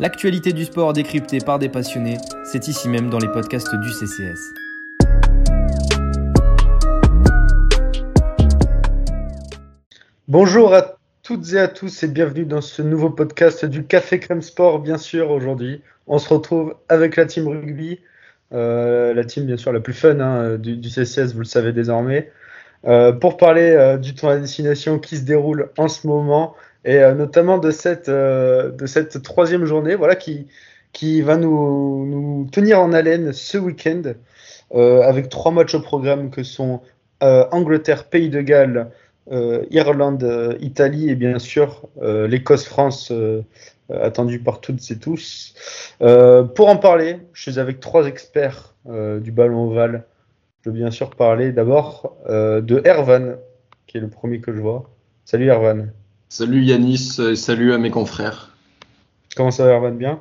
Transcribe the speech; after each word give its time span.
L'actualité 0.00 0.52
du 0.52 0.64
sport 0.64 0.92
décryptée 0.92 1.38
par 1.38 1.60
des 1.60 1.68
passionnés, 1.68 2.16
c'est 2.42 2.66
ici 2.66 2.88
même 2.88 3.10
dans 3.10 3.18
les 3.18 3.28
podcasts 3.28 3.72
du 3.76 3.90
CCS. 3.92 4.52
Bonjour 10.26 10.74
à 10.74 10.96
toutes 11.22 11.52
et 11.52 11.60
à 11.60 11.68
tous 11.68 12.02
et 12.02 12.08
bienvenue 12.08 12.44
dans 12.44 12.60
ce 12.60 12.82
nouveau 12.82 13.10
podcast 13.10 13.64
du 13.64 13.84
Café 13.84 14.18
Crème 14.18 14.42
Sport, 14.42 14.80
bien 14.80 14.98
sûr, 14.98 15.30
aujourd'hui. 15.30 15.80
On 16.08 16.18
se 16.18 16.28
retrouve 16.34 16.74
avec 16.88 17.14
la 17.14 17.26
team 17.26 17.46
rugby, 17.46 18.00
euh, 18.52 19.14
la 19.14 19.24
team 19.24 19.46
bien 19.46 19.56
sûr 19.56 19.72
la 19.72 19.78
plus 19.78 19.94
fun 19.94 20.18
hein, 20.18 20.56
du, 20.56 20.90
CCS, 20.90 21.34
vous 21.34 21.38
le 21.38 21.44
savez 21.44 21.72
désormais, 21.72 22.32
euh, 22.84 23.12
pour 23.12 23.36
parler 23.36 23.70
euh, 23.70 23.96
du 23.96 24.16
tournoi 24.16 24.38
à 24.38 24.40
destination 24.40 24.98
qui 24.98 25.18
se 25.18 25.22
déroule 25.22 25.70
en 25.78 25.86
ce 25.86 26.08
moment 26.08 26.56
et 26.84 26.98
euh, 26.98 27.14
notamment 27.14 27.58
de 27.58 27.70
cette, 27.70 28.08
euh, 28.08 28.70
de 28.70 28.86
cette 28.86 29.22
troisième 29.22 29.64
journée 29.64 29.94
voilà, 29.94 30.16
qui, 30.16 30.46
qui 30.92 31.22
va 31.22 31.36
nous, 31.36 32.06
nous 32.06 32.48
tenir 32.50 32.80
en 32.80 32.92
haleine 32.92 33.32
ce 33.32 33.58
week-end 33.58 34.02
euh, 34.74 35.02
avec 35.02 35.28
trois 35.28 35.52
matchs 35.52 35.74
au 35.74 35.80
programme 35.80 36.30
que 36.30 36.42
sont 36.42 36.80
Angleterre, 37.20 38.10
Pays 38.10 38.28
de 38.28 38.42
Galles, 38.42 38.90
Irlande, 39.70 40.58
Italie 40.60 41.08
et 41.08 41.14
bien 41.14 41.38
sûr 41.38 41.88
l'Écosse-France 42.02 43.10
attendu 43.90 44.40
par 44.40 44.60
toutes 44.60 44.90
et 44.90 44.98
tous. 44.98 45.54
pour 46.00 46.68
en 46.68 46.76
parler, 46.76 47.20
je 47.32 47.50
suis 47.50 47.58
avec 47.58 47.80
trois 47.80 48.06
experts 48.08 48.74
du 48.86 49.32
ballon 49.32 49.70
ovale. 49.70 50.04
Je 50.60 50.68
veux 50.68 50.76
bien 50.76 50.90
sûr 50.90 51.16
parler 51.16 51.50
d'abord 51.50 52.14
de 52.28 52.82
Ervan, 52.84 53.36
qui 53.86 53.96
est 53.96 54.00
le 54.00 54.10
premier 54.10 54.42
que 54.42 54.52
je 54.52 54.60
vois. 54.60 54.90
Salut 55.24 55.46
Ervan. 55.46 55.86
Salut 56.28 56.64
Yanis 56.64 57.18
et 57.20 57.36
salut 57.36 57.72
à 57.72 57.78
mes 57.78 57.90
confrères. 57.90 58.50
Comment 59.36 59.50
ça 59.50 59.66
va, 59.66 59.90
Bien? 59.90 60.20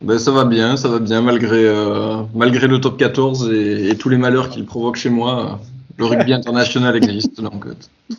Ben, 0.00 0.18
Ça 0.18 0.30
va 0.30 0.44
bien, 0.44 0.76
ça 0.76 0.88
va 0.88 0.98
bien 0.98 1.22
malgré, 1.22 1.66
euh, 1.66 2.22
malgré 2.34 2.66
le 2.66 2.80
top 2.80 2.98
14 2.98 3.50
et, 3.52 3.88
et 3.88 3.96
tous 3.96 4.08
les 4.08 4.18
malheurs 4.18 4.50
qu'il 4.50 4.66
provoque 4.66 4.96
chez 4.96 5.10
moi. 5.10 5.60
Le 5.96 6.06
rugby 6.06 6.32
international 6.32 6.96
existe, 6.96 7.40
donc 7.40 7.66
euh, 7.66 7.74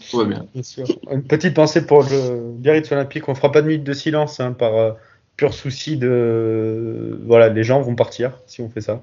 tout 0.09 0.17
va 0.17 0.23
bien. 0.23 0.45
bien 0.53 0.63
sûr. 0.63 0.85
Une 1.11 1.23
petite 1.23 1.53
pensée 1.53 1.85
pour 1.85 2.03
le 2.03 2.53
Biarritz 2.53 2.89
Olympique. 2.91 3.27
On 3.27 3.35
fera 3.35 3.51
pas 3.51 3.61
de 3.61 3.67
minute 3.67 3.83
de 3.83 3.93
silence 3.93 4.39
hein, 4.39 4.53
par 4.53 4.75
euh, 4.75 4.91
pur 5.35 5.53
souci 5.53 5.97
de. 5.97 7.19
Voilà, 7.25 7.49
les 7.49 7.63
gens 7.63 7.81
vont 7.81 7.95
partir 7.95 8.39
si 8.47 8.61
on 8.61 8.69
fait 8.69 8.81
ça. 8.81 9.01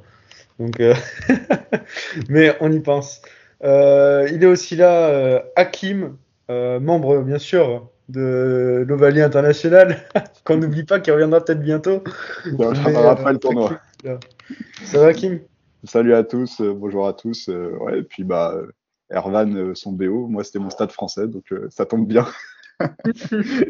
Donc, 0.58 0.80
euh, 0.80 0.94
mais 2.28 2.56
on 2.60 2.72
y 2.72 2.80
pense. 2.80 3.20
Euh, 3.62 4.28
il 4.32 4.42
est 4.42 4.46
aussi 4.46 4.74
là, 4.74 5.42
Hakim, 5.54 6.16
membre 6.48 7.22
bien 7.22 7.38
sûr 7.38 7.88
de 8.08 8.84
l'Ovalie 8.86 9.22
International, 9.22 9.96
qu'on 10.44 10.56
n'oublie 10.56 10.84
pas 10.84 11.00
qu'il 11.00 11.12
reviendra 11.12 11.44
peut-être 11.44 11.62
bientôt. 11.62 12.02
On 12.58 12.70
après 12.70 13.32
le 13.32 13.38
tournoi. 13.38 13.78
Ça 14.84 15.00
va, 15.00 15.12
Kim? 15.12 15.40
Salut 15.84 16.14
à 16.14 16.22
tous, 16.22 16.60
euh, 16.60 16.72
bonjour 16.72 17.08
à 17.08 17.12
tous. 17.12 17.48
Euh, 17.48 17.76
ouais, 17.80 17.98
et 18.00 18.02
puis, 18.02 18.22
bah, 18.22 18.54
Ervan, 19.12 19.52
euh, 19.54 19.74
son 19.74 19.92
BO, 19.92 20.26
moi, 20.26 20.42
c'était 20.42 20.58
mon 20.58 20.70
stade 20.70 20.90
français, 20.90 21.28
donc 21.28 21.52
euh, 21.52 21.68
ça 21.70 21.86
tombe 21.86 22.06
bien. 22.06 22.26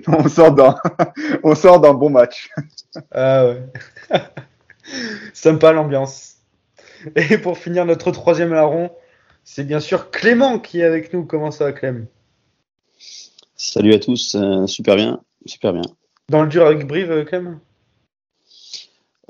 on 0.06 0.28
sort 0.28 0.54
d'un 0.54 0.76
on 1.42 1.54
sort 1.54 1.80
d'un 1.80 1.94
bon 1.94 2.10
match. 2.10 2.50
ah 3.10 3.46
ouais. 3.46 3.68
Sympa 5.34 5.72
l'ambiance. 5.72 6.36
Et 7.16 7.36
pour 7.38 7.58
finir 7.58 7.84
notre 7.84 8.10
troisième 8.12 8.52
larron, 8.52 8.90
c'est 9.44 9.64
bien 9.64 9.80
sûr 9.80 10.10
Clément 10.10 10.60
qui 10.60 10.80
est 10.80 10.84
avec 10.84 11.12
nous. 11.12 11.24
Comment 11.24 11.50
ça 11.50 11.64
va, 11.64 11.72
Clem? 11.72 12.06
Salut 13.64 13.94
à 13.94 14.00
tous, 14.00 14.34
euh, 14.34 14.66
super 14.66 14.96
bien, 14.96 15.20
super 15.46 15.72
bien. 15.72 15.82
Dans 16.28 16.42
le 16.42 16.48
dur 16.48 16.66
avec 16.66 16.84
Brive, 16.84 17.24
Clem 17.26 17.60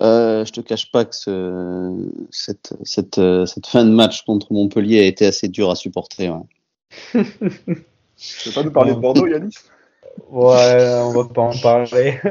euh, 0.00 0.47
Je 0.47 0.52
te 0.52 0.62
cache 0.62 0.91
pas 0.91 1.05
que 1.05 1.14
ce, 1.14 2.08
cette, 2.30 2.72
cette, 2.83 3.20
cette, 3.44 3.66
fin 3.66 3.84
de 3.84 3.91
match 3.91 4.22
contre 4.22 4.50
Montpellier 4.50 5.00
a 5.00 5.05
été 5.05 5.27
assez 5.27 5.48
dure 5.48 5.70
à 5.70 5.74
supporter. 5.74 6.30
Ouais. 6.30 6.40
tu 7.12 8.48
veux 8.48 8.52
pas 8.55 8.62
nous 8.62 8.70
parler 8.70 8.95
de 8.95 9.01
Bordeaux, 9.01 9.27
Yanis? 9.27 9.55
Ouais, 10.30 10.98
on 11.02 11.12
va 11.12 11.24
pas 11.29 11.42
en 11.42 11.58
parler. 11.58 12.18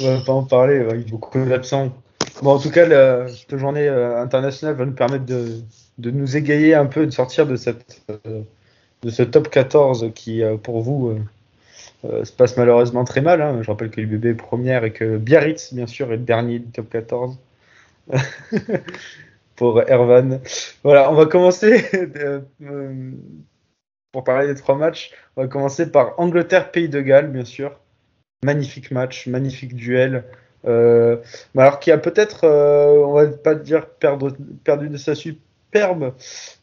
on 0.00 0.04
va 0.04 0.20
pas 0.24 0.32
en 0.32 0.44
parler, 0.44 0.86
il 0.90 1.00
y 1.00 1.04
a 1.04 1.10
beaucoup 1.10 1.44
d'absents. 1.44 1.92
Bon, 2.40 2.52
en 2.52 2.58
tout 2.58 2.70
cas, 2.70 2.88
la, 2.88 3.28
cette 3.28 3.58
journée 3.58 3.88
euh, 3.88 4.22
internationale 4.22 4.74
va 4.74 4.86
nous 4.86 4.94
permettre 4.94 5.26
de, 5.26 5.60
de, 5.98 6.10
nous 6.10 6.34
égayer 6.34 6.74
un 6.74 6.86
peu, 6.86 7.04
de 7.04 7.10
sortir 7.10 7.46
de 7.46 7.56
cette. 7.56 8.00
Euh, 8.26 8.40
de 9.02 9.10
ce 9.10 9.22
top 9.22 9.50
14 9.50 10.10
qui, 10.14 10.42
euh, 10.42 10.56
pour 10.56 10.80
vous, 10.80 11.16
euh, 12.04 12.24
se 12.24 12.32
passe 12.32 12.56
malheureusement 12.56 13.04
très 13.04 13.20
mal. 13.20 13.42
Hein. 13.42 13.62
Je 13.62 13.70
rappelle 13.70 13.90
que 13.90 14.00
l'UBB 14.00 14.26
est 14.26 14.34
première 14.34 14.84
et 14.84 14.92
que 14.92 15.16
Biarritz, 15.16 15.74
bien 15.74 15.86
sûr, 15.86 16.12
est 16.12 16.16
le 16.16 16.22
dernier 16.22 16.58
du 16.58 16.70
top 16.70 16.90
14. 16.90 17.38
pour 19.60 19.82
Ervan. 19.82 20.40
Voilà, 20.82 21.12
on 21.12 21.14
va 21.14 21.26
commencer 21.26 21.84
euh, 22.16 22.40
pour 24.10 24.24
parler 24.24 24.46
des 24.46 24.54
trois 24.54 24.74
matchs. 24.74 25.12
On 25.36 25.42
va 25.42 25.48
commencer 25.48 25.92
par 25.92 26.18
Angleterre-Pays 26.18 26.88
de 26.88 27.02
Galles, 27.02 27.30
bien 27.30 27.44
sûr. 27.44 27.78
Magnifique 28.42 28.90
match, 28.90 29.26
magnifique 29.26 29.76
duel. 29.76 30.24
Euh, 30.64 31.18
alors 31.54 31.78
qui 31.78 31.90
a 31.90 31.98
peut-être, 31.98 32.44
euh, 32.44 33.04
on 33.04 33.12
va 33.12 33.26
pas 33.26 33.54
dire 33.54 33.86
perdre, 33.86 34.34
perdu 34.64 34.88
de 34.88 34.96
sa 34.96 35.14
superbe, 35.72 36.14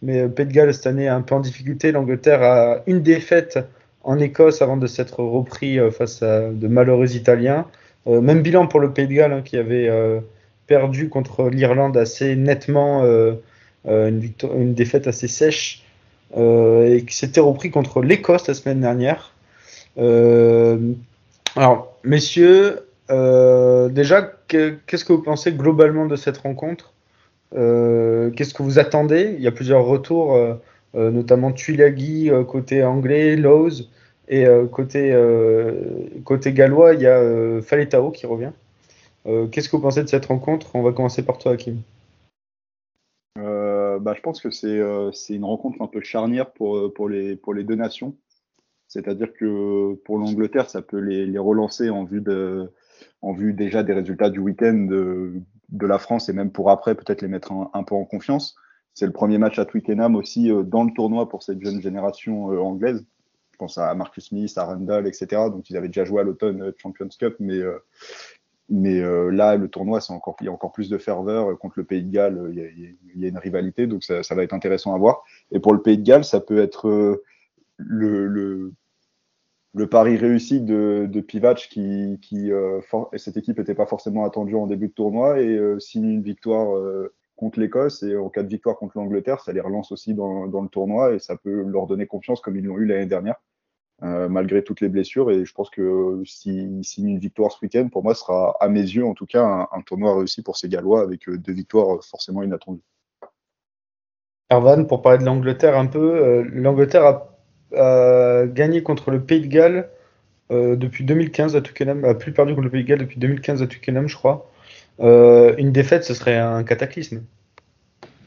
mais 0.02 0.28
Pays 0.28 0.46
de 0.46 0.52
Galles 0.52 0.74
cette 0.74 0.88
année 0.88 1.08
un 1.08 1.22
peu 1.22 1.36
en 1.36 1.40
difficulté. 1.40 1.92
L'Angleterre 1.92 2.44
a 2.44 2.82
une 2.88 3.02
défaite 3.02 3.60
en 4.04 4.20
Écosse 4.20 4.62
avant 4.62 4.78
de 4.78 4.88
s'être 4.88 5.24
repris 5.24 5.80
face 5.92 6.22
à 6.24 6.50
de 6.50 6.68
malheureux 6.68 7.16
Italiens. 7.16 7.66
Euh, 8.08 8.22
même 8.22 8.42
bilan 8.42 8.68
pour 8.68 8.80
le 8.80 8.92
Pays 8.92 9.08
de 9.08 9.14
Galles 9.14 9.34
hein, 9.34 9.42
qui 9.44 9.58
avait 9.58 9.90
euh, 9.90 10.20
perdu 10.66 11.10
contre 11.10 11.50
l'Irlande 11.50 11.98
assez 11.98 12.36
nettement, 12.36 13.04
euh, 13.04 13.36
une, 13.86 14.74
défaite 14.74 15.08
assez 15.08 15.28
sèche 15.28 15.84
et 16.36 17.06
qui 17.08 17.16
s'était 17.16 17.40
repris 17.40 17.72
contre 17.72 18.02
l'Écosse 18.02 18.48
la 18.48 18.54
semaine 18.54 18.82
dernière. 18.82 19.34
alors, 21.56 21.98
messieurs, 22.04 22.82
déjà, 23.10 24.34
qu'est-ce 24.50 25.06
que 25.06 25.14
vous 25.14 25.24
pensez 25.24 25.54
globalement 25.54 26.06
de 26.06 26.18
cette 26.18 26.40
rencontre? 26.40 26.92
euh, 26.92 26.97
Qu'est-ce 27.52 28.54
que 28.54 28.64
vous 28.64 28.80
attendez? 28.80 29.36
Il 29.38 29.44
y 29.44 29.48
a 29.48 29.52
plusieurs 29.52 29.86
retours, 29.86 30.36
euh, 30.36 30.56
euh, 30.96 31.12
notamment 31.12 31.52
Tuilagi 31.52 32.30
côté 32.48 32.84
anglais, 32.84 33.36
Lowe's, 33.36 33.90
et 34.30 34.46
côté, 34.72 35.16
côté 36.26 36.52
gallois, 36.52 36.94
il 36.94 37.02
y 37.02 37.08
a 37.08 37.62
Faletao 37.62 38.12
qui 38.12 38.26
revient. 38.26 38.52
Qu'est-ce 39.52 39.70
que 39.70 39.78
vous 39.78 39.82
pensez 39.82 40.04
de 40.04 40.10
cette 40.10 40.26
rencontre? 40.26 40.76
On 40.76 40.82
va 40.82 40.92
commencer 40.92 41.24
par 41.24 41.38
toi, 41.38 41.54
Hakim. 41.54 41.82
Bah, 43.38 44.14
je 44.16 44.22
pense 44.22 44.42
que 44.42 44.52
c'est 44.52 45.34
une 45.34 45.46
rencontre 45.46 45.82
un 45.82 45.88
peu 45.88 46.02
charnière 46.02 46.52
pour, 46.52 46.94
pour, 46.94 47.08
les, 47.08 47.38
pour 47.38 47.54
les 47.54 47.64
deux 47.64 47.76
nations. 47.76 48.16
C'est-à-dire 48.90 49.32
que 49.34 49.94
pour 50.06 50.18
l'Angleterre, 50.18 50.70
ça 50.70 50.82
peut 50.82 51.00
les, 51.00 51.26
les 51.26 51.40
relancer 51.40 51.90
en 51.90 52.04
vue 52.04 52.22
de, 52.22 52.70
en 53.22 53.32
vue 53.32 53.54
déjà 53.54 53.84
des 53.84 53.94
résultats 53.94 54.30
du 54.30 54.40
week-end 54.40 54.88
de, 55.70 55.86
la 55.86 56.00
France 56.00 56.30
et 56.30 56.34
même 56.34 56.52
pour 56.52 56.70
après 56.70 56.96
peut-être 56.96 57.22
les 57.22 57.28
mettre 57.28 57.52
un, 57.52 57.84
peu 57.84 57.96
en 57.96 58.06
confiance. 58.06 58.56
C'est 58.94 59.06
le 59.06 59.12
premier 59.12 59.38
match 59.38 59.60
à 59.60 59.66
Twickenham 59.66 60.16
aussi 60.16 60.52
euh, 60.52 60.64
dans 60.64 60.84
le 60.84 60.92
tournoi 60.92 61.30
pour 61.30 61.44
cette 61.44 61.62
jeune 61.62 61.82
génération 61.82 62.52
euh, 62.52 62.60
anglaise. 62.60 63.06
Je 63.52 63.58
pense 63.58 63.78
à 63.78 63.94
Marcus 63.96 64.30
Smith, 64.30 64.56
à 64.58 64.66
Randall, 64.66 65.08
etc. 65.08 65.28
Donc 65.50 65.70
ils 65.70 65.78
avaient 65.78 65.88
déjà 65.88 66.06
joué 66.06 66.22
à 66.22 66.24
l'automne 66.24 66.62
euh, 66.62 66.72
Champions 66.78 67.10
Cup, 67.20 67.36
mais 67.40 67.60
mais 68.70 69.00
là 69.32 69.56
le 69.56 69.70
tournoi 69.70 70.02
encore 70.10 70.36
il 70.42 70.48
y 70.48 70.50
a 70.50 70.52
encore 70.52 70.74
plus 70.74 70.90
de 70.90 70.98
ferveur 70.98 71.58
contre 71.58 71.76
le 71.80 71.86
Pays 71.86 72.04
de 72.04 72.12
Galles. 72.12 72.52
Il 72.52 73.22
y 73.22 73.26
a, 73.26 73.30
une 73.30 73.38
rivalité, 73.38 73.88
donc 73.88 74.04
ça, 74.04 74.36
va 74.36 74.44
être 74.44 74.54
intéressant 74.54 74.94
à 74.94 74.98
voir. 74.98 75.24
Et 75.52 75.62
pour 75.62 75.74
le 75.74 75.82
Pays 75.82 75.98
de 75.98 76.04
Galles, 76.04 76.26
ça 76.26 76.42
peut 76.42 76.60
être 76.60 77.22
le 77.78 78.74
le 79.78 79.88
pari 79.88 80.18
réussi 80.18 80.60
de, 80.60 81.22
Pivac 81.22 81.70
qui, 81.70 82.20
euh, 82.52 82.82
cette 83.16 83.38
équipe 83.38 83.58
n'était 83.60 83.76
pas 83.76 83.86
forcément 83.86 84.26
attendue 84.26 84.56
en 84.56 84.68
début 84.68 84.88
de 84.88 84.94
tournoi 84.94 85.40
et 85.40 85.56
euh, 85.56 85.80
signe 85.80 86.10
une 86.10 86.24
victoire 86.24 86.76
euh, 86.76 87.14
contre 87.36 87.60
l'Écosse 87.60 88.02
et 88.02 88.18
en 88.18 88.30
cas 88.30 88.42
de 88.42 88.50
victoire 88.50 88.78
contre 88.78 88.98
l'Angleterre, 88.98 89.40
ça 89.42 89.54
les 89.54 89.62
relance 89.62 89.92
aussi 89.92 90.16
dans, 90.16 90.46
le 90.46 90.70
tournoi 90.70 91.14
et 91.14 91.20
ça 91.20 91.38
peut 91.38 91.62
leur 91.62 91.86
donner 91.86 92.08
confiance 92.08 92.42
comme 92.42 92.58
ils 92.58 92.66
l'ont 92.66 92.78
eu 92.78 92.86
l'année 92.86 93.06
dernière 93.06 93.36
malgré 94.00 94.64
toutes 94.64 94.82
les 94.82 94.90
blessures 94.90 95.32
et 95.32 95.44
je 95.44 95.52
pense 95.56 95.72
que 95.72 96.22
s'ils 96.24 96.86
signent 96.86 97.10
une 97.10 97.20
victoire 97.20 97.52
ce 97.52 97.58
week-end, 97.64 97.90
pour 97.92 98.04
moi, 98.04 98.14
ce 98.14 98.22
sera 98.22 98.56
à 98.60 98.70
mes 98.70 98.82
yeux 98.82 99.04
en 99.04 99.16
tout 99.16 99.26
cas 99.26 99.68
un, 99.72 99.82
tournoi 99.82 100.16
réussi 100.16 100.44
pour 100.44 100.56
ces 100.56 100.70
Gallois 100.70 101.02
avec 101.02 101.28
deux 101.28 101.52
victoires 101.52 102.04
forcément 102.04 102.44
inattendues. 102.44 102.84
Ervan, 104.52 104.86
pour 104.86 105.02
parler 105.02 105.18
de 105.18 105.26
l'Angleterre 105.26 105.76
un 105.80 105.88
peu, 105.88 106.44
l'Angleterre 106.44 107.06
a 107.08 107.37
a 107.76 108.46
gagné 108.46 108.84
contre 108.84 109.12
le 109.12 109.22
Pays 109.22 109.42
de 109.42 109.48
Galles 109.48 109.90
euh, 110.52 110.76
depuis 110.76 111.04
2015 111.04 111.56
à 111.56 111.62
Twickenham, 111.62 112.06
a 112.06 112.14
plus 112.14 112.32
perdu 112.32 112.54
contre 112.54 112.66
le 112.66 112.70
Pays 112.70 112.84
de 112.84 112.88
Galles 112.88 113.00
depuis 113.00 113.20
2015 113.20 113.62
à 113.62 113.68
Twickenham, 113.68 114.08
je 114.08 114.16
crois. 114.16 114.50
Euh, 115.02 115.54
une 115.58 115.72
défaite, 115.72 116.06
ce 116.06 116.14
serait 116.14 116.38
un 116.38 116.64
cataclysme. 116.64 117.22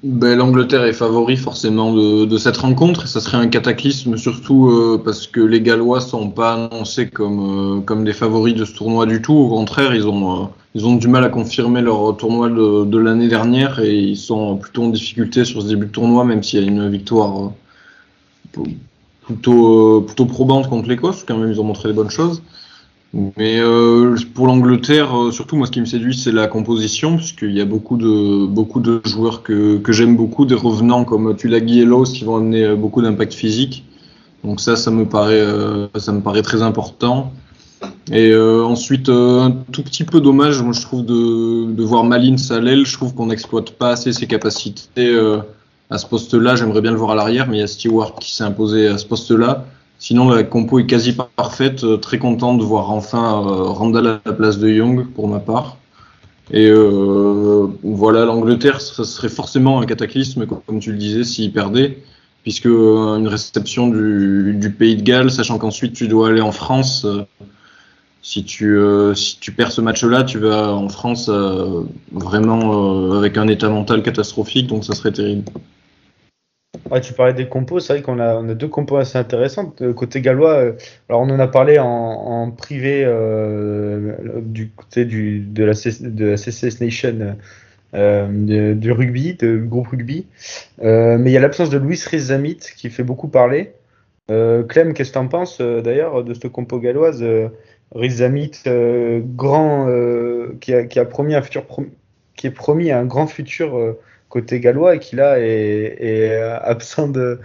ben, 0.03 0.37
L'Angleterre 0.37 0.85
est 0.85 0.93
favori 0.93 1.37
forcément 1.37 1.93
de, 1.95 2.39
cette 2.39 2.59
rencontre 2.59 3.05
et 3.05 3.07
ça 3.07 3.21
serait 3.21 3.39
un 3.39 3.49
cataclysme 3.49 4.19
surtout 4.19 4.69
euh, 4.69 5.01
parce 5.03 5.27
que 5.27 5.41
les 5.41 5.63
Gallois 5.63 6.01
sont 6.01 6.31
pas 6.31 6.55
annoncés 6.55 7.09
comme, 7.09 7.83
comme 7.87 8.05
des 8.05 8.13
favoris 8.13 8.55
de 8.55 8.67
ce 8.67 8.75
tournoi 8.75 9.07
du 9.07 9.23
tout. 9.23 9.35
Au 9.35 9.49
contraire, 9.49 9.95
ils 9.95 10.07
ont, 10.07 10.51
ils 10.75 10.87
ont 10.87 10.97
du 10.97 11.09
mal 11.09 11.25
à 11.25 11.31
confirmer 11.31 11.81
leur 11.81 12.17
tournoi 12.19 12.51
de 12.51 12.99
l'année 12.99 13.29
dernière 13.29 13.81
et 13.81 13.95
ils 13.95 14.17
sont 14.19 14.59
plutôt 14.59 14.85
en 14.85 14.91
difficulté 14.91 15.47
sur 15.47 15.63
ce 15.63 15.69
début 15.69 15.87
de 15.87 15.93
tournoi 15.93 16.25
même 16.25 16.43
s'il 16.43 16.61
y 16.61 16.65
a 16.65 16.67
une 16.67 16.91
victoire 16.91 17.53
plutôt, 19.35 20.03
plutôt 20.03 20.27
probante 20.27 20.69
contre 20.69 20.89
l'Écosse. 20.89 21.25
Quand 21.27 21.39
même, 21.39 21.51
ils 21.51 21.61
ont 21.61 21.65
montré 21.65 21.89
des 21.89 21.95
bonnes 21.95 22.11
choses. 22.11 22.43
Mais 23.13 23.59
euh, 23.59 24.17
pour 24.35 24.47
l'Angleterre, 24.47 25.17
euh, 25.17 25.33
surtout 25.33 25.57
moi 25.57 25.67
ce 25.67 25.73
qui 25.73 25.81
me 25.81 25.85
séduit 25.85 26.17
c'est 26.17 26.31
la 26.31 26.47
composition, 26.47 27.17
puisqu'il 27.17 27.51
y 27.51 27.61
a 27.61 27.65
beaucoup 27.65 27.97
de, 27.97 28.47
beaucoup 28.47 28.79
de 28.79 29.01
joueurs 29.05 29.43
que, 29.43 29.79
que 29.79 29.91
j'aime 29.91 30.17
beaucoup, 30.17 30.45
des 30.45 30.55
revenants 30.55 31.05
comme 31.05 31.35
Tulagi 31.35 31.81
et 31.81 31.85
Lowe 31.85 32.05
qui 32.05 32.25
vont 32.25 32.37
amener 32.37 32.65
euh, 32.65 32.77
beaucoup 32.77 33.03
d'impact 33.03 33.35
physique. 33.35 33.85
Donc 34.45 34.61
ça, 34.61 34.77
ça 34.77 34.93
me 34.93 35.07
paraît, 35.07 35.41
euh, 35.41 35.89
ça 35.97 36.13
me 36.13 36.21
paraît 36.21 36.43
très 36.43 36.63
important. 36.63 37.33
Et 38.13 38.31
euh, 38.31 38.63
ensuite, 38.65 39.09
un 39.09 39.57
tout 39.73 39.83
petit 39.83 40.05
peu 40.05 40.21
dommage, 40.21 40.63
moi 40.63 40.73
je 40.73 40.83
trouve 40.83 41.05
de, 41.05 41.73
de 41.73 41.83
voir 41.83 42.05
Malin 42.05 42.37
Salel, 42.37 42.87
je 42.87 42.93
trouve 42.93 43.15
qu'on 43.15 43.27
n'exploite 43.27 43.73
pas 43.73 43.91
assez 43.91 44.13
ses 44.13 44.29
capacités 44.29 45.13
à 45.91 45.99
ce 45.99 46.07
poste-là. 46.07 46.57
J'aimerais 46.57 46.81
bien 46.81 46.93
le 46.93 46.97
voir 46.97 47.11
à 47.11 47.15
l'arrière, 47.15 47.49
mais 47.49 47.59
il 47.59 47.61
y 47.61 47.65
a 47.65 47.67
Stewart 47.67 48.15
qui 48.15 48.35
s'est 48.35 48.45
imposé 48.45 48.89
à 48.89 48.99
ce 48.99 49.07
poste-là. 49.07 49.67
Sinon, 49.99 50.31
la 50.31 50.43
compo 50.45 50.79
est 50.79 50.87
quasi 50.87 51.15
parfaite. 51.37 51.85
Euh, 51.85 51.99
très 51.99 52.19
content 52.19 52.55
de 52.55 52.63
voir 52.63 52.91
enfin 52.91 53.45
euh, 53.47 53.65
Randall 53.65 54.07
à 54.07 54.21
la 54.25 54.33
place 54.33 54.59
de 54.59 54.69
Young, 54.69 55.07
pour 55.15 55.29
ma 55.29 55.41
part. 55.41 55.77
Et 56.53 56.69
euh, 56.69 57.67
voilà, 57.83 58.25
l'Angleterre, 58.25 58.81
ça 58.81 59.05
serait 59.05 59.29
forcément 59.29 59.81
un 59.81 59.87
cataclysme, 59.87 60.47
comme 60.47 60.81
tu 60.81 60.93
le 60.93 60.99
disais, 60.99 61.23
s'ils 61.23 61.53
perdaient, 61.53 61.99
puisque 62.43 62.65
une 62.65 63.29
réception 63.29 63.89
du, 63.89 64.75
Pays 64.77 64.97
de 64.97 65.03
Galles, 65.03 65.31
sachant 65.31 65.59
qu'ensuite 65.59 65.93
tu 65.93 66.09
dois 66.09 66.31
aller 66.31 66.41
en 66.41 66.51
France. 66.51 67.07
Si 68.23 68.45
tu, 68.45 68.77
si 69.15 69.39
tu 69.39 69.53
perds 69.53 69.71
ce 69.71 69.81
match-là, 69.81 70.25
tu 70.25 70.39
vas 70.39 70.73
en 70.73 70.89
France 70.89 71.31
vraiment 72.11 73.13
avec 73.13 73.37
un 73.37 73.47
état 73.47 73.69
mental 73.69 74.03
catastrophique, 74.03 74.67
donc 74.67 74.85
ça 74.85 74.95
serait 74.95 75.13
terrible. 75.13 75.45
Tu 77.03 77.13
parlais 77.15 77.35
des 77.35 77.49
compos, 77.49 77.81
c'est 77.81 77.95
vrai 77.95 78.03
qu'on 78.03 78.19
a, 78.19 78.43
deux 78.55 78.69
compos 78.69 78.97
assez 78.97 79.19
intéressantes. 79.19 79.93
Côté 79.95 80.21
gallois, 80.21 80.55
euh, 80.55 80.73
alors 81.09 81.21
on 81.21 81.31
en 81.31 81.39
a 81.39 81.47
parlé 81.47 81.79
en, 81.79 82.51
privé 82.51 83.05
euh, 83.05 84.41
du 84.41 84.71
côté 84.71 85.05
du, 85.05 85.41
de, 85.41 85.65
la, 85.65 85.73
de 85.73 86.37
CCS 86.37 86.81
Nation 86.81 87.37
euh, 87.93 88.75
du 88.75 88.93
rugby, 88.93 89.35
de 89.35 89.57
groupe 89.57 89.89
rugby. 89.89 90.27
Euh, 90.83 91.19
mais 91.19 91.31
il 91.31 91.33
y 91.33 91.37
a 91.37 91.41
l'absence 91.41 91.71
de 91.71 91.79
Louis 91.79 92.01
Rizamit 92.07 92.59
qui 92.77 92.89
fait 92.89 93.03
beaucoup 93.03 93.29
parler. 93.29 93.73
Euh, 94.31 94.63
Clem, 94.63 94.95
qu'est-ce 94.95 95.11
que 95.11 95.15
tu 95.15 95.19
en 95.19 95.27
penses 95.27 95.61
d'ailleurs 95.61 96.23
de 96.23 96.35
cette 96.35 96.49
compo 96.49 96.79
galloise 96.79 97.25
Rizamit, 97.93 98.53
grand, 99.35 99.89
qui, 100.61 100.73
a, 100.73 101.05
promis 101.05 101.35
un 101.35 101.43
futur, 101.43 101.65
qui 102.37 102.47
est 102.47 102.53
promis 102.53 102.93
un 102.93 103.05
grand 103.05 103.27
futur 103.27 103.97
côté 104.31 104.61
gallois 104.61 104.95
et 104.95 104.99
qui 104.99 105.17
là 105.17 105.39
est, 105.39 105.97
est 106.01 106.41
absent 106.41 107.09
de, 107.09 107.39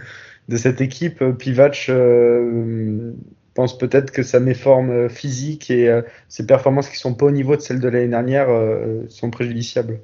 cette 0.56 0.80
équipe. 0.80 1.22
Pivac 1.36 1.86
euh, 1.90 3.12
pense 3.56 3.76
peut-être 3.76 4.12
que 4.12 4.22
sa 4.22 4.38
méforme 4.38 5.08
physique 5.08 5.70
et 5.70 5.88
euh, 5.88 6.02
ses 6.28 6.46
performances 6.46 6.88
qui 6.88 6.96
sont 6.96 7.14
pas 7.14 7.26
au 7.26 7.30
niveau 7.32 7.56
de 7.56 7.60
celles 7.60 7.80
de 7.80 7.88
l'année 7.88 8.08
dernière 8.08 8.48
euh, 8.50 9.04
sont 9.08 9.30
préjudiciables. 9.30 10.00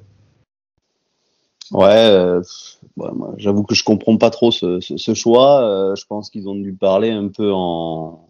Ouais, 1.71 1.87
euh, 1.87 2.41
j'avoue 3.37 3.63
que 3.63 3.75
je 3.75 3.83
comprends 3.85 4.17
pas 4.17 4.31
trop 4.31 4.51
ce, 4.51 4.79
ce 4.81 5.13
choix. 5.13 5.93
je 5.95 6.05
pense 6.05 6.29
qu'ils 6.29 6.49
ont 6.49 6.55
dû 6.55 6.73
parler 6.73 7.11
un 7.11 7.29
peu 7.29 7.51
en, 7.53 8.27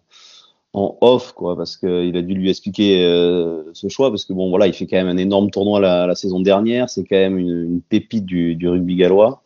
en 0.74 0.98
off, 1.00 1.32
quoi, 1.32 1.56
parce 1.56 1.76
qu'il 1.76 2.16
a 2.16 2.22
dû 2.22 2.34
lui 2.34 2.50
expliquer 2.50 3.04
euh, 3.04 3.62
ce 3.72 3.88
choix, 3.88 4.10
parce 4.10 4.24
que 4.24 4.32
bon, 4.32 4.50
voilà, 4.50 4.66
il 4.66 4.74
fait 4.74 4.86
quand 4.86 4.96
même 4.96 5.08
un 5.08 5.16
énorme 5.16 5.50
tournoi 5.50 5.78
la, 5.80 6.14
saison 6.16 6.40
dernière, 6.40 6.90
c'est 6.90 7.04
quand 7.04 7.16
même 7.16 7.38
une, 7.38 7.80
pépite 7.88 8.26
du, 8.26 8.68
rugby 8.68 8.96
gallois. 8.96 9.42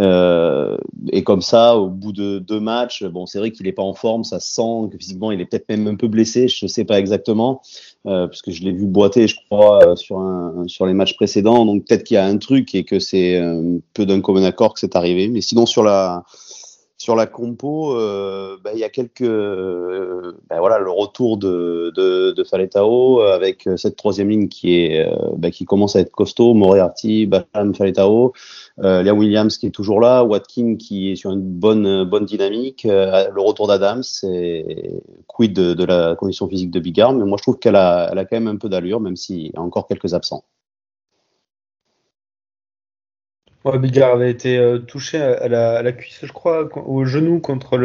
Euh, 0.00 0.76
et 1.12 1.22
comme 1.22 1.42
ça, 1.42 1.76
au 1.76 1.88
bout 1.88 2.12
de 2.12 2.38
deux 2.38 2.60
matchs, 2.60 3.04
bon, 3.04 3.26
c'est 3.26 3.38
vrai 3.38 3.50
qu'il 3.50 3.66
n'est 3.66 3.72
pas 3.72 3.82
en 3.82 3.94
forme, 3.94 4.22
ça 4.22 4.38
sent 4.38 4.88
que 4.92 4.96
physiquement, 4.96 5.32
il 5.32 5.40
est 5.40 5.44
peut-être 5.44 5.68
même 5.68 5.88
un 5.88 5.96
peu 5.96 6.06
blessé, 6.06 6.46
je 6.46 6.64
ne 6.64 6.68
sais 6.68 6.84
pas 6.84 7.00
exactement, 7.00 7.60
euh, 8.06 8.28
puisque 8.28 8.50
je 8.50 8.62
l'ai 8.62 8.72
vu 8.72 8.86
boiter, 8.86 9.26
je 9.26 9.36
crois, 9.46 9.84
euh, 9.84 9.96
sur, 9.96 10.22
sur 10.66 10.86
les 10.86 10.94
matchs 10.94 11.16
précédents, 11.16 11.66
donc 11.66 11.84
peut-être 11.84 12.04
qu'il 12.04 12.14
y 12.14 12.18
a 12.18 12.26
un 12.26 12.38
truc 12.38 12.76
et 12.76 12.84
que 12.84 13.00
c'est 13.00 13.40
peu 13.92 14.06
d'un 14.06 14.20
commun 14.20 14.44
accord 14.44 14.74
que 14.74 14.80
c'est 14.80 14.94
arrivé. 14.94 15.26
Mais 15.26 15.40
sinon, 15.40 15.66
sur 15.66 15.82
la 15.82 16.24
sur 16.96 17.16
la 17.16 17.26
compo, 17.26 17.96
euh, 17.96 18.56
bah, 18.62 18.70
il 18.72 18.78
y 18.78 18.84
a 18.84 18.88
quelques, 18.88 19.22
euh, 19.22 20.32
bah, 20.48 20.60
voilà, 20.60 20.78
le 20.78 20.90
retour 20.90 21.36
de, 21.38 21.92
de, 21.96 22.30
de 22.30 22.44
Faletao 22.44 23.20
avec 23.20 23.68
cette 23.76 23.96
troisième 23.96 24.28
ligne 24.28 24.48
qui 24.48 24.76
est, 24.76 25.06
euh, 25.06 25.30
bah, 25.36 25.50
qui 25.50 25.64
commence 25.64 25.96
à 25.96 26.00
être 26.00 26.12
costaud, 26.12 26.54
Moriarty, 26.54 27.26
Bacham, 27.26 27.74
Faletao, 27.74 28.32
euh, 28.78 29.02
Liam 29.02 29.18
Williams 29.18 29.58
qui 29.58 29.66
est 29.66 29.70
toujours 29.70 30.00
là, 30.00 30.22
Watkin 30.24 30.76
qui 30.76 31.10
est 31.10 31.16
sur 31.16 31.32
une 31.32 31.42
bonne, 31.42 32.04
bonne 32.04 32.24
dynamique, 32.24 32.86
euh, 32.86 33.28
le 33.30 33.40
retour 33.40 33.66
d'Adams, 33.66 34.04
c'est 34.04 34.64
quid 35.26 35.52
de, 35.52 35.74
de, 35.74 35.84
la 35.84 36.14
condition 36.14 36.48
physique 36.48 36.70
de 36.70 36.78
Bigard, 36.80 37.12
mais 37.12 37.24
moi 37.24 37.36
je 37.38 37.42
trouve 37.42 37.58
qu'elle 37.58 37.76
a, 37.76 38.08
elle 38.12 38.18
a 38.18 38.24
quand 38.24 38.36
même 38.36 38.48
un 38.48 38.56
peu 38.56 38.68
d'allure, 38.68 39.00
même 39.00 39.16
s'il 39.16 39.48
y 39.48 39.52
a 39.56 39.60
encore 39.60 39.88
quelques 39.88 40.14
absents. 40.14 40.44
Ouais, 43.64 43.78
Bigard 43.78 44.12
avait 44.12 44.30
été 44.30 44.58
euh, 44.58 44.78
touché 44.78 45.18
à 45.18 45.48
la, 45.48 45.92
cuisse, 45.92 46.20
je 46.22 46.32
crois, 46.32 46.68
au 46.86 47.04
genou 47.06 47.40
contre 47.40 47.78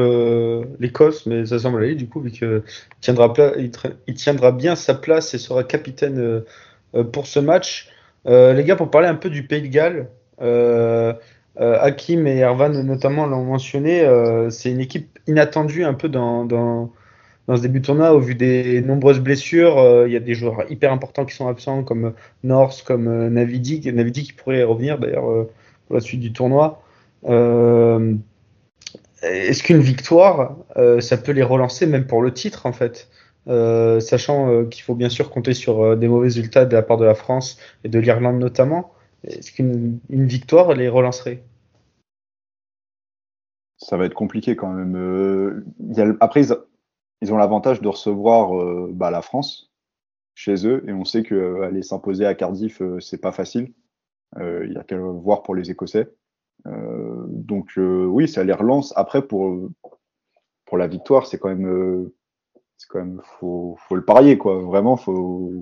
l'Écosse, 0.78 1.26
mais 1.26 1.46
ça 1.46 1.58
semble 1.60 1.81
aller 1.84 1.96
du 1.96 2.10
coup, 2.10 2.20
vu 2.20 2.31
qu'il 2.31 2.62
tiendra, 3.00 4.52
bien 4.52 4.76
sa 4.76 4.94
place 4.94 5.34
et 5.34 5.38
sera 5.38 5.64
capitaine 5.64 6.20
euh, 6.20 6.46
euh, 6.96 7.04
pour 7.04 7.28
ce 7.28 7.40
match. 7.40 7.90
Euh, 8.28 8.54
les 8.54 8.64
gars, 8.64 8.76
pour 8.76 8.92
parler 8.92 9.08
un 9.08 9.16
peu 9.16 9.30
du 9.30 9.44
Pays 9.44 9.62
de 9.62 9.68
Galles, 9.68 10.10
euh, 10.42 11.14
Hakim 11.58 12.25
et 12.28 12.38
Ervan 12.38 12.70
notamment 12.70 13.25
l'ont 13.25 13.44
mentionné, 13.44 14.08
c'est 14.50 14.72
une 14.72 14.80
équipe 14.80 15.20
inattendue 15.28 15.84
un 15.84 15.94
peu 15.94 16.08
dans, 16.08 16.46
dans, 16.46 16.92
ce 17.50 17.62
début 17.62 17.82
de 17.82 17.86
tournoi 17.86 18.14
au 18.14 18.20
vu 18.20 18.36
des 18.36 18.82
nombreuses 18.82 19.20
blessures. 19.20 20.06
Il 20.08 20.14
y 20.14 20.16
a 20.16 20.22
des 20.22 20.36
joueurs 20.36 20.72
hyper 20.72 20.94
importants 20.94 21.25
qui 21.25 21.36
sont 21.36 21.50
absents 21.50 21.84
comme 21.84 22.14
Norse, 22.44 22.82
comme 22.82 23.28
Navidi, 23.28 23.82
Navidi 23.92 24.24
qui 24.24 24.34
pourrait 24.34 24.64
revenir 24.64 25.00
d'ailleurs 25.00 25.48
la 25.95 26.01
suite 26.01 26.19
du 26.19 26.33
tournoi. 26.33 26.81
Euh, 27.25 28.15
Est-ce 29.21 29.63
qu'une 29.63 29.80
victoire, 29.80 30.57
euh, 30.77 31.01
ça 31.01 31.18
peut 31.18 31.31
les 31.31 31.44
relancer 31.44 31.86
même 31.86 32.07
pour 32.07 32.21
le 32.21 32.33
titre 32.33 32.65
en 32.65 32.74
fait? 32.74 33.09
Euh, 33.47 34.00
Sachant 34.00 34.65
qu'il 34.65 34.83
faut 34.83 34.95
bien 34.95 35.09
sûr 35.09 35.31
compter 35.31 35.53
sur 35.53 35.97
des 35.97 36.07
mauvais 36.07 36.27
résultats 36.27 36.65
de 36.65 36.75
la 36.75 36.83
part 36.83 36.97
de 36.97 37.06
la 37.06 37.15
France 37.15 37.58
et 37.84 37.89
de 37.89 38.00
l'Irlande 38.00 38.39
notamment. 38.39 38.93
Est-ce 39.24 39.51
qu'une 39.51 40.00
victoire 40.10 40.74
les 40.74 40.88
relancerait? 40.88 41.43
Ça 43.77 43.98
va 43.98 44.05
être 44.05 44.13
compliqué 44.13 44.55
quand 44.55 44.72
même. 44.72 45.65
Après, 46.19 46.46
ils, 46.46 46.53
ils 47.22 47.34
ont 47.34 47.38
l'avantage 47.38 47.81
de 47.81 47.88
recevoir 47.88 48.51
bah, 48.89 49.12
la 49.12 49.22
France 49.22 49.72
chez 50.36 50.65
eux 50.67 50.84
et 50.88 50.93
on 50.93 51.03
sait 51.03 51.24
qu'aller 51.24 51.81
s'imposer 51.81 52.25
à 52.25 52.36
Cardiff, 52.36 52.81
c'est 53.00 53.19
pas 53.19 53.34
facile. 53.34 53.74
Euh, 54.38 54.65
il 54.67 54.74
y 54.74 54.77
a 54.77 54.83
qu'à 54.83 54.98
voir 54.98 55.43
pour 55.43 55.55
les 55.55 55.71
Écossais. 55.71 56.07
Euh, 56.67 57.25
donc 57.27 57.77
euh, 57.77 58.05
oui, 58.05 58.27
ça 58.27 58.43
les 58.43 58.53
relance. 58.53 58.93
Après, 58.95 59.21
pour, 59.21 59.69
pour 60.65 60.77
la 60.77 60.88
victoire, 60.88 61.25
c'est 61.25 61.39
quand 61.39 61.50
même, 61.50 62.09
c'est 62.77 62.88
quand 62.89 63.00
même 63.00 63.21
faut, 63.24 63.75
faut 63.88 63.95
le 63.95 64.05
parier 64.05 64.38
quoi. 64.38 64.62
Vraiment, 64.62 64.98
faut 64.98 65.62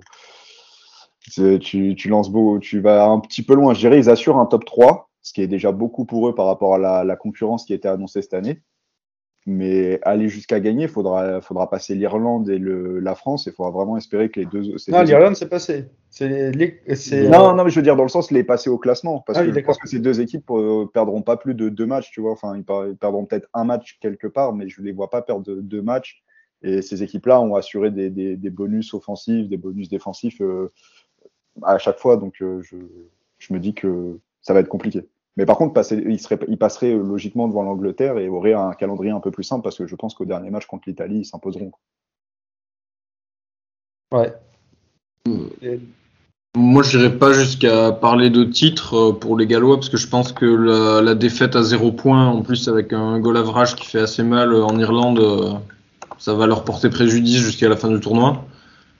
tu, 1.29 1.95
tu 1.95 2.09
lances 2.09 2.29
beau, 2.29 2.59
tu 2.59 2.79
vas 2.79 3.05
un 3.05 3.19
petit 3.19 3.43
peu 3.43 3.53
loin. 3.53 3.73
Je 3.73 3.79
dirais, 3.79 3.99
ils 3.99 4.09
assurent 4.09 4.39
un 4.39 4.45
top 4.45 4.65
3, 4.65 5.09
ce 5.21 5.33
qui 5.33 5.41
est 5.41 5.47
déjà 5.47 5.71
beaucoup 5.71 6.05
pour 6.05 6.27
eux 6.29 6.35
par 6.35 6.45
rapport 6.45 6.75
à 6.75 6.77
la, 6.77 7.03
la 7.03 7.15
concurrence 7.15 7.65
qui 7.65 7.73
a 7.73 7.75
été 7.75 7.87
annoncée 7.87 8.21
cette 8.21 8.33
année. 8.33 8.61
Mais 9.49 10.01
aller 10.03 10.27
jusqu'à 10.27 10.59
gagner, 10.59 10.83
il 10.83 10.89
faudra, 10.89 11.39
faudra 11.39 11.69
passer 11.69 11.95
l'Irlande 11.95 12.49
et 12.49 12.57
le, 12.57 12.99
la 12.99 13.15
France. 13.15 13.45
Il 13.45 13.53
faudra 13.53 13.71
vraiment 13.71 13.95
espérer 13.95 14.29
que 14.29 14.41
les 14.41 14.45
deux. 14.45 14.75
Non, 14.89 15.03
l'Irlande, 15.03 15.37
c'est 15.37 15.47
passé. 15.47 15.85
Les, 16.19 16.81
non, 17.29 17.55
non, 17.55 17.63
mais 17.63 17.69
je 17.69 17.77
veux 17.77 17.81
dire 17.81 17.95
dans 17.95 18.03
le 18.03 18.09
sens 18.09 18.29
les 18.29 18.43
passer 18.43 18.69
au 18.69 18.77
classement. 18.77 19.23
Parce 19.25 19.39
ah, 19.39 19.45
que 19.45 19.53
je 19.53 19.59
pense 19.61 19.77
que 19.77 19.87
ces 19.87 19.99
deux 19.99 20.19
équipes 20.19 20.51
euh, 20.51 20.85
perdront 20.93 21.21
pas 21.21 21.37
plus 21.37 21.53
de 21.53 21.69
deux 21.69 21.85
matchs, 21.85 22.11
tu 22.11 22.19
vois. 22.19 22.33
Enfin, 22.33 22.57
ils, 22.57 22.65
perdront 22.65 23.25
peut-être 23.25 23.47
un 23.53 23.63
match 23.63 23.97
quelque 24.01 24.27
part, 24.27 24.51
mais 24.51 24.67
je 24.67 24.81
ne 24.81 24.85
les 24.85 24.91
vois 24.91 25.09
pas 25.09 25.21
perdre 25.21 25.49
deux 25.49 25.81
matchs. 25.81 26.23
Et 26.61 26.81
ces 26.81 27.01
équipes-là 27.01 27.39
ont 27.39 27.55
assuré 27.55 27.89
des, 27.89 28.09
des, 28.09 28.35
des, 28.35 28.49
bonus 28.49 28.93
offensifs, 28.93 29.47
des 29.47 29.55
bonus 29.55 29.87
défensifs 29.87 30.41
euh, 30.41 30.73
à 31.63 31.77
chaque 31.77 31.99
fois. 31.99 32.17
Donc, 32.17 32.41
euh, 32.41 32.61
je, 32.63 32.75
je 33.37 33.53
me 33.53 33.59
dis 33.59 33.73
que 33.73 34.19
ça 34.41 34.53
va 34.53 34.59
être 34.59 34.67
compliqué. 34.67 35.07
Mais 35.37 35.45
par 35.45 35.57
contre, 35.57 35.73
passer, 35.73 36.03
il, 36.07 36.19
serait, 36.19 36.39
il 36.47 36.57
passerait 36.57 36.93
logiquement 36.93 37.47
devant 37.47 37.63
l'Angleterre 37.63 38.17
et 38.17 38.27
aurait 38.27 38.53
un 38.53 38.73
calendrier 38.73 39.11
un 39.11 39.19
peu 39.19 39.31
plus 39.31 39.43
simple 39.43 39.63
parce 39.63 39.77
que 39.77 39.85
je 39.85 39.95
pense 39.95 40.15
qu'au 40.15 40.25
dernier 40.25 40.49
match 40.49 40.65
contre 40.65 40.83
l'Italie, 40.87 41.19
ils 41.19 41.25
s'imposeront. 41.25 41.71
Ouais. 44.11 44.33
Et... 45.61 45.79
moi, 46.55 46.81
je 46.81 46.97
n'irai 46.97 47.17
pas 47.17 47.33
jusqu'à 47.33 47.91
parler 47.91 48.29
de 48.31 48.43
titre 48.43 48.95
euh, 48.95 49.11
pour 49.13 49.37
les 49.37 49.45
Gallois, 49.45 49.75
parce 49.75 49.89
que 49.89 49.97
je 49.97 50.07
pense 50.07 50.31
que 50.31 50.45
la, 50.45 51.01
la 51.01 51.13
défaite 51.13 51.55
à 51.55 51.61
zéro 51.61 51.91
point, 51.91 52.27
en 52.27 52.41
plus 52.41 52.67
avec 52.67 52.91
un 52.91 53.19
goal 53.19 53.37
average 53.37 53.75
qui 53.75 53.85
fait 53.85 53.99
assez 53.99 54.23
mal 54.23 54.53
euh, 54.53 54.63
en 54.63 54.79
Irlande, 54.79 55.19
euh, 55.19 55.53
ça 56.17 56.33
va 56.33 56.47
leur 56.47 56.63
porter 56.63 56.89
préjudice 56.89 57.41
jusqu'à 57.41 57.69
la 57.69 57.75
fin 57.75 57.89
du 57.89 57.99
tournoi. 57.99 58.43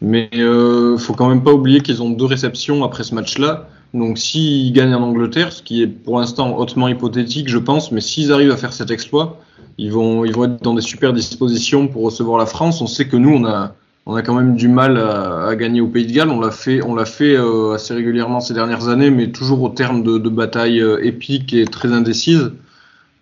Mais 0.01 0.29
euh, 0.35 0.97
faut 0.97 1.13
quand 1.13 1.29
même 1.29 1.43
pas 1.43 1.53
oublier 1.53 1.81
qu'ils 1.81 2.03
ont 2.03 2.11
deux 2.11 2.25
réceptions 2.25 2.83
après 2.83 3.03
ce 3.03 3.15
match-là. 3.15 3.67
Donc 3.93 4.17
s'ils 4.17 4.73
gagnent 4.73 4.95
en 4.95 5.03
Angleterre, 5.03 5.51
ce 5.51 5.61
qui 5.61 5.81
est 5.81 5.87
pour 5.87 6.19
l'instant 6.19 6.57
hautement 6.57 6.87
hypothétique, 6.87 7.49
je 7.49 7.57
pense, 7.57 7.91
mais 7.91 8.01
s'ils 8.01 8.31
arrivent 8.31 8.51
à 8.51 8.57
faire 8.57 8.73
cet 8.73 8.91
exploit, 8.91 9.39
ils 9.77 9.91
vont, 9.91 10.25
ils 10.25 10.33
vont 10.33 10.45
être 10.45 10.61
dans 10.61 10.73
des 10.73 10.81
super 10.81 11.13
dispositions 11.13 11.87
pour 11.87 12.03
recevoir 12.03 12.37
la 12.37 12.45
France. 12.45 12.81
On 12.81 12.87
sait 12.87 13.07
que 13.07 13.15
nous, 13.15 13.29
on 13.29 13.45
a, 13.45 13.75
on 14.05 14.15
a 14.15 14.21
quand 14.21 14.33
même 14.33 14.55
du 14.55 14.67
mal 14.67 14.97
à, 14.97 15.55
gagner 15.55 15.81
au 15.81 15.87
Pays 15.87 16.05
de 16.05 16.13
Galles. 16.13 16.29
On 16.29 16.39
l'a 16.39 16.51
fait, 16.51 16.83
on 16.83 16.95
l'a 16.95 17.05
fait 17.05 17.35
euh, 17.35 17.73
assez 17.73 17.93
régulièrement 17.93 18.39
ces 18.39 18.53
dernières 18.53 18.87
années, 18.87 19.09
mais 19.09 19.31
toujours 19.31 19.61
au 19.61 19.69
terme 19.69 20.03
de, 20.03 20.29
batailles 20.29 20.81
euh, 20.81 21.05
épiques 21.05 21.53
et 21.53 21.65
très 21.65 21.93
indécises. 21.93 22.51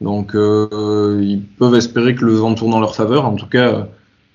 Donc 0.01 0.35
euh, 0.35 1.19
ils 1.23 1.41
peuvent 1.41 1.75
espérer 1.75 2.15
que 2.15 2.25
le 2.25 2.33
vent 2.33 2.53
tourne 2.53 2.73
en 2.73 2.79
leur 2.79 2.95
faveur. 2.95 3.25
En 3.25 3.35
tout 3.35 3.47
cas, 3.47 3.87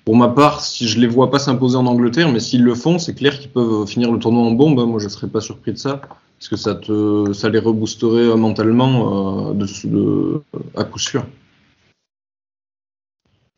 pour 0.05 0.15
ma 0.15 0.29
part, 0.29 0.61
si 0.61 0.87
je 0.87 0.99
les 0.99 1.07
vois 1.07 1.31
pas 1.31 1.39
s'imposer 1.39 1.77
en 1.77 1.85
Angleterre, 1.85 2.31
mais 2.31 2.39
s'ils 2.39 2.63
le 2.63 2.75
font, 2.75 2.99
c'est 2.99 3.13
clair 3.13 3.39
peuvent 3.51 3.87
finir 3.87 4.11
le 4.11 4.19
tournoi 4.19 4.43
en 4.43 4.51
bombe. 4.51 4.85
Moi, 4.87 4.99
je 4.99 5.07
serais 5.07 5.27
pas 5.27 5.41
surpris 5.41 5.73
de 5.73 5.77
ça, 5.77 6.01
parce 6.39 6.49
que 6.49 7.33
ça 7.33 7.49
les 7.49 7.59
reboosterait 7.59 8.31
euh, 8.31 8.35
mentalement 8.35 9.53
euh, 9.53 10.43
à 10.75 10.83
coup 10.83 10.99
sûr. 10.99 11.25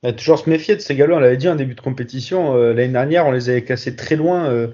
Il 0.03 0.09
a 0.09 0.13
toujours 0.13 0.39
se 0.39 0.49
méfier 0.49 0.75
de 0.75 0.81
ces 0.81 0.95
Gallois. 0.95 1.17
On 1.17 1.21
l'avait 1.21 1.37
dit 1.37 1.47
en 1.47 1.55
début 1.55 1.75
de 1.75 1.81
compétition. 1.81 2.57
Euh, 2.57 2.73
L'année 2.73 2.91
dernière, 2.91 3.25
on 3.25 3.31
les 3.31 3.49
avait 3.49 3.63
cassés 3.63 3.95
très 3.95 4.17
loin 4.17 4.67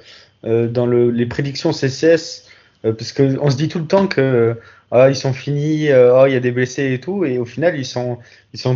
dans 0.43 0.85
le, 0.85 1.11
les 1.11 1.25
prédictions 1.27 1.71
CCS. 1.71 2.47
parce 2.81 3.11
qu'on 3.11 3.49
se 3.51 3.57
dit 3.57 3.67
tout 3.67 3.79
le 3.79 3.85
temps 3.85 4.07
que 4.07 4.55
ah, 4.89 5.09
ils 5.09 5.15
sont 5.15 5.33
finis, 5.33 5.91
ah, 5.91 6.23
il 6.27 6.33
y 6.33 6.37
a 6.37 6.39
des 6.39 6.51
blessés 6.51 6.93
et 6.93 6.99
tout. 6.99 7.25
Et 7.25 7.37
au 7.37 7.45
final, 7.45 7.77
ils 7.77 7.85
sont, 7.85 8.17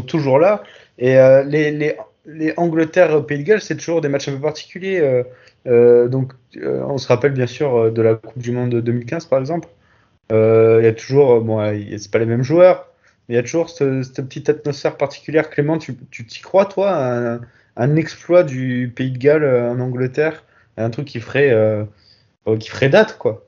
toujours 0.06 0.38
là. 0.38 0.62
Et 1.00 1.16
les, 1.48 1.72
les, 1.72 1.96
les 2.28 2.54
Angleterre-Pays 2.58 3.40
de 3.40 3.44
Galles, 3.44 3.62
c'est 3.62 3.78
toujours 3.78 4.02
des 4.02 4.10
matchs 4.10 4.28
un 4.28 4.34
peu 4.34 4.42
particuliers. 4.42 5.24
Donc, 5.66 6.34
euh, 6.58 6.84
on 6.88 6.98
se 6.98 7.08
rappelle 7.08 7.34
bien 7.34 7.48
sûr 7.48 7.76
euh, 7.76 7.92
de 7.92 8.02
la 8.02 8.16
Coupe 8.16 8.42
du 8.42 8.52
Monde 8.52 8.70
de 8.70 8.82
2015, 8.82 9.26
par 9.26 9.40
exemple. 9.40 9.70
Euh, 10.32 10.80
Il 10.82 10.86
y 10.86 10.88
a 10.88 10.94
toujours, 10.94 11.34
euh, 11.34 11.40
bon, 11.42 11.60
euh, 11.62 11.98
c'est 11.98 12.12
pas 12.12 12.20
les 12.20 12.26
mêmes 12.26 12.44
joueurs, 12.44 12.88
mais 13.28 13.36
il 13.36 13.38
y 13.38 13.40
a 13.40 13.44
toujours 13.44 13.70
cette, 13.70 14.16
petite 14.16 14.50
atmosphère 14.50 14.98
particulière. 14.98 15.50
Clément, 15.50 15.78
tu 15.78 15.96
t'y 15.96 16.42
crois, 16.42 16.66
toi, 16.66 17.40
un, 17.78 17.96
exploit 17.96 18.44
du 18.44 18.92
Pays 18.96 19.12
de 19.12 19.18
Galles 19.18 19.44
euh, 19.44 19.72
en 19.72 19.80
Angleterre, 19.80 20.44
un 20.78 20.90
truc 20.90 21.08
qui 21.08 21.20
ferait, 21.20 21.52
euh, 21.52 21.84
euh, 22.48 22.58
qui 22.58 22.70
ferait 22.70 22.90
date, 22.90 23.18
quoi. 23.18 23.46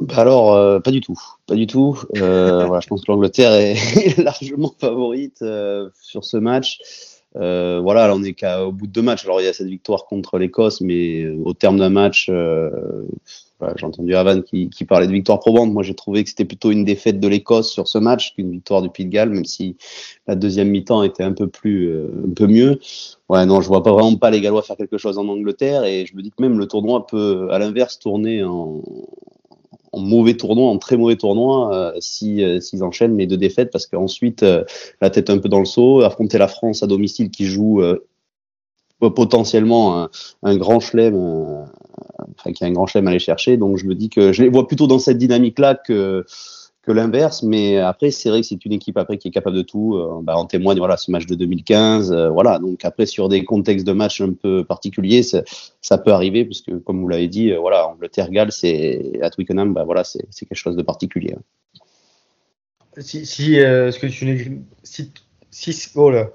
Bah 0.00 0.16
alors, 0.18 0.54
euh, 0.54 0.78
pas 0.78 0.90
du 0.90 1.00
tout. 1.00 1.18
Pas 1.46 1.54
du 1.54 1.66
tout. 1.66 1.98
Euh, 2.16 2.64
voilà, 2.66 2.80
je 2.80 2.86
pense 2.86 3.02
que 3.02 3.10
l'Angleterre 3.10 3.52
est 3.52 4.18
largement 4.18 4.74
favorite 4.78 5.40
euh, 5.42 5.88
sur 6.00 6.24
ce 6.24 6.36
match. 6.36 6.78
Euh, 7.36 7.80
voilà, 7.82 8.06
là, 8.06 8.14
on 8.14 8.22
est 8.22 8.34
qu'au 8.34 8.72
bout 8.72 8.86
de 8.86 8.92
deux 8.92 9.02
matchs. 9.02 9.24
Alors, 9.24 9.40
il 9.40 9.44
y 9.44 9.48
a 9.48 9.52
cette 9.52 9.68
victoire 9.68 10.06
contre 10.06 10.38
l'Écosse, 10.38 10.80
mais 10.80 11.22
euh, 11.22 11.36
au 11.44 11.52
terme 11.52 11.78
d'un 11.78 11.90
match, 11.90 12.28
euh, 12.30 12.70
j'ai 13.76 13.86
entendu 13.86 14.14
Avan 14.14 14.42
qui, 14.42 14.68
parlait 14.88 15.06
de 15.06 15.12
victoire 15.12 15.40
probante. 15.40 15.72
Moi, 15.72 15.82
j'ai 15.82 15.94
trouvé 15.94 16.24
que 16.24 16.30
c'était 16.30 16.44
plutôt 16.44 16.70
une 16.70 16.84
défaite 16.84 17.20
de 17.20 17.28
l'Écosse 17.28 17.70
sur 17.70 17.88
ce 17.88 17.98
match 17.98 18.34
qu'une 18.34 18.50
victoire 18.50 18.82
du 18.82 18.90
Pays 18.90 19.06
de 19.06 19.10
Galles, 19.10 19.30
même 19.30 19.44
si 19.44 19.76
la 20.26 20.34
deuxième 20.34 20.68
mi-temps 20.68 21.02
était 21.02 21.22
un 21.22 21.32
peu 21.32 21.46
plus, 21.46 21.92
un 21.94 22.32
peu 22.34 22.46
mieux. 22.46 22.78
Ouais, 23.28 23.44
non, 23.46 23.60
je 23.60 23.68
vois 23.68 23.82
pas 23.82 23.92
vraiment 23.92 24.16
pas 24.16 24.30
les 24.30 24.40
Gallois 24.40 24.62
faire 24.62 24.76
quelque 24.76 24.98
chose 24.98 25.18
en 25.18 25.26
Angleterre, 25.28 25.84
et 25.84 26.06
je 26.06 26.16
me 26.16 26.22
dis 26.22 26.30
que 26.30 26.42
même 26.42 26.58
le 26.58 26.66
tournoi 26.66 27.06
peut, 27.06 27.48
à 27.50 27.58
l'inverse, 27.58 27.98
tourner 27.98 28.44
en, 28.44 28.82
mauvais 29.98 30.36
tournoi, 30.36 30.68
en 30.70 30.78
très 30.78 30.96
mauvais 30.96 31.16
tournoi, 31.16 31.74
euh, 31.74 31.92
euh, 32.22 32.60
s'ils 32.60 32.84
enchaînent 32.84 33.16
les 33.16 33.26
deux 33.26 33.36
défaites, 33.36 33.70
parce 33.70 33.86
qu'ensuite 33.86 34.42
euh, 34.42 34.64
la 35.00 35.10
tête 35.10 35.30
un 35.30 35.38
peu 35.38 35.48
dans 35.48 35.58
le 35.58 35.64
seau, 35.64 36.02
affronter 36.02 36.38
la 36.38 36.48
France 36.48 36.82
à 36.82 36.86
domicile 36.86 37.30
qui 37.30 37.46
joue 37.46 37.82
potentiellement 38.98 40.08
un, 40.42 40.56
grand 40.56 40.80
chelem, 40.80 41.66
qui 42.54 42.64
a 42.64 42.66
un 42.66 42.72
grand 42.72 42.86
chelem 42.86 43.06
à 43.06 43.10
aller 43.10 43.18
chercher. 43.18 43.56
Donc 43.56 43.76
je 43.76 43.86
me 43.86 43.94
dis 43.94 44.08
que 44.08 44.32
je 44.32 44.42
les 44.42 44.48
vois 44.48 44.66
plutôt 44.66 44.86
dans 44.86 44.98
cette 44.98 45.18
dynamique-là 45.18 45.74
que 45.74 46.24
que 46.86 46.92
l'inverse, 46.92 47.42
mais 47.42 47.78
après 47.78 48.12
c'est 48.12 48.30
vrai 48.30 48.40
que 48.40 48.46
c'est 48.46 48.64
une 48.64 48.72
équipe 48.72 48.96
après 48.96 49.18
qui 49.18 49.28
est 49.28 49.30
capable 49.32 49.56
de 49.56 49.62
tout. 49.62 49.96
Euh, 49.96 50.20
bah, 50.22 50.36
en 50.36 50.46
témoigne 50.46 50.78
voilà 50.78 50.96
ce 50.96 51.10
match 51.10 51.26
de 51.26 51.34
2015, 51.34 52.12
euh, 52.12 52.30
voilà. 52.30 52.60
Donc 52.60 52.84
après 52.84 53.06
sur 53.06 53.28
des 53.28 53.44
contextes 53.44 53.86
de 53.86 53.92
match 53.92 54.20
un 54.20 54.32
peu 54.32 54.64
particuliers, 54.64 55.22
ça, 55.22 55.98
peut 55.98 56.12
arriver 56.12 56.44
parce 56.44 56.60
que 56.60 56.72
comme 56.76 57.00
vous 57.00 57.08
l'avez 57.08 57.26
dit, 57.26 57.50
euh, 57.50 57.58
voilà 57.58 57.88
Angleterre-Galles, 57.88 58.52
c'est 58.52 59.18
à 59.20 59.30
Twickenham, 59.30 59.74
bah 59.74 59.82
voilà 59.84 60.04
c'est 60.04 60.28
quelque 60.38 60.54
chose 60.54 60.76
de 60.76 60.82
particulier. 60.82 61.34
Si, 62.98 63.26
si 63.26 63.60
euh, 63.60 63.90
ce 63.90 63.98
que 63.98 64.06
tu 64.06 64.62
si, 64.84 65.12
si, 65.50 65.88
oh 65.96 66.10
là. 66.10 66.30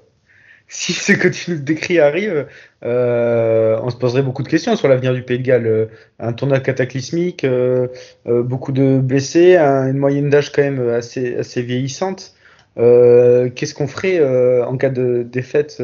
Si 0.74 0.92
ce 0.94 1.12
que 1.12 1.28
tu 1.28 1.50
nous 1.52 1.58
décris 1.58 1.98
arrive, 1.98 2.46
euh, 2.84 3.78
on 3.82 3.90
se 3.90 3.96
poserait 3.96 4.22
beaucoup 4.22 4.42
de 4.42 4.48
questions 4.48 4.74
sur 4.74 4.88
l'avenir 4.88 5.12
du 5.12 5.22
Pays 5.22 5.38
de 5.38 5.42
Galles. 5.44 5.66
Euh, 5.66 5.86
Un 6.18 6.32
tournoi 6.32 6.60
cataclysmique, 6.60 7.44
euh, 7.44 7.88
euh, 8.26 8.42
beaucoup 8.42 8.72
de 8.72 8.98
blessés, 8.98 9.56
un- 9.56 9.88
une 9.88 9.98
moyenne 9.98 10.30
d'âge 10.30 10.50
quand 10.50 10.62
même 10.62 10.88
assez, 10.88 11.36
assez 11.36 11.60
vieillissante. 11.62 12.34
Euh, 12.78 13.50
Qu'est-ce 13.50 13.74
qu'on 13.74 13.86
ferait 13.86 14.18
euh, 14.18 14.64
en 14.64 14.76
cas 14.78 14.88
de 14.88 15.22
défaite 15.24 15.76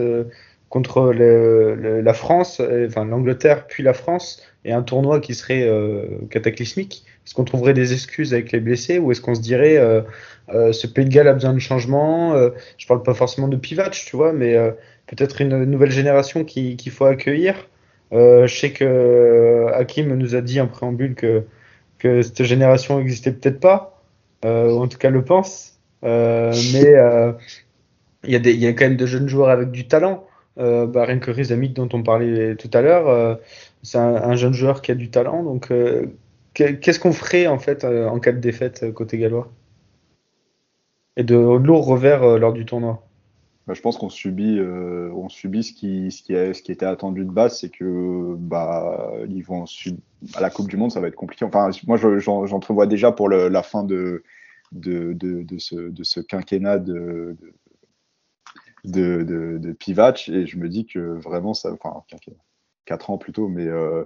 contre 0.69 1.13
le- 1.13 1.75
le- 1.75 2.01
la 2.01 2.13
France, 2.15 2.61
euh, 2.61 2.87
enfin 2.89 3.05
l'Angleterre 3.05 3.67
puis 3.67 3.83
la 3.83 3.95
France, 3.95 4.43
et 4.65 4.73
un 4.73 4.83
tournoi 4.83 5.21
qui 5.21 5.35
serait 5.35 5.63
euh, 5.67 6.07
cataclysmique? 6.31 7.05
Est-ce 7.27 7.35
qu'on 7.35 7.45
trouverait 7.45 7.75
des 7.75 7.93
excuses 7.93 8.33
avec 8.35 8.53
les 8.53 8.61
blessés 8.61 8.99
ou 8.99 9.13
est-ce 9.13 9.21
qu'on 9.21 9.35
se 9.35 9.41
dirait 9.41 9.77
euh, 9.79 10.03
euh, 10.55 10.73
ce 10.73 10.87
Pays 10.87 11.05
de 11.05 11.11
Galles 11.11 11.29
a 11.29 11.35
besoin 11.35 11.53
de 11.53 11.59
changement. 11.59 12.35
Euh, 12.35 12.51
je 12.79 12.87
parle 12.87 13.03
pas 13.03 13.15
forcément 13.15 13.49
de 13.49 13.57
Pivac, 13.57 13.93
tu 13.93 14.17
vois, 14.17 14.33
mais 14.33 14.55
euh, 14.57 14.71
peut-être 15.07 15.41
une 15.43 15.65
nouvelle 15.65 15.91
génération 15.91 16.45
qui- 16.45 16.77
qu'il 16.77 16.93
faut 16.93 17.05
accueillir. 17.07 17.69
Je 18.13 18.47
sais 18.49 18.71
que 18.73 19.67
Hakim 19.75 20.15
nous 20.17 20.35
a 20.35 20.41
dit 20.41 20.61
en 20.61 20.67
préambule 20.67 21.15
que, 21.15 21.45
que 21.99 22.23
cette 22.23 22.43
génération 22.45 22.99
n'existait 22.99 23.33
peut-être 23.33 23.61
pas, 23.61 24.03
ou 24.45 24.49
en 24.81 24.89
tout 24.89 24.97
cas 24.99 25.11
le 25.11 25.23
pense. 25.23 25.79
Mais 26.03 26.95
il 28.25 28.35
y, 28.35 28.59
y 28.59 28.67
a 28.67 28.73
quand 28.73 28.85
même 28.85 28.97
de 28.97 29.07
jeunes 29.07 29.29
joueurs 29.29 29.49
avec 29.51 29.71
du 29.71 29.87
talent. 29.87 30.25
Euh, 30.59 30.87
bah, 30.87 31.05
rien 31.05 31.19
que 31.21 31.31
Rizamik 31.31 31.75
dont 31.75 31.89
on 31.93 32.03
parlait 32.03 32.57
tout 32.57 32.71
à 32.73 32.83
l'heure, 32.83 33.09
euh, 33.09 33.37
c'est 33.83 33.99
un, 33.99 34.17
un 34.17 34.35
jeune 34.37 34.53
joueur 34.55 34.83
qui 34.83 34.91
a 34.91 34.95
du 34.97 35.11
talent. 35.11 35.43
Donc, 35.45 35.71
euh, 35.71 36.07
que- 36.55 36.73
qu'est-ce 36.73 36.99
qu'on 37.01 37.13
ferait 37.13 37.47
en 37.47 37.59
fait 37.59 37.85
euh, 37.85 38.09
en 38.09 38.19
cas 38.19 38.33
de 38.33 38.39
défaite 38.41 38.93
côté 38.93 39.19
gallois? 39.19 39.51
et 41.17 41.25
de 41.25 41.35
lourds 41.35 41.85
revers 41.87 42.39
lors 42.39 42.53
du 42.53 42.65
tournoi. 42.65 43.05
Bah, 43.67 43.75
je 43.75 43.81
pense 43.81 43.99
qu'on 43.99 44.09
subit, 44.09 44.61
on 44.61 45.29
subit 45.29 45.63
ce 45.65 45.73
qui, 45.73 46.11
ce 46.13 46.23
qui, 46.23 46.33
est- 46.33 46.55
ce 46.55 46.63
qui 46.63 46.73
était 46.73 46.87
attendu 46.87 47.25
de 47.25 47.31
base, 47.31 47.59
c'est 47.59 47.69
que 47.71 48.35
bah 48.39 49.13
ils 49.29 49.43
vont 49.43 49.65
à 50.35 50.41
la 50.41 50.51
Coupe 50.51 50.69
du 50.69 50.77
Monde, 50.77 50.93
ça 50.93 51.01
va 51.01 51.09
être 51.09 51.17
compliqué. 51.17 51.45
Enfin, 51.45 51.71
moi, 51.87 51.97
je- 51.97 52.19
j'en- 52.19 52.47
j'entrevois 52.47 52.87
déjà 52.87 53.13
pour 53.13 53.29
la 53.29 53.63
fin 53.63 53.83
de 53.85 54.23
de, 54.73 55.13
de, 55.15 55.43
de 55.43 55.59
ce, 55.59 55.75
de 55.77 56.23
quinquennat 56.23 56.79
de 56.79 57.37
de, 57.41 57.53
de, 58.85 59.23
de 59.59 59.73
Pivac 59.73 60.29
et 60.29 60.47
je 60.47 60.59
me 60.59 60.69
dis 60.69 60.87
que 60.87 60.99
vraiment 60.99 61.55
ça, 61.55 61.73
enfin 61.73 62.03
quinquennat, 62.09 62.39
quatre 62.85 63.11
ans 63.11 63.19
plutôt, 63.19 63.49
mais 63.49 63.67
euh, 63.67 64.05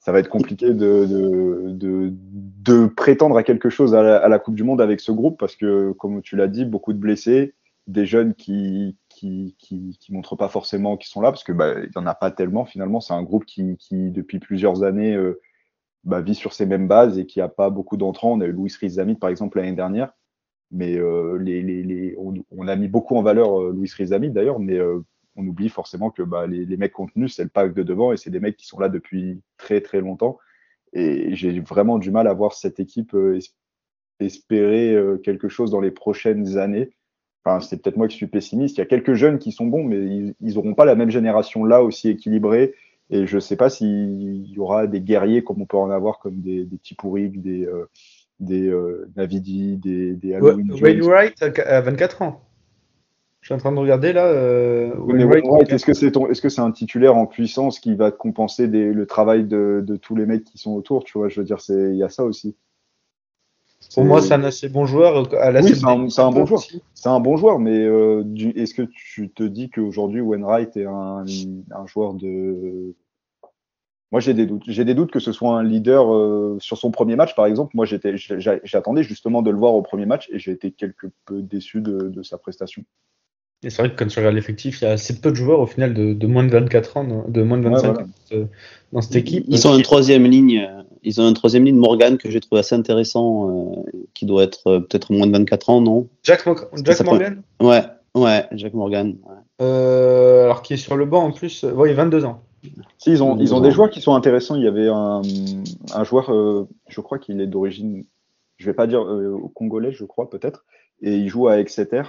ça 0.00 0.12
va 0.12 0.18
être 0.18 0.28
compliqué 0.28 0.74
de, 0.74 1.06
de, 1.06 2.12
de, 2.12 2.86
prétendre 2.86 3.36
à 3.36 3.42
quelque 3.42 3.70
chose 3.70 3.94
à 3.94 4.02
la, 4.02 4.16
à 4.16 4.28
la 4.28 4.38
Coupe 4.38 4.56
du 4.56 4.64
Monde 4.64 4.80
avec 4.80 5.00
ce 5.00 5.12
groupe 5.12 5.38
parce 5.38 5.56
que, 5.56 5.92
comme 5.92 6.20
tu 6.20 6.36
l'as 6.36 6.48
dit, 6.48 6.64
beaucoup 6.64 6.92
de 6.92 6.98
blessés, 6.98 7.54
des 7.86 8.06
jeunes 8.06 8.34
qui 8.34 8.96
qui, 9.08 9.54
qui, 9.58 9.96
qui 10.00 10.12
montrent 10.12 10.36
pas 10.36 10.48
forcément 10.48 10.96
qu'ils 10.96 11.08
sont 11.08 11.20
là 11.20 11.30
parce 11.30 11.44
que 11.44 11.52
bah, 11.52 11.74
il 11.78 11.90
y 11.94 11.98
en 11.98 12.06
a 12.06 12.14
pas 12.14 12.30
tellement 12.30 12.64
finalement. 12.64 13.00
C'est 13.00 13.14
un 13.14 13.22
groupe 13.22 13.44
qui, 13.44 13.76
qui 13.76 14.10
depuis 14.10 14.40
plusieurs 14.40 14.82
années 14.82 15.14
euh, 15.14 15.40
bah, 16.02 16.20
vit 16.20 16.34
sur 16.34 16.52
ces 16.52 16.66
mêmes 16.66 16.88
bases 16.88 17.18
et 17.18 17.26
qui 17.26 17.40
a 17.40 17.48
pas 17.48 17.70
beaucoup 17.70 17.96
d'entrants. 17.96 18.32
On 18.32 18.40
a 18.40 18.46
eu 18.46 18.52
Louis 18.52 18.72
Rizamit 18.78 19.14
par 19.14 19.30
exemple 19.30 19.58
l'année 19.58 19.72
dernière, 19.76 20.12
mais 20.74 20.96
euh, 20.98 21.38
les, 21.38 21.62
les, 21.62 21.82
les, 21.82 22.14
on, 22.18 22.34
on 22.50 22.68
a 22.68 22.76
mis 22.76 22.88
beaucoup 22.88 23.16
en 23.16 23.22
valeur 23.22 23.60
euh, 23.60 23.72
Louis 23.72 23.90
Rizamit 23.96 24.30
d'ailleurs, 24.30 24.60
mais 24.60 24.76
euh, 24.78 25.00
on 25.36 25.46
oublie 25.46 25.70
forcément 25.70 26.10
que 26.10 26.22
bah, 26.22 26.46
les, 26.46 26.66
les 26.66 26.76
mecs 26.76 26.92
contenus 26.92 27.34
c'est 27.34 27.44
le 27.44 27.48
pack 27.48 27.72
de 27.74 27.82
devant 27.82 28.12
et 28.12 28.16
c'est 28.18 28.30
des 28.30 28.40
mecs 28.40 28.56
qui 28.56 28.66
sont 28.66 28.80
là 28.80 28.88
depuis 28.88 29.40
très 29.56 29.80
très 29.80 30.00
longtemps. 30.00 30.38
Et 30.92 31.34
j'ai 31.34 31.60
vraiment 31.60 31.98
du 31.98 32.10
mal 32.10 32.26
à 32.28 32.34
voir 32.34 32.52
cette 32.52 32.78
équipe 32.80 33.14
es- 33.14 33.50
espérer 34.20 34.96
quelque 35.24 35.48
chose 35.48 35.70
dans 35.70 35.80
les 35.80 35.90
prochaines 35.90 36.58
années. 36.58 36.90
Enfin, 37.44 37.60
c'est 37.60 37.82
peut-être 37.82 37.96
moi 37.96 38.08
qui 38.08 38.16
suis 38.16 38.28
pessimiste. 38.28 38.76
Il 38.76 38.80
y 38.80 38.82
a 38.82 38.86
quelques 38.86 39.14
jeunes 39.14 39.38
qui 39.38 39.52
sont 39.52 39.66
bons, 39.66 39.84
mais 39.84 39.98
ils, 39.98 40.34
ils 40.40 40.56
auront 40.58 40.74
pas 40.74 40.84
la 40.84 40.94
même 40.94 41.10
génération 41.10 41.64
là 41.64 41.82
aussi 41.82 42.08
équilibrée. 42.10 42.74
Et 43.10 43.26
je 43.26 43.38
sais 43.38 43.56
pas 43.56 43.68
s'il 43.68 44.46
y 44.50 44.58
aura 44.58 44.86
des 44.86 45.00
guerriers 45.00 45.44
comme 45.44 45.60
on 45.60 45.66
peut 45.66 45.76
en 45.76 45.90
avoir, 45.90 46.20
comme 46.20 46.40
des, 46.40 46.64
des 46.64 46.78
Tipourik, 46.78 47.42
des, 47.42 47.66
euh, 47.66 47.86
des 48.40 48.68
euh, 48.68 49.08
Navidi, 49.16 49.76
des, 49.76 50.14
des 50.14 50.34
Halloween. 50.34 50.72
Wainwright 50.72 51.42
à 51.42 51.80
24 51.80 52.22
ans. 52.22 52.40
Je 53.44 53.48
suis 53.48 53.54
en 53.54 53.58
train 53.58 53.72
de 53.72 53.78
regarder 53.78 54.14
là. 54.14 54.24
Euh, 54.24 54.94
oui, 55.00 55.22
est-ce 55.68 55.84
que 55.84 55.92
c'est 55.92 56.06
est-ce 56.16 56.40
que 56.40 56.48
c'est 56.48 56.62
un 56.62 56.70
titulaire 56.70 57.14
en 57.14 57.26
puissance 57.26 57.78
qui 57.78 57.94
va 57.94 58.10
te 58.10 58.16
compenser 58.16 58.68
des, 58.68 58.90
le 58.90 59.04
travail 59.04 59.44
de, 59.44 59.84
de, 59.86 59.96
tous 59.96 60.16
les 60.16 60.24
mecs 60.24 60.44
qui 60.44 60.56
sont 60.56 60.72
autour, 60.72 61.04
tu 61.04 61.18
vois? 61.18 61.28
Je 61.28 61.40
veux 61.40 61.44
dire, 61.44 61.60
c'est, 61.60 61.90
il 61.90 61.96
y 61.96 62.02
a 62.02 62.08
ça 62.08 62.24
aussi. 62.24 62.56
Pour 63.92 64.06
moi, 64.06 64.22
c'est 64.22 64.32
un 64.32 64.44
assez 64.44 64.70
bon 64.70 64.86
joueur. 64.86 65.30
À 65.34 65.52
la 65.52 65.60
oui, 65.60 65.76
c'est 65.76 65.84
un, 65.84 66.06
un, 66.24 66.30
bon 66.30 66.46
joueur. 66.46 66.62
C'est 66.94 67.08
un 67.10 67.20
bon 67.20 67.36
joueur, 67.36 67.58
mais 67.58 67.84
euh, 67.84 68.24
est-ce 68.56 68.72
que 68.72 68.82
tu 68.82 69.28
te 69.28 69.42
dis 69.42 69.68
qu'aujourd'hui 69.68 70.22
Wainwright 70.22 70.74
est 70.78 70.86
un, 70.86 71.26
un 71.70 71.86
joueur 71.86 72.14
de 72.14 72.94
moi, 74.14 74.20
j'ai 74.20 74.32
des 74.32 74.46
doutes. 74.46 74.62
J'ai 74.68 74.84
des 74.84 74.94
doutes 74.94 75.10
que 75.10 75.18
ce 75.18 75.32
soit 75.32 75.58
un 75.58 75.64
leader 75.64 76.14
euh, 76.14 76.56
sur 76.60 76.78
son 76.78 76.92
premier 76.92 77.16
match, 77.16 77.34
par 77.34 77.46
exemple. 77.46 77.72
Moi, 77.74 77.84
j'étais, 77.84 78.14
j'attendais 78.62 79.02
justement 79.02 79.42
de 79.42 79.50
le 79.50 79.56
voir 79.56 79.74
au 79.74 79.82
premier 79.82 80.06
match 80.06 80.28
et 80.32 80.38
j'ai 80.38 80.52
été 80.52 80.70
quelque 80.70 81.08
peu 81.26 81.42
déçu 81.42 81.80
de, 81.80 81.98
de 81.98 82.22
sa 82.22 82.38
prestation. 82.38 82.84
Et 83.64 83.70
c'est 83.70 83.82
vrai 83.82 83.90
que 83.90 83.96
quand 83.96 84.06
tu 84.06 84.16
regardes 84.20 84.36
l'effectif, 84.36 84.80
il 84.80 84.84
y 84.84 84.86
a 84.86 84.92
assez 84.92 85.20
peu 85.20 85.30
de 85.30 85.34
joueurs 85.34 85.58
au 85.58 85.66
final 85.66 85.94
de, 85.94 86.12
de 86.12 86.26
moins 86.28 86.44
de 86.44 86.50
24 86.52 86.96
ans, 86.96 87.24
de 87.26 87.42
moins 87.42 87.58
de 87.58 87.68
25 87.68 87.98
ans 87.98 88.06
dans 88.92 89.00
cette 89.00 89.16
équipe. 89.16 89.46
Ils 89.48 89.66
ont 89.66 89.76
une 89.76 89.82
troisième 89.82 90.26
ligne. 90.26 90.64
Ils 91.02 91.20
ont 91.20 91.28
une 91.28 91.34
troisième 91.34 91.64
ligne 91.64 91.78
Morgan 91.78 92.16
que 92.16 92.30
j'ai 92.30 92.38
trouvé 92.38 92.60
assez 92.60 92.76
intéressant, 92.76 93.50
euh, 93.50 93.82
qui 94.14 94.26
doit 94.26 94.44
être 94.44 94.68
euh, 94.68 94.78
peut-être 94.78 95.12
moins 95.12 95.26
de 95.26 95.32
24 95.32 95.70
ans, 95.70 95.80
non? 95.80 96.06
Jack, 96.22 96.44
Jack 96.84 97.04
Morgan? 97.04 97.42
Ouais, 97.60 97.82
ouais, 98.14 98.46
Jack 98.52 98.74
Morgan. 98.74 99.16
Euh, 99.60 100.44
alors 100.44 100.62
qui 100.62 100.74
est 100.74 100.76
sur 100.76 100.94
le 100.94 101.04
banc 101.04 101.24
en 101.24 101.32
plus. 101.32 101.64
Oui, 101.64 101.92
22 101.92 102.26
ans. 102.26 102.44
Si, 102.98 103.10
ils 103.10 103.22
ont, 103.22 103.38
ils 103.38 103.54
ont 103.54 103.60
des 103.60 103.70
joueurs 103.70 103.90
qui 103.90 104.00
sont 104.00 104.14
intéressants. 104.14 104.56
Il 104.56 104.62
y 104.62 104.68
avait 104.68 104.88
un, 104.88 105.22
un 105.94 106.04
joueur, 106.04 106.32
euh, 106.32 106.68
je 106.88 107.00
crois 107.00 107.18
qu'il 107.18 107.40
est 107.40 107.46
d'origine, 107.46 108.04
je 108.56 108.66
vais 108.66 108.74
pas 108.74 108.86
dire 108.86 109.04
euh, 109.04 109.38
congolais, 109.54 109.92
je 109.92 110.04
crois 110.04 110.30
peut-être, 110.30 110.64
et 111.00 111.16
il 111.16 111.28
joue 111.28 111.48
à 111.48 111.58
Exeter. 111.58 112.02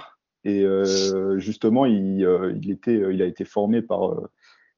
Et 0.44 0.62
euh, 0.62 1.38
justement, 1.38 1.86
il, 1.86 2.20
il, 2.62 2.70
était, 2.70 2.94
il 3.12 3.20
a 3.20 3.26
été 3.26 3.44
formé 3.44 3.82
par. 3.82 4.16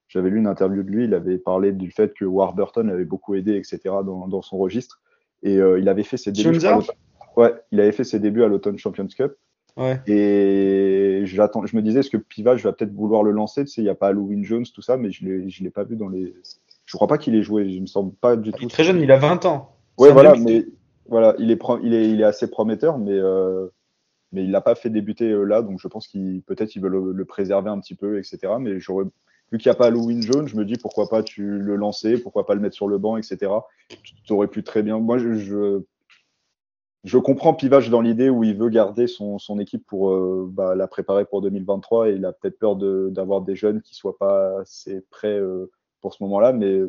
J'avais 0.09 0.31
lu 0.31 0.39
une 0.39 0.47
interview 0.47 0.83
de 0.83 0.89
lui. 0.89 1.05
Il 1.05 1.13
avait 1.13 1.37
parlé 1.37 1.73
du 1.73 1.91
fait 1.91 2.15
que 2.15 2.25
Warburton 2.25 2.89
avait 2.89 3.05
beaucoup 3.05 3.35
aidé, 3.35 3.57
etc. 3.57 3.81
dans, 3.85 4.27
dans 4.29 4.41
son 4.41 4.57
registre. 4.57 5.03
Et 5.43 5.57
il 5.57 5.89
avait 5.89 6.05
fait 6.05 6.17
ses 6.17 6.33
débuts. 6.33 6.59
Ouais, 7.37 7.55
il 7.71 7.81
avait 7.81 7.93
fait 7.93 8.05
ses 8.05 8.19
débuts 8.19 8.43
à 8.43 8.49
l'Automne 8.49 8.79
Champions 8.79 9.07
Cup. 9.07 9.35
Et 10.07 11.23
j'attends, 11.25 11.65
je 11.67 11.77
me 11.77 11.83
disais, 11.83 12.01
est-ce 12.01 12.11
que 12.11 12.17
Pivage 12.17 12.65
va 12.65 12.73
peut-être 12.73 12.93
vouloir 12.93 13.23
le 13.23 13.31
lancer 13.31 13.65
Tu 13.65 13.71
sais, 13.71 13.81
il 13.81 13.85
n'y 13.85 13.91
a 13.91 13.95
pas 13.95 14.09
Halloween 14.09 14.45
Jones, 14.45 14.65
tout 14.75 14.83
ça, 14.83 14.97
mais 14.97 15.11
je 15.11 15.25
ne 15.25 15.65
l'ai 15.65 15.71
pas 15.71 15.85
vu 15.85 15.97
dans 15.97 16.09
les. 16.09 16.35
Je 16.85 16.97
crois 16.97 17.09
pas 17.09 17.19
qu'il 17.19 17.35
ait 17.35 17.43
joué. 17.43 17.71
Je 17.71 17.81
me 17.81 17.87
semble 17.87 18.13
pas 18.15 18.37
du 18.37 18.51
tout. 18.51 18.59
Il 18.61 18.67
est 18.67 18.71
très 18.71 18.85
jeune, 18.85 19.01
il 19.01 19.13
a 19.13 19.19
20 19.19 19.45
ans. 19.47 19.77
Ouais, 19.99 20.13
voilà, 20.13 20.35
mais 20.37 20.67
voilà, 21.09 21.35
il 21.39 21.51
est, 21.51 21.59
il 21.83 21.95
est, 21.95 22.11
il 22.11 22.21
est 22.21 22.25
assez 22.25 22.49
prometteur, 22.49 22.99
mais 22.99 23.13
euh, 23.13 23.69
mais 24.33 24.45
il 24.45 24.51
l'a 24.51 24.61
pas 24.61 24.75
fait 24.75 24.91
débuter 24.91 25.31
euh, 25.31 25.45
là, 25.45 25.63
donc 25.63 25.81
je 25.81 25.89
pense 25.89 26.07
qu'il 26.07 26.43
peut-être 26.43 26.77
il 26.77 26.83
veut 26.83 26.89
le, 26.89 27.25
préserver 27.25 27.71
un 27.71 27.81
petit 27.81 27.95
peu, 27.95 28.19
etc. 28.19 28.39
Mais 28.61 28.79
j'aurais 28.79 29.05
vu 29.51 29.59
qu'il 29.59 29.71
n'y 29.71 29.75
a 29.75 29.79
pas 29.79 29.87
Halloween 29.87 30.23
Jones, 30.23 30.47
je 30.47 30.57
me 30.57 30.65
dis 30.65 30.77
pourquoi 30.77 31.09
pas 31.09 31.23
tu 31.23 31.43
le 31.43 31.77
lancer, 31.77 32.19
pourquoi 32.19 32.47
pas 32.47 32.55
le 32.55 32.61
mettre 32.61 32.75
sur 32.75 32.89
le 32.89 32.99
banc, 32.99 33.17
etc. 33.17 33.51
Tu 33.89 34.33
aurais 34.33 34.49
pu 34.49 34.63
très 34.63 34.83
bien. 34.83 34.99
Moi, 34.99 35.19
je, 35.19 35.35
je 35.35 35.81
je 37.09 37.17
comprends 37.17 37.55
Pivage 37.55 37.89
dans 37.89 38.03
l'idée 38.03 38.29
où 38.29 38.45
il 38.45 38.55
veut 38.55 38.69
garder 38.69 39.07
son, 39.07 39.39
son 39.39 39.59
équipe 39.59 39.85
pour 39.87 40.11
euh, 40.11 40.47
bah, 40.53 40.75
la 40.75 40.87
préparer 40.87 41.25
pour 41.25 41.41
2023 41.41 42.11
et 42.11 42.13
il 42.13 42.25
a 42.27 42.33
peut-être 42.33 42.59
peur 42.59 42.77
d'avoir 42.77 43.41
des 43.41 43.57
jeunes 43.57 43.81
qui 43.81 43.95
soient 43.95 44.19
pas 44.19 44.61
assez 44.61 45.01
prêts 45.11 45.39
euh, 45.39 45.71
pour 46.03 46.13
ce 46.13 46.23
moment-là. 46.25 46.53
Mais 46.53 46.81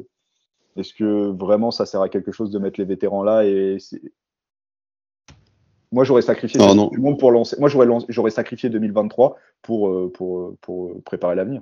est-ce 0.75 0.93
que 0.93 1.29
vraiment 1.29 1.71
ça 1.71 1.85
sert 1.85 2.01
à 2.01 2.09
quelque 2.09 2.33
chose 2.33 2.51
de 2.51 2.59
mettre 2.59 2.81
les 2.81 2.85
vétérans 2.85 3.23
là 3.23 3.45
et 3.45 3.77
moi 5.91 6.03
j'aurais 6.03 6.21
sacrifié 6.21 6.59
oh, 6.61 6.75
non. 6.75 6.91
monde 6.97 7.17
pour 7.17 7.31
lancer. 7.31 7.55
Moi 7.57 7.69
j'aurais 7.69 8.29
sacrifié 8.29 8.69
2023 8.69 9.38
pour 9.61 9.89
euh, 9.89 10.11
pour 10.13 10.57
pour 10.59 11.01
préparer 11.03 11.35
l'avenir. 11.35 11.61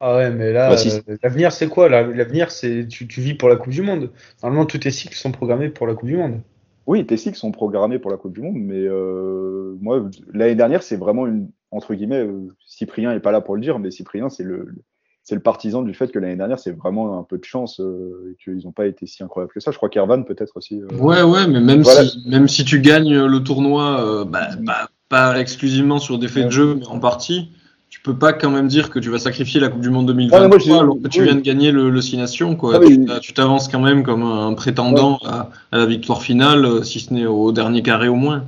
Ah 0.00 0.16
ouais, 0.16 0.30
mais 0.30 0.52
là, 0.52 0.68
bah, 0.68 1.16
l'avenir 1.24 1.52
c'est 1.52 1.68
quoi? 1.68 1.88
L'avenir 1.88 2.50
c'est 2.50 2.86
tu, 2.86 3.08
tu 3.08 3.20
vis 3.20 3.34
pour 3.34 3.48
la 3.48 3.56
Coupe 3.56 3.72
du 3.72 3.82
Monde. 3.82 4.12
Normalement 4.42 4.66
tous 4.66 4.78
tes 4.78 4.90
cycles 4.90 5.16
sont 5.16 5.32
programmés 5.32 5.70
pour 5.70 5.86
la 5.86 5.94
Coupe 5.94 6.08
du 6.08 6.16
Monde. 6.18 6.42
Oui, 6.88 7.04
tes 7.04 7.18
cycles 7.18 7.36
sont 7.36 7.52
programmés 7.52 7.98
pour 7.98 8.10
la 8.10 8.16
Coupe 8.16 8.32
du 8.32 8.40
Monde, 8.40 8.56
mais 8.56 8.80
euh, 8.80 9.76
moi, 9.82 10.08
l'année 10.32 10.54
dernière, 10.54 10.82
c'est 10.82 10.96
vraiment 10.96 11.26
une, 11.26 11.50
entre 11.70 11.92
guillemets, 11.92 12.24
euh, 12.24 12.48
Cyprien 12.66 13.12
n'est 13.12 13.20
pas 13.20 13.30
là 13.30 13.42
pour 13.42 13.56
le 13.56 13.60
dire, 13.60 13.78
mais 13.78 13.90
Cyprien, 13.90 14.30
c'est 14.30 14.42
le, 14.42 14.74
c'est 15.22 15.34
le 15.34 15.42
partisan 15.42 15.82
du 15.82 15.92
fait 15.92 16.10
que 16.10 16.18
l'année 16.18 16.36
dernière, 16.36 16.58
c'est 16.58 16.72
vraiment 16.72 17.18
un 17.18 17.24
peu 17.24 17.36
de 17.36 17.44
chance 17.44 17.78
euh, 17.80 18.32
et 18.32 18.42
qu'ils 18.42 18.64
n'ont 18.64 18.72
pas 18.72 18.86
été 18.86 19.04
si 19.06 19.22
incroyables 19.22 19.52
que 19.52 19.60
ça. 19.60 19.70
Je 19.70 19.76
crois 19.76 19.90
qu'Ervan, 19.90 20.22
peut-être 20.22 20.56
aussi. 20.56 20.80
Euh, 20.80 20.96
ouais, 20.96 21.22
ouais, 21.22 21.46
mais 21.46 21.60
même, 21.60 21.84
si, 21.84 22.26
même 22.26 22.48
si 22.48 22.64
tu 22.64 22.80
gagnes 22.80 23.22
le 23.22 23.38
tournoi, 23.44 24.24
bah, 24.24 24.48
bah, 24.58 24.88
pas 25.10 25.38
exclusivement 25.38 25.98
sur 25.98 26.18
des 26.18 26.28
faits 26.28 26.46
de 26.46 26.50
jeu, 26.52 26.76
mais 26.76 26.86
en 26.86 27.00
partie, 27.00 27.50
tu 27.90 28.00
peux 28.00 28.14
pas 28.14 28.32
quand 28.32 28.50
même 28.50 28.68
dire 28.68 28.90
que 28.90 28.98
tu 28.98 29.10
vas 29.10 29.18
sacrifier 29.18 29.60
la 29.60 29.68
Coupe 29.68 29.80
du 29.80 29.90
Monde 29.90 30.06
2023 30.06 30.80
alors 30.80 30.96
que 31.02 31.08
tu 31.08 31.22
viens 31.22 31.34
de 31.34 31.40
gagner 31.40 31.72
le, 31.72 31.90
le 31.90 32.00
Six 32.00 32.16
Nations. 32.16 32.54
Quoi. 32.54 32.80
Ah 32.80 33.20
tu 33.20 33.32
t'avances 33.32 33.68
quand 33.68 33.80
même 33.80 34.02
comme 34.02 34.22
un 34.22 34.52
prétendant 34.54 35.18
à, 35.24 35.50
la 35.72 35.86
victoire 35.86 36.22
finale, 36.22 36.64
euh, 36.64 36.82
si 36.82 37.00
ce 37.00 37.14
n'est 37.14 37.26
au 37.26 37.50
dernier 37.52 37.82
carré 37.82 38.08
au 38.08 38.14
moins. 38.14 38.44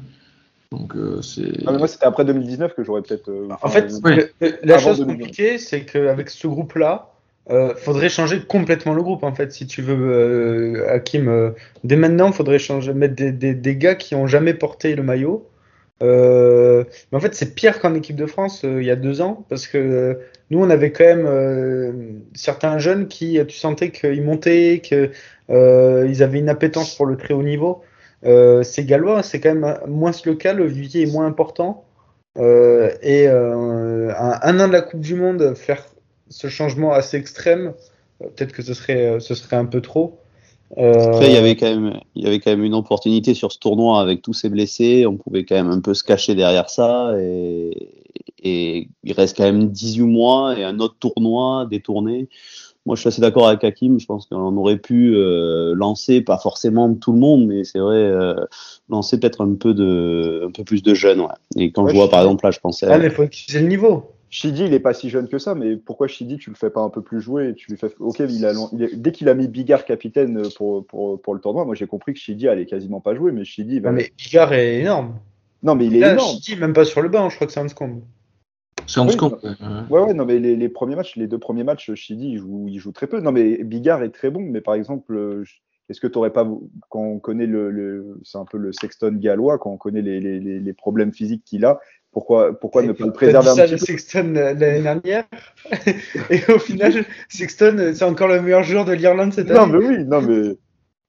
Donc 0.72 0.94
euh, 0.94 1.20
c'est. 1.20 1.52
Ah, 1.66 1.72
moi 1.72 1.88
c'était 1.88 2.06
après 2.06 2.24
2019 2.24 2.74
que 2.74 2.84
j'aurais 2.84 3.02
peut-être. 3.02 3.28
Euh, 3.28 3.48
en 3.60 3.68
fait, 3.68 3.92
la 4.62 4.78
chose 4.78 5.04
compliquée, 5.04 5.58
c'est 5.58 5.84
qu'avec 5.84 6.30
ce 6.30 6.46
groupe-là, 6.46 7.08
euh, 7.50 7.74
faudrait 7.74 8.08
changer 8.08 8.40
complètement 8.40 8.94
le 8.94 9.02
groupe 9.02 9.24
en 9.24 9.34
fait 9.34 9.50
si 9.50 9.66
tu 9.66 9.82
veux 9.82 9.96
euh, 9.98 10.94
Hakim 10.94 11.54
dès 11.82 11.96
maintenant 11.96 12.30
faudrait 12.30 12.60
changer 12.60 12.92
mettre 12.92 13.16
des, 13.16 13.32
des, 13.32 13.54
des, 13.54 13.76
gars 13.76 13.96
qui 13.96 14.14
ont 14.14 14.26
jamais 14.26 14.54
porté 14.54 14.94
le 14.94 15.02
maillot 15.02 15.49
euh, 16.02 16.84
mais 17.10 17.18
en 17.18 17.20
fait, 17.20 17.34
c'est 17.34 17.54
pire 17.54 17.80
qu'en 17.80 17.94
équipe 17.94 18.16
de 18.16 18.26
France 18.26 18.64
euh, 18.64 18.80
il 18.80 18.86
y 18.86 18.90
a 18.90 18.96
deux 18.96 19.20
ans, 19.20 19.44
parce 19.48 19.66
que 19.66 19.78
euh, 19.78 20.14
nous, 20.50 20.60
on 20.60 20.70
avait 20.70 20.92
quand 20.92 21.04
même 21.04 22.22
certains 22.34 22.78
jeunes 22.78 23.08
qui, 23.08 23.38
tu 23.46 23.56
sentais 23.56 23.90
qu'ils 23.90 24.22
montaient, 24.22 24.80
qu'ils 24.82 26.22
avaient 26.22 26.38
une 26.38 26.48
appétence 26.48 26.94
pour 26.96 27.06
le 27.06 27.16
très 27.16 27.34
haut 27.34 27.42
niveau. 27.42 27.82
c'est 28.24 28.84
gallois, 28.84 29.22
c'est 29.22 29.40
quand 29.40 29.54
même 29.54 29.78
moins 29.86 30.12
le 30.24 30.34
cas, 30.34 30.52
le 30.52 30.66
est 30.66 31.12
moins 31.12 31.26
important. 31.26 31.84
et 32.36 33.28
un, 33.28 34.10
un, 34.42 34.60
an 34.60 34.68
de 34.68 34.72
la 34.72 34.82
Coupe 34.82 35.00
du 35.00 35.14
Monde, 35.14 35.54
faire 35.54 35.86
ce 36.30 36.48
changement 36.48 36.92
assez 36.92 37.16
extrême, 37.16 37.74
peut-être 38.18 38.52
que 38.52 38.62
ce 38.62 38.74
serait, 38.74 39.20
ce 39.20 39.34
serait 39.34 39.56
un 39.56 39.66
peu 39.66 39.80
trop. 39.80 40.19
Après, 40.76 41.26
il 41.26 41.32
y 41.32 41.36
avait 41.36 41.56
quand 41.56 41.66
même, 41.66 42.00
il 42.14 42.24
y 42.24 42.26
avait 42.26 42.38
quand 42.38 42.50
même 42.50 42.64
une 42.64 42.74
opportunité 42.74 43.34
sur 43.34 43.50
ce 43.50 43.58
tournoi 43.58 44.00
avec 44.00 44.22
tous 44.22 44.34
ces 44.34 44.48
blessés. 44.48 45.04
On 45.06 45.16
pouvait 45.16 45.44
quand 45.44 45.56
même 45.56 45.70
un 45.70 45.80
peu 45.80 45.94
se 45.94 46.04
cacher 46.04 46.34
derrière 46.34 46.70
ça. 46.70 47.14
Et, 47.18 48.04
et 48.42 48.88
il 49.02 49.12
reste 49.12 49.36
quand 49.36 49.44
même 49.44 49.68
18 49.68 50.02
mois 50.04 50.58
et 50.58 50.64
un 50.64 50.78
autre 50.78 50.96
tournoi 50.98 51.66
détourné. 51.70 52.28
Moi, 52.86 52.96
je 52.96 53.00
suis 53.00 53.08
assez 53.08 53.20
d'accord 53.20 53.48
avec 53.48 53.62
Hakim. 53.62 54.00
Je 54.00 54.06
pense 54.06 54.26
qu'on 54.26 54.56
aurait 54.56 54.78
pu 54.78 55.14
euh, 55.14 55.74
lancer, 55.74 56.22
pas 56.22 56.38
forcément 56.38 56.92
tout 56.94 57.12
le 57.12 57.18
monde, 57.18 57.46
mais 57.46 57.64
c'est 57.64 57.78
vrai, 57.78 57.98
euh, 57.98 58.34
lancer 58.88 59.20
peut-être 59.20 59.44
un 59.44 59.54
peu 59.54 59.74
de, 59.74 60.46
un 60.48 60.50
peu 60.50 60.64
plus 60.64 60.82
de 60.82 60.94
jeunes. 60.94 61.20
Ouais. 61.20 61.26
Et 61.56 61.72
quand 61.72 61.86
je 61.86 61.94
vois, 61.94 62.08
par 62.08 62.20
exemple, 62.22 62.44
là, 62.44 62.50
je 62.50 62.60
pensais. 62.60 62.86
Ah, 62.88 62.98
mais 62.98 63.06
il 63.06 63.10
faut 63.10 63.22
utiliser 63.22 63.60
le 63.60 63.68
niveau. 63.68 64.12
Shidi, 64.30 64.64
il 64.64 64.72
est 64.72 64.80
pas 64.80 64.94
si 64.94 65.10
jeune 65.10 65.28
que 65.28 65.38
ça, 65.38 65.56
mais 65.56 65.76
pourquoi 65.76 66.06
Shidi, 66.06 66.38
tu 66.38 66.50
le 66.50 66.56
fais 66.56 66.70
pas 66.70 66.80
un 66.80 66.88
peu 66.88 67.02
plus 67.02 67.20
jouer 67.20 67.52
tu 67.56 67.70
lui 67.70 67.76
fais... 67.76 67.90
Ok, 67.98 68.20
il 68.20 68.46
a, 68.46 68.52
dès 68.72 69.10
qu'il 69.10 69.28
a 69.28 69.34
mis 69.34 69.48
Bigard 69.48 69.84
capitaine 69.84 70.42
pour, 70.56 70.86
pour, 70.86 71.20
pour 71.20 71.34
le 71.34 71.40
tournoi, 71.40 71.64
moi 71.64 71.74
j'ai 71.74 71.88
compris 71.88 72.14
que 72.14 72.20
Shidi 72.20 72.46
allait 72.46 72.66
quasiment 72.66 73.00
pas 73.00 73.14
jouer, 73.16 73.32
mais 73.32 73.44
Shidi. 73.44 73.80
Va... 73.80 73.90
Non, 73.90 73.96
mais 73.96 74.12
Bigard 74.16 74.52
est 74.52 74.80
énorme. 74.80 75.18
Non, 75.64 75.74
mais 75.74 75.86
il 75.86 75.96
est 75.96 76.12
énorme. 76.12 76.36
Shidi, 76.36 76.56
même 76.56 76.72
pas 76.72 76.84
sur 76.84 77.02
le 77.02 77.08
banc, 77.08 77.28
je 77.28 77.34
crois 77.34 77.48
que 77.48 77.52
c'est 77.52 77.60
un. 77.60 77.66
C'est 78.86 78.98
un 78.98 79.06
oui, 79.06 79.14
ouais. 79.20 80.00
ouais, 80.00 80.14
non, 80.14 80.24
mais 80.24 80.38
les, 80.38 80.56
les, 80.56 80.68
premiers 80.68 80.96
matchs, 80.96 81.16
les 81.16 81.26
deux 81.26 81.38
premiers 81.38 81.64
matchs, 81.64 81.92
Shidi, 81.94 82.30
il 82.30 82.38
joue, 82.38 82.66
il 82.68 82.78
joue 82.78 82.92
très 82.92 83.08
peu. 83.08 83.20
Non, 83.20 83.32
mais 83.32 83.62
Bigard 83.64 84.02
est 84.02 84.10
très 84.10 84.30
bon, 84.30 84.40
mais 84.40 84.60
par 84.60 84.74
exemple, 84.74 85.44
est-ce 85.90 86.00
que 86.00 86.06
tu 86.06 86.18
n'aurais 86.18 86.32
pas, 86.32 86.48
quand 86.88 87.02
on 87.02 87.18
connaît 87.18 87.46
le, 87.46 87.70
le 87.70 88.20
c'est 88.22 88.38
un 88.38 88.44
peu 88.44 88.58
le 88.58 88.72
Sexton 88.72 89.16
gallois, 89.18 89.58
quand 89.58 89.70
on 89.70 89.76
connaît 89.76 90.02
les, 90.02 90.20
les, 90.20 90.38
les 90.40 90.72
problèmes 90.72 91.12
physiques 91.12 91.42
qu'il 91.44 91.64
a, 91.64 91.80
pourquoi, 92.12 92.58
pourquoi 92.58 92.82
ne 92.82 92.92
pas 92.92 93.06
le 93.06 93.12
préserver 93.12 93.48
un 93.48 93.54
ça 93.54 93.66
de 93.66 93.76
Sexton 93.76 94.34
euh, 94.36 94.54
l'année 94.54 94.82
dernière 94.82 95.24
et 96.30 96.40
au 96.52 96.58
final 96.58 97.04
Sexton 97.28 97.92
c'est 97.94 98.04
encore 98.04 98.28
le 98.28 98.40
meilleur 98.40 98.62
joueur 98.62 98.84
de 98.84 98.92
l'Irlande 98.92 99.32
cette 99.32 99.50
année. 99.50 99.58
Non 99.58 99.66
mais 99.66 99.86
oui, 99.86 100.04
non 100.04 100.20
mais 100.20 100.56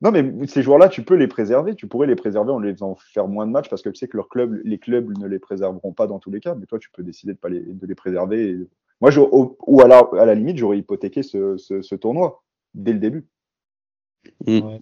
non 0.02 0.12
mais 0.12 0.48
ces 0.48 0.62
joueurs-là 0.62 0.90
tu 0.90 1.04
peux 1.04 1.16
les 1.16 1.28
préserver, 1.28 1.76
tu 1.76 1.88
pourrais 1.88 2.08
les 2.08 2.16
préserver 2.16 2.52
en 2.52 2.60
les 2.60 2.74
faisant 2.74 2.98
faire 3.14 3.28
moins 3.28 3.48
de 3.48 3.52
matchs 3.52 3.70
parce 3.70 3.82
que 3.82 3.90
tu 3.90 3.96
sais 3.96 4.08
que 4.08 4.18
leurs 4.18 4.30
clubs, 4.30 4.62
les 4.64 4.78
clubs 4.78 5.18
ne 5.18 5.28
les 5.28 5.40
préserveront 5.40 5.94
pas 5.94 6.08
dans 6.08 6.20
tous 6.20 6.32
les 6.32 6.40
cas, 6.40 6.56
mais 6.56 6.66
toi 6.66 6.80
tu 6.80 6.90
peux 6.92 7.04
décider 7.04 7.34
de 7.34 7.38
pas 7.38 7.50
les, 7.50 7.62
de 7.62 7.88
les 7.88 7.96
préserver. 7.96 8.58
Moi 9.00 9.10
je, 9.10 9.22
ou 9.22 9.82
alors 9.82 10.16
à 10.16 10.26
la 10.26 10.36
limite 10.36 10.58
j'aurais 10.58 10.78
hypothéqué 10.78 11.24
ce, 11.24 11.58
ce, 11.58 11.82
ce, 11.82 11.96
tournoi 11.96 12.44
dès 12.76 12.94
le 12.94 13.00
début. 13.00 13.26
Mm. 14.46 14.60
Ouais. 14.60 14.82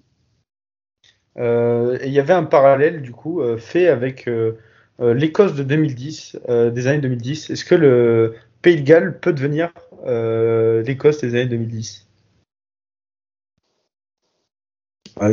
Euh, 1.37 1.97
il 2.03 2.11
y 2.11 2.19
avait 2.19 2.33
un 2.33 2.43
parallèle 2.43 3.01
du 3.01 3.11
coup 3.11 3.41
euh, 3.41 3.57
fait 3.57 3.87
avec 3.87 4.27
euh, 4.27 4.53
euh, 4.99 5.13
l'Écosse 5.13 5.55
de 5.55 5.63
2010, 5.63 6.37
euh, 6.49 6.69
des 6.69 6.87
années 6.87 6.99
2010. 6.99 7.49
Est-ce 7.49 7.63
que 7.63 7.75
le 7.75 8.35
Pays 8.61 8.75
de 8.77 8.81
Galles 8.81 9.19
peut 9.19 9.31
devenir 9.31 9.71
euh, 10.05 10.81
l'Écosse 10.83 11.21
des 11.21 11.35
années 11.35 11.45
2010 11.45 12.05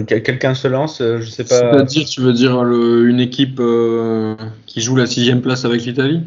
Quelqu'un 0.09 0.55
se 0.55 0.67
lance, 0.67 0.99
je 1.01 1.31
sais 1.31 1.45
pas. 1.45 1.83
dire, 1.83 2.09
tu 2.09 2.21
veux 2.21 2.33
dire 2.33 2.65
le, 2.65 3.09
une 3.09 3.21
équipe 3.21 3.61
qui 4.67 4.81
joue 4.81 4.97
la 4.97 5.07
sixième 5.07 5.43
place 5.43 5.65
avec 5.65 5.85
l'Italie? 5.85 6.25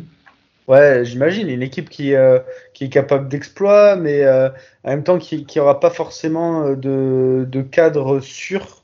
Ouais, 0.70 1.04
j'imagine. 1.04 1.50
Une 1.50 1.64
équipe 1.64 1.90
qui, 1.90 2.14
euh, 2.14 2.40
est 2.80 2.90
capable 2.90 3.28
d'exploit, 3.28 3.96
mais 3.96 4.24
euh, 4.24 4.50
en 4.84 4.92
même 4.92 5.04
temps 5.04 5.18
qui 5.18 5.46
n'aura 5.56 5.80
pas 5.80 5.90
forcément 5.90 6.64
euh, 6.68 7.46
de, 7.46 7.62
cadre 7.64 8.20
sûr 8.22 8.84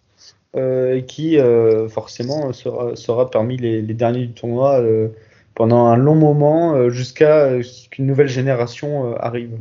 et 0.58 1.04
qui 1.06 1.38
forcément 1.89 2.54
sera, 2.54 2.95
sera 2.95 3.30
parmi 3.30 3.58
les, 3.58 3.82
les 3.82 3.93
derniers 3.93 4.28
du 4.28 4.34
tournoi 4.34 4.82
pendant 5.54 5.88
un 5.88 5.98
long 5.98 6.15
moment 6.15 6.89
jusqu'à 6.89 7.62
ce 7.62 7.89
qu'une 7.89 8.06
nouvelle 8.06 8.30
génération 8.30 9.17
arrive. 9.17 9.60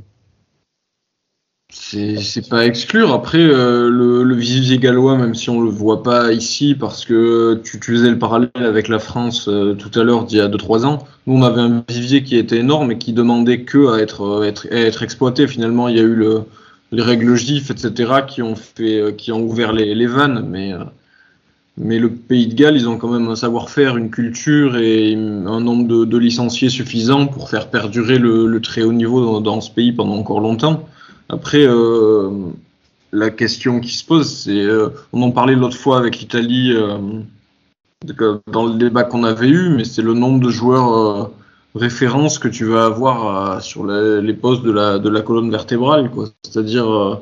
C'est 1.77 2.49
pas 2.49 2.61
à 2.61 2.65
exclure. 2.67 3.13
Après, 3.13 3.41
euh, 3.41 3.91
le, 3.91 4.35
visier 4.37 4.79
gallois, 4.79 5.17
même 5.19 5.35
si 5.35 5.51
on 5.51 5.61
le 5.61 5.71
voit 5.71 6.05
pas 6.05 6.33
ici, 6.33 6.77
parce 6.79 7.05
que 7.05 7.61
tu, 7.65 7.81
faisais 7.81 8.11
le 8.11 8.19
parallèle 8.19 8.51
avec 8.55 8.87
la 8.87 9.01
France 9.01 9.49
euh, 9.49 9.75
tout 9.75 9.91
à 9.99 10.05
l'heure 10.05 10.25
d'il 10.25 10.39
y 10.39 10.41
a 10.41 10.49
2-3 10.49 10.85
ans. 10.85 11.05
Nous, 11.27 11.37
on 11.37 11.43
avait 11.43 11.61
un 11.61 11.85
vivier 11.89 12.23
qui 12.23 12.37
était 12.37 12.59
énorme 12.59 12.93
et 12.93 12.99
qui 12.99 13.13
demandait 13.13 13.63
que 13.63 13.93
à 13.93 13.99
être, 13.99 14.23
euh, 14.23 15.03
exploité. 15.03 15.49
Finalement, 15.49 15.89
il 15.89 15.97
y 15.97 15.99
a 15.99 16.05
eu 16.05 16.15
le, 16.15 16.43
les 16.93 17.03
règles 17.03 17.35
GIF, 17.35 17.73
etc., 17.73 18.13
qui 18.27 18.41
ont 19.33 19.41
ouvert 19.43 19.73
les, 19.73 20.07
vannes. 20.07 20.47
Mais, 21.77 21.99
le 21.99 22.09
Pays 22.09 22.47
de 22.47 22.55
Galles, 22.55 22.77
ils 22.77 22.89
ont 22.89 22.99
quand 22.99 23.11
même 23.11 23.29
un 23.29 23.37
savoir-faire, 23.37 23.97
une 23.97 24.11
culture 24.11 24.77
et 24.77 25.15
un 25.15 25.61
nombre 25.61 26.07
de, 26.07 26.19
licenciés 26.19 26.69
suffisant 26.69 27.27
pour 27.27 27.51
faire 27.51 27.69
perdurer 27.69 28.19
le, 28.19 28.61
très 28.61 28.83
haut 28.83 28.93
niveau 28.93 29.41
dans 29.41 29.61
ce 29.61 29.73
pays 29.73 29.93
pendant 29.93 30.15
encore 30.15 30.39
longtemps. 30.39 30.89
Après, 31.29 31.67
euh, 31.67 32.31
la 33.13 33.31
question 33.31 33.81
qui 33.81 33.95
se 33.97 34.05
pose, 34.05 34.29
c'est, 34.29 34.61
euh, 34.61 34.91
on 35.13 35.23
en 35.23 35.31
parlait 35.31 35.55
l'autre 35.55 35.77
fois 35.77 35.99
avec 35.99 36.19
l'Italie 36.21 36.73
euh, 36.75 36.99
dans 38.47 38.67
le 38.67 38.75
débat 38.75 39.05
qu'on 39.05 39.25
avait 39.25 39.49
eu, 39.49 39.71
mais 39.71 39.85
c'est 39.85 40.03
le 40.03 40.15
nombre 40.15 40.45
de 40.45 40.51
joueurs 40.51 40.93
euh, 40.93 41.25
références 41.75 42.39
que 42.39 42.49
tu 42.49 42.65
vas 42.65 42.87
avoir 42.87 43.57
euh, 43.57 43.61
sur 43.61 43.87
les, 43.87 44.35
postes 44.35 44.63
de 44.63 44.71
la, 44.71 45.21
colonne 45.23 45.51
vertébrale, 45.51 46.11
quoi. 46.11 46.29
C'est-à-dire 46.43 47.21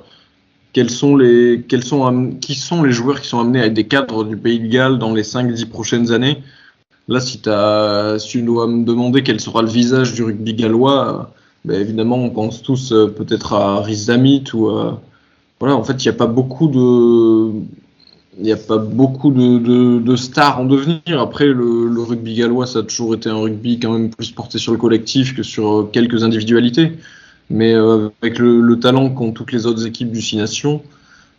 quels 0.73 0.91
sont 0.91 1.17
les, 1.17 1.65
quels 1.69 1.85
sont, 1.85 2.33
qui 2.41 2.55
sont 2.55 2.83
les 2.83 2.93
joueurs 2.93 3.21
qui 3.21 3.29
sont 3.29 3.41
amenés 3.41 3.61
à 3.61 3.67
être 3.67 3.75
des 3.75 3.87
cadres 3.87 4.25
du 4.25 4.37
Pays 4.37 4.59
de 4.59 4.69
Galles 4.69 4.99
dans 4.99 5.13
les 5.15 5.23
5-10 5.23 5.67
prochaines 5.67 6.11
années? 6.13 6.43
Là, 7.09 7.21
si, 7.21 7.41
t'as, 7.41 8.19
si 8.19 8.29
tu 8.29 8.43
dois 8.43 8.67
me 8.67 8.85
demander 8.85 9.23
quel 9.23 9.41
sera 9.41 9.63
le 9.63 9.69
visage 9.69 10.15
du 10.15 10.23
rugby 10.23 10.55
gallois, 10.55 11.35
ben, 11.65 11.81
évidemment, 11.81 12.17
on 12.17 12.31
pense 12.31 12.63
tous 12.63 12.93
euh, 12.93 13.07
peut-être 13.07 13.53
à 13.53 13.81
Rhys 13.83 14.07
Damit 14.07 14.45
ou 14.55 14.69
euh, 14.69 14.93
voilà. 15.61 15.77
En 15.77 15.85
fait, 15.85 16.05
il 16.05 16.09
n'y 16.09 16.15
a 16.15 16.19
pas 16.19 16.27
beaucoup 16.27 16.69
de, 16.69 17.53
il 18.39 18.45
n'y 18.45 18.53
a 18.53 18.57
pas 18.57 18.79
beaucoup 18.79 19.31
de, 19.31 19.59
de, 19.59 19.99
de 20.01 20.17
stars 20.17 20.61
en 20.61 20.65
devenir. 20.65 21.21
Après, 21.21 21.47
le, 21.47 21.89
le 21.89 22.03
rugby 22.03 22.35
gallois, 22.35 22.67
ça 22.67 22.81
a 22.81 22.83
toujours 22.83 23.15
été 23.15 23.29
un 23.29 23.39
rugby 23.39 23.79
quand 23.79 23.93
même 23.93 24.11
plus 24.11 24.31
porté 24.33 24.59
sur 24.59 24.73
le 24.73 24.79
collectif 24.79 25.37
que 25.37 25.43
sur 25.43 25.73
euh, 25.73 25.91
quelques 25.93 26.25
individualités. 26.25 26.93
Mais 27.51 27.75
euh, 27.75 28.09
avec 28.23 28.39
le, 28.39 28.61
le 28.61 28.81
talent 28.81 29.11
qu'ont 29.11 29.33
toutes 29.33 29.53
les 29.53 29.67
autres 29.67 29.87
équipes 29.87 30.11
du 30.11 30.23
Six 30.23 30.39
Nations, 30.39 30.83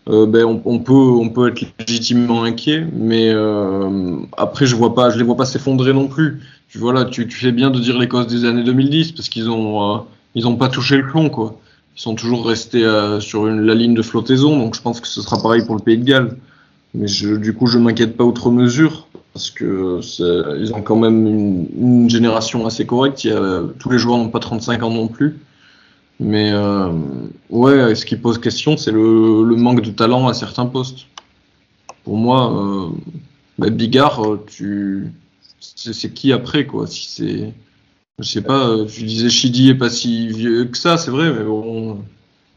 euh, 0.09 0.25
ben 0.25 0.43
on, 0.65 0.79
peut 0.79 0.93
on 0.93 1.29
peut 1.29 1.49
être 1.49 1.63
légitimement 1.79 2.43
inquiet. 2.43 2.85
Mais 2.93 3.29
euh, 3.29 4.17
après, 4.37 4.65
je 4.65 4.75
vois 4.75 4.93
pas, 4.93 5.09
je 5.09 5.17
les 5.17 5.23
vois 5.23 5.37
pas 5.37 5.45
s'effondrer 5.45 5.93
non 5.93 6.07
plus. 6.07 6.41
Tu 6.69 6.77
vois 6.77 6.93
là, 6.93 7.05
tu, 7.05 7.27
tu 7.27 7.37
fais 7.37 7.51
bien 7.51 7.69
de 7.69 7.79
dire 7.79 7.97
l'Écosse 7.97 8.27
des 8.27 8.45
années 8.45 8.63
2010 8.63 9.13
parce 9.13 9.29
qu'ils 9.29 9.49
ont 9.49 9.95
euh, 9.95 9.99
ils 10.35 10.47
ont 10.47 10.55
pas 10.55 10.69
touché 10.69 10.97
le 10.97 11.07
plomb 11.07 11.29
quoi. 11.29 11.59
Ils 11.95 12.01
sont 12.01 12.15
toujours 12.15 12.47
restés 12.47 12.83
euh, 12.83 13.19
sur 13.19 13.47
une, 13.47 13.61
la 13.61 13.75
ligne 13.75 13.93
de 13.93 14.01
flottaison, 14.01 14.57
donc 14.57 14.75
je 14.75 14.81
pense 14.81 14.99
que 14.99 15.07
ce 15.07 15.21
sera 15.21 15.41
pareil 15.41 15.63
pour 15.63 15.75
le 15.75 15.81
Pays 15.81 15.97
de 15.97 16.03
Galles. 16.03 16.35
Mais 16.95 17.07
je, 17.07 17.35
du 17.35 17.53
coup, 17.53 17.67
je 17.67 17.77
m'inquiète 17.79 18.17
pas 18.17 18.23
outre 18.23 18.51
mesure 18.51 19.07
parce 19.33 19.49
que 19.49 19.99
ils 20.59 20.73
ont 20.73 20.81
quand 20.81 20.95
même 20.95 21.25
une, 21.25 21.67
une 21.79 22.09
génération 22.09 22.65
assez 22.67 22.85
correcte. 22.85 23.23
Il 23.23 23.31
y 23.31 23.33
a, 23.33 23.63
tous 23.79 23.89
les 23.89 23.97
joueurs 23.97 24.17
n'ont 24.17 24.29
pas 24.29 24.39
35 24.39 24.83
ans 24.83 24.91
non 24.91 25.07
plus. 25.07 25.39
Mais 26.23 26.51
euh, 26.53 26.89
ouais, 27.49 27.93
ce 27.95 28.05
qui 28.05 28.15
pose 28.15 28.39
question, 28.39 28.77
c'est 28.77 28.91
le, 28.91 29.43
le 29.43 29.55
manque 29.57 29.81
de 29.81 29.91
talent 29.91 30.27
à 30.29 30.33
certains 30.33 30.65
postes. 30.65 31.07
Pour 32.05 32.15
moi, 32.15 32.53
euh, 32.53 32.89
bah, 33.57 33.69
Bigard, 33.69 34.25
euh, 34.25 34.43
tu, 34.47 35.11
c'est 35.59 36.13
qui 36.13 36.31
après 36.31 36.65
quoi 36.65 36.87
Si 36.87 37.09
c'est, 37.09 37.53
je 38.19 38.23
sais 38.23 38.41
pas. 38.41 38.85
Tu 38.85 39.03
disais 39.03 39.29
Chidi 39.29 39.69
est 39.69 39.75
pas 39.75 39.89
si 39.89 40.29
vieux 40.29 40.65
que 40.65 40.77
ça, 40.77 40.97
c'est 40.97 41.11
vrai, 41.11 41.29
mais 41.33 41.43
bon. 41.43 41.99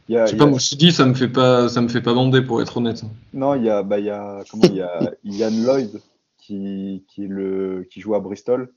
Y 0.09 0.17
a, 0.17 0.27
Je 0.27 0.31
sais 0.31 0.37
pas, 0.37 0.47
moi, 0.47 0.61
Chidi, 0.61 0.93
ça 0.93 1.05
me 1.05 1.15
fait 1.15 1.29
pas, 1.29 1.69
ça 1.69 1.81
me 1.81 1.89
fait 1.89 2.01
pas 2.01 2.15
bander 2.15 2.43
pour 2.43 2.63
être 2.63 2.77
honnête. 2.77 3.03
Non, 3.33 3.57
il 3.57 3.65
y 3.65 3.71
a, 3.71 3.83
bah, 3.83 3.99
il 3.99 4.05
y 4.05 4.11
a, 4.11 4.45
comment, 4.49 4.63
il 4.65 4.77
y 4.77 4.83
a 4.83 5.13
Ian 5.25 5.51
Lloyd 5.51 6.01
qui, 6.39 7.05
qui, 7.09 7.27
le, 7.27 7.85
qui 7.91 8.01
joue 8.01 8.15
à 8.15 8.21
Bristol. 8.21 8.73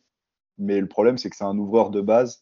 Mais 0.57 0.81
le 0.81 0.87
problème, 0.87 1.19
c'est 1.19 1.29
que 1.29 1.35
c'est 1.35 1.43
un 1.43 1.57
ouvreur 1.59 1.91
de 1.91 2.01
base. 2.01 2.41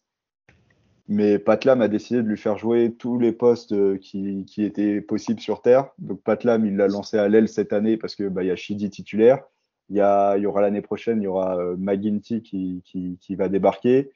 Mais 1.07 1.39
Patlam 1.39 1.81
a 1.81 1.87
décidé 1.87 2.21
de 2.21 2.27
lui 2.27 2.37
faire 2.37 2.57
jouer 2.57 2.93
tous 2.93 3.17
les 3.17 3.31
postes 3.31 3.71
euh, 3.71 3.97
qui, 3.97 4.45
qui 4.45 4.63
étaient 4.63 4.99
possibles 4.99 5.39
sur 5.39 5.61
Terre. 5.61 5.89
Donc 5.99 6.21
Patlam, 6.21 6.65
il 6.65 6.75
l'a 6.75 6.87
lancé 6.87 7.17
à 7.17 7.29
l'aile 7.29 7.47
cette 7.47 7.71
année 7.71 7.95
parce 7.97 8.15
que 8.15 8.27
bah, 8.27 8.43
y 8.43 8.51
a 8.51 8.55
Shidi 8.55 8.89
titulaire. 8.89 9.43
Il 9.89 9.95
y, 9.95 10.01
a, 10.01 10.35
il 10.35 10.43
y 10.43 10.45
aura 10.45 10.61
l'année 10.61 10.81
prochaine, 10.81 11.21
il 11.21 11.25
y 11.25 11.27
aura 11.27 11.57
euh, 11.57 11.77
McGuinty 11.77 12.41
qui, 12.41 12.81
qui, 12.85 13.17
qui 13.21 13.35
va 13.35 13.47
débarquer. 13.47 14.11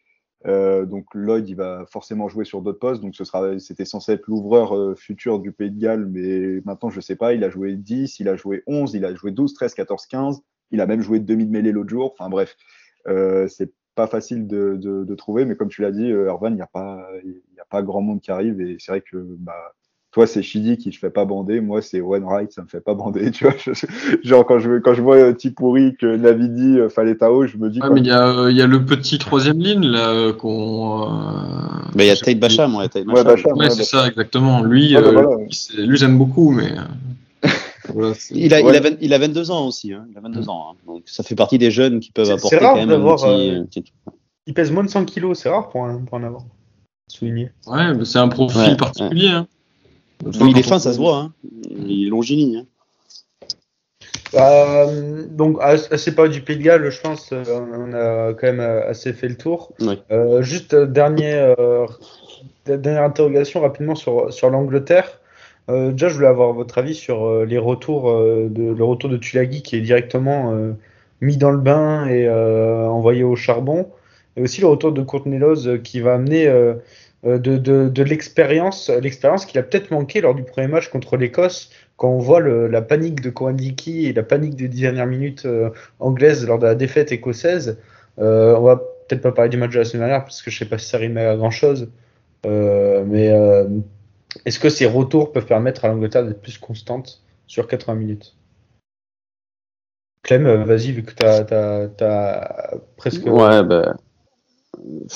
Euh, 0.48 0.86
donc 0.86 1.06
Lloyd, 1.14 1.48
il 1.48 1.56
va 1.56 1.86
forcément 1.92 2.28
jouer 2.28 2.46
sur 2.46 2.62
d'autres 2.62 2.80
postes. 2.80 3.02
Donc 3.02 3.16
ce 3.16 3.24
sera, 3.24 3.60
c'était 3.60 3.86
censé 3.86 4.14
être 4.14 4.28
l'ouvreur 4.28 4.76
euh, 4.76 4.96
futur 4.96 5.40
du 5.40 5.52
Pays 5.52 5.72
de 5.72 5.80
Galles, 5.80 6.06
mais 6.08 6.62
maintenant 6.66 6.90
je 6.90 7.00
sais 7.00 7.16
pas. 7.16 7.34
Il 7.34 7.44
a 7.44 7.50
joué 7.50 7.76
10, 7.76 8.20
il 8.20 8.30
a 8.30 8.36
joué 8.36 8.64
11, 8.68 8.94
il 8.96 9.06
a 9.06 9.14
joué 9.14 9.32
12, 9.32 9.54
13, 9.54 9.74
14, 9.74 10.06
15. 10.08 10.42
Il 10.72 10.82
a 10.82 10.88
même 10.88 11.02
joué 11.02 11.20
demi 11.20 11.46
de 11.46 11.52
mêlée 11.52 11.72
l'autre 11.72 11.90
jour. 11.90 12.16
Enfin 12.18 12.30
bref, 12.30 12.56
euh, 13.08 13.48
c'est 13.48 13.72
pas 13.96 14.08
facile 14.08 14.48
de, 14.48 14.78
de, 14.82 15.04
de, 15.04 15.16
trouver, 15.16 15.46
mais 15.46 15.56
comme 15.56 15.70
tu 15.70 15.82
l'as 15.82 15.92
dit, 15.92 16.12
euh, 16.12 16.28
Erwan, 16.30 16.54
il 16.54 16.56
n'y 16.58 16.62
a 16.62 16.68
pas, 16.68 17.06
y 17.24 17.60
a 17.60 17.66
pas 17.70 17.82
grand 17.82 18.02
monde 18.02 18.22
qui 18.22 18.32
arrive 18.32 18.62
et 18.62 18.78
c'est 18.80 18.92
vrai 18.92 19.02
que 19.02 19.18
bah 19.40 19.74
toi 20.12 20.28
c'est 20.28 20.42
Chidi 20.44 20.78
qui 20.78 20.90
ne 20.90 20.94
fait 20.94 21.10
pas 21.10 21.26
bander, 21.26 21.62
moi 21.62 21.82
c'est 21.82 22.02
Owen 22.02 22.24
Wright, 22.24 22.52
ça 22.52 22.62
me 22.62 22.68
fait 22.68 22.82
pas 22.82 22.94
bander, 22.94 23.32
tu 23.32 23.46
vois. 23.46 23.54
genre 24.24 24.46
quand 24.46 24.60
je 24.60 24.80
quand 24.80 24.94
je 24.94 25.02
vois 25.02 25.18
euh, 25.18 25.34
Tipouri 25.34 25.96
que 25.98 26.06
Navidi 26.18 26.80
euh, 26.80 26.90
fallait 26.90 27.16
Tao, 27.16 27.46
je 27.48 27.58
me 27.58 27.70
dis. 27.70 27.80
Ah, 27.82 27.90
mais 27.90 28.02
il 28.02 28.08
y 28.08 28.12
a 28.12 28.50
il 28.50 28.56
y 28.58 28.62
a 28.62 28.68
le 28.68 28.84
petit 28.86 29.18
troisième 29.20 29.60
ligne 29.60 29.86
là 29.88 30.34
qu'on. 30.34 31.04
Euh... 31.04 31.08
Mais 31.96 32.06
il 32.06 32.08
y 32.08 32.12
a 32.12 32.16
Tate 32.18 32.40
Bacham, 32.40 32.76
ouais, 32.76 32.90
Tate 32.90 33.06
Ouais, 33.08 33.24
Bacham, 33.24 33.54
Ouais, 33.54 33.64
ouais, 33.64 33.70
c'est 33.70 33.80
Bacham. 33.80 34.02
ça 34.02 34.08
exactement. 34.08 34.64
Lui, 34.64 34.96
Ah, 34.96 35.02
bah, 35.02 35.08
euh, 35.08 35.12
voilà. 35.12 35.36
lui, 35.38 35.54
c'est- 35.54 35.78
lui, 35.78 35.98
j'aime 35.98 36.18
beaucoup, 36.18 36.52
mais. 36.52 36.74
Voilà, 37.90 38.14
Il 38.32 38.54
a, 38.54 38.62
Ouais. 38.62 38.72
il, 38.72 38.76
a 38.76 38.80
20 38.82 38.90
il 39.02 39.14
a 39.14 39.18
22 39.18 39.52
ans 39.52 39.68
aussi. 39.68 39.94
Hein. 39.94 40.06
Il 40.12 40.18
a 40.18 40.22
22 40.22 40.50
ans. 40.50 40.72
hein. 40.72 40.76
Donc 40.88 41.04
ça 41.06 41.24
fait 41.24 41.36
partie 41.36 41.58
des 41.58 41.72
jeunes 41.72 42.00
qui 42.00 42.12
peuvent 42.12 42.30
apporter 42.30 42.58
c'est 42.58 42.64
rare 42.64 42.74
quand 42.74 42.80
même 42.80 42.90
un 42.90 42.94
d'avoir, 42.94 43.18
petit, 43.18 43.52
euh, 43.52 43.64
petit- 43.64 43.94
Il 44.48 44.54
pèse 44.54 44.72
moins 44.72 44.84
de 44.84 44.90
100 44.90 45.06
kilos, 45.06 45.40
c'est 45.40 45.50
rare 45.50 45.70
pour 45.70 45.86
un, 45.86 45.98
pour 46.00 46.18
un 46.18 46.24
avant. 46.24 46.46
Souligné. 47.08 47.52
Ouais, 47.68 47.94
mais 47.94 48.06
c'est 48.06 48.20
un 48.20 48.28
profil 48.30 48.58
Ouais, 48.62 48.76
particulier. 48.78 49.28
Hein. 49.30 49.48
Il 50.40 50.58
est 50.58 50.64
fin, 50.64 50.76
on- 50.76 50.80
ça 50.80 50.94
se 50.94 50.98
voit. 50.98 51.18
Hein. 51.18 51.34
Il 51.88 52.06
est 52.06 52.10
longiligne. 52.10 52.58
Hein. 52.58 52.66
Euh, 54.34 55.26
donc, 55.30 55.58
à, 55.60 55.72
à 55.92 55.98
ces 55.98 56.16
périodes 56.16 56.32
du 56.32 56.42
Pays 56.42 56.58
de 56.58 56.64
Galles, 56.64 56.90
je 56.90 57.02
pense, 57.02 57.30
euh, 57.34 57.44
on 57.50 57.94
a 57.94 58.34
quand 58.34 58.48
même 58.48 58.60
euh, 58.62 58.88
assez 58.90 59.12
fait 59.14 59.28
le 59.28 59.36
tour. 59.36 59.74
Ouais. 59.82 60.00
Euh, 60.12 60.42
juste 60.42 60.74
dernier, 60.74 61.34
euh, 61.34 61.86
dernière 62.66 63.04
interrogation 63.04 63.60
rapidement 63.62 63.96
sur, 63.96 64.32
sur 64.32 64.50
l'Angleterre. 64.50 65.20
Euh, 65.70 65.92
déjà, 65.92 66.10
je 66.10 66.16
voulais 66.16 66.28
avoir 66.28 66.54
votre 66.54 66.78
avis 66.78 66.96
sur 66.96 67.26
euh, 67.26 67.46
les 67.46 67.58
retours 67.58 68.10
euh, 68.10 68.50
le 68.56 68.84
retour 68.84 69.10
de 69.10 69.18
Tulagi 69.18 69.62
qui 69.62 69.76
est 69.76 69.82
directement 69.82 70.54
euh, 70.54 70.74
mis 71.22 71.38
dans 71.38 71.52
le 71.52 71.60
bain 71.60 72.08
et 72.08 72.28
euh, 72.28 72.88
envoyé 72.88 73.24
au 73.24 73.36
charbon, 73.36 73.88
et 74.36 74.42
aussi 74.42 74.62
le 74.62 74.68
retour 74.68 74.92
de 74.92 75.02
Courtney 75.02 75.40
euh, 75.42 75.78
qui 75.78 76.02
va 76.02 76.16
amener 76.16 76.48
euh, 76.48 76.76
euh, 77.26 77.38
de, 77.38 78.04
l'expérience, 78.04 78.90
l'expérience 78.90 79.46
qu'il 79.46 79.60
a 79.60 79.64
peut-être 79.64 79.92
manqué 79.92 80.22
lors 80.22 80.34
du 80.36 80.44
premier 80.44 80.68
match 80.68 80.90
contre 80.90 81.18
l'Écosse, 81.18 81.70
quand 81.98 82.10
on 82.10 82.18
voit 82.18 82.42
la 82.42 82.82
panique 82.82 83.22
de 83.22 83.30
Coandiki 83.30 84.08
et 84.08 84.14
la 84.14 84.24
panique 84.24 84.56
des 84.56 84.68
dernières 84.68 85.06
minutes 85.06 85.46
euh, 85.46 85.70
anglaises 86.00 86.48
lors 86.48 86.58
de 86.58 86.66
la 86.66 86.76
défaite 86.76 87.12
écossaise. 87.12 87.78
Euh, 88.20 88.56
on 88.58 88.64
va 88.64 88.78
peut-être 88.78 89.22
pas 89.22 89.32
parler 89.32 89.50
du 89.50 89.58
match 89.58 89.72
de 89.72 89.80
la 89.80 89.86
semaine 89.86 90.08
dernière 90.08 90.24
parce 90.24 90.42
que 90.42 90.50
je 90.50 90.58
sais 90.58 90.66
pas 90.66 90.80
si 90.80 90.88
ça 90.88 90.98
rime 90.98 91.18
à 91.18 91.36
grand 91.36 91.52
chose, 91.52 91.90
euh, 92.48 93.04
mais 93.08 93.30
euh, 93.30 93.68
est-ce 94.46 94.60
que 94.60 94.70
ces 94.70 94.86
retours 94.86 95.32
peuvent 95.32 95.46
permettre 95.46 95.86
à 95.86 95.88
l'Angleterre 95.88 96.26
d'être 96.26 96.42
plus 96.42 96.58
constante 96.58 97.22
sur 97.48 97.68
80 97.68 97.96
minutes? 97.96 98.36
Clem, 100.24 100.46
euh, 100.46 100.64
vas-y, 100.64 100.92
vu 100.92 101.04
que 101.04 101.14
tu 101.14 101.24
as, 101.24 102.72
presque. 102.98 103.26
Ouais, 103.26 103.64
bah, 103.64 103.96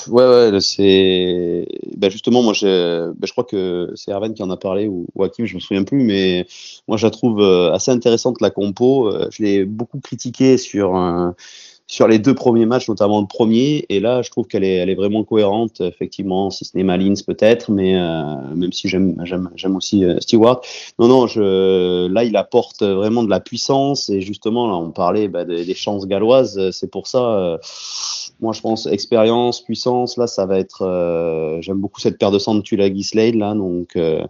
ouais, 0.08 0.50
ouais, 0.50 0.60
c'est, 0.60 1.66
bah, 1.96 2.08
justement, 2.08 2.42
moi, 2.42 2.52
je, 2.52 3.10
bah, 3.12 3.26
je 3.26 3.32
crois 3.32 3.44
que 3.44 3.92
c'est 3.94 4.10
Erwan 4.12 4.34
qui 4.34 4.42
en 4.42 4.50
a 4.50 4.56
parlé 4.56 4.88
ou, 4.88 5.06
ou 5.14 5.22
Hakim, 5.22 5.46
je 5.46 5.54
me 5.54 5.60
souviens 5.60 5.84
plus, 5.84 6.02
mais 6.02 6.46
moi, 6.88 6.96
je 6.96 7.06
la 7.06 7.10
trouve 7.10 7.40
euh, 7.40 7.72
assez 7.72 7.90
intéressante 7.90 8.40
la 8.40 8.50
compo. 8.50 9.08
Euh, 9.08 9.28
Je 9.30 9.42
l'ai 9.44 9.64
beaucoup 9.64 10.00
critiqué 10.00 10.58
sur 10.58 10.96
un, 10.96 11.36
sur 11.88 12.08
les 12.08 12.18
deux 12.18 12.34
premiers 12.34 12.66
matchs, 12.66 12.88
notamment 12.88 13.20
le 13.20 13.26
premier. 13.26 13.86
Et 13.88 14.00
là, 14.00 14.22
je 14.22 14.30
trouve 14.30 14.46
qu'elle 14.46 14.64
est, 14.64 14.74
elle 14.74 14.90
est 14.90 14.96
vraiment 14.96 15.22
cohérente, 15.22 15.80
effectivement, 15.80 16.50
si 16.50 16.64
ce 16.64 16.76
n'est 16.76 16.82
Malins 16.82 17.14
peut-être, 17.26 17.70
mais 17.70 17.96
euh, 17.96 18.34
même 18.54 18.72
si 18.72 18.88
j'aime, 18.88 19.16
aussi 19.76 20.04
euh, 20.04 20.18
Stewart. 20.20 20.60
Non, 20.98 21.06
non, 21.08 21.26
je, 21.26 22.08
là, 22.08 22.24
il 22.24 22.36
apporte 22.36 22.82
vraiment 22.82 23.22
de 23.22 23.30
la 23.30 23.40
puissance. 23.40 24.10
Et 24.10 24.20
justement, 24.20 24.66
là, 24.66 24.74
on 24.74 24.90
parlait 24.90 25.28
bah, 25.28 25.44
des, 25.44 25.64
des 25.64 25.74
chances 25.74 26.06
galloises. 26.06 26.70
C'est 26.72 26.90
pour 26.90 27.06
ça, 27.06 27.22
euh, 27.22 27.58
moi, 28.40 28.52
je 28.52 28.60
pense, 28.60 28.86
expérience, 28.86 29.62
puissance, 29.62 30.16
là, 30.16 30.26
ça 30.26 30.44
va 30.44 30.58
être. 30.58 30.82
euh, 30.82 31.60
j'aime 31.60 31.78
beaucoup 31.78 32.00
cette 32.00 32.18
paire 32.18 32.32
de 32.32 32.38
centres 32.38 32.62
Tulagi 32.62 33.04
Slade, 33.04 33.36
là, 33.36 33.54
donc. 33.54 33.94
euh, 33.96 34.24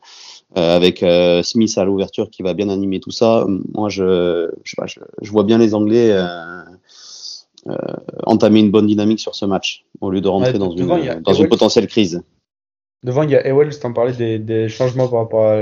euh, 0.56 0.76
avec 0.76 1.02
euh, 1.02 1.42
Smith 1.42 1.76
à 1.76 1.84
l'ouverture 1.84 2.30
qui 2.30 2.42
va 2.42 2.54
bien 2.54 2.68
animer 2.68 3.00
tout 3.00 3.10
ça. 3.10 3.44
Moi, 3.74 3.88
je, 3.88 4.48
je, 4.64 4.74
je, 4.86 5.00
je 5.20 5.30
vois 5.30 5.42
bien 5.44 5.58
les 5.58 5.74
Anglais 5.74 6.12
euh, 6.12 6.62
entamer 8.24 8.60
une 8.60 8.70
bonne 8.70 8.86
dynamique 8.86 9.20
sur 9.20 9.34
ce 9.34 9.44
match 9.44 9.84
au 10.00 10.10
lieu 10.10 10.20
de 10.20 10.28
rentrer 10.28 10.52
Ouais, 10.52 10.58
dans, 10.58 10.74
devant, 10.74 10.96
une, 10.98 11.20
dans 11.20 11.32
une 11.32 11.48
potentielle 11.48 11.86
crise. 11.86 12.22
Devant, 13.02 13.22
il 13.22 13.30
y 13.30 13.36
a 13.36 13.46
Ewells, 13.46 13.78
t'en 13.78 13.92
parlais 13.92 14.12
des, 14.12 14.38
des 14.38 14.68
changements 14.68 15.08
par 15.08 15.20
rapport 15.20 15.46
à, 15.46 15.54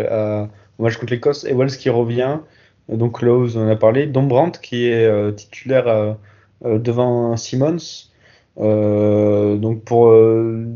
à- 0.42 0.48
au 0.78 0.82
match 0.82 0.96
contre 0.96 1.12
l'Écosse. 1.12 1.44
Ewells 1.44 1.76
qui 1.76 1.88
revient, 1.90 2.38
euh, 2.90 2.96
donc 2.96 3.22
Lowe's, 3.22 3.56
on 3.56 3.66
en 3.66 3.68
a 3.68 3.76
parlé. 3.76 4.06
Dombrandt 4.06 4.60
qui 4.60 4.86
est 4.88 5.04
euh, 5.06 5.32
titulaire 5.32 5.88
euh, 5.88 6.12
euh, 6.64 6.78
devant 6.78 7.36
Simmons. 7.36 7.76
Euh, 8.60 9.56
donc 9.56 9.84
pour, 9.84 10.08
euh, 10.08 10.66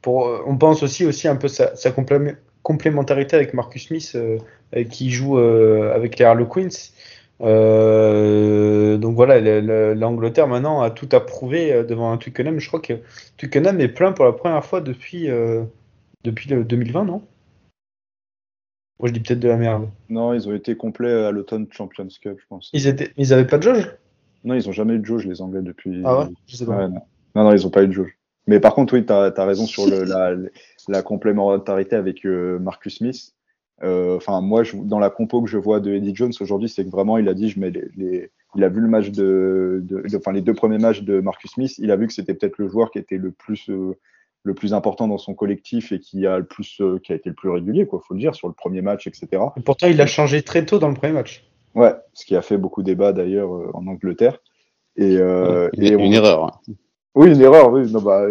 pour, 0.00 0.26
euh, 0.28 0.42
on 0.46 0.56
pense 0.56 0.82
aussi, 0.82 1.04
aussi 1.04 1.28
un 1.28 1.36
peu 1.36 1.48
sa, 1.48 1.76
sa 1.76 1.90
complé- 1.90 2.36
complémentarité 2.62 3.36
avec 3.36 3.52
Marcus 3.54 3.86
Smith 3.88 4.12
euh, 4.14 4.38
euh, 4.76 4.84
qui 4.84 5.10
joue 5.10 5.38
euh, 5.38 5.94
avec 5.94 6.18
les 6.18 6.24
Harlequins. 6.24 6.68
Euh, 7.42 8.96
donc 8.98 9.16
voilà, 9.16 9.40
le- 9.40 9.60
le- 9.60 9.94
l'Angleterre 9.94 10.46
maintenant 10.46 10.80
a 10.80 10.90
tout 10.90 11.08
à 11.12 11.20
prouver 11.20 11.72
euh, 11.72 11.84
devant 11.84 12.12
un 12.12 12.18
Twickenham. 12.18 12.58
Je 12.58 12.68
crois 12.68 12.80
que 12.80 12.94
Twickenham 13.36 13.80
est 13.80 13.88
plein 13.88 14.12
pour 14.12 14.24
la 14.24 14.32
première 14.32 14.64
fois 14.64 14.80
depuis, 14.80 15.28
euh, 15.28 15.64
depuis 16.24 16.48
le 16.48 16.64
2020, 16.64 17.04
non? 17.04 17.22
Moi 19.00 19.08
je 19.08 19.12
dis 19.14 19.20
peut-être 19.20 19.40
de 19.40 19.48
la 19.48 19.56
merde. 19.56 19.88
Non, 20.08 20.32
ils 20.32 20.48
ont 20.48 20.54
été 20.54 20.76
complets 20.76 21.12
à 21.12 21.32
l'automne 21.32 21.66
Champions 21.72 22.06
Cup, 22.20 22.38
je 22.38 22.46
pense. 22.48 22.70
Ils 22.72 22.86
étaient, 22.86 23.12
ils 23.16 23.32
avaient 23.32 23.46
pas 23.46 23.58
de 23.58 23.64
jauge? 23.64 23.90
Non, 24.44 24.54
ils 24.54 24.68
ont 24.68 24.72
jamais 24.72 24.94
eu 24.94 24.98
de 24.98 25.04
jauge, 25.04 25.26
les 25.26 25.40
Anglais, 25.40 25.62
depuis. 25.62 26.02
Ah 26.04 26.18
ouais? 26.20 26.26
Je 26.46 26.56
sais 26.56 26.66
pas. 26.66 26.76
Ouais, 26.76 26.88
non. 26.88 27.02
non, 27.34 27.44
non, 27.44 27.52
ils 27.52 27.66
ont 27.66 27.70
pas 27.70 27.82
eu 27.82 27.88
de 27.88 27.92
jauge. 27.92 28.16
Mais 28.46 28.60
par 28.60 28.74
contre, 28.74 28.94
oui, 28.94 29.04
tu 29.04 29.12
as, 29.12 29.32
raison 29.44 29.66
sur 29.66 29.86
le, 29.86 30.04
la, 30.04 30.34
la 30.88 31.02
complémentarité 31.02 31.96
avec 31.96 32.24
euh, 32.26 32.58
Marcus 32.58 32.98
Smith. 32.98 33.34
Euh, 33.82 34.16
Enfin, 34.16 34.40
moi, 34.40 34.62
je, 34.62 34.76
dans 34.76 34.98
la 34.98 35.10
compo 35.10 35.42
que 35.42 35.48
je 35.50 35.58
vois 35.58 35.80
de 35.80 35.92
Eddie 35.92 36.14
Jones 36.14 36.32
aujourd'hui, 36.40 36.68
c'est 36.68 36.84
que 36.84 36.90
vraiment, 36.90 37.18
il 37.18 37.28
a 37.28 37.34
dit, 37.34 37.48
je 37.48 37.58
mets 37.58 37.70
les, 37.70 37.84
les- 37.96 38.30
il 38.54 38.62
a 38.64 38.68
vu 38.68 38.80
le 38.80 38.88
match 38.88 39.10
de, 39.10 39.80
de, 39.82 40.02
de- 40.02 40.16
enfin, 40.16 40.32
les 40.32 40.42
deux 40.42 40.54
premiers 40.54 40.78
matchs 40.78 41.02
de 41.02 41.20
Marcus 41.20 41.50
Smith. 41.52 41.74
Il 41.78 41.90
a 41.90 41.96
vu 41.96 42.06
que 42.06 42.12
c'était 42.12 42.34
peut-être 42.34 42.58
le 42.58 42.68
joueur 42.68 42.90
qui 42.90 42.98
était 42.98 43.16
le 43.16 43.30
plus, 43.32 43.68
euh, 43.70 43.96
le 44.44 44.54
plus 44.54 44.74
important 44.74 45.08
dans 45.08 45.18
son 45.18 45.34
collectif 45.34 45.90
et 45.92 45.98
qui 46.00 46.26
a 46.26 46.38
le 46.38 46.44
plus, 46.44 46.80
euh, 46.80 46.98
qui 47.02 47.12
a 47.12 47.16
été 47.16 47.30
le 47.30 47.34
plus 47.34 47.48
régulier, 47.48 47.86
quoi, 47.86 48.00
faut 48.06 48.14
le 48.14 48.20
dire, 48.20 48.34
sur 48.34 48.48
le 48.48 48.54
premier 48.54 48.82
match, 48.82 49.06
etc. 49.06 49.42
Et 49.56 49.60
pourtant, 49.62 49.86
il 49.88 50.00
a 50.00 50.06
changé 50.06 50.42
très 50.42 50.64
tôt 50.66 50.78
dans 50.78 50.88
le 50.88 50.94
premier 50.94 51.12
match. 51.14 51.44
Ouais, 51.74 51.94
ce 52.12 52.24
qui 52.26 52.36
a 52.36 52.42
fait 52.42 52.58
beaucoup 52.58 52.82
débat 52.82 53.12
d'ailleurs 53.12 53.54
euh, 53.54 53.70
en 53.74 53.86
Angleterre. 53.86 54.38
Et, 54.96 55.16
euh, 55.16 55.70
une, 55.78 55.84
et 55.84 55.96
on- 55.96 56.00
une 56.04 56.12
erreur. 56.12 56.44
hein. 56.44 56.74
Oui, 57.14 57.32
une 57.34 57.40
erreur, 57.40 57.72
oui. 57.72 57.90
Non, 57.90 58.02
bah, 58.02 58.26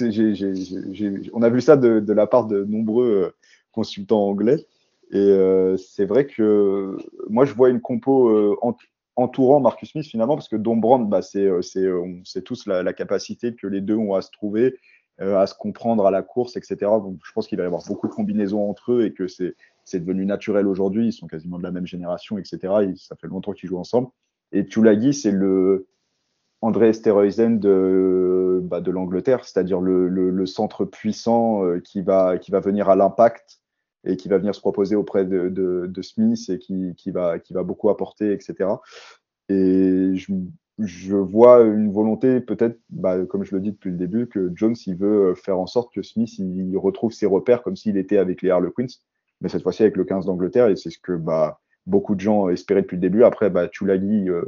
on 1.32 1.42
a 1.42 1.48
vu 1.50 1.60
ça 1.60 1.76
de, 1.76 2.00
de 2.00 2.12
la 2.12 2.26
part 2.26 2.46
de 2.46 2.64
nombreux 2.64 3.34
consultants 3.74 4.26
anglais. 4.26 4.66
Et 5.10 5.18
euh, 5.18 5.76
c'est 5.76 6.06
vrai 6.06 6.26
que 6.26 6.96
moi, 7.28 7.44
je 7.44 7.54
vois 7.54 7.70
une 7.70 7.80
compo 7.80 8.28
euh, 8.28 8.56
ent- 8.62 8.76
entourant 9.16 9.60
Marcus 9.60 9.90
Smith 9.90 10.06
finalement, 10.06 10.34
parce 10.34 10.48
que 10.48 10.56
Dombrand, 10.56 11.00
bah, 11.00 11.22
c'est, 11.22 11.44
euh, 11.44 12.00
on 12.00 12.24
sait 12.24 12.42
tous 12.42 12.66
la, 12.66 12.92
capacité 12.92 13.54
que 13.54 13.66
les 13.66 13.80
deux 13.80 13.96
ont 13.96 14.14
à 14.14 14.22
se 14.22 14.30
trouver, 14.30 14.76
à 15.18 15.46
se 15.46 15.54
comprendre 15.54 16.06
à 16.06 16.10
la 16.10 16.22
course, 16.22 16.56
etc. 16.56 16.76
Donc, 16.80 17.18
je 17.24 17.32
pense 17.32 17.46
qu'il 17.46 17.58
va 17.58 17.64
y 17.64 17.66
avoir 17.66 17.84
beaucoup 17.86 18.08
de 18.08 18.12
combinaisons 18.12 18.68
entre 18.68 18.92
eux 18.92 19.04
et 19.04 19.12
que 19.12 19.28
c'est, 19.28 19.54
devenu 19.92 20.26
naturel 20.26 20.66
aujourd'hui. 20.66 21.06
Ils 21.08 21.12
sont 21.12 21.28
quasiment 21.28 21.58
de 21.58 21.62
la 21.62 21.70
même 21.70 21.86
génération, 21.86 22.38
etc. 22.38 22.58
Et 22.82 22.96
ça 22.96 23.14
fait 23.14 23.28
longtemps 23.28 23.52
qu'ils 23.52 23.68
jouent 23.68 23.78
ensemble. 23.78 24.08
Et 24.50 24.66
Tulagi, 24.66 25.14
c'est 25.14 25.30
le, 25.30 25.86
André 26.62 26.88
Esterhuizen 26.88 27.60
de, 27.60 28.60
bah, 28.64 28.80
de 28.80 28.90
l'Angleterre, 28.90 29.44
c'est-à-dire 29.44 29.80
le, 29.80 30.08
le, 30.08 30.30
le 30.30 30.46
centre 30.46 30.84
puissant 30.84 31.62
qui, 31.84 32.02
va, 32.02 32.38
qui 32.38 32.50
va 32.50 32.58
venir 32.58 32.88
à 32.88 32.96
l'impact 32.96 33.60
et 34.04 34.16
qui 34.16 34.28
va 34.28 34.38
venir 34.38 34.54
se 34.54 34.60
proposer 34.60 34.96
auprès 34.96 35.24
de, 35.24 35.48
de, 35.48 36.02
Smith 36.02 36.48
et 36.48 36.58
qui, 36.58 36.94
qui, 36.96 37.10
va, 37.10 37.38
qui 37.38 37.54
va 37.54 37.62
beaucoup 37.62 37.90
apporter, 37.90 38.32
etc. 38.32 38.70
Et 39.48 40.12
je, 40.14 40.32
je 40.78 41.16
vois 41.16 41.62
une 41.62 41.90
volonté, 41.90 42.40
peut-être, 42.40 42.78
bah, 42.90 43.24
comme 43.26 43.44
je 43.44 43.54
le 43.54 43.60
dis 43.60 43.72
depuis 43.72 43.90
le 43.90 43.96
début, 43.96 44.26
que 44.26 44.52
Jones 44.54 44.76
il 44.86 44.96
veut 44.96 45.34
faire 45.34 45.58
en 45.58 45.66
sorte 45.66 45.92
que 45.94 46.02
Smith 46.02 46.38
il 46.38 46.76
retrouve 46.76 47.12
ses 47.12 47.26
repères 47.26 47.62
comme 47.62 47.76
s'il 47.76 47.96
était 47.96 48.18
avec 48.18 48.42
les 48.42 48.50
Harlequins, 48.50 48.86
mais 49.40 49.48
cette 49.48 49.62
fois-ci 49.62 49.82
avec 49.82 49.96
le 49.96 50.04
15 50.04 50.26
d'Angleterre, 50.26 50.68
et 50.68 50.76
c'est 50.76 50.90
ce 50.90 50.98
que 50.98 51.12
bah, 51.12 51.60
beaucoup 51.86 52.14
de 52.14 52.20
gens 52.20 52.48
espéraient 52.48 52.82
depuis 52.82 52.96
le 52.96 53.02
début. 53.02 53.24
Après, 53.24 53.50
bah, 53.50 53.68
Tulagi, 53.68 54.28
euh, 54.28 54.42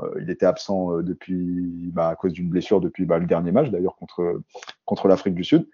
euh, 0.00 0.10
il 0.20 0.30
était 0.30 0.46
absent 0.46 0.96
euh, 0.96 1.02
depuis, 1.02 1.90
bah, 1.92 2.08
à 2.08 2.16
cause 2.16 2.32
d'une 2.32 2.48
blessure 2.48 2.80
depuis 2.80 3.04
bah, 3.04 3.18
le 3.18 3.26
dernier 3.26 3.52
match, 3.52 3.70
d'ailleurs, 3.70 3.96
contre, 3.96 4.40
contre 4.84 5.08
l'Afrique 5.08 5.34
du 5.34 5.44
Sud. 5.44 5.68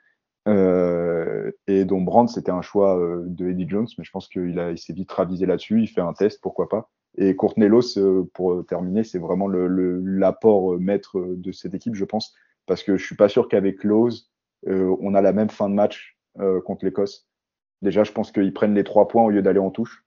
Euh, 0.47 1.51
et 1.67 1.85
donc 1.85 2.05
Brandt, 2.05 2.33
c'était 2.33 2.53
un 2.53 2.63
choix 2.63 2.99
euh, 2.99 3.25
de 3.27 3.49
Eddie 3.49 3.69
Jones, 3.69 3.89
mais 3.99 4.05
je 4.05 4.11
pense 4.11 4.29
qu'il 4.29 4.57
il 4.71 4.79
s'est 4.79 4.93
vite 4.93 5.11
ravisé 5.11 5.47
là-dessus. 5.47 5.83
Il 5.83 5.89
fait 5.89 6.01
un 6.01 6.13
test, 6.13 6.41
pourquoi 6.41 6.69
pas. 6.69 6.91
Et 7.19 7.35
Courtnelos, 7.35 7.99
euh, 7.99 8.29
pour 8.35 8.65
terminer, 8.67 9.03
c'est 9.05 9.19
vraiment 9.19 9.49
l'apport 9.49 10.79
maître 10.79 11.19
de 11.19 11.53
cette 11.53 11.75
équipe, 11.75 11.95
je 11.95 12.05
pense, 12.05 12.35
parce 12.67 12.83
que 12.83 12.97
je 12.97 13.05
suis 13.05 13.17
pas 13.17 13.29
sûr 13.29 13.49
qu'avec 13.49 13.85
euh, 13.85 14.97
on 15.01 15.15
a 15.15 15.21
la 15.21 15.33
même 15.33 15.51
fin 15.51 15.69
de 15.69 15.75
match 15.75 16.19
contre 16.67 16.85
l'Écosse. 16.85 17.27
Déjà, 17.81 18.05
je 18.05 18.13
pense 18.13 18.31
qu'ils 18.31 18.53
prennent 18.53 18.75
les 18.75 18.85
trois 18.85 19.09
points 19.09 19.25
au 19.25 19.31
lieu 19.31 19.41
d'aller 19.41 19.59
en 19.59 19.71
touche. 19.71 20.05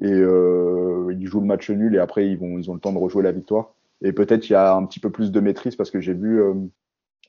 Et 0.00 0.08
ils 0.08 1.26
jouent 1.26 1.40
le 1.40 1.46
match 1.46 1.68
nul 1.68 1.94
et 1.94 1.98
après, 1.98 2.26
ils, 2.26 2.38
vont, 2.38 2.58
ils 2.58 2.70
ont 2.70 2.74
le 2.74 2.80
temps 2.80 2.94
de 2.94 2.98
rejouer 2.98 3.22
la 3.22 3.32
victoire. 3.32 3.74
Et 4.00 4.12
peut-être 4.14 4.48
il 4.48 4.52
y 4.52 4.56
a 4.56 4.74
un 4.74 4.86
petit 4.86 5.00
peu 5.00 5.10
plus 5.10 5.30
de 5.30 5.40
maîtrise 5.40 5.76
parce 5.76 5.90
que 5.90 6.00
j'ai 6.00 6.14
vu 6.14 6.40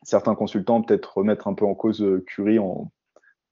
certains 0.04 0.36
consultants 0.36 0.82
peut-être 0.82 1.18
remettre 1.18 1.48
un 1.48 1.54
peu 1.54 1.66
en 1.66 1.76
cause 1.76 2.02
euh, 2.02 2.24
Curie, 2.26 2.60
en, 2.60 2.92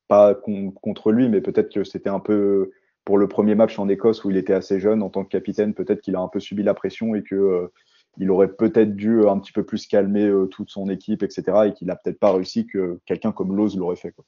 pas 0.08 0.36
con, 0.36 0.72
contre 0.72 1.12
lui, 1.12 1.30
mais 1.30 1.42
peut-être 1.42 1.74
que 1.74 1.84
c'était 1.84 2.10
un 2.10 2.20
peu 2.20 2.72
pour 3.06 3.18
le 3.18 3.28
premier 3.28 3.56
match 3.56 3.80
en 3.80 3.88
Écosse 3.88 4.24
où 4.24 4.32
il 4.32 4.38
était 4.38 4.54
assez 4.54 4.80
jeune 4.80 5.02
en 5.02 5.10
tant 5.10 5.24
que 5.24 5.30
capitaine, 5.30 5.74
peut-être 5.74 6.02
qu'il 6.02 6.16
a 6.16 6.20
un 6.20 6.28
peu 6.28 6.40
subi 6.40 6.64
la 6.64 6.74
pression 6.74 7.16
et 7.16 7.24
que 7.24 7.36
euh, 7.36 7.72
il 8.20 8.32
aurait 8.32 8.52
peut-être 8.52 8.96
dû 8.96 9.28
un 9.28 9.40
petit 9.40 9.52
peu 9.52 9.64
plus 9.64 9.88
calmer 9.88 10.26
euh, 10.26 10.46
toute 10.48 10.70
son 10.70 10.90
équipe, 10.90 11.24
etc. 11.24 11.44
et 11.68 11.74
qu'il 11.74 11.90
a 11.92 11.96
peut-être 11.96 12.20
pas 12.20 12.34
réussi 12.34 12.66
que 12.66 13.00
quelqu'un 13.06 13.32
comme 13.32 13.56
Lowe 13.56 13.78
l'aurait 13.78 13.96
fait. 13.96 14.12
Quoi. 14.12 14.26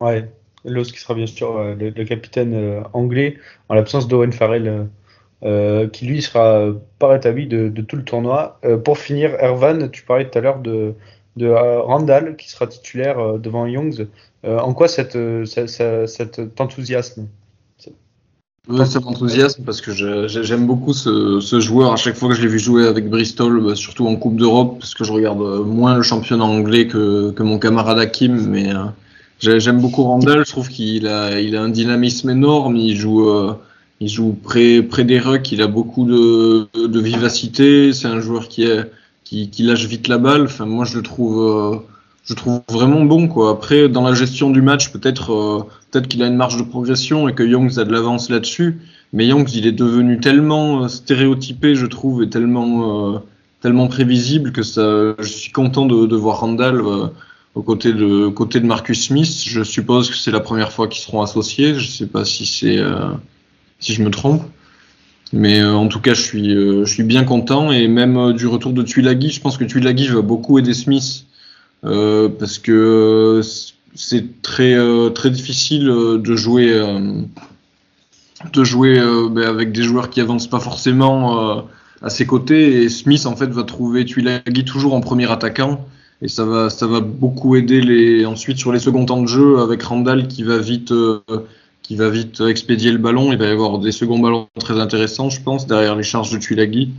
Ouais, 0.00 0.30
Lowe 0.64 0.84
qui 0.84 0.98
sera 0.98 1.14
bien 1.14 1.26
sûr 1.26 1.56
euh, 1.56 1.74
le, 1.74 2.04
capitaine 2.04 2.54
euh, 2.54 2.82
anglais 2.92 3.38
en 3.68 3.74
l'absence 3.74 4.08
d'Owen 4.08 4.32
Farrell. 4.32 4.88
Euh, 5.42 5.88
qui 5.88 6.06
lui 6.06 6.22
sera 6.22 6.68
pas 6.98 7.08
rétabli 7.08 7.46
de, 7.46 7.68
tout 7.82 7.96
le 7.96 8.04
tournoi. 8.04 8.58
Euh, 8.64 8.78
pour 8.78 8.96
finir, 8.96 9.34
Ervan, 9.40 9.88
tu 9.88 10.02
parlais 10.02 10.28
tout 10.30 10.38
à 10.38 10.40
l'heure 10.40 10.60
de, 10.60 10.94
euh, 11.42 11.80
Randall 11.82 12.36
qui 12.36 12.48
sera 12.48 12.66
titulaire 12.66 13.18
euh, 13.18 13.38
devant 13.38 13.66
Youngs. 13.66 14.06
en 14.46 14.72
quoi 14.72 14.88
cette, 14.88 15.18
cette, 15.44 16.06
cet 16.06 16.60
enthousiasme? 16.60 17.26
Ça 18.86 19.00
m'enthousiasme 19.00 19.62
parce 19.64 19.82
que 19.82 19.92
j'aime 20.26 20.66
beaucoup 20.66 20.94
ce, 20.94 21.60
joueur. 21.60 21.92
À 21.92 21.96
chaque 21.96 22.16
fois 22.16 22.30
que 22.30 22.34
je 22.34 22.40
l'ai 22.40 22.48
vu 22.48 22.58
jouer 22.58 22.86
avec 22.86 23.10
Bristol, 23.10 23.62
bah, 23.62 23.74
surtout 23.74 24.06
en 24.06 24.16
Coupe 24.16 24.36
d'Europe, 24.36 24.78
parce 24.78 24.94
que 24.94 25.04
je 25.04 25.12
regarde 25.12 25.40
moins 25.66 25.94
le 25.94 26.02
championnat 26.02 26.44
anglais 26.44 26.86
que, 26.86 27.34
mon 27.42 27.58
camarade 27.58 27.98
Hakim, 27.98 28.46
mais 28.48 28.72
euh, 28.74 29.58
j'aime 29.58 29.80
beaucoup 29.80 30.04
Randall. 30.04 30.44
Je 30.46 30.50
trouve 30.50 30.68
qu'il 30.68 31.06
a, 31.06 31.26
un 31.26 31.68
dynamisme 31.68 32.30
énorme. 32.30 32.76
Il 32.76 32.96
joue, 32.96 33.28
euh, 33.28 33.54
il 34.04 34.08
joue 34.08 34.32
près, 34.32 34.82
près 34.82 35.04
des 35.04 35.18
rucks. 35.18 35.50
Il 35.52 35.62
a 35.62 35.66
beaucoup 35.66 36.04
de, 36.04 36.68
vivacité. 37.00 37.92
C'est 37.92 38.08
un 38.08 38.20
joueur 38.20 38.48
qui, 38.48 38.66
qui, 39.24 39.62
lâche 39.62 39.86
vite 39.86 40.08
la 40.08 40.18
balle. 40.18 40.42
Enfin, 40.42 40.66
moi, 40.66 40.84
je 40.84 40.96
le 40.96 41.02
trouve. 41.02 41.42
Euh, 41.42 41.76
je 42.24 42.34
trouve 42.34 42.60
vraiment 42.70 43.04
bon. 43.04 43.28
Après 43.48 43.88
dans 43.88 44.02
la 44.02 44.14
gestion 44.14 44.50
du 44.50 44.62
match 44.62 44.90
peut-être 44.90 45.32
euh, 45.32 45.62
peut-être 45.90 46.08
qu'il 46.08 46.22
a 46.22 46.26
une 46.26 46.36
marge 46.36 46.56
de 46.56 46.62
progression 46.62 47.28
et 47.28 47.34
que 47.34 47.42
Youngs 47.42 47.78
a 47.78 47.84
de 47.84 47.92
l'avance 47.92 48.30
là-dessus, 48.30 48.80
mais 49.12 49.26
Youngs 49.26 49.48
il 49.54 49.66
est 49.66 49.72
devenu 49.72 50.20
tellement 50.20 50.84
euh, 50.84 50.88
stéréotypé 50.88 51.74
je 51.74 51.86
trouve 51.86 52.22
et 52.22 52.30
tellement 52.30 53.14
euh, 53.14 53.18
tellement 53.60 53.88
prévisible 53.88 54.52
que 54.52 54.62
ça 54.62 55.14
je 55.18 55.28
suis 55.28 55.52
content 55.52 55.86
de, 55.86 56.06
de 56.06 56.16
voir 56.16 56.40
Randall 56.40 56.82
aux 57.54 57.62
côtés 57.62 57.92
de 57.92 58.28
côté 58.28 58.58
de 58.58 58.66
Marcus 58.66 59.06
Smith. 59.06 59.44
Je 59.46 59.62
suppose 59.62 60.10
que 60.10 60.16
c'est 60.16 60.32
la 60.32 60.40
première 60.40 60.72
fois 60.72 60.88
qu'ils 60.88 61.02
seront 61.02 61.22
associés, 61.22 61.74
je 61.74 61.86
sais 61.86 62.06
pas 62.06 62.24
si 62.24 62.46
c'est 62.46 62.78
si 63.78 63.92
je 63.92 64.02
me 64.02 64.10
trompe. 64.10 64.42
Mais 65.34 65.60
euh, 65.60 65.74
en 65.74 65.88
tout 65.88 66.00
cas, 66.00 66.14
je 66.14 66.22
suis, 66.22 66.54
euh, 66.54 66.84
je 66.84 66.92
suis 66.92 67.02
bien 67.02 67.24
content. 67.24 67.72
Et 67.72 67.88
même 67.88 68.16
euh, 68.16 68.32
du 68.32 68.46
retour 68.46 68.72
de 68.72 68.82
Tuilagi, 68.82 69.30
je 69.30 69.40
pense 69.40 69.58
que 69.58 69.64
Tuilagi 69.64 70.06
va 70.06 70.22
beaucoup 70.22 70.58
aider 70.58 70.74
Smith 70.74 71.26
parce 71.82 72.56
que 72.56 73.42
c'est 73.94 74.40
très 74.40 74.74
très 75.12 75.28
difficile 75.28 75.84
de 75.84 76.34
jouer 76.34 76.72
de 78.54 78.64
jouer 78.64 78.98
ben 79.30 79.46
avec 79.46 79.70
des 79.70 79.82
joueurs 79.82 80.08
qui 80.08 80.22
avancent 80.22 80.46
pas 80.46 80.60
forcément 80.60 81.66
à 82.00 82.08
ses 82.08 82.24
côtés. 82.24 82.84
Et 82.84 82.88
Smith 82.88 83.26
en 83.26 83.36
fait 83.36 83.48
va 83.48 83.64
trouver 83.64 84.06
Tuilagi 84.06 84.64
toujours 84.64 84.94
en 84.94 85.02
premier 85.02 85.30
attaquant. 85.30 85.86
Et 86.22 86.28
ça 86.28 86.46
va 86.46 86.70
ça 86.70 86.86
va 86.86 87.00
beaucoup 87.00 87.54
aider 87.54 87.82
les 87.82 88.24
ensuite 88.24 88.56
sur 88.56 88.72
les 88.72 88.78
seconds 88.78 89.04
temps 89.04 89.20
de 89.20 89.28
jeu 89.28 89.58
avec 89.58 89.82
Randall 89.82 90.26
qui 90.26 90.42
va 90.42 90.56
vite 90.56 90.90
qui 91.84 91.94
va 91.94 92.08
vite 92.08 92.40
expédier 92.40 92.90
le 92.90 92.98
ballon. 92.98 93.30
Il 93.30 93.38
va 93.38 93.46
y 93.46 93.50
avoir 93.50 93.78
des 93.78 93.92
seconds 93.92 94.18
ballons 94.18 94.48
très 94.58 94.80
intéressants, 94.80 95.30
je 95.30 95.40
pense, 95.40 95.68
derrière 95.68 95.94
les 95.94 96.02
charges 96.02 96.32
de 96.32 96.38
Tuilagi. 96.38 96.90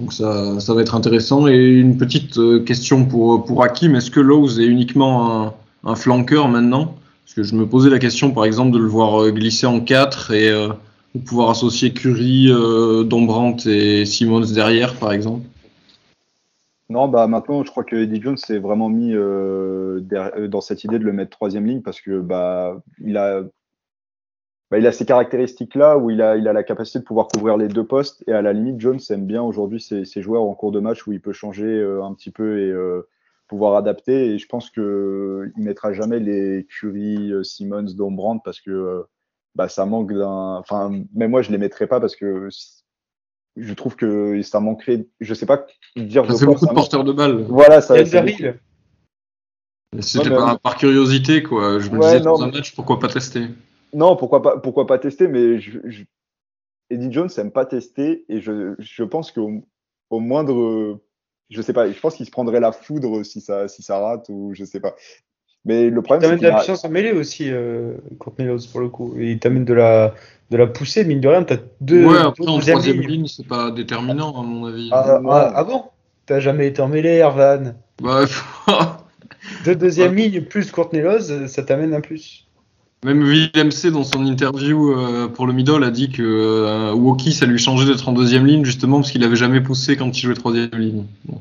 Donc 0.00 0.12
ça, 0.12 0.58
ça 0.58 0.74
va 0.74 0.80
être 0.80 0.96
intéressant. 0.96 1.46
Et 1.46 1.56
une 1.56 1.96
petite 1.96 2.38
euh, 2.38 2.58
question 2.64 3.04
pour, 3.04 3.44
pour 3.44 3.62
Hakim, 3.62 3.94
est-ce 3.94 4.10
que 4.10 4.18
Lowe's 4.18 4.58
est 4.58 4.66
uniquement 4.66 5.44
un, 5.46 5.54
un 5.84 5.94
flanqueur 5.94 6.48
maintenant? 6.48 6.96
Parce 7.24 7.34
que 7.36 7.42
je 7.44 7.54
me 7.54 7.66
posais 7.66 7.90
la 7.90 8.00
question, 8.00 8.32
par 8.32 8.44
exemple, 8.44 8.72
de 8.72 8.78
le 8.78 8.88
voir 8.88 9.22
euh, 9.22 9.30
glisser 9.30 9.66
en 9.66 9.78
4 9.80 10.32
et 10.32 10.48
euh, 10.50 10.70
pouvoir 11.26 11.50
associer 11.50 11.92
Curry, 11.92 12.48
euh, 12.50 13.04
Dombrandt 13.04 13.68
et 13.70 14.04
Simmons 14.04 14.52
derrière, 14.52 14.94
par 14.96 15.12
exemple. 15.12 15.46
Non, 16.90 17.08
bah 17.08 17.26
maintenant, 17.28 17.64
je 17.64 17.70
crois 17.70 17.84
que 17.84 17.96
Eddie 17.96 18.20
Jones 18.20 18.36
s'est 18.36 18.58
vraiment 18.58 18.88
mis 18.88 19.12
euh, 19.14 20.00
der- 20.00 20.48
dans 20.48 20.60
cette 20.60 20.84
idée 20.84 20.98
de 20.98 21.04
le 21.04 21.12
mettre 21.12 21.30
troisième 21.30 21.66
ligne 21.66 21.80
parce 21.80 22.00
que 22.00 22.20
bah 22.20 22.82
il 23.02 23.16
a 23.16 23.42
bah, 24.70 24.78
il 24.78 24.86
a 24.86 24.92
ces 24.92 25.04
caractéristiques-là 25.06 25.98
où 25.98 26.10
il 26.10 26.20
a, 26.22 26.36
il 26.36 26.48
a 26.48 26.52
la 26.52 26.62
capacité 26.62 26.98
de 26.98 27.04
pouvoir 27.04 27.28
couvrir 27.28 27.56
les 27.56 27.68
deux 27.68 27.84
postes 27.86 28.24
et 28.26 28.32
à 28.32 28.42
la 28.42 28.52
limite, 28.52 28.80
Jones 28.80 29.00
aime 29.10 29.26
bien 29.26 29.42
aujourd'hui 29.42 29.80
ces, 29.80 30.04
ces 30.04 30.22
joueurs 30.22 30.42
en 30.42 30.54
cours 30.54 30.72
de 30.72 30.80
match 30.80 31.06
où 31.06 31.12
il 31.12 31.20
peut 31.20 31.32
changer 31.32 31.66
euh, 31.66 32.02
un 32.02 32.14
petit 32.14 32.30
peu 32.30 32.58
et 32.60 32.70
euh, 32.70 33.02
pouvoir 33.46 33.76
adapter. 33.76 34.30
Et 34.30 34.38
je 34.38 34.46
pense 34.46 34.70
que 34.70 35.50
il 35.56 35.62
mettra 35.62 35.92
jamais 35.92 36.18
les 36.18 36.66
Curry, 36.68 37.32
euh, 37.32 37.42
Simmons, 37.44 37.94
Dombrandt 37.94 38.42
parce 38.44 38.60
que 38.60 38.70
euh, 38.70 39.02
bah, 39.54 39.68
ça 39.68 39.86
manque 39.86 40.12
d'un. 40.12 40.56
Enfin, 40.58 40.90
même 41.14 41.30
moi, 41.30 41.42
je 41.42 41.52
les 41.52 41.58
mettrais 41.58 41.86
pas 41.86 42.00
parce 42.00 42.16
que 42.16 42.48
je 43.56 43.74
trouve 43.74 43.94
que 43.94 44.42
ça 44.42 44.58
manquerait. 44.60 45.06
Je 45.20 45.34
sais 45.34 45.46
pas 45.46 45.66
dire. 45.94 46.26
Fait 46.26 46.32
quoi 46.44 46.46
beaucoup 46.54 46.66
de 46.66 46.72
porteurs 46.72 47.04
de 47.04 47.12
balles. 47.12 47.42
Voilà, 47.48 47.80
ça. 47.80 47.94
C'est. 48.04 48.04
C'était 50.00 50.24
Ouais, 50.24 50.30
mais- 50.30 50.36
par, 50.36 50.58
par 50.58 50.76
curiosité, 50.76 51.44
quoi. 51.44 51.78
Je 51.78 51.88
me 51.90 51.98
Ouais, 51.98 52.06
disais, 52.06 52.20
non, 52.20 52.32
dans 52.38 52.42
un 52.42 52.50
match, 52.50 52.74
pourquoi 52.74 52.98
pas 52.98 53.06
tester? 53.06 53.46
Non, 53.94 54.16
pourquoi 54.16 54.42
pas, 54.42 54.58
pourquoi 54.58 54.86
pas 54.86 54.98
tester, 54.98 55.28
mais 55.28 55.58
je, 55.60 55.78
je- 55.84 56.04
Eddie 56.90 57.12
Jones 57.12 57.30
aime 57.38 57.50
pas 57.50 57.64
tester 57.64 58.24
et 58.28 58.40
je, 58.40 58.74
je 58.78 59.04
pense 59.04 59.32
qu'au 59.32 59.62
au 60.10 60.20
moindre, 60.20 61.00
je 61.50 61.62
sais 61.62 61.72
pas, 61.72 61.90
je 61.90 61.98
pense 61.98 62.14
qu'il 62.16 62.26
se 62.26 62.30
prendrait 62.30 62.60
la 62.60 62.72
foudre 62.72 63.24
si 63.24 63.40
ça, 63.40 63.68
si 63.68 63.82
ça 63.82 63.98
rate 63.98 64.26
ou 64.28 64.52
je 64.54 64.64
sais 64.64 64.80
pas. 64.80 64.94
Mais 65.64 65.88
le 65.88 66.02
problème, 66.02 66.20
c'est 66.20 66.26
T'amènes 66.26 66.36
de 66.36 66.40
qu'il 66.40 66.48
la 66.48 66.54
a- 66.56 66.58
puissance 66.58 66.84
en 66.84 66.90
mêlée 66.90 67.12
aussi, 67.12 67.50
euh, 67.50 67.94
Courtney 68.18 68.46
Lawes, 68.46 68.66
pour 68.70 68.80
le 68.80 68.90
coup. 68.90 69.14
Et 69.18 69.30
il 69.32 69.38
t'amène 69.38 69.64
de 69.64 69.72
la, 69.72 70.14
de 70.50 70.56
la 70.58 70.66
poussée, 70.66 71.04
mine 71.06 71.20
de 71.20 71.28
rien. 71.28 71.42
T'as 71.42 71.56
deux, 71.80 72.04
Ouais, 72.04 72.12
deux 72.12 72.18
après, 72.18 72.46
en 72.48 72.56
deuxième 72.56 72.74
troisième 72.76 73.00
lignes. 73.00 73.10
ligne, 73.10 73.26
c'est 73.28 73.46
pas 73.48 73.70
déterminant, 73.70 74.38
à 74.38 74.42
mon 74.44 74.66
avis. 74.66 74.90
Ah, 74.92 75.20
Non. 75.22 75.30
ah, 75.30 75.52
ah 75.54 75.64
bon 75.64 75.84
T'as 76.26 76.38
jamais 76.40 76.66
été 76.66 76.82
en 76.82 76.88
mêlée, 76.88 77.14
Ervan 77.16 77.74
Bah, 78.02 78.24
Deux 79.64 79.74
deuxième 79.74 80.12
Ouais. 80.14 80.28
lignes 80.28 80.42
plus 80.42 80.70
Courtney 80.70 81.00
Lawes, 81.00 81.46
ça 81.48 81.62
t'amène 81.62 81.94
un 81.94 82.00
plus. 82.02 82.43
Même 83.04 83.22
Willem 83.22 83.70
C, 83.70 83.90
dans 83.90 84.02
son 84.02 84.24
interview 84.24 84.92
euh, 84.92 85.28
pour 85.28 85.46
le 85.46 85.52
middle, 85.52 85.84
a 85.84 85.90
dit 85.90 86.10
que 86.10 86.22
euh, 86.22 86.94
Woki, 86.94 87.34
ça 87.34 87.44
lui 87.44 87.58
changeait 87.58 87.86
d'être 87.86 88.08
en 88.08 88.12
deuxième 88.12 88.46
ligne, 88.46 88.64
justement, 88.64 89.00
parce 89.00 89.12
qu'il 89.12 89.22
avait 89.24 89.36
jamais 89.36 89.60
poussé 89.60 89.96
quand 89.96 90.16
il 90.16 90.20
jouait 90.22 90.34
troisième 90.34 90.70
ligne. 90.72 91.04
Bon. 91.26 91.38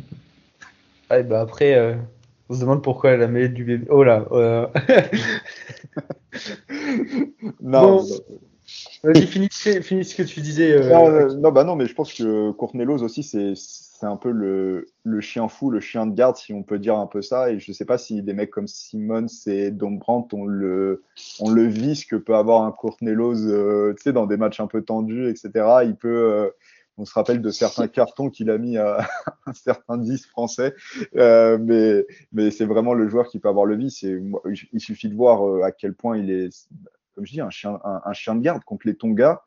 Ah, 1.10 1.20
et 1.20 1.24
bah 1.24 1.40
après, 1.40 1.76
euh, 1.76 1.94
on 2.50 2.56
se 2.56 2.60
demande 2.60 2.84
pourquoi 2.84 3.16
la 3.16 3.28
mêlée 3.28 3.48
du 3.48 3.64
bébé. 3.64 3.86
Oh 3.90 4.04
là 4.04 4.26
euh, 4.34 4.68
non, 7.62 7.98
Bon. 7.98 8.06
Vas-y, 9.04 9.28
finis, 9.28 9.50
finis 9.82 10.06
ce 10.06 10.16
que 10.16 10.24
tu 10.24 10.42
disais. 10.42 10.72
euh, 10.72 10.90
non, 10.90 11.10
euh, 11.10 11.34
non, 11.36 11.52
bah 11.52 11.64
non, 11.64 11.76
mais 11.76 11.86
je 11.88 11.94
pense 11.94 12.14
que 12.14 12.52
Courtnelos 12.52 13.04
aussi, 13.04 13.24
c'est, 13.24 13.54
c'est 14.04 14.10
un 14.10 14.18
peu 14.18 14.32
le, 14.32 15.22
chien 15.22 15.48
fou, 15.48 15.70
le 15.70 15.80
chien 15.80 16.06
de 16.06 16.14
garde, 16.14 16.36
si 16.36 16.52
on 16.52 16.62
peut 16.62 16.78
dire 16.78 16.98
un 16.98 17.08
peu 17.08 17.22
ça. 17.22 17.50
Et 17.50 17.60
je 17.60 17.72
sais 17.72 17.86
pas 17.86 17.98
si 17.98 18.22
des 18.22 18.34
mecs 18.34 18.52
comme 18.52 18.68
Simmons 18.68 19.28
et 19.48 19.72
Dombrandt 19.72 20.36
ont 20.36 20.46
le, 20.46 21.04
ont 21.40 21.50
le 21.50 21.64
vice 21.64 22.04
que 22.04 22.18
peut 22.18 22.36
avoir 22.36 22.64
un 22.64 22.74
Courtnelos, 22.74 23.46
euh, 23.46 23.94
tu 23.96 24.04
sais, 24.04 24.12
dans 24.12 24.26
des 24.26 24.36
matchs 24.36 24.60
un 24.60 24.68
peu 24.68 24.82
tendus, 24.82 25.30
etc. 25.30 25.86
Il 25.86 25.96
peut, 25.96 26.34
euh, 26.34 26.50
on 26.98 27.06
se 27.06 27.14
rappelle 27.14 27.42
de 27.42 27.50
certains 27.50 27.88
cartons 27.88 28.30
qu'il 28.30 28.50
a 28.50 28.58
mis 28.58 28.78
à 28.78 29.08
un 29.46 29.54
certain 29.54 29.98
10 29.98 30.26
français, 30.26 30.76
euh, 31.16 31.58
mais, 31.62 32.06
mais 32.34 32.52
c'est 32.52 32.66
vraiment 32.66 32.94
le 32.94 33.08
joueur 33.08 33.30
qui 33.30 33.40
peut 33.40 33.48
avoir 33.48 33.66
le 33.66 33.78
vice. 33.78 34.02
Il 34.04 34.82
suffit 34.82 35.08
de 35.08 35.16
voir 35.16 35.48
euh, 35.48 35.64
à 35.64 35.72
quel 35.72 35.94
point 35.94 36.18
il 36.18 36.30
est, 36.30 36.68
comme 37.16 37.26
je 37.26 37.32
dis, 37.32 37.42
un 37.42 37.50
chien, 37.50 37.80
un, 37.86 38.14
chien 38.14 38.36
de 38.36 38.42
garde 38.42 38.66
contre 38.66 38.86
les 38.86 38.96
Tonga 38.96 39.44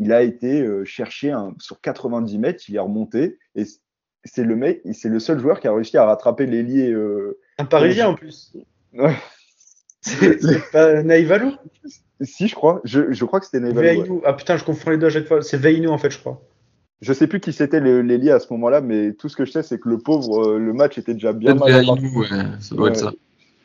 il 0.00 0.12
a 0.12 0.22
été 0.22 0.62
euh, 0.62 0.84
cherché 0.84 1.34
sur 1.58 1.80
90 1.80 2.38
mètres, 2.38 2.64
il 2.68 2.76
est 2.76 2.80
remonté 2.80 3.38
et 3.54 3.64
c'est 4.24 4.44
le 4.44 4.56
mec, 4.56 4.82
c'est 4.92 5.08
le 5.08 5.18
seul 5.20 5.38
joueur 5.40 5.60
qui 5.60 5.68
a 5.68 5.72
réussi 5.74 5.96
à 5.96 6.04
rattraper 6.04 6.46
l'ailier. 6.46 6.90
Euh... 6.90 7.38
Un 7.58 7.64
Parisien 7.64 8.08
en 8.08 8.14
plus. 8.14 8.52
Ouais. 8.94 9.16
C'est 10.02 10.70
pas 10.72 11.02
Naïvalou 11.02 11.52
Si, 12.22 12.48
je 12.48 12.54
crois, 12.54 12.80
je, 12.84 13.12
je 13.12 13.24
crois 13.24 13.40
que 13.40 13.46
c'était 13.46 13.64
ouais. 13.64 13.72
Veinou. 13.72 14.22
Ah 14.24 14.32
putain, 14.32 14.56
je 14.56 14.64
confonds 14.64 14.90
les 14.90 14.98
deux 14.98 15.06
à 15.06 15.10
chaque 15.10 15.26
fois. 15.26 15.42
C'est 15.42 15.58
Veinou 15.58 15.90
en 15.90 15.98
fait, 15.98 16.10
je 16.10 16.18
crois. 16.18 16.40
Je 17.02 17.12
sais 17.14 17.26
plus 17.26 17.40
qui 17.40 17.52
c'était 17.52 17.80
le- 17.80 18.02
l'ailier 18.02 18.30
à 18.30 18.40
ce 18.40 18.52
moment-là, 18.52 18.80
mais 18.82 19.12
tout 19.14 19.28
ce 19.30 19.36
que 19.36 19.44
je 19.46 19.52
sais, 19.52 19.62
c'est 19.62 19.78
que 19.78 19.88
le 19.88 19.98
pauvre, 19.98 20.44
euh, 20.52 20.58
le 20.58 20.72
match 20.74 20.98
était 20.98 21.14
déjà 21.14 21.32
bien 21.32 21.54
mal 21.54 21.70
Veinou, 21.72 21.90
embarqué. 21.92 22.34
ouais, 22.34 22.42
ça 22.60 22.74
doit 22.74 22.88
être 22.90 22.96
ça. 22.96 23.12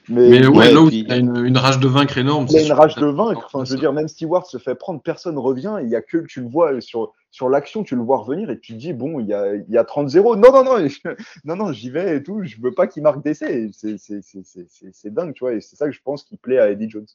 Mais, 0.08 0.30
Mais 0.30 0.48
ouais, 0.48 0.56
ouais, 0.58 0.72
là 0.72 0.82
où 0.82 0.89
il 0.89 1.12
a 1.12 1.18
une, 1.18 1.36
une 1.46 1.58
rage 1.58 1.80
de 1.80 1.88
vaincre 1.88 2.18
énorme. 2.18 2.46
il 2.50 2.56
a 2.56 2.60
c'est 2.60 2.60
une 2.62 2.65
sûr. 2.68 2.78
rage 2.78 2.96
de 2.96 3.08
vaincre. 3.08 3.50
Enfin, 3.52 3.65
je 3.65 3.74
veux 3.74 3.80
dire, 3.80 3.91
même 3.91 4.08
Stewart 4.08 4.46
se 4.46 4.58
fait 4.58 4.76
prendre, 4.76 5.02
personne 5.02 5.38
revient. 5.38 5.78
Il 5.82 5.89
y 5.89 5.96
a 5.96 6.02
que 6.02 6.18
tu 6.20 6.41
le 6.41 6.48
vois 6.48 6.80
sur 6.80 7.12
sur 7.36 7.50
l'action, 7.50 7.84
tu 7.84 7.98
le 7.98 8.02
vois 8.02 8.19
revenir 8.19 8.50
et 8.50 8.58
tu 8.58 8.71
te 8.71 8.78
dis 8.78 8.93
bon, 8.93 9.19
il 9.19 9.28
y 9.28 9.34
a 9.34 9.56
il 9.56 9.69
y 9.69 9.78
a 9.78 9.84
30-0. 9.84 10.39
Non 10.39 10.54
non 10.54 10.63
non, 10.63 10.88
non 11.43 11.56
non, 11.58 11.74
j'y 11.74 11.89
vais 11.89 12.15
et 12.15 12.24
tout. 12.24 12.41
Je 12.43 12.56
veux 12.62 12.71
pas 12.71 12.88
qu'il 12.88 13.04
marque 13.04 13.21
d'essai. 13.21 13.69
C'est 13.74 15.13
dingue, 15.13 15.34
tu 15.34 15.43
vois. 15.43 15.54
Et 15.54 15.60
c'est 15.60 15.76
ça 15.76 15.86
que 15.86 15.91
je 15.91 16.00
pense 16.02 16.24
qui 16.24 16.38
plaît 16.38 16.60
à 16.60 16.71
Eddie 16.71 16.89
Jones. 16.89 17.08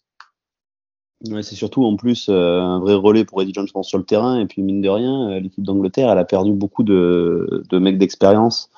Ouais, 1.30 1.42
c'est 1.42 1.54
surtout 1.54 1.84
en 1.84 1.96
plus 1.96 2.28
euh, 2.28 2.60
un 2.60 2.80
vrai 2.80 2.94
relais 2.94 3.24
pour 3.24 3.40
Eddie 3.40 3.54
Jones 3.54 3.66
sur 3.82 3.96
le 3.96 4.04
terrain. 4.04 4.38
Et 4.38 4.46
puis 4.46 4.60
mine 4.60 4.82
de 4.82 4.90
rien, 4.90 5.30
euh, 5.30 5.40
l'équipe 5.40 5.64
d'Angleterre, 5.64 6.10
elle 6.10 6.18
a 6.18 6.26
perdu 6.26 6.52
beaucoup 6.52 6.82
de, 6.82 7.64
de 7.70 7.78
mecs 7.78 7.96
d'expérience. 7.96 8.70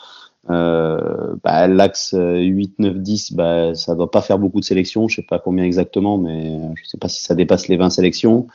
Euh, 0.49 1.35
bah, 1.43 1.67
L'axe 1.67 2.15
euh, 2.15 2.39
8, 2.39 2.79
9, 2.79 2.99
10, 2.99 3.33
bah, 3.33 3.75
ça 3.75 3.97
doit 3.97 4.13
pas 4.13 4.23
faire 4.23 4.39
beaucoup 4.39 4.61
de 4.61 4.65
sélections. 4.65 5.09
Je 5.09 5.17
sais 5.17 5.27
pas 5.29 5.41
combien 5.41 5.65
exactement, 5.65 6.19
mais 6.19 6.61
je 6.81 6.89
sais 6.89 6.99
pas 6.99 7.09
si 7.09 7.21
ça 7.21 7.35
dépasse 7.35 7.67
les 7.67 7.77
20 7.77 7.91
sélections. 7.91 8.47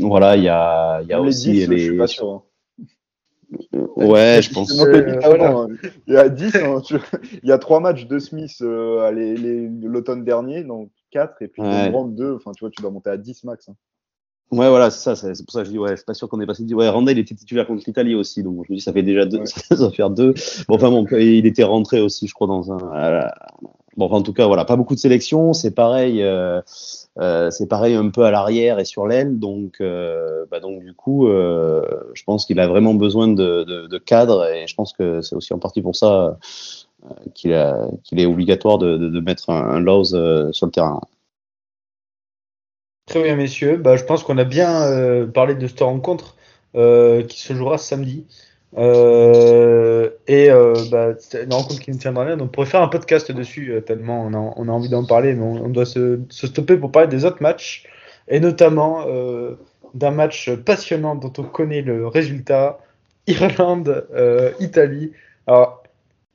Voilà, 0.00 0.36
il 0.36 0.44
y 0.44 0.48
a, 0.48 1.00
il 1.02 1.08
y 1.08 1.12
a 1.12 1.16
Même 1.16 1.24
les 1.26 1.28
aussi 1.36 1.52
10, 1.52 1.64
je 1.64 1.70
les. 1.70 1.78
suis 1.84 1.96
pas 1.96 2.06
sûr. 2.06 2.28
hein. 2.30 2.42
Ouais, 3.96 4.40
je 4.42 4.52
pense. 4.52 4.80
Euh, 4.80 5.18
hein. 5.24 5.66
Il 6.06 6.14
y 6.14 6.16
a 6.16 6.28
10, 6.28 6.54
hein, 6.56 6.80
tu- 6.84 6.94
il 7.42 7.48
y 7.48 7.52
a 7.52 7.58
trois 7.58 7.80
matchs 7.80 8.06
de 8.06 8.18
Smith 8.18 8.52
euh, 8.62 9.00
à 9.00 9.10
les- 9.12 9.36
les- 9.36 9.68
l'automne 9.82 10.24
dernier, 10.24 10.62
donc 10.62 10.90
4, 11.10 11.42
et 11.42 11.48
puis 11.48 11.60
Ouais. 11.62 11.86
de 11.86 11.90
Grant 11.90 12.06
2. 12.06 12.34
Enfin, 12.36 12.52
tu 12.52 12.60
vois, 12.60 12.70
tu 12.70 12.80
dois 12.80 12.90
monter 12.92 13.10
à 13.10 13.16
10 13.16 13.42
max. 13.44 13.68
hein. 13.68 13.74
Ouais, 14.50 14.68
voilà, 14.68 14.90
c'est 14.90 15.14
ça. 15.14 15.14
C'est 15.14 15.44
pour 15.44 15.52
ça 15.52 15.60
que 15.60 15.66
je 15.66 15.70
dis, 15.70 15.78
ouais, 15.78 15.90
je 15.90 15.96
suis 15.96 16.04
pas 16.04 16.14
sûr 16.14 16.28
qu'on 16.28 16.40
ait 16.40 16.46
passé. 16.46 16.64
Ouais, 16.74 16.88
Randall 16.88 17.18
était 17.18 17.34
titulaire 17.36 17.68
contre 17.68 17.84
l'Italie 17.86 18.16
aussi, 18.16 18.42
donc 18.42 18.64
je 18.66 18.72
me 18.72 18.78
dis, 18.78 18.82
ça 18.82 18.92
fait 18.92 19.04
déjà 19.04 19.24
deux, 19.24 19.38
Ouais. 19.38 19.46
ça 19.46 19.76
va 19.76 19.90
faire 19.90 20.10
deux. 20.10 20.34
Bon, 20.68 20.74
enfin 20.74 20.90
bon, 20.90 21.06
il 21.12 21.46
était 21.46 21.62
rentré 21.62 22.00
aussi, 22.00 22.26
je 22.26 22.34
crois, 22.34 22.48
dans 22.48 22.72
un. 22.72 22.78
euh, 22.94 23.22
Bon, 23.96 24.06
enfin, 24.06 24.16
en 24.16 24.22
tout 24.22 24.32
cas, 24.32 24.46
voilà, 24.46 24.64
pas 24.64 24.76
beaucoup 24.76 24.94
de 24.94 25.00
sélections. 25.00 25.52
C'est 25.52 25.72
pareil, 25.74 26.22
euh, 26.22 26.60
euh, 27.20 27.50
c'est 27.50 27.66
pareil 27.68 27.94
un 27.94 28.08
peu 28.10 28.24
à 28.24 28.30
l'arrière 28.30 28.78
et 28.78 28.84
sur 28.86 29.06
l'aile, 29.06 29.38
donc, 29.38 29.76
euh, 29.80 30.46
bah, 30.50 30.60
donc 30.60 30.84
du 30.84 30.94
coup, 30.94 31.28
euh, 31.28 31.82
je 32.14 32.24
pense 32.24 32.46
qu'il 32.46 32.60
a 32.60 32.68
vraiment 32.68 32.94
besoin 32.94 33.28
de, 33.28 33.64
de, 33.64 33.86
de 33.88 33.98
cadre, 33.98 34.46
et 34.46 34.66
je 34.68 34.74
pense 34.76 34.92
que 34.94 35.20
c'est 35.22 35.36
aussi 35.36 35.52
en 35.54 35.58
partie 35.58 35.82
pour 35.82 35.96
ça 35.96 36.38
euh, 37.04 37.08
qu'il 37.34 37.52
a- 37.54 37.88
qu'il 38.04 38.20
est 38.20 38.26
obligatoire 38.26 38.78
de, 38.78 38.96
de, 38.96 39.08
de 39.08 39.20
mettre 39.20 39.50
un, 39.50 39.60
un 39.70 39.80
Laws 39.80 40.14
euh, 40.14 40.52
sur 40.52 40.66
le 40.66 40.72
terrain. 40.72 41.00
Très 43.10 43.24
bien, 43.24 43.34
messieurs. 43.34 43.76
Bah, 43.76 43.96
je 43.96 44.04
pense 44.04 44.22
qu'on 44.22 44.38
a 44.38 44.44
bien 44.44 44.82
euh, 44.82 45.26
parlé 45.26 45.56
de 45.56 45.66
cette 45.66 45.80
rencontre 45.80 46.36
euh, 46.76 47.24
qui 47.24 47.40
se 47.40 47.54
jouera 47.54 47.76
samedi. 47.76 48.24
Euh, 48.78 50.10
et 50.28 50.48
bah, 50.92 51.14
c'est 51.18 51.42
une 51.42 51.52
rencontre 51.52 51.80
qui 51.80 51.90
nous 51.90 51.98
tiendra 51.98 52.24
bien. 52.24 52.36
Donc, 52.36 52.46
on 52.46 52.50
pourrait 52.52 52.66
faire 52.68 52.82
un 52.82 52.88
podcast 52.88 53.32
dessus, 53.32 53.74
tellement 53.84 54.24
on 54.24 54.68
a, 54.68 54.72
envie 54.72 54.88
d'en 54.88 55.04
parler, 55.04 55.34
mais 55.34 55.42
on, 55.42 55.68
doit 55.70 55.86
se, 55.86 56.20
stopper 56.30 56.76
pour 56.76 56.92
parler 56.92 57.08
des 57.08 57.24
autres 57.24 57.42
matchs, 57.42 57.84
et 58.28 58.38
notamment 58.38 59.04
d'un 59.92 60.12
match 60.12 60.48
passionnant 60.64 61.16
dont 61.16 61.32
on 61.36 61.42
connaît 61.42 61.82
le 61.82 62.06
résultat 62.06 62.78
Irlande-Italie. 63.26 65.10
Alors, 65.48 65.82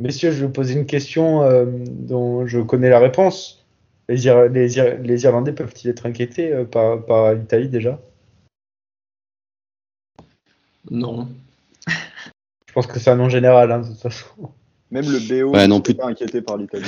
messieurs, 0.02 0.32
je 0.32 0.42
vais 0.42 0.48
vous 0.48 0.52
poser 0.52 0.74
une 0.74 0.88
question 0.88 1.42
dont 1.88 2.46
je 2.46 2.60
connais 2.60 2.90
la 2.90 3.00
réponse. 3.00 3.65
Les, 4.08 4.26
Ir- 4.26 4.50
les 4.50 4.78
Ir- 4.78 5.00
les 5.02 5.24
Irlandais 5.24 5.52
peuvent-ils 5.54 5.90
être 5.90 6.06
inquiétés 6.06 6.52
euh, 6.54 6.66
par, 6.66 7.04
par 7.06 7.34
l'Italie 7.34 7.70
déjà? 7.70 8.00
Non. 10.90 11.28
Je 12.68 12.74
pense 12.74 12.88
que 12.88 13.00
c'est 13.00 13.10
un 13.10 13.16
nom 13.16 13.30
général, 13.30 13.72
hein, 13.72 13.80
de 13.80 13.88
toute 13.88 14.02
façon. 14.02 14.26
Même 14.92 15.06
le 15.10 15.20
BO 15.20 15.52
Ouais, 15.54 15.68
non, 15.68 15.78
n'est 15.78 15.82
plus- 15.82 15.94
pas 15.96 16.08
inquiété 16.08 16.42
par 16.42 16.58
l'Italie. 16.58 16.86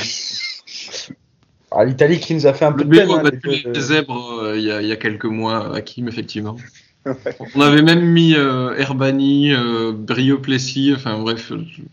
Alors, 1.72 1.86
l'Italie 1.90 2.20
qui 2.20 2.36
nous 2.36 2.46
a 2.46 2.54
fait 2.54 2.66
un 2.66 2.74
peu 2.74 2.84
de 2.84 2.90
peine. 2.96 3.08
BO 3.08 3.16
a 3.16 3.20
hein, 3.20 3.24
battu 3.24 3.50
les- 3.50 3.80
zèbres 3.82 4.40
euh, 4.44 4.58
il 4.58 4.64
y, 4.66 4.72
a, 4.72 4.82
il 4.82 4.88
y 4.88 4.92
a 4.92 4.96
quelques 4.98 5.26
mois, 5.26 5.76
Hakim, 5.76 6.08
effectivement. 6.08 6.58
On 7.56 7.62
avait 7.62 7.82
même 7.82 8.06
mis 8.06 8.36
euh, 8.36 8.76
Herbani, 8.76 9.54
euh, 9.54 9.94
Brio 9.94 10.38
Plessis, 10.40 10.94
enfin 10.96 11.18
bref, 11.20 11.52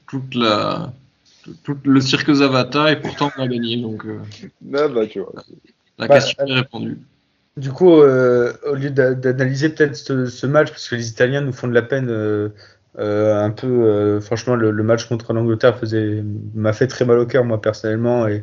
toute 0.09 0.35
la, 0.35 0.93
tout 1.63 1.79
le 1.85 2.01
cirque 2.01 2.33
Zavata 2.33 2.91
et 2.93 3.01
pourtant 3.01 3.31
on 3.37 3.43
a 3.43 3.49
gagné. 3.49 3.81
Donc 3.81 4.05
euh, 4.05 4.19
Ah, 4.75 4.89
bah, 4.89 5.07
tu 5.07 5.21
vois. 5.21 5.33
la 5.99 6.09
Bah, 6.09 6.15
question 6.15 6.47
est 6.47 6.53
répondue. 6.55 6.99
Du 7.57 7.71
coup, 7.71 8.01
euh, 8.01 8.53
au 8.67 8.75
lieu 8.75 8.91
d'a- 8.91 9.15
d'analyser 9.15 9.69
peut-être 9.69 9.95
ce, 9.95 10.27
ce 10.27 10.47
match, 10.47 10.71
parce 10.71 10.89
que 10.89 10.97
les 10.97 11.09
Italiens 11.09 11.41
nous 11.41 11.53
font 11.53 11.69
de 11.69 11.75
la 11.75 11.83
peine 11.83 12.09
euh, 12.11 12.49
euh, 12.99 13.37
un 13.41 13.51
peu, 13.51 13.67
euh, 13.67 14.21
franchement, 14.21 14.57
le, 14.57 14.71
le 14.73 14.83
match 14.83 15.07
contre 15.07 15.33
l'Angleterre 15.33 15.79
m'a 16.55 16.73
fait 16.73 16.89
très 16.89 17.05
mal 17.05 17.19
au 17.19 17.27
cœur, 17.27 17.45
moi 17.45 17.61
personnellement. 17.61 18.27
Et 18.27 18.43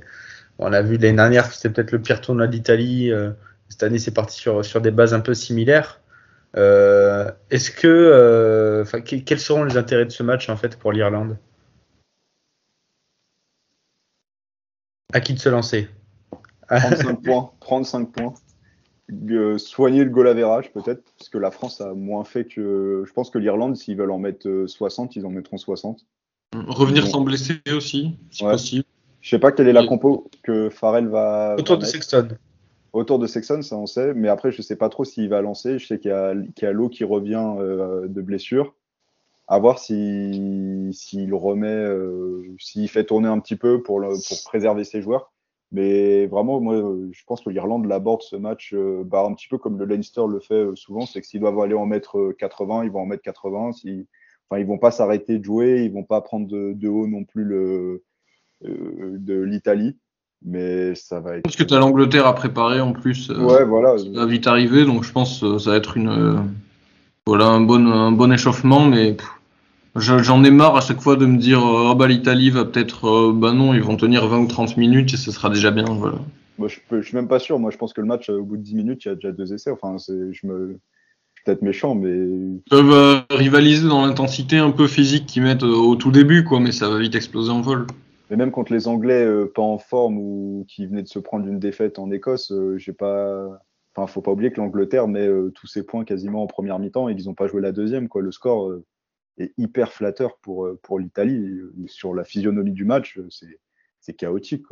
on 0.60 0.72
a 0.72 0.82
vu 0.82 0.97
l'année 0.97 1.18
dernière 1.18 1.49
que 1.49 1.56
c'était 1.56 1.70
peut-être 1.70 1.91
le 1.91 1.99
pire 2.02 2.22
tournoi 2.22 2.47
d'Italie. 2.47 3.12
euh, 3.12 3.32
cette 3.70 3.84
année, 3.84 3.99
c'est 3.99 4.14
parti 4.14 4.38
sur, 4.38 4.64
sur 4.64 4.82
des 4.82 4.91
bases 4.91 5.14
un 5.14 5.20
peu 5.22 5.34
similaires. 5.34 5.99
Euh, 6.58 7.30
Est-ce 7.49 7.72
euh, 7.86 8.84
que- 8.86 9.16
quels 9.18 9.39
seront 9.39 9.64
les 9.66 9.78
intérêts 9.78 10.06
de 10.06 10.12
ce 10.12 10.24
match 10.24 10.49
en 10.49 10.58
fait 10.58 10.78
pour 10.78 10.91
l'Irlande? 10.91 11.38
À 15.14 15.20
qui 15.22 15.34
de 15.34 15.39
se 15.39 15.49
lancer 15.49 15.89
35 16.70 17.22
points. 17.24 17.51
35 17.62 18.12
points. 18.12 18.34
Euh, 19.30 19.57
soigner 19.57 20.05
le 20.05 20.09
goal 20.09 20.28
average 20.30 20.72
peut-être, 20.72 21.03
parce 21.18 21.28
que 21.30 21.38
la 21.38 21.51
France 21.51 21.82
a 21.82 21.93
moins 21.93 22.24
fait 22.24 22.45
que. 22.45 23.03
Je 23.05 23.12
pense 23.14 23.30
que 23.30 23.38
l'Irlande, 23.38 23.76
s'ils 23.76 23.97
veulent 23.97 24.12
en 24.12 24.20
mettre 24.20 24.47
euh, 24.47 24.68
60, 24.68 25.16
ils 25.18 25.26
en 25.26 25.30
mettront 25.30 25.57
60. 25.57 26.05
Revenir 26.68 27.05
sans 27.07 27.22
blesser 27.22 27.62
aussi, 27.76 28.18
si 28.30 28.43
Ouais. 28.45 28.51
possible. 28.51 28.86
Je 29.20 29.30
sais 29.30 29.39
pas 29.39 29.51
quelle 29.51 29.68
est 29.68 29.74
la 29.74 29.86
compo 29.86 30.30
que 30.43 30.70
Farrell 30.70 31.07
va. 31.07 31.55
Autour 31.59 31.76
va 31.76 31.82
de. 31.82 31.88
Sexton. 31.88 32.30
Autour 32.93 33.20
de 33.20 33.28
Sexton, 33.28 33.62
ça 33.62 33.78
on 33.78 33.86
sait, 33.86 34.14
mais 34.14 34.28
après 34.28 34.51
je 34.51 34.62
sais 34.62 34.76
pas 34.76 34.89
trop 34.89 35.05
s'il 35.05 35.30
va 35.30 35.41
lancer. 35.41 35.78
Je 35.80 35.88
sais 35.88 35.99
qu'il 35.99 36.12
y 36.12 36.14
a, 36.14 36.34
qu'il 36.55 36.66
y 36.66 36.68
a 36.68 36.72
Lowe 36.74 36.89
qui 36.89 37.03
revient 37.03 37.45
euh, 37.59 38.07
de 38.07 38.22
blessure. 38.22 38.76
À 39.48 39.60
voir 39.60 39.80
si 39.80 40.89
s'il 40.94 41.34
remet, 41.34 41.68
euh, 41.68 42.56
s'il 42.58 42.88
fait 42.89 43.04
tourner 43.04 43.28
un 43.28 43.39
petit 43.39 43.56
peu 43.56 43.82
pour, 43.82 44.00
le, 44.00 44.10
pour 44.10 44.44
préserver 44.46 44.84
ses 44.84 45.02
joueurs. 45.02 45.32
Mais 45.72 46.28
vraiment, 46.28 46.60
moi, 46.60 46.76
je 47.12 47.24
pense 47.26 47.42
que 47.42 47.50
l'Irlande 47.50 47.86
l'aborde 47.86 48.22
ce 48.24 48.36
match 48.36 48.74
euh, 48.74 49.04
bah, 49.06 49.26
un 49.26 49.34
petit 49.34 49.48
peu 49.48 49.58
comme 49.58 49.80
le 49.80 49.86
Leinster 49.86 50.24
le 50.30 50.42
fait 50.42 50.54
euh, 50.54 50.76
souvent, 50.76 51.06
c'est 51.06 51.22
que 51.22 51.28
s'ils 51.28 51.39
doivent 51.39 51.60
aller 51.60 51.76
en 51.76 51.86
mettre 51.86 52.18
euh, 52.18 52.36
80, 52.38 52.84
ils 52.84 52.92
vont 52.92 53.02
en 53.02 53.06
mettre 53.06 53.24
80. 53.24 53.72
Si, 53.74 54.08
enfin, 54.50 54.60
ils 54.60 54.68
vont 54.68 54.78
pas 54.78 54.92
s'arrêter 54.92 55.39
de 55.39 55.46
jouer, 55.46 55.84
ils 55.86 55.94
vont 55.94 56.04
pas 56.04 56.20
prendre 56.20 56.48
de, 56.48 56.74
de 56.74 56.89
haut 56.89 57.08
non 57.08 57.24
plus 57.24 57.46
le 57.46 58.04
euh, 58.66 59.16
de 59.18 59.42
l'Italie. 59.42 59.98
Mais 60.44 60.94
ça 60.96 61.22
va 61.22 61.38
être. 61.38 61.44
Parce 61.44 61.56
que 61.56 61.64
tu 61.64 61.74
as 61.74 61.80
l'Angleterre 61.80 62.26
à 62.26 62.36
préparer 62.36 62.82
en 62.82 62.92
plus. 62.92 63.30
Ouais, 63.30 63.64
voilà. 63.64 63.98
Ça 63.98 64.10
va 64.10 64.26
vite 64.26 64.48
arriver, 64.48 64.86
donc 64.86 65.04
je 65.04 65.12
pense 65.12 65.39
que 65.39 65.58
ça 65.60 65.70
va 65.70 65.78
être 65.78 65.96
une, 65.96 66.52
voilà, 67.28 67.45
un, 67.47 67.61
bon, 67.61 67.86
un 67.88 68.11
bon 68.11 68.32
échauffement, 68.32 68.86
mais 68.86 69.17
j'en 69.95 70.43
ai 70.43 70.51
marre 70.51 70.78
à 70.78 70.82
chaque 70.82 71.01
fois 71.01 71.15
de 71.15 71.26
me 71.26 71.38
dire 71.38 71.65
euh, 71.65 71.89
ah 71.91 71.95
bah 71.95 72.07
l'Italie 72.07 72.49
va 72.49 72.65
peut-être, 72.65 73.07
euh, 73.07 73.34
bah 73.34 73.53
non, 73.53 73.74
ils 73.74 73.84
vont 73.84 73.97
tenir 73.97 74.28
20 74.28 74.39
ou 74.39 74.47
30 74.47 74.78
minutes 74.78 75.13
et 75.13 75.17
ce 75.17 75.32
sera 75.32 75.49
déjà 75.49 75.72
bien. 75.72 75.86
Voilà. 75.86 76.17
Moi, 76.57 76.67
je, 76.67 76.78
peux, 76.88 77.01
je 77.01 77.07
suis 77.07 77.15
même 77.15 77.28
pas 77.28 77.39
sûr. 77.39 77.59
Moi, 77.59 77.72
je 77.72 77.78
pense 77.78 77.93
que 77.93 78.01
le 78.01 78.07
match, 78.07 78.30
euh, 78.30 78.39
au 78.39 78.43
bout 78.43 78.57
de 78.57 78.63
10 78.63 78.76
minutes, 78.76 79.05
il 79.05 79.09
y 79.09 79.11
a 79.11 79.15
déjà 79.15 79.32
deux 79.32 79.53
essais. 79.53 79.72
Enfin, 79.72 79.97
c'est, 79.97 80.34
je 80.34 80.45
me, 80.45 80.80
peut-être 81.43 81.61
méchant, 81.61 81.95
mais 81.95 82.09
Ils 82.09 82.61
peuvent 82.69 82.91
euh, 82.93 83.19
rivaliser 83.32 83.88
dans 83.88 84.05
l'intensité 84.05 84.57
un 84.57 84.72
peu 84.72 84.88
physique 84.88 85.26
qu'ils 85.26 85.43
mettent 85.43 85.63
euh, 85.63 85.74
au 85.74 85.95
tout 85.95 86.11
début, 86.11 86.43
quoi, 86.43 86.59
mais 86.59 86.72
ça 86.72 86.89
va 86.89 86.99
vite 86.99 87.15
exploser 87.15 87.51
en 87.51 87.61
vol. 87.61 87.88
mais 88.30 88.38
même 88.38 88.51
contre 88.51 88.74
les 88.74 88.88
Anglais 88.88 89.26
euh, 89.26 89.51
pas 89.53 89.61
en 89.61 89.78
forme 89.78 90.17
ou 90.17 90.65
qui 90.67 90.86
venaient 90.86 91.03
de 91.03 91.07
se 91.07 91.19
prendre 91.19 91.47
une 91.47 91.59
défaite 91.59 91.99
en 91.99 92.11
Écosse, 92.11 92.51
euh, 92.51 92.78
j'ai 92.78 92.93
pas. 92.93 93.61
Enfin, 93.96 94.08
faut 94.08 94.22
pas 94.22 94.32
oublier 94.32 94.52
que 94.52 94.62
l'Angleterre 94.62 95.08
met 95.08 95.28
euh, 95.28 95.52
tous 95.54 95.68
ses 95.68 95.84
points 95.84 96.06
quasiment 96.06 96.44
en 96.44 96.48
première 96.48 96.80
mi-temps 96.80 97.10
et 97.10 97.16
qu'ils 97.16 97.26
n'ont 97.26 97.34
pas 97.34 97.48
joué 97.48 97.62
la 97.62 97.72
deuxième. 97.72 98.08
Quoi. 98.08 98.22
Le 98.22 98.32
score 98.32 98.70
euh, 98.70 98.86
est 99.38 99.54
hyper 99.58 99.92
flatteur 99.92 100.38
pour, 100.42 100.66
euh, 100.66 100.80
pour 100.82 100.98
l'Italie. 100.98 101.60
Sur 101.88 102.14
la 102.14 102.24
physionomie 102.24 102.72
du 102.72 102.86
match, 102.86 103.20
c'est, 104.00 104.14
chaotique. 104.14 104.72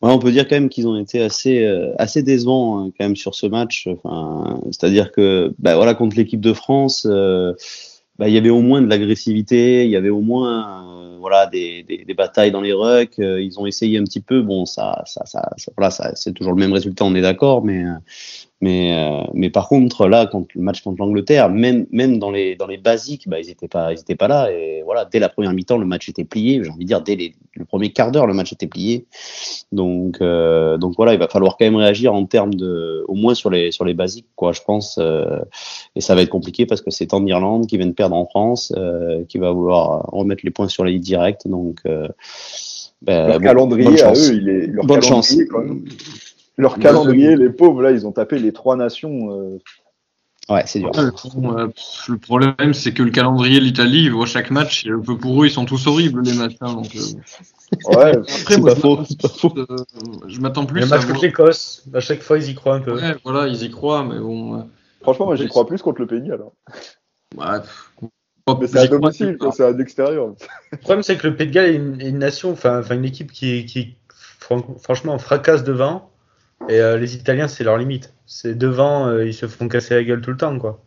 Ouais, 0.00 0.12
on 0.12 0.18
peut 0.18 0.30
dire 0.30 0.46
quand 0.46 0.56
même 0.56 0.68
qu'ils 0.68 0.86
ont 0.86 0.96
été 0.96 1.20
assez, 1.20 1.64
euh, 1.64 1.92
assez 1.98 2.22
décevants 2.22 2.78
hein, 2.78 2.92
quand 2.96 3.04
même 3.04 3.16
sur 3.16 3.34
ce 3.34 3.46
match. 3.46 3.88
C'est-à-dire 4.66 5.12
que, 5.12 5.54
bah, 5.58 5.76
voilà, 5.76 5.94
contre 5.94 6.16
l'équipe 6.16 6.40
de 6.40 6.52
France, 6.52 7.06
bah, 8.18 8.28
il 8.28 8.34
y 8.34 8.38
avait 8.38 8.50
au 8.50 8.60
moins 8.62 8.82
de 8.82 8.88
l'agressivité, 8.88 9.84
il 9.84 9.90
y 9.90 9.96
avait 9.96 10.08
au 10.08 10.20
moins, 10.20 11.12
euh, 11.14 11.18
voilà, 11.18 11.46
des, 11.46 11.84
des, 11.84 12.14
batailles 12.14 12.50
dans 12.50 12.60
les 12.60 12.72
rucks. 12.72 13.18
euh, 13.20 13.40
ils 13.40 13.58
ont 13.60 13.66
essayé 13.66 13.98
un 13.98 14.04
petit 14.04 14.20
peu. 14.20 14.42
Bon, 14.42 14.66
ça, 14.66 15.02
ça, 15.06 15.24
ça, 15.26 15.50
ça- 15.56 15.72
voilà, 15.76 15.90
ça, 15.90 16.14
c'est 16.16 16.32
toujours 16.32 16.52
le 16.54 16.58
même 16.60 16.72
résultat, 16.72 17.04
on 17.04 17.14
est 17.14 17.20
d'accord, 17.20 17.64
mais, 17.64 17.84
euh, 17.84 17.94
mais, 18.60 18.92
euh, 18.92 19.22
mais 19.34 19.50
par 19.50 19.68
contre, 19.68 20.08
là, 20.08 20.26
contre 20.26 20.48
le 20.54 20.62
match 20.62 20.82
contre 20.82 20.98
l'Angleterre, 20.98 21.48
même, 21.48 21.86
même 21.92 22.18
dans 22.18 22.30
les, 22.30 22.56
dans 22.56 22.66
les 22.66 22.76
basiques, 22.76 23.28
bah, 23.28 23.38
ils 23.38 23.50
étaient 23.50 23.68
pas, 23.68 23.92
ils 23.92 24.00
étaient 24.00 24.16
pas 24.16 24.26
là. 24.28 24.50
Et 24.50 24.82
voilà, 24.84 25.04
dès 25.04 25.18
la 25.20 25.28
première 25.28 25.52
mi-temps, 25.52 25.78
le 25.78 25.86
match 25.86 26.08
était 26.08 26.24
plié. 26.24 26.60
J'ai 26.64 26.70
envie 26.70 26.80
de 26.84 26.88
dire, 26.88 27.00
dès 27.02 27.14
les- 27.14 27.34
le 27.54 27.64
premier 27.64 27.90
quart 27.92 28.10
d'heure, 28.10 28.26
le 28.26 28.34
match 28.34 28.52
était 28.52 28.66
plié. 28.66 29.06
Donc, 29.72 30.20
euh, 30.20 30.76
donc 30.78 30.94
voilà, 30.96 31.12
il 31.14 31.18
va 31.18 31.28
falloir 31.28 31.56
quand 31.56 31.64
même 31.66 31.76
réagir 31.76 32.14
en 32.14 32.24
termes 32.24 32.54
de, 32.54 33.04
au 33.08 33.14
moins 33.14 33.34
sur 33.34 33.50
les 33.50 33.70
sur 33.72 33.84
les 33.84 33.94
basiques, 33.94 34.26
quoi, 34.36 34.52
je 34.52 34.60
pense. 34.66 34.98
euh, 34.98 35.38
et 35.96 36.00
ça 36.00 36.14
va 36.14 36.22
être 36.22 36.28
compliqué 36.28 36.66
parce 36.66 36.80
que 36.80 36.90
c'est 36.90 37.14
en 37.14 37.24
Irlande 37.26 37.66
qui 37.66 37.76
vient 37.76 37.86
de 37.86 37.92
perdre 37.92 38.16
en 38.16 38.26
France, 38.26 38.72
euh, 38.76 39.24
qui 39.28 39.38
va 39.38 39.50
vouloir 39.52 40.02
remettre 40.12 40.42
les 40.44 40.50
points 40.50 40.68
sur 40.68 40.84
les 40.84 40.98
directs. 40.98 41.46
Donc, 41.46 41.80
euh, 41.86 42.08
ben, 43.02 43.28
leur 43.28 43.38
bon, 43.38 43.44
calendrier 43.44 43.84
bonne 43.84 43.94
à 43.94 43.98
chance. 43.98 44.28
eux, 44.30 44.34
il 44.34 44.48
est, 44.48 44.66
leur 44.66 44.84
Bonne 44.86 45.02
chance. 45.02 45.34
quand. 45.50 45.64
Leur 46.58 46.78
calendrier, 46.78 47.36
les 47.36 47.50
pauvres, 47.50 47.82
là, 47.82 47.92
ils 47.92 48.06
ont 48.06 48.12
tapé 48.12 48.38
les 48.38 48.52
trois 48.52 48.76
nations. 48.76 49.32
euh, 49.32 49.58
Ouais, 50.50 50.62
c'est 50.66 50.80
dur. 50.80 50.90
Le 50.94 52.16
problème, 52.16 52.74
c'est 52.74 52.92
que 52.92 53.02
le 53.02 53.10
calendrier 53.10 53.60
de 53.60 53.64
l'Italie, 53.64 54.04
ils 54.04 54.12
voient 54.12 54.26
chaque 54.26 54.50
match, 54.50 54.84
et 54.86 54.90
un 54.90 55.00
peu 55.00 55.16
pour 55.16 55.42
eux, 55.42 55.46
ils 55.46 55.50
sont 55.52 55.66
tous 55.66 55.86
horribles 55.86 56.22
les 56.22 56.34
matchs. 56.34 56.56
hein, 56.60 56.72
donc, 56.74 56.96
euh, 56.96 57.00
Ouais, 57.84 58.16
Après, 58.16 58.54
C'est 58.54 58.64
pas 58.64 58.74
faux, 58.74 58.96
pas 58.96 59.28
faux. 59.28 59.50
plus, 59.50 59.60
euh, 59.70 59.84
je 60.26 60.40
m'attends 60.40 60.64
plus 60.66 60.80
Le 60.80 60.86
à 60.86 60.88
match 60.88 61.04
contre 61.06 61.22
l'Écosse, 61.22 61.84
à 61.94 62.00
chaque 62.00 62.22
fois 62.22 62.38
ils 62.38 62.48
y 62.48 62.54
croient 62.54 62.74
un 62.76 62.80
peu. 62.80 62.94
Ouais, 62.94 63.14
voilà, 63.24 63.46
ils 63.46 63.62
y 63.62 63.70
croient, 63.70 64.04
mais 64.04 64.18
bon. 64.18 64.58
euh, 64.58 64.62
franchement, 65.02 65.26
moi, 65.26 65.36
j'y 65.36 65.46
crois 65.48 65.66
plus 65.66 65.82
contre 65.82 66.00
le 66.00 66.06
Pays 66.06 66.22
de 66.22 66.28
Galles. 66.28 66.44
hein. 67.42 68.08
ouais, 68.46 68.56
Mais 68.60 68.66
c'est 68.66 68.78
à 68.78 68.86
domicile, 68.86 69.38
c'est 69.52 69.64
à 69.64 69.70
l'extérieur. 69.70 70.34
Le 70.72 70.78
problème, 70.78 71.02
c'est 71.02 71.18
que 71.18 71.26
le 71.28 71.36
Pays 71.36 71.46
de 71.48 71.52
Galles 71.52 71.70
est 71.70 71.76
une, 72.08 72.18
nation, 72.18 72.52
enfin 72.52 72.82
une 72.90 73.04
équipe 73.04 73.32
qui, 73.32 73.66
qui 73.66 73.96
fran- 74.40 74.76
franchement 74.82 75.18
fracasse 75.18 75.62
devant. 75.62 76.10
Et 76.68 76.80
euh, 76.80 76.98
les 76.98 77.14
Italiens, 77.14 77.48
c'est 77.48 77.64
leur 77.64 77.78
limite. 77.78 78.12
C'est 78.26 78.56
devant, 78.56 79.06
euh, 79.06 79.26
ils 79.26 79.34
se 79.34 79.46
font 79.46 79.68
casser 79.68 79.94
la 79.94 80.04
gueule 80.04 80.20
tout 80.20 80.30
le 80.30 80.36
temps, 80.36 80.58
quoi. 80.58 80.80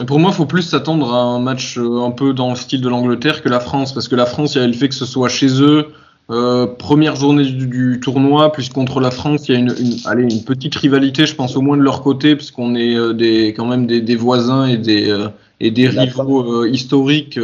Et 0.00 0.04
Pour 0.04 0.18
moi, 0.18 0.30
il 0.32 0.36
faut 0.36 0.46
plus 0.46 0.62
s'attendre 0.62 1.12
à 1.12 1.20
un 1.20 1.40
match 1.40 1.76
euh, 1.78 2.02
un 2.02 2.10
peu 2.10 2.32
dans 2.32 2.50
le 2.50 2.56
style 2.56 2.80
de 2.80 2.88
l'Angleterre 2.88 3.42
que 3.42 3.48
la 3.48 3.60
France, 3.60 3.92
parce 3.92 4.08
que 4.08 4.16
la 4.16 4.26
France, 4.26 4.54
il 4.54 4.60
y 4.60 4.64
a 4.64 4.66
le 4.66 4.72
fait 4.72 4.88
que 4.88 4.94
ce 4.94 5.06
soit 5.06 5.28
chez 5.28 5.60
eux, 5.60 5.88
euh, 6.30 6.66
première 6.66 7.16
journée 7.16 7.44
du, 7.44 7.66
du 7.66 8.00
tournoi, 8.00 8.52
plus 8.52 8.68
contre 8.68 9.00
la 9.00 9.10
France, 9.10 9.48
il 9.48 9.52
y 9.52 9.56
a 9.56 9.58
une, 9.60 9.74
une, 9.80 9.96
allez, 10.04 10.22
une 10.24 10.44
petite 10.44 10.74
rivalité, 10.74 11.24
je 11.24 11.34
pense 11.34 11.56
au 11.56 11.62
moins 11.62 11.76
de 11.76 11.82
leur 11.82 12.02
côté, 12.02 12.36
parce 12.36 12.50
qu'on 12.50 12.74
est 12.74 12.94
euh, 12.94 13.14
des, 13.14 13.48
quand 13.48 13.64
même 13.66 13.86
des, 13.86 14.02
des 14.02 14.16
voisins 14.16 14.66
et 14.66 14.76
des, 14.76 15.10
euh, 15.10 15.28
et 15.58 15.70
des 15.70 15.88
rivaux 15.88 16.62
euh, 16.64 16.68
historiques. 16.68 17.40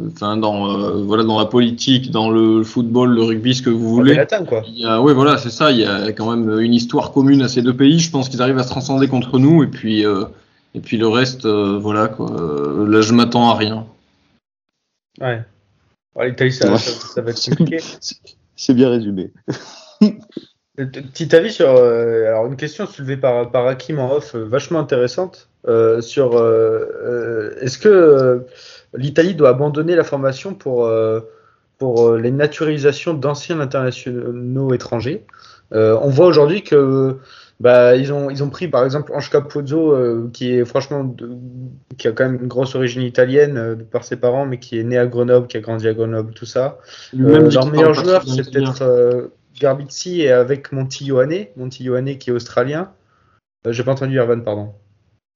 Enfin, 0.00 0.38
dans 0.38 0.70
euh, 0.70 1.02
voilà, 1.02 1.22
dans 1.22 1.38
la 1.38 1.44
politique, 1.44 2.10
dans 2.10 2.30
le 2.30 2.64
football, 2.64 3.14
le 3.14 3.22
rugby, 3.22 3.54
ce 3.54 3.60
que 3.62 3.68
vous 3.70 3.90
voulez. 3.90 4.14
latins, 4.14 4.44
quoi. 4.44 4.62
Il 4.66 4.78
y 4.78 4.86
a, 4.86 5.02
ouais, 5.02 5.12
voilà, 5.12 5.36
c'est 5.36 5.50
ça. 5.50 5.70
Il 5.70 5.78
y 5.80 5.84
a 5.84 6.12
quand 6.12 6.34
même 6.34 6.58
une 6.60 6.72
histoire 6.72 7.12
commune 7.12 7.42
à 7.42 7.48
ces 7.48 7.60
deux 7.60 7.76
pays. 7.76 7.98
Je 7.98 8.10
pense 8.10 8.28
qu'ils 8.30 8.40
arrivent 8.40 8.58
à 8.58 8.62
se 8.62 8.70
transcender 8.70 9.06
contre 9.08 9.38
nous. 9.38 9.62
Et 9.62 9.66
puis, 9.66 10.06
euh, 10.06 10.24
et 10.74 10.80
puis 10.80 10.96
le 10.96 11.08
reste, 11.08 11.44
euh, 11.44 11.78
voilà, 11.78 12.08
quoi. 12.08 12.30
Là, 12.88 13.02
je 13.02 13.12
m'attends 13.12 13.50
à 13.50 13.54
rien. 13.54 13.86
Ouais. 15.20 15.42
Ouais, 16.16 16.30
L'Italie, 16.30 16.52
ça, 16.52 16.70
Ouais. 16.72 16.78
ça, 16.78 16.90
ça 16.92 17.20
va 17.20 17.30
être 17.30 17.44
compliqué. 17.50 17.78
C'est- 18.56 18.74
bien 18.74 18.88
résumé. 18.90 19.30
Petit 20.76 21.34
avis 21.36 21.52
sur 21.52 21.68
euh, 21.68 22.26
alors 22.28 22.46
une 22.46 22.56
question 22.56 22.86
soulevée 22.86 23.18
par, 23.18 23.50
par 23.50 23.66
Hakim 23.66 23.98
en 23.98 24.10
off 24.14 24.34
vachement 24.34 24.78
intéressante 24.78 25.48
euh, 25.68 26.00
sur 26.00 26.34
euh, 26.36 26.86
euh, 27.04 27.54
est-ce 27.60 27.76
que 27.76 27.88
euh, 27.88 28.38
l'Italie 28.94 29.34
doit 29.34 29.50
abandonner 29.50 29.96
la 29.96 30.04
formation 30.04 30.54
pour 30.54 30.86
euh, 30.86 31.20
pour 31.78 32.08
euh, 32.08 32.18
les 32.18 32.30
naturalisations 32.30 33.14
d'anciens 33.14 33.60
internationaux 33.60 34.72
étrangers 34.74 35.24
Euh, 35.72 35.96
on 36.02 36.10
voit 36.10 36.26
aujourd'hui 36.26 36.62
que 36.62 37.16
bah, 37.60 37.96
ils 37.96 38.12
ont 38.12 38.28
ils 38.28 38.42
ont 38.42 38.50
pris 38.50 38.68
par 38.68 38.84
exemple 38.84 39.10
Ange 39.14 39.30
Capozzo 39.30 39.92
euh, 39.92 40.28
qui 40.34 40.52
est 40.52 40.66
franchement 40.66 41.02
de- 41.02 41.30
qui 41.96 42.08
a 42.08 42.12
quand 42.12 42.24
même 42.28 42.38
une 42.42 42.46
grosse 42.48 42.74
origine 42.74 43.00
italienne 43.02 43.56
euh, 43.56 43.74
de 43.76 43.82
par 43.82 44.04
ses 44.04 44.16
parents 44.16 44.44
mais 44.44 44.58
qui 44.58 44.78
est 44.78 44.84
né 44.84 44.98
à 44.98 45.06
Grenoble 45.06 45.46
qui 45.46 45.56
a 45.56 45.60
grandi 45.60 45.88
à 45.88 45.94
Grenoble 45.94 46.34
tout 46.34 46.44
ça 46.44 46.78
euh, 47.24 47.38
leur 47.54 47.64
meilleur 47.72 47.94
joueur, 47.94 48.20
c'est 48.36 48.50
peut-être 48.52 48.82
Garbizzi 49.58 50.20
et 50.22 50.30
avec. 50.32 50.72
Monty 50.72 51.04
Ioane 51.84 52.18
qui 52.18 52.30
est 52.30 52.32
australien. 52.32 52.90
J'ai 53.66 53.84
pas 53.84 53.92
entendu 53.92 54.18
Ervan, 54.18 54.40
pardon. 54.40 54.72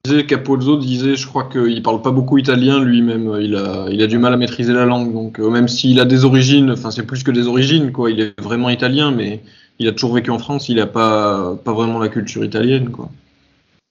Disait, 0.06 0.26
Capozzo 0.26 0.76
disait, 0.76 1.16
je 1.16 1.26
crois 1.26 1.48
qu'il 1.50 1.82
parle 1.82 2.02
pas 2.02 2.10
beaucoup 2.10 2.38
italien 2.38 2.82
lui-même. 2.82 3.36
Il 3.40 3.54
a, 3.56 4.06
du 4.06 4.18
mal 4.18 4.32
à 4.32 4.36
maîtriser 4.36 4.72
la 4.72 4.84
langue. 4.84 5.12
Donc, 5.12 5.38
euh, 5.38 5.50
même 5.50 5.68
s'il 5.68 6.00
a 6.00 6.04
des 6.04 6.24
origines, 6.24 6.70
enfin, 6.70 6.90
c'est 6.90 7.04
plus 7.04 7.22
que 7.22 7.30
des 7.30 7.46
origines, 7.46 7.92
quoi. 7.92 8.10
Il 8.10 8.20
est 8.20 8.40
vraiment 8.40 8.70
italien, 8.70 9.10
mais 9.10 9.40
il 9.78 9.88
a 9.88 9.92
toujours 9.92 10.14
vécu 10.14 10.30
en 10.30 10.38
France. 10.38 10.68
Il 10.68 10.80
a 10.80 10.86
pas, 10.86 11.56
pas 11.64 11.72
vraiment 11.72 11.98
la 11.98 12.08
culture 12.08 12.44
italienne, 12.44 12.90
quoi. 12.90 13.10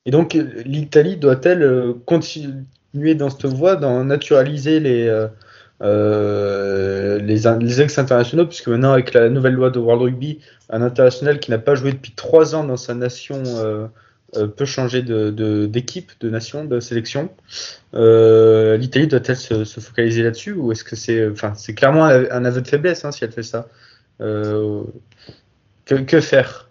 Et 0.06 0.12
donc, 0.12 0.38
l'Italie 0.66 1.18
doit-elle 1.18 1.64
euh, 1.64 1.94
continuer 2.06 3.16
dans 3.16 3.30
cette 3.30 3.46
voie, 3.46 3.76
d'en 3.76 4.04
naturaliser 4.04 4.80
les, 4.80 5.08
euh, 5.82 7.20
les, 7.20 7.42
les 7.60 7.82
ex-internationaux, 7.82 8.46
puisque 8.46 8.68
maintenant, 8.68 8.92
avec 8.92 9.14
la 9.14 9.30
nouvelle 9.30 9.54
loi 9.54 9.72
de 9.72 9.80
World 9.80 10.04
Rugby, 10.04 10.40
un 10.70 10.82
international 10.82 11.40
qui 11.40 11.52
n'a 11.52 11.58
pas 11.58 11.76
joué 11.76 11.92
depuis 11.92 12.14
trois 12.16 12.56
ans 12.56 12.64
dans 12.64 12.78
sa 12.78 12.94
nation 12.94 13.44
peut 14.34 14.66
changer 14.66 15.02
d'équipe, 15.02 16.12
de, 16.20 16.28
de, 16.28 16.32
nation, 16.32 16.66
de 16.66 16.80
sélection. 16.80 17.30
L'Italie 17.94 19.08
doit-elle 19.08 19.38
se, 19.38 19.80
focaliser 19.80 20.24
là-dessus, 20.24 20.54
ou 20.54 20.72
est-ce 20.72 20.84
que 20.84 20.96
c'est, 20.96 21.30
enfin, 21.30 21.54
c'est 21.56 21.74
clairement 21.74 22.06
un, 22.06 22.46
aveu 22.46 22.62
de 22.62 22.68
faiblesse 22.68 23.06
hein, 23.06 23.12
si 23.12 23.24
elle 23.24 23.32
fait 23.32 23.44
ça 23.44 23.68
que, 24.20 24.86
que 25.86 26.22
faire? 26.22 26.70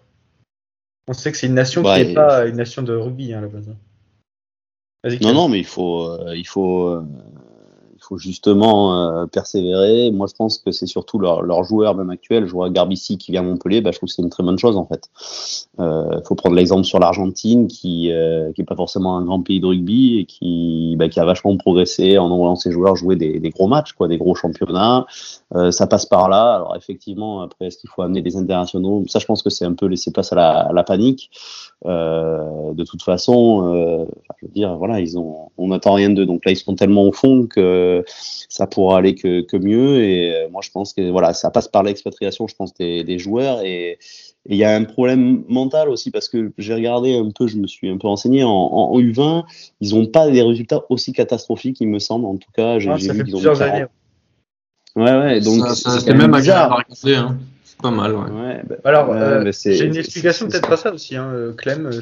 On 1.07 1.13
sait 1.13 1.31
que 1.31 1.37
c'est 1.37 1.47
une 1.47 1.53
nation 1.53 1.83
qui 1.83 1.89
n'est 1.89 2.13
pas 2.13 2.45
une 2.45 2.55
nation 2.55 2.81
de 2.81 2.93
rugby 2.93 3.33
hein, 3.33 3.39
à 3.39 3.41
la 3.41 3.47
base. 3.47 3.69
Non, 5.21 5.33
non, 5.33 5.49
mais 5.49 5.59
il 5.59 5.65
faut, 5.65 6.09
euh, 6.09 6.35
il 6.35 6.47
faut, 6.47 6.87
euh, 6.87 7.03
faut 8.05 8.17
justement 8.17 8.95
euh, 8.95 9.25
persévérer. 9.25 10.11
Moi, 10.11 10.27
je 10.27 10.33
pense 10.35 10.57
que 10.57 10.71
c'est 10.71 10.85
surtout 10.85 11.19
leur, 11.19 11.41
leur, 11.41 11.63
joueur 11.63 11.95
même 11.95 12.09
actuel. 12.09 12.45
Je 12.45 12.51
vois 12.51 12.69
Garbici 12.69 13.17
qui 13.17 13.31
vient 13.31 13.41
à 13.41 13.43
Montpellier. 13.43 13.81
Bah, 13.81 13.91
je 13.91 13.97
trouve 13.97 14.09
que 14.09 14.15
c'est 14.15 14.21
une 14.21 14.29
très 14.29 14.43
bonne 14.43 14.59
chose 14.59 14.77
en 14.77 14.85
fait. 14.85 15.09
Il 15.77 15.83
euh, 15.83 16.21
faut 16.23 16.35
prendre 16.35 16.55
l'exemple 16.55 16.83
sur 16.83 16.99
l'Argentine, 16.99 17.67
qui 17.67 18.11
euh, 18.11 18.51
qui 18.53 18.61
est 18.61 18.65
pas 18.65 18.75
forcément 18.75 19.17
un 19.17 19.23
grand 19.23 19.41
pays 19.41 19.59
de 19.59 19.65
rugby 19.65 20.19
et 20.19 20.25
qui 20.25 20.95
bah, 20.97 21.09
qui 21.09 21.19
a 21.19 21.25
vachement 21.25 21.55
progressé 21.57 22.17
en 22.17 22.29
envoyant 22.29 22.55
ses 22.55 22.71
joueurs 22.71 22.95
jouer 22.95 23.15
des, 23.15 23.39
gros 23.49 23.67
matchs, 23.67 23.93
des 24.07 24.17
gros 24.17 24.35
championnats. 24.35 25.05
Euh, 25.53 25.71
ça 25.71 25.87
passe 25.87 26.05
par 26.05 26.27
là. 26.27 26.55
Alors 26.55 26.75
effectivement, 26.75 27.41
après, 27.41 27.67
est-ce 27.67 27.77
qu'il 27.77 27.89
faut 27.89 28.01
amener 28.01 28.21
des 28.21 28.35
internationaux? 28.35 29.03
Ça, 29.07 29.19
je 29.19 29.25
pense 29.25 29.43
que 29.43 29.49
c'est 29.49 29.65
un 29.65 29.73
peu 29.73 29.85
laisser 29.85 30.11
place 30.11 30.33
à 30.33 30.69
la, 30.73 30.83
panique. 30.83 31.29
Euh, 31.85 32.73
de 32.73 32.83
toute 32.83 33.03
façon, 33.03 33.73
euh, 33.73 34.05
je 34.41 34.47
veux 34.47 34.51
dire, 34.51 34.75
voilà, 34.75 34.99
ils 34.99 35.17
ont, 35.17 35.51
on 35.57 35.67
n'attend 35.67 35.93
rien 35.93 36.09
d'eux. 36.09 36.25
Donc 36.25 36.45
là, 36.45 36.51
ils 36.51 36.57
sont 36.57 36.75
tellement 36.75 37.03
au 37.03 37.11
fond 37.11 37.47
que 37.47 37.94
ça 38.49 38.67
pourra 38.67 38.97
aller 38.99 39.15
que, 39.15 39.41
que 39.41 39.57
mieux. 39.57 40.03
Et 40.03 40.35
euh, 40.35 40.49
moi, 40.49 40.61
je 40.63 40.71
pense 40.71 40.93
que 40.93 41.09
voilà, 41.11 41.33
ça 41.33 41.51
passe 41.51 41.67
par 41.67 41.83
l'expatriation, 41.83 42.47
je 42.47 42.55
pense, 42.55 42.73
des, 42.73 43.03
des 43.03 43.19
joueurs. 43.19 43.61
Et 43.63 43.99
il 44.47 44.57
y 44.57 44.63
a 44.63 44.75
un 44.75 44.83
problème 44.83 45.43
mental 45.47 45.89
aussi 45.89 46.11
parce 46.11 46.29
que 46.29 46.51
j'ai 46.57 46.73
regardé 46.73 47.15
un 47.15 47.29
peu, 47.31 47.47
je 47.47 47.57
me 47.57 47.67
suis 47.67 47.89
un 47.89 47.97
peu 47.97 48.07
renseigné 48.07 48.43
en, 48.43 48.49
en 48.49 48.99
U20, 48.99 49.43
ils 49.81 49.95
n'ont 49.95 50.05
pas 50.05 50.29
des 50.29 50.41
résultats 50.41 50.81
aussi 50.89 51.13
catastrophiques, 51.13 51.77
il 51.81 51.89
me 51.89 51.99
semble. 51.99 52.25
En 52.25 52.37
tout 52.37 52.51
cas, 52.53 52.79
j'ai 52.79 52.89
ah, 52.89 52.95
vu 52.97 53.23
qu'ils 53.23 53.47
ont 53.47 53.61
années. 53.61 53.85
Ouais, 54.95 55.17
ouais. 55.17 55.39
Donc 55.41 55.67
ça, 55.67 55.75
ça 55.75 55.99
c'est 55.99 56.13
même 56.13 56.33
agréable 56.33 56.73
à 56.73 56.75
regarder. 56.75 57.15
Hein 57.15 57.37
pas 57.81 57.91
mal, 57.91 58.15
ouais. 58.15 58.61
Bah, 58.67 58.75
Alors, 58.83 59.11
euh, 59.11 59.51
j'ai 59.63 59.85
une 59.85 59.97
explication 59.97 60.47
peut-être 60.47 60.71
à 60.71 60.77
ça 60.77 60.93
aussi, 60.93 61.15
hein, 61.15 61.29
euh, 61.33 61.53
Clem. 61.53 61.91
Je, 61.91 61.99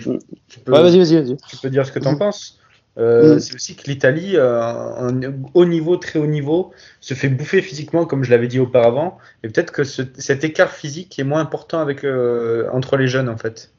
tu 0.48 0.60
peux, 0.60 0.72
vas-y, 0.72 1.00
vas-y, 1.00 1.16
vas-y. 1.16 1.38
Tu 1.50 1.58
peux 1.58 1.70
dire 1.70 1.86
ce 1.86 1.92
que 1.92 2.00
tu 2.00 2.08
en 2.08 2.18
penses. 2.18 2.60
Euh, 2.98 3.36
mm. 3.36 3.40
C'est 3.40 3.56
aussi 3.56 3.76
que 3.76 3.90
l'Italie, 3.90 4.34
euh, 4.36 5.32
haut 5.54 5.66
niveau, 5.66 5.98
très 5.98 6.20
haut 6.20 6.28
niveau, 6.28 6.72
se 7.00 7.14
fait 7.14 7.30
bouffer 7.30 7.62
physiquement, 7.62 8.06
comme 8.06 8.24
je 8.24 8.32
l'avais 8.32 8.48
dit 8.48 8.60
auparavant. 8.60 9.18
Et 9.44 9.50
peut-être 9.50 9.72
que 9.72 9.84
ce, 9.84 10.04
cet 10.18 10.44
écart 10.44 10.72
physique 10.72 11.18
est 11.18 11.24
moins 11.24 11.42
important 11.42 11.80
avec, 11.80 12.04
euh, 12.04 12.68
entre 12.72 12.98
les 12.98 13.08
jeunes, 13.08 13.30
en 13.30 13.38
fait. 13.38 13.72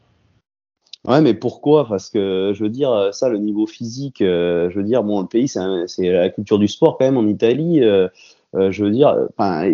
Ouais, 1.07 1.21
mais 1.21 1.35
pourquoi? 1.35 1.87
Parce 1.87 2.09
que 2.09 2.53
je 2.55 2.63
veux 2.63 2.71
dire, 2.71 3.11
ça, 3.13 3.29
le 3.29 3.37
niveau 3.39 3.67
physique, 3.67 4.17
je 4.21 4.75
veux 4.75 4.83
dire, 4.83 5.03
bon, 5.05 5.21
le 5.21 5.27
pays, 5.27 5.49
c'est 5.49 6.11
la 6.11 6.31
culture 6.31 6.59
du 6.59 6.67
sport 6.67 6.97
quand 6.97 7.05
même 7.05 7.19
en 7.19 7.27
Italie. 7.27 7.83
je 8.55 8.85
veux 8.85 8.91
dire, 8.91 9.15
enfin, 9.37 9.71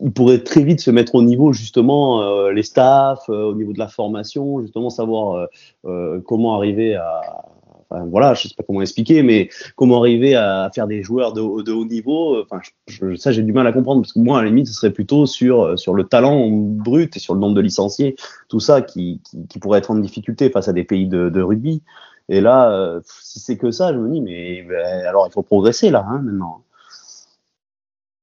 il 0.00 0.12
pourrait 0.12 0.42
très 0.42 0.62
vite 0.62 0.80
se 0.80 0.90
mettre 0.90 1.14
au 1.14 1.22
niveau 1.22 1.52
justement 1.52 2.22
euh, 2.22 2.52
les 2.52 2.62
staffs, 2.62 3.28
euh, 3.28 3.44
au 3.44 3.54
niveau 3.54 3.72
de 3.72 3.78
la 3.78 3.88
formation, 3.88 4.60
justement 4.60 4.90
savoir 4.90 5.48
euh, 5.84 6.20
comment 6.20 6.56
arriver 6.56 6.94
à, 6.94 7.46
voilà, 7.90 8.34
je 8.34 8.48
sais 8.48 8.54
pas 8.56 8.62
comment 8.66 8.82
expliquer, 8.82 9.22
mais 9.22 9.48
comment 9.76 10.00
arriver 10.00 10.34
à 10.34 10.70
faire 10.74 10.86
des 10.86 11.02
joueurs 11.02 11.32
de, 11.32 11.40
haut 11.40 11.84
niveau. 11.84 12.42
Enfin, 12.42 12.60
je, 12.86 13.14
ça 13.16 13.32
j'ai 13.32 13.42
du 13.42 13.52
mal 13.52 13.66
à 13.66 13.72
comprendre 13.72 14.02
parce 14.02 14.12
que 14.12 14.18
moi 14.18 14.38
à 14.38 14.42
la 14.42 14.48
limite 14.48 14.66
ce 14.66 14.74
serait 14.74 14.92
plutôt 14.92 15.26
sur 15.26 15.78
sur 15.78 15.94
le 15.94 16.04
talent 16.04 16.48
brut 16.48 17.16
et 17.16 17.20
sur 17.20 17.34
le 17.34 17.40
nombre 17.40 17.54
de 17.54 17.60
licenciés, 17.60 18.16
tout 18.48 18.60
ça 18.60 18.82
qui, 18.82 19.20
qui, 19.48 19.58
pourrait 19.58 19.78
être 19.78 19.90
en 19.90 19.96
difficulté 19.96 20.50
face 20.50 20.68
à 20.68 20.72
des 20.72 20.84
pays 20.84 21.06
de, 21.06 21.40
rugby. 21.40 21.82
Et 22.28 22.40
là, 22.40 23.00
si 23.04 23.38
c'est 23.38 23.56
que 23.56 23.70
ça, 23.70 23.92
je 23.92 23.98
me 23.98 24.10
dis 24.10 24.20
mais 24.20 24.62
ben, 24.62 25.06
alors 25.06 25.26
il 25.28 25.32
faut 25.32 25.42
progresser 25.42 25.90
là 25.90 26.04
hein, 26.08 26.20
maintenant. 26.22 26.62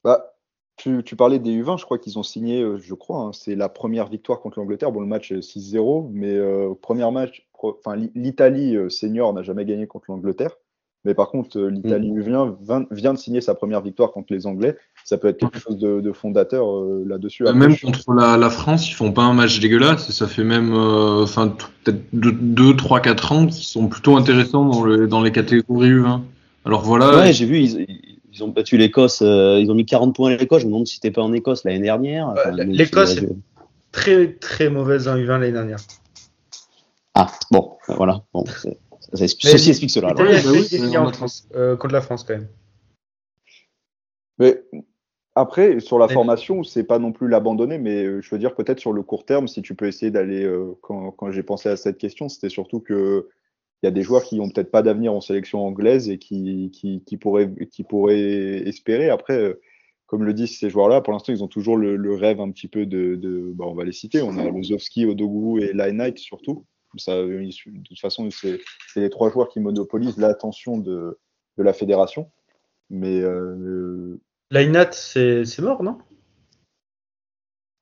Bah, 0.04 0.33
tu, 0.84 1.16
parlais 1.16 1.40
des 1.40 1.52
U20, 1.62 1.80
je 1.80 1.86
crois 1.86 1.98
qu'ils 1.98 2.20
ont 2.20 2.24
signé, 2.24 2.62
euh, 2.62 2.78
je 2.78 2.94
crois, 2.94 3.20
hein, 3.20 3.32
c'est 3.34 3.56
la 3.56 3.70
première 3.70 4.08
victoire 4.08 4.42
contre 4.42 4.60
l'Angleterre. 4.60 4.92
Bon, 4.92 5.00
le 5.00 5.08
match 5.08 5.32
6-0, 5.32 6.10
mais 6.12 6.34
euh, 6.34 6.74
premier 6.80 7.10
match, 7.12 7.48
enfin 7.62 7.96
l'Italie 8.16 8.76
euh, 8.76 8.90
senior 8.90 9.34
n'a 9.34 9.44
jamais 9.44 9.66
gagné 9.66 9.88
contre 9.88 10.06
l'Angleterre. 10.10 10.52
Mais 11.06 11.14
par 11.14 11.30
contre, 11.30 11.60
l'Italie 11.60 12.14
U20 12.14 12.52
mm. 12.62 12.88
vient, 12.92 13.14
de 13.14 13.18
signer 13.18 13.42
sa 13.42 13.56
première 13.56 13.82
victoire 13.82 14.14
contre 14.14 14.32
les 14.32 14.48
Anglais. 14.48 14.78
Ça 15.04 15.18
peut 15.18 15.28
être 15.28 15.38
quelque 15.38 15.60
chose 15.60 15.78
de, 15.78 16.12
fondateur 16.14 16.66
là-dessus. 17.06 17.44
Même 17.44 17.76
contre 17.78 18.14
la, 18.14 18.50
France, 18.50 18.90
ils 18.90 18.94
font 18.94 19.12
pas 19.12 19.24
un 19.24 19.34
match 19.34 19.60
dégueulasse. 19.60 20.10
ça 20.12 20.28
fait 20.28 20.46
même, 20.46 20.74
enfin, 20.74 21.58
peut-être 21.84 22.04
2, 22.14 22.76
3, 22.78 23.02
4 23.02 23.32
ans 23.34 23.46
qu'ils 23.48 23.66
sont 23.66 23.90
plutôt 23.90 24.16
intéressants 24.16 24.64
dans, 24.64 24.86
le, 24.86 25.08
dans 25.08 25.22
les 25.22 25.34
catégories 25.34 25.92
U20. 25.92 26.22
Alors 26.64 26.84
voilà. 26.84 27.18
Ouais, 27.18 27.34
j'ai 27.34 27.48
vu, 27.48 27.60
ils, 27.60 28.13
ils 28.34 28.44
ont 28.44 28.48
battu 28.48 28.78
l'Écosse, 28.78 29.22
euh, 29.22 29.60
ils 29.60 29.70
ont 29.72 29.76
mis 29.76 29.86
40 29.86 30.16
points 30.16 30.32
à 30.32 30.36
l'Écosse. 30.36 30.62
Je 30.62 30.66
me 30.66 30.72
demande 30.72 30.88
si 30.88 30.96
c'était 30.96 31.12
pas 31.12 31.22
en 31.22 31.32
Écosse 31.34 31.64
l'année 31.64 31.80
dernière. 31.80 32.30
Euh, 32.30 32.52
L'Écosse 32.66 33.18
est 33.18 33.30
très 33.92 34.34
très 34.34 34.70
mauvaise 34.70 35.08
en 35.08 35.16
U20 35.16 35.28
l'année 35.28 35.52
dernière. 35.52 35.80
Ah 37.14 37.28
bon, 37.52 37.78
euh, 37.90 37.94
voilà. 37.96 38.24
Bon, 38.34 38.44
ceci 39.14 39.70
explique 39.70 39.92
cela. 39.92 40.14
Il 40.18 40.26
y 40.26 40.48
a 40.48 40.52
oui, 40.52 40.98
en 40.98 41.14
France, 41.14 41.48
contre 41.80 41.94
la 41.94 42.02
France 42.02 42.24
quand 42.24 42.34
même. 42.34 42.48
Mais 44.40 44.64
après, 45.36 45.80
sur 45.80 46.00
la 46.00 46.08
formation, 46.08 46.64
c'est 46.64 46.84
pas 46.84 46.98
non 46.98 47.12
plus 47.12 47.28
l'abandonner, 47.28 47.78
mais 47.78 48.20
je 48.22 48.30
veux 48.32 48.40
dire 48.40 48.56
peut-être 48.56 48.80
sur 48.80 48.94
le 48.94 49.04
court 49.04 49.26
terme, 49.26 49.48
si 49.48 49.62
tu 49.62 49.76
peux 49.76 49.86
essayer 49.86 50.12
d'aller. 50.12 50.52
quand, 50.82 51.12
quand 51.12 51.32
j'ai 51.32 51.44
pensé 51.44 51.70
à 51.70 51.78
cette 51.78 52.00
question, 52.00 52.30
c'était 52.30 52.50
surtout 52.50 52.80
que 52.80 53.30
il 53.84 53.88
y 53.88 53.90
a 53.90 53.92
des 53.92 54.02
joueurs 54.02 54.24
qui 54.24 54.38
n'ont 54.38 54.50
peut-être 54.50 54.72
pas 54.72 54.82
d'avenir 54.82 55.14
en 55.14 55.20
sélection 55.20 55.60
anglaise 55.66 56.10
et 56.10 56.18
qui, 56.18 56.72
qui, 56.72 57.18
pourraient, 57.18 57.54
qui 57.70 57.84
pourraient 57.84 58.64
espérer. 58.66 59.10
Après, 59.10 59.38
euh, 59.38 59.62
comme 60.06 60.24
le 60.24 60.34
disent 60.34 60.58
ces 60.58 60.70
joueurs-là, 60.70 61.02
pour 61.02 61.12
l'instant, 61.12 61.34
ils 61.34 61.44
ont 61.44 61.50
toujours 61.50 61.76
le, 61.76 62.16
rêve 62.16 62.40
un 62.40 62.50
petit 62.50 62.70
peu 62.70 62.86
de. 62.86 63.16
de 63.16 63.52
bah, 63.54 63.66
on 63.68 63.74
va 63.74 63.84
les 63.84 63.92
citer. 63.92 64.22
On 64.22 64.38
a 64.38 64.50
Lozowski, 64.50 65.06
Odogu 65.06 65.62
et 65.62 65.74
Knight 65.74 66.18
surtout. 66.18 66.66
Ça, 66.98 67.18
de 67.18 67.84
toute 67.84 68.00
façon, 68.00 68.30
c'est 68.32 68.62
les 68.96 69.10
trois 69.10 69.30
joueurs 69.30 69.50
qui 69.50 69.60
monopolisent 69.60 70.18
l'attention 70.18 70.78
de, 70.78 71.20
de, 71.58 71.64
la 71.64 71.74
fédération. 71.74 72.32
Mais. 72.90 73.20
Euh, 73.20 74.18
c'est 74.94 75.60
mort, 75.60 75.84
non? 75.84 75.98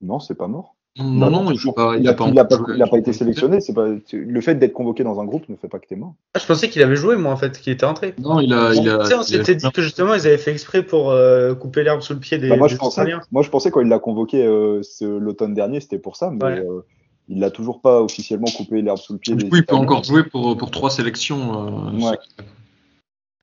Non, 0.00 0.18
c'est 0.18 0.34
pas 0.34 0.48
mort. 0.48 0.74
Non, 0.98 1.30
non, 1.30 1.50
il 1.52 2.02
n'a 2.04 2.86
pas, 2.86 2.98
été 2.98 3.14
sélectionné. 3.14 3.60
C'est 3.60 3.72
pas 3.72 3.86
le 4.12 4.40
fait 4.42 4.56
d'être 4.56 4.74
convoqué 4.74 5.04
dans 5.04 5.20
un 5.20 5.24
groupe 5.24 5.48
ne 5.48 5.56
fait 5.56 5.68
pas 5.68 5.78
que 5.78 5.86
t'es 5.86 5.96
mort. 5.96 6.14
Ah, 6.34 6.38
je 6.38 6.44
pensais 6.44 6.68
qu'il 6.68 6.82
avait 6.82 6.96
joué, 6.96 7.16
moi, 7.16 7.32
en 7.32 7.36
fait, 7.36 7.58
qu'il 7.58 7.72
était 7.72 7.86
entré. 7.86 8.14
Non, 8.18 8.40
il 8.40 8.52
a. 8.52 8.74
Il 8.74 8.88
a 8.88 9.18
on 9.18 9.22
s'était 9.22 9.54
dit 9.54 9.70
que 9.72 9.80
justement, 9.80 10.14
ils 10.14 10.26
avaient 10.26 10.38
fait 10.38 10.52
exprès 10.52 10.82
pour 10.82 11.10
euh, 11.10 11.54
couper 11.54 11.82
l'herbe 11.82 12.02
sous 12.02 12.12
le 12.12 12.20
pied 12.20 12.36
des, 12.38 12.50
bah, 12.50 12.56
moi, 12.56 12.68
je 12.68 12.76
pensais, 12.76 13.04
moi, 13.30 13.42
je 13.42 13.48
pensais 13.48 13.70
quand 13.70 13.80
il 13.80 13.88
l'a 13.88 13.98
convoqué 13.98 14.44
euh, 14.44 14.82
l'automne 15.00 15.54
dernier, 15.54 15.80
c'était 15.80 15.98
pour 15.98 16.16
ça, 16.16 16.30
mais 16.30 16.58
euh, 16.58 16.84
il 17.28 17.40
l'a 17.40 17.50
toujours 17.50 17.80
pas 17.80 18.02
officiellement 18.02 18.48
coupé 18.54 18.82
l'herbe 18.82 18.98
sous 18.98 19.14
le 19.14 19.18
pied. 19.18 19.34
Du 19.34 19.48
coup, 19.48 19.56
il 19.56 19.64
peut 19.64 19.76
encore 19.76 20.04
jouer 20.04 20.24
pour, 20.24 20.56
pour 20.58 20.70
trois 20.70 20.90
sélections. 20.90 21.92
ouais. 22.00 22.18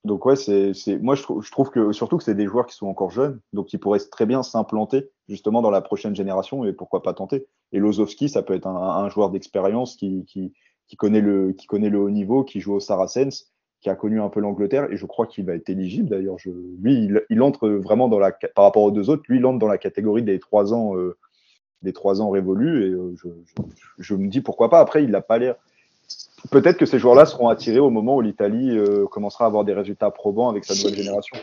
Donc 0.06 0.26
ouais, 0.26 0.38
c'est, 0.38 0.74
moi 1.02 1.16
je, 1.16 1.24
je, 1.42 1.52
trouve 1.52 1.70
que 1.72 1.92
surtout 1.92 2.18
que 2.18 2.24
c'est 2.24 2.36
des 2.36 2.46
joueurs 2.46 2.66
qui 2.66 2.76
sont 2.76 2.88
encore 2.88 3.12
jeunes, 3.12 3.40
donc 3.52 3.68
qui 3.68 3.78
pourraient 3.78 4.00
très 4.00 4.26
bien 4.26 4.44
s'implanter 4.44 5.10
justement 5.28 5.62
dans 5.62 5.72
la 5.72 5.82
prochaine 5.82 6.16
génération 6.16 6.64
et 6.64 6.72
pourquoi 6.72 7.04
pas 7.04 7.14
tenter. 7.14 7.48
Et 7.74 7.80
Lozowski, 7.80 8.30
ça 8.30 8.42
peut 8.42 8.54
être 8.54 8.68
un, 8.68 8.76
un 8.76 9.10
joueur 9.10 9.30
d'expérience 9.30 9.98
qui, 9.98 10.24
qui, 10.26 10.54
qui, 10.88 10.96
connaît 10.96 11.22
le, 11.22 11.52
qui 11.52 11.68
connaît 11.68 11.90
le 11.90 12.00
haut 12.00 12.10
niveau, 12.10 12.46
qui 12.46 12.62
joue 12.62 12.76
au 12.76 12.80
Saracens, 12.80 13.52
qui 13.82 13.90
a 13.90 13.96
connu 13.96 14.22
un 14.22 14.30
peu 14.30 14.40
l'Angleterre 14.40 14.92
et 14.92 14.96
je 14.96 15.06
crois 15.06 15.28
qu'il 15.28 15.46
va 15.46 15.54
être 15.54 15.70
éligible 15.70 16.10
d'ailleurs. 16.10 16.38
Lui, 16.82 16.94
il, 16.94 17.22
il, 17.30 17.42
entre 17.42 17.70
vraiment 17.70 18.08
dans 18.08 18.20
la 18.20 18.32
par 18.32 18.64
rapport 18.66 18.84
aux 18.84 18.92
deux 18.92 19.10
autres, 19.10 19.24
lui 19.28 19.40
il 19.40 19.46
entre 19.46 19.60
dans 19.60 19.68
la 19.68 19.78
catégorie 19.78 20.24
des 20.24 20.40
trois 20.40 20.74
ans, 20.74 20.98
euh, 20.98 21.18
des 21.82 21.94
trois 21.94 22.22
ans 22.22 22.30
révolus 22.30 22.86
et 22.86 22.90
euh, 22.90 23.14
je, 23.16 23.28
je, 23.46 23.64
je, 23.98 24.16
me 24.16 24.28
dis 24.28 24.42
pourquoi 24.42 24.70
pas. 24.70 24.80
Après, 24.80 25.04
il 25.04 25.12
n'a 25.12 25.22
pas 25.22 25.38
l'air 25.38 25.56
peut-être 26.52 26.78
que 26.78 26.86
ces 26.86 27.00
joueurs-là 27.00 27.26
seront 27.26 27.50
attirés 27.50 27.80
au 27.80 27.90
moment 27.90 28.16
où 28.16 28.22
l'Italie 28.22 28.78
euh, 28.78 29.06
commencera 29.06 29.46
à 29.46 29.48
avoir 29.48 29.64
des 29.64 29.74
résultats 29.74 30.12
probants 30.12 30.50
avec 30.50 30.66
sa 30.66 30.76
nouvelle 30.76 30.96
génération. 30.96 31.38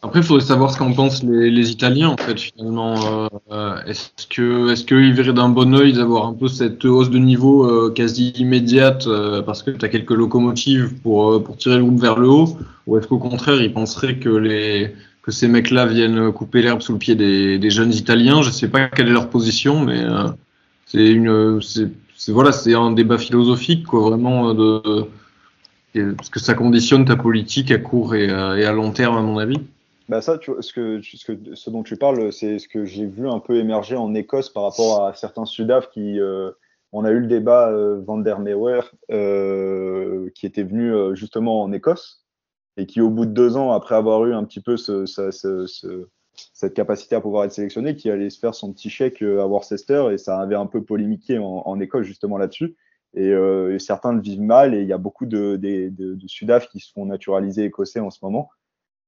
Après, 0.00 0.20
il 0.20 0.24
faudrait 0.24 0.44
savoir 0.44 0.70
ce 0.70 0.78
qu'en 0.78 0.92
pensent 0.92 1.24
les, 1.24 1.70
Italiens, 1.72 2.10
en 2.10 2.16
fait, 2.16 2.38
finalement. 2.38 3.28
Euh, 3.50 3.82
est-ce 3.84 4.28
que, 4.28 4.70
est-ce 4.70 4.84
qu'ils 4.84 5.12
verraient 5.12 5.32
d'un 5.32 5.48
bon 5.48 5.74
oeil 5.74 5.92
d'avoir 5.92 6.26
un 6.26 6.34
peu 6.34 6.46
cette 6.46 6.84
hausse 6.84 7.10
de 7.10 7.18
niveau 7.18 7.64
euh, 7.64 7.90
quasi 7.90 8.28
immédiate 8.36 9.08
parce 9.44 9.64
que 9.64 9.72
tu 9.72 9.84
as 9.84 9.88
quelques 9.88 10.12
locomotives 10.12 10.94
pour, 11.02 11.42
pour 11.42 11.56
tirer 11.56 11.78
le 11.78 11.84
groupe 11.84 12.00
vers 12.00 12.16
le 12.16 12.28
haut 12.28 12.56
Ou 12.86 12.96
est-ce 12.96 13.08
qu'au 13.08 13.18
contraire, 13.18 13.60
ils 13.60 13.72
penseraient 13.72 14.18
que 14.18 14.28
les, 14.28 14.94
que 15.22 15.32
ces 15.32 15.48
mecs-là 15.48 15.86
viennent 15.86 16.30
couper 16.30 16.62
l'herbe 16.62 16.80
sous 16.80 16.92
le 16.92 16.98
pied 16.98 17.16
des, 17.16 17.58
des, 17.58 17.70
jeunes 17.70 17.92
Italiens? 17.92 18.40
Je 18.42 18.50
sais 18.50 18.68
pas 18.68 18.86
quelle 18.86 19.08
est 19.08 19.12
leur 19.12 19.28
position, 19.28 19.80
mais 19.80 20.04
c'est 20.86 21.10
une, 21.10 21.60
c'est 21.60 21.88
c'est 22.18 22.32
voilà, 22.32 22.52
c'est 22.52 22.74
un 22.74 22.90
débat 22.90 23.16
philosophique, 23.16 23.86
quoi, 23.86 24.10
vraiment 24.10 24.52
de, 24.52 25.06
parce 26.16 26.28
que 26.28 26.40
ça 26.40 26.52
conditionne 26.52 27.06
ta 27.06 27.16
politique 27.16 27.70
à 27.70 27.78
court 27.78 28.14
et, 28.14 28.28
à 28.28 28.72
long 28.72 28.92
terme, 28.92 29.16
à 29.16 29.22
mon 29.22 29.38
avis. 29.38 29.60
Bah 30.10 30.20
ça, 30.20 30.38
ce, 30.60 30.72
que, 30.72 31.00
ce, 31.02 31.70
dont 31.70 31.82
tu 31.82 31.96
parles, 31.96 32.32
c'est 32.32 32.58
ce 32.58 32.68
que 32.68 32.84
j'ai 32.84 33.06
vu 33.06 33.28
un 33.28 33.40
peu 33.40 33.56
émerger 33.56 33.96
en 33.96 34.14
Écosse 34.14 34.50
par 34.50 34.64
rapport 34.64 35.04
à 35.04 35.14
certains 35.14 35.44
Sudaf 35.44 35.88
qui, 35.90 36.18
on 36.92 37.04
a 37.04 37.10
eu 37.10 37.20
le 37.20 37.26
débat 37.26 37.68
euh, 37.70 38.00
Van 38.00 38.18
der 38.18 38.40
Meeuwer 38.40 38.80
euh, 39.10 40.30
qui 40.34 40.46
était 40.46 40.62
venu 40.62 40.92
euh, 40.92 41.14
justement 41.14 41.62
en 41.62 41.72
Écosse 41.72 42.24
et 42.76 42.86
qui, 42.86 43.00
au 43.00 43.10
bout 43.10 43.26
de 43.26 43.32
deux 43.32 43.56
ans, 43.56 43.72
après 43.72 43.96
avoir 43.96 44.24
eu 44.24 44.34
un 44.34 44.44
petit 44.44 44.60
peu 44.60 44.76
ce, 44.76 45.04
cette 46.52 46.74
capacité 46.74 47.14
à 47.14 47.20
pouvoir 47.20 47.44
être 47.44 47.52
sélectionné, 47.52 47.96
qui 47.96 48.10
allait 48.10 48.30
se 48.30 48.38
faire 48.38 48.54
son 48.54 48.72
petit 48.72 48.90
chèque 48.90 49.22
à 49.22 49.46
Worcester 49.46 50.08
et 50.12 50.18
ça 50.18 50.40
avait 50.40 50.54
un 50.54 50.66
peu 50.66 50.82
polémiqué 50.82 51.38
en, 51.38 51.80
Écosse 51.80 52.06
justement 52.06 52.38
là-dessus. 52.38 52.76
Et, 53.14 53.32
certains 53.78 54.12
le 54.12 54.20
vivent 54.20 54.42
mal 54.42 54.74
et 54.74 54.82
il 54.82 54.88
y 54.88 54.92
a 54.92 54.98
beaucoup 54.98 55.26
de, 55.26 55.56
de, 55.56 55.88
de, 55.90 56.28
Sudaf 56.28 56.68
qui 56.68 56.80
se 56.80 56.92
font 56.92 57.06
naturaliser 57.06 57.64
écossais 57.64 58.00
en 58.00 58.10
ce 58.10 58.18
moment. 58.22 58.50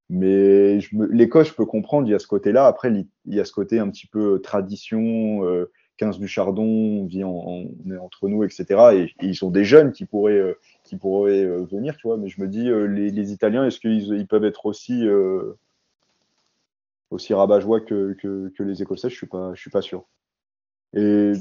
Mais 0.09 0.79
l'Écosse, 0.91 1.49
je 1.49 1.53
peux 1.53 1.65
comprendre, 1.65 2.07
il 2.07 2.11
y 2.11 2.15
a 2.15 2.19
ce 2.19 2.27
côté-là. 2.27 2.67
Après, 2.67 2.91
il 2.91 3.33
y 3.33 3.39
a 3.39 3.45
ce 3.45 3.53
côté 3.53 3.79
un 3.79 3.89
petit 3.89 4.07
peu 4.07 4.41
tradition, 4.41 5.43
15 6.01 6.17
du 6.17 6.27
Chardon, 6.27 6.63
on 6.63 7.05
vit 7.05 7.23
on 7.23 7.69
est 7.87 7.97
entre 7.97 8.27
nous, 8.27 8.43
etc. 8.43 8.65
Et, 9.21 9.25
ils 9.25 9.35
sont 9.35 9.51
des 9.51 9.63
jeunes 9.63 9.91
qui 9.91 10.05
pourraient, 10.05 10.33
euh, 10.33 10.57
qui 10.83 10.95
pourraient 10.95 11.43
euh, 11.43 11.63
venir, 11.71 11.95
tu 11.95 12.07
vois. 12.07 12.17
Mais 12.17 12.27
je 12.27 12.41
me 12.41 12.47
dis, 12.47 12.69
euh, 12.69 12.85
les, 12.85 13.31
Italiens, 13.31 13.65
est-ce 13.67 13.79
qu'ils 13.79 14.07
ils 14.17 14.25
peuvent 14.25 14.43
être 14.43 14.65
aussi, 14.65 15.05
aussi 17.11 17.33
rabat-joie 17.33 17.81
que, 17.81 18.13
que, 18.13 18.63
les 18.63 18.81
Écossais 18.81 19.09
Je 19.09 19.15
suis 19.15 19.27
pas, 19.27 19.53
je 19.53 19.61
suis 19.61 19.69
pas 19.69 19.81
sûr. 19.81 20.05
Et, 20.93 21.33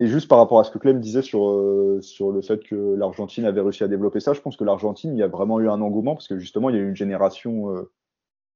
et, 0.00 0.06
juste 0.06 0.28
par 0.28 0.38
rapport 0.38 0.60
à 0.60 0.64
ce 0.64 0.70
que 0.70 0.78
Clem 0.78 1.00
disait 1.00 1.22
sur, 1.22 1.98
sur 2.00 2.30
le 2.30 2.42
fait 2.42 2.62
que 2.62 2.94
l'Argentine 2.94 3.44
avait 3.44 3.60
réussi 3.60 3.84
à 3.84 3.88
développer 3.88 4.20
ça, 4.20 4.32
je 4.32 4.40
pense 4.40 4.56
que 4.56 4.64
l'Argentine, 4.64 5.14
il 5.14 5.18
y 5.18 5.22
a 5.22 5.28
vraiment 5.28 5.60
eu 5.60 5.68
un 5.68 5.80
engouement 5.80 6.14
parce 6.14 6.28
que 6.28 6.38
justement, 6.38 6.70
il 6.70 6.76
y 6.76 6.78
a 6.78 6.82
eu 6.82 6.88
une 6.88 6.96
génération 6.96 7.86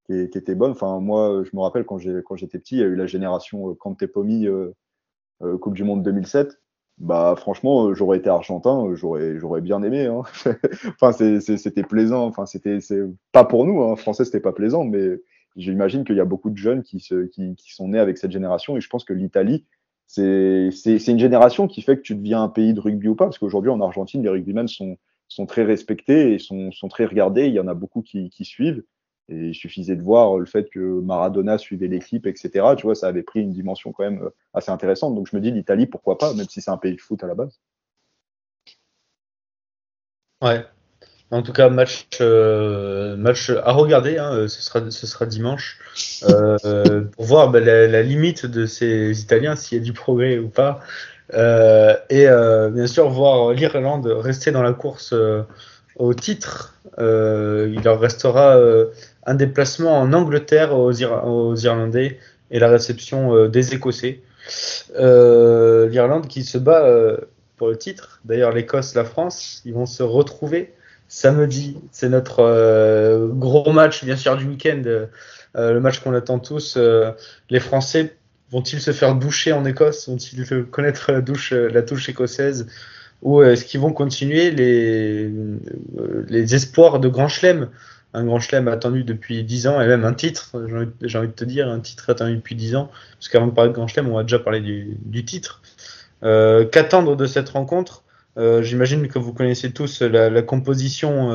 qui, 0.06 0.14
était 0.14 0.54
bonne. 0.54 0.72
Enfin, 0.72 1.00
moi, 1.00 1.42
je 1.44 1.56
me 1.56 1.60
rappelle 1.60 1.84
quand 1.84 1.98
j'étais 1.98 2.58
petit, 2.58 2.76
il 2.76 2.80
y 2.80 2.84
a 2.84 2.86
eu 2.86 2.96
la 2.96 3.06
génération 3.06 3.74
Cantepomi 3.74 4.46
euh, 5.42 5.56
coupe 5.58 5.74
du 5.74 5.84
Monde 5.84 6.02
2007, 6.02 6.58
bah 6.98 7.34
franchement, 7.36 7.86
euh, 7.86 7.94
j'aurais 7.94 8.18
été 8.18 8.28
argentin, 8.28 8.86
euh, 8.86 8.96
j'aurais 8.96 9.38
j'aurais 9.38 9.60
bien 9.60 9.82
aimé. 9.82 10.06
Hein. 10.06 10.22
enfin, 11.00 11.12
c'était 11.12 11.82
plaisant. 11.84 12.26
Enfin, 12.26 12.44
c'était 12.46 12.80
c'est 12.80 13.02
pas 13.32 13.44
pour 13.44 13.64
nous, 13.64 13.82
hein. 13.82 13.96
français, 13.96 14.24
c'était 14.24 14.40
pas 14.40 14.52
plaisant, 14.52 14.84
mais 14.84 15.20
j'imagine 15.58 16.04
qu'il 16.04 16.16
y 16.16 16.20
a 16.20 16.24
beaucoup 16.24 16.50
de 16.50 16.56
jeunes 16.56 16.82
qui, 16.82 17.00
se, 17.00 17.26
qui, 17.26 17.54
sont 17.72 17.88
nés 17.88 17.98
avec 17.98 18.16
cette 18.16 18.30
génération, 18.30 18.76
et 18.76 18.80
je 18.80 18.88
pense 18.88 19.04
que 19.04 19.12
l'Italie, 19.12 19.66
c'est 20.06 20.70
une 21.06 21.18
génération 21.18 21.68
qui 21.68 21.82
fait 21.82 21.96
que 21.96 22.02
tu 22.02 22.14
deviens 22.14 22.42
un 22.42 22.48
pays 22.48 22.72
de 22.72 22.80
rugby 22.80 23.08
ou 23.08 23.14
pas, 23.14 23.26
parce 23.26 23.38
qu'aujourd'hui 23.38 23.70
en 23.70 23.80
Argentine, 23.80 24.22
les 24.22 24.30
rugbymen 24.30 24.68
sont, 24.68 24.96
sont 25.28 25.46
très 25.46 25.64
respectés 25.64 26.34
et 26.34 26.38
sont, 26.38 26.72
sont 26.72 26.88
très 26.88 27.04
regardés. 27.04 27.46
Il 27.46 27.52
y 27.52 27.60
en 27.60 27.68
a 27.68 27.74
beaucoup 27.74 28.02
qui, 28.02 28.30
qui 28.30 28.44
suivent. 28.44 28.82
Et 29.28 29.48
il 29.48 29.54
suffisait 29.54 29.96
de 29.96 30.02
voir 30.02 30.38
le 30.38 30.46
fait 30.46 30.70
que 30.70 30.78
Maradona 31.00 31.58
suivait 31.58 31.88
l'équipe, 31.88 32.26
etc. 32.26 32.74
Tu 32.78 32.84
vois, 32.84 32.94
ça 32.94 33.08
avait 33.08 33.22
pris 33.22 33.42
une 33.42 33.52
dimension 33.52 33.92
quand 33.92 34.04
même 34.04 34.22
euh, 34.22 34.30
assez 34.54 34.70
intéressante. 34.70 35.14
Donc 35.14 35.28
je 35.30 35.36
me 35.36 35.42
dis, 35.42 35.50
l'Italie, 35.50 35.86
pourquoi 35.86 36.16
pas, 36.16 36.32
même 36.32 36.48
si 36.48 36.62
c'est 36.62 36.70
un 36.70 36.78
pays 36.78 36.96
de 36.96 37.00
foot 37.00 37.22
à 37.22 37.26
la 37.26 37.34
base. 37.34 37.60
Ouais. 40.42 40.64
En 41.30 41.42
tout 41.42 41.52
cas, 41.52 41.68
match, 41.68 42.06
euh, 42.22 43.14
match 43.16 43.50
à 43.50 43.72
regarder. 43.72 44.16
Hein, 44.16 44.32
euh, 44.32 44.48
ce, 44.48 44.62
sera, 44.62 44.90
ce 44.90 45.06
sera 45.06 45.26
dimanche. 45.26 45.78
Euh, 46.24 47.02
pour 47.02 47.26
voir 47.26 47.50
bah, 47.50 47.60
la, 47.60 48.02
limite 48.02 48.46
de 48.46 48.64
ces 48.64 49.20
Italiens, 49.20 49.54
s'il 49.54 49.78
y 49.78 49.80
a 49.80 49.84
du 49.84 49.92
progrès 49.92 50.38
ou 50.38 50.48
pas. 50.48 50.80
Et 51.32 52.26
bien 52.26 52.86
sûr, 52.86 53.10
voir 53.10 53.52
l'Irlande 53.52 54.06
rester 54.06 54.52
dans 54.52 54.62
la 54.62 54.72
course 54.72 55.14
au 55.96 56.14
titre. 56.14 56.74
il 56.98 57.80
leur 57.84 58.00
restera 58.00 58.58
un 59.26 59.34
déplacement 59.34 60.00
en 60.00 60.14
Angleterre 60.14 60.74
aux, 60.74 60.92
Irlandais 60.92 62.18
et 62.50 62.58
la 62.58 62.68
réception 62.68 63.48
des 63.48 63.74
Écossais. 63.74 64.22
L'Irlande 64.96 66.26
qui 66.28 66.42
se 66.42 66.56
bat 66.56 67.18
pour 67.58 67.68
le 67.68 67.76
titre. 67.76 68.20
D'ailleurs, 68.24 68.52
l'Écosse, 68.52 68.94
la 68.94 69.04
France, 69.04 69.60
ils 69.66 69.74
vont 69.74 69.84
se 69.84 70.02
retrouver 70.02 70.72
samedi. 71.08 71.76
C'est 71.90 72.08
notre 72.08 73.28
gros 73.34 73.72
match, 73.72 74.04
bien 74.04 74.16
sûr, 74.16 74.36
du 74.36 74.46
week-end. 74.46 74.82
le 75.54 75.78
match 75.80 76.00
qu'on 76.00 76.14
attend 76.14 76.38
tous. 76.38 76.78
les 77.50 77.60
Français 77.60 78.16
vont-ils 78.50 78.80
se 78.80 78.92
faire 78.92 79.14
doucher 79.14 79.52
en 79.52 79.64
Écosse? 79.64 80.08
Vont-ils 80.08 80.64
connaître 80.66 81.12
la, 81.12 81.20
douche, 81.20 81.52
la 81.52 81.82
touche 81.82 82.08
écossaise? 82.08 82.66
Ou 83.22 83.42
est-ce 83.42 83.64
qu'ils 83.64 83.80
vont 83.80 83.92
continuer 83.92 84.50
les, 84.50 86.54
espoirs 86.54 87.00
de 87.00 87.08
Grand 87.08 87.28
Chelem? 87.28 87.68
Un 88.14 88.24
grand 88.24 88.40
chelem 88.40 88.68
attendu 88.68 89.04
depuis 89.04 89.44
10 89.44 89.66
ans 89.66 89.82
et 89.82 89.86
même 89.86 90.06
un 90.06 90.14
titre, 90.14 90.52
j'ai 91.02 91.18
envie, 91.18 91.28
de 91.28 91.32
te 91.32 91.44
dire, 91.44 91.68
un 91.68 91.80
titre 91.80 92.08
attendu 92.08 92.36
depuis 92.36 92.54
10 92.54 92.76
ans, 92.76 92.90
parce 93.18 93.28
qu'avant 93.28 93.46
de 93.46 93.52
parler 93.52 93.70
de 93.70 93.74
grand 93.74 93.86
chelem, 93.86 94.08
on 94.08 94.16
va 94.16 94.22
déjà 94.22 94.38
parler 94.38 94.60
du, 94.60 95.24
titre. 95.26 95.60
Euh, 96.22 96.64
qu'attendre 96.64 97.16
de 97.16 97.26
cette 97.26 97.50
rencontre? 97.50 98.02
euh, 98.02 98.07
J'imagine 98.38 99.08
que 99.08 99.18
vous 99.18 99.32
connaissez 99.32 99.72
tous 99.72 100.02
la, 100.02 100.42
composition 100.42 101.32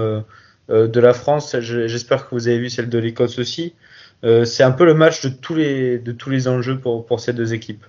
euh, 0.70 0.88
de 0.88 1.00
la 1.00 1.14
France, 1.14 1.56
j'espère 1.60 2.30
que 2.30 2.36
vous 2.36 2.48
avez 2.48 2.60
vu 2.60 2.70
celle 2.70 2.90
de 2.90 2.98
l'Écosse 2.98 3.40
aussi. 3.40 3.74
C'est 4.24 4.64
un 4.64 4.72
peu 4.72 4.86
le 4.86 4.94
match 4.94 5.22
de 5.22 5.30
tous 5.30 5.56
les, 5.56 6.00
de 6.00 6.14
tous 6.14 6.30
les 6.30 6.48
enjeux 6.48 6.80
pour, 6.80 7.06
pour 7.06 7.20
ces 7.20 7.34
deux 7.34 7.54
équipes. 7.54 7.84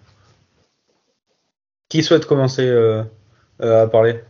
Qui 1.89 2.03
souhaite 2.03 2.27
commencer 2.27 2.69
à 3.61 3.87
parler? 3.87 4.21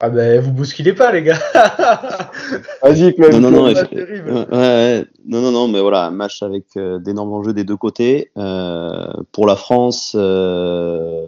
Ah 0.00 0.10
ben 0.10 0.38
vous 0.38 0.52
bousculez 0.52 0.92
pas 0.92 1.12
les 1.12 1.22
gars. 1.22 1.38
Vas-y 2.82 3.14
Non 3.18 3.40
non 3.40 3.50
non, 3.50 3.64
ouais, 3.64 5.06
non 5.24 5.40
non 5.40 5.50
non 5.50 5.68
mais 5.68 5.80
voilà 5.80 6.04
un 6.04 6.10
match 6.10 6.42
avec 6.42 6.64
euh, 6.76 6.98
d'énormes 6.98 7.32
enjeux 7.32 7.54
des 7.54 7.64
deux 7.64 7.76
côtés. 7.76 8.30
Euh, 8.36 9.12
pour 9.32 9.46
la 9.46 9.56
France, 9.56 10.16
euh, 10.18 11.26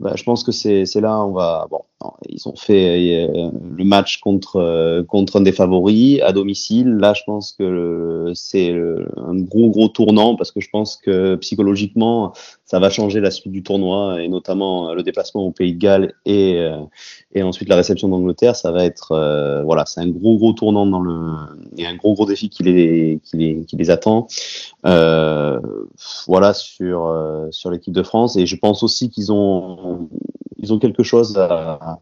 bah, 0.00 0.14
je 0.16 0.24
pense 0.24 0.44
que 0.44 0.52
c'est 0.52 0.84
là 0.96 1.20
on 1.24 1.32
va 1.32 1.66
bon 1.70 1.84
ils 2.28 2.48
ont 2.48 2.56
fait 2.56 3.28
euh, 3.28 3.50
le 3.76 3.84
match 3.84 4.20
contre 4.20 4.56
euh, 4.56 5.02
contre 5.02 5.36
un 5.36 5.40
des 5.42 5.52
favoris 5.52 6.20
à 6.22 6.32
domicile. 6.32 6.88
Là, 6.96 7.12
je 7.14 7.22
pense 7.26 7.52
que 7.52 8.32
c'est 8.34 8.70
un 8.70 9.34
gros 9.36 9.68
gros 9.70 9.88
tournant 9.88 10.36
parce 10.36 10.50
que 10.50 10.60
je 10.60 10.70
pense 10.70 10.96
que 10.96 11.36
psychologiquement, 11.36 12.32
ça 12.64 12.78
va 12.78 12.88
changer 12.88 13.20
la 13.20 13.30
suite 13.30 13.52
du 13.52 13.62
tournoi 13.62 14.22
et 14.22 14.28
notamment 14.28 14.94
le 14.94 15.02
déplacement 15.02 15.42
au 15.42 15.50
Pays 15.50 15.74
de 15.74 15.78
Galles 15.78 16.14
et 16.24 16.58
euh, 16.58 16.78
et 17.34 17.42
ensuite 17.42 17.68
la 17.68 17.76
réception 17.76 18.08
d'Angleterre. 18.08 18.56
Ça 18.56 18.70
va 18.72 18.84
être 18.84 19.62
voilà, 19.64 19.84
c'est 19.86 20.00
un 20.00 20.08
gros 20.08 20.38
gros 20.38 20.52
tournant 20.52 20.86
dans 20.86 21.00
le 21.00 21.34
et 21.76 21.86
un 21.86 21.96
gros 21.96 22.14
gros 22.14 22.26
défi 22.26 22.48
qui 22.48 22.62
les 22.62 23.20
qui 23.24 23.36
les 23.36 23.64
qui 23.66 23.76
les 23.76 23.90
attend. 23.90 24.26
voilà 24.84 26.54
sur 26.54 27.14
sur 27.50 27.70
l'équipe 27.70 27.92
de 27.92 28.02
France 28.02 28.36
et 28.36 28.46
je 28.46 28.56
pense 28.56 28.82
aussi 28.82 29.10
qu'ils 29.10 29.32
ont 29.32 30.08
ils 30.60 30.72
ont 30.72 30.78
quelque 30.78 31.02
chose 31.02 31.36
à, 31.38 31.98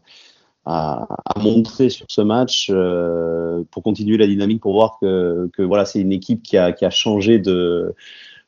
montrer 1.41 1.89
sur 1.89 2.05
ce 2.09 2.21
match 2.21 2.69
euh, 2.69 3.63
pour 3.71 3.81
continuer 3.81 4.17
la 4.17 4.27
dynamique, 4.27 4.61
pour 4.61 4.73
voir 4.73 4.99
que, 5.01 5.49
voilà, 5.63 5.85
c'est 5.85 5.99
une 5.99 6.11
équipe 6.11 6.43
qui 6.43 6.57
a, 6.57 6.71
qui 6.73 6.85
a 6.85 6.91
changé 6.91 7.39
de 7.39 7.95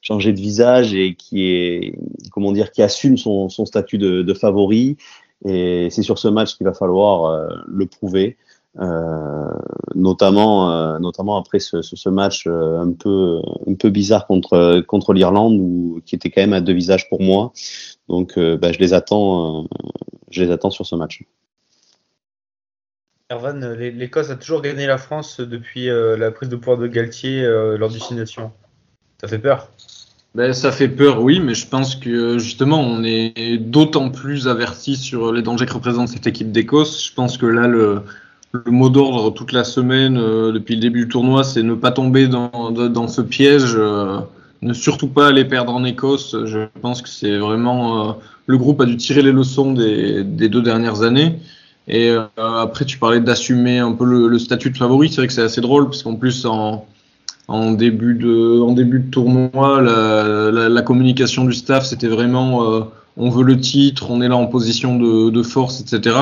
changé 0.02 0.34
de 0.34 0.40
visage 0.40 0.96
et 0.96 1.14
qui 1.14 1.46
est 1.46 1.96
comment 2.32 2.52
dire 2.52 2.72
qui 2.72 2.82
assume 2.82 3.18
son, 3.18 3.50
statut 3.50 3.98
de, 3.98 4.34
favori. 4.34 4.98
Et 5.46 5.88
c'est 5.90 6.04
sur 6.04 6.20
ce 6.20 6.28
match 6.28 6.56
qu'il 6.56 6.66
va 6.66 6.74
falloir 6.74 7.26
euh, 7.26 7.48
le 7.68 7.88
prouver 7.88 8.38
euh, 8.80 9.50
notamment 9.96 11.00
notamment 11.00 11.36
après 11.38 11.60
ce, 11.60 11.82
ce, 11.82 12.10
match 12.10 12.48
un 12.48 12.94
peu 12.94 13.42
un 13.68 13.74
peu 13.74 13.90
bizarre 13.90 14.28
contre 14.28 14.82
contre 14.88 15.12
l'Irlande 15.14 15.60
ou 15.60 16.02
qui 16.06 16.16
était 16.16 16.30
quand 16.30 16.42
même 16.42 16.54
à 16.54 16.62
deux 16.62 16.74
visages 16.74 17.10
pour 17.10 17.22
moi. 17.22 17.52
Donc 18.08 18.38
bah, 18.38 18.72
je 18.72 18.80
les 18.80 18.94
attends 18.94 19.68
je 20.32 20.44
les 20.44 20.52
attends 20.52 20.72
sur 20.72 20.86
ce 20.86 20.96
match. 20.96 21.24
Erwan, 23.32 23.74
l'Écosse 23.74 24.30
a 24.30 24.36
toujours 24.36 24.62
gagné 24.62 24.86
la 24.86 24.98
France 24.98 25.40
depuis 25.40 25.90
euh, 25.90 26.18
la 26.18 26.32
prise 26.32 26.50
de 26.50 26.58
pouvoir 26.58 26.78
de 26.78 26.88
Galtier 26.88 27.44
euh, 27.44 27.78
lors 27.78 27.90
du 27.90 28.00
Six 28.00 28.16
Ça 29.22 29.28
fait 29.28 29.40
peur 29.40 29.70
ben, 30.36 30.52
Ça 30.52 30.72
fait 30.72 30.90
peur, 30.90 31.22
oui, 31.22 31.40
mais 31.40 31.54
je 31.54 31.66
pense 31.66 31.96
que 31.96 32.38
justement, 32.38 32.82
on 32.82 33.04
est 33.04 33.58
d'autant 33.58 34.10
plus 34.10 34.50
averti 34.50 34.98
sur 34.98 35.32
les 35.32 35.42
dangers 35.42 35.66
que 35.66 35.74
représente 35.74 36.10
cette 36.10 36.28
équipe 36.28 36.52
d'Écosse. 36.52 37.06
Je 37.08 37.14
pense 37.14 37.38
que 37.38 37.46
là, 37.46 37.68
le, 37.68 38.04
mot 38.66 38.90
d'ordre 38.90 39.30
toute 39.30 39.54
la 39.54 39.64
semaine, 39.64 40.18
euh, 40.18 40.52
depuis 40.52 40.76
le 40.76 40.82
début 40.82 41.06
du 41.06 41.08
tournoi, 41.08 41.46
c'est 41.46 41.64
ne 41.64 41.74
pas 41.74 41.92
tomber 41.92 42.28
dans, 42.28 42.72
dans 42.72 43.08
ce 43.08 43.22
piège, 43.22 43.78
ne 44.62 44.74
surtout 44.74 45.08
pas 45.08 45.28
aller 45.28 45.46
perdre 45.46 45.74
en 45.74 45.84
Écosse. 45.84 46.36
Je 46.46 46.68
pense 46.82 47.02
que 47.02 47.10
c'est 47.10 47.38
vraiment. 47.38 48.18
le 48.46 48.58
groupe 48.58 48.82
a 48.82 48.86
dû 48.86 48.98
tirer 48.98 49.22
les 49.22 49.32
leçons 49.32 49.74
des, 49.74 50.24
des 50.24 50.50
deux 50.50 50.62
dernières 50.62 51.04
années. 51.04 51.40
Et 51.88 52.10
euh, 52.10 52.24
après, 52.38 52.86
tu 52.86 52.98
parlais 52.98 53.20
d'assumer 53.20 53.80
un 53.80 53.92
peu 53.94 54.06
le, 54.06 54.40
statut 54.40 54.70
de 54.70 54.78
favori. 54.78 55.10
C'est 55.10 55.18
vrai 55.18 55.28
que 55.28 55.34
c'est 55.34 55.42
assez 55.42 55.62
drôle 55.62 55.86
parce 55.86 56.04
qu'en 56.04 56.16
plus, 56.16 56.46
en, 56.46 56.86
en, 57.48 57.72
début 57.72 58.14
de, 58.14 58.62
en 58.62 58.74
début 58.74 59.00
de 59.00 59.10
tournoi, 59.10 59.82
la, 59.82 60.52
la, 60.52 60.70
la 60.70 60.82
communication 60.84 61.46
du 61.46 61.54
staff, 61.54 61.86
c'était 61.86 62.08
vraiment 62.08 62.72
euh, 62.72 62.82
on 63.18 63.30
veut 63.30 63.44
le 63.44 63.60
titre, 63.60 64.10
on 64.10 64.22
est 64.22 64.28
là 64.28 64.38
en 64.38 64.48
position 64.48 64.98
de, 64.98 65.30
de 65.30 65.44
force, 65.44 65.82
etc. 65.82 66.18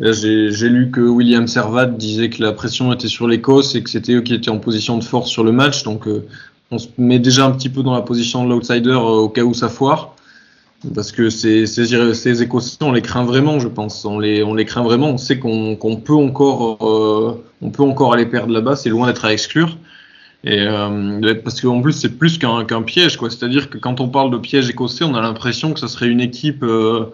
J'ai 0.00 0.68
lu 0.68 0.90
que 0.90 1.02
William 1.02 1.46
Servat 1.46 1.86
disait 1.86 2.30
que 2.30 2.42
la 2.42 2.52
pression 2.52 2.90
était 2.92 3.08
sur 3.08 3.28
l'Écosse 3.28 3.74
et 3.74 3.82
que 3.82 3.90
c'était 3.90 4.14
eux 4.14 4.22
qui 4.22 4.32
étaient 4.32 4.50
en 4.50 4.58
position 4.58 4.96
de 4.96 5.04
force 5.04 5.28
sur 5.28 5.44
le 5.44 5.52
match. 5.52 5.82
Donc 5.82 6.08
euh, 6.08 6.26
on 6.70 6.78
se 6.78 6.88
met 6.98 7.18
déjà 7.18 7.46
un 7.46 7.52
petit 7.52 7.68
peu 7.68 7.82
dans 7.82 7.94
la 7.94 8.02
position 8.02 8.44
de 8.44 8.50
l'outsider 8.50 8.90
euh, 8.90 8.98
au 8.98 9.28
cas 9.28 9.42
où 9.42 9.54
ça 9.54 9.68
foire. 9.68 10.14
Parce 10.94 11.12
que 11.12 11.28
ces, 11.28 11.66
ces, 11.66 12.14
ces 12.14 12.42
Écossais, 12.42 12.78
on 12.80 12.92
les 12.92 13.02
craint 13.02 13.24
vraiment, 13.24 13.58
je 13.58 13.68
pense. 13.68 14.04
On 14.06 14.18
les, 14.18 14.42
on 14.42 14.54
les 14.54 14.64
craint 14.64 14.82
vraiment. 14.82 15.10
On 15.10 15.18
sait 15.18 15.38
qu'on 15.38 15.76
peut 16.02 16.14
encore, 16.14 16.78
euh, 16.80 17.44
on 17.60 17.70
peut 17.70 17.82
encore 17.82 18.14
aller 18.14 18.24
perdre 18.24 18.52
là-bas. 18.52 18.76
C'est 18.76 18.88
loin 18.88 19.06
d'être 19.06 19.26
à 19.26 19.32
exclure. 19.32 19.76
Et 20.42 20.58
euh, 20.58 21.34
parce 21.44 21.60
qu'en 21.60 21.82
plus, 21.82 21.92
c'est 21.92 22.16
plus 22.16 22.38
qu'un 22.38 22.64
qu'un 22.64 22.80
piège, 22.80 23.18
quoi. 23.18 23.28
C'est-à-dire 23.28 23.68
que 23.68 23.76
quand 23.76 24.00
on 24.00 24.08
parle 24.08 24.30
de 24.30 24.38
piège 24.38 24.70
écossais, 24.70 25.04
on 25.04 25.14
a 25.14 25.20
l'impression 25.20 25.74
que 25.74 25.80
ça 25.80 25.88
serait 25.88 26.08
une 26.08 26.22
équipe 26.22 26.62
euh, 26.62 27.12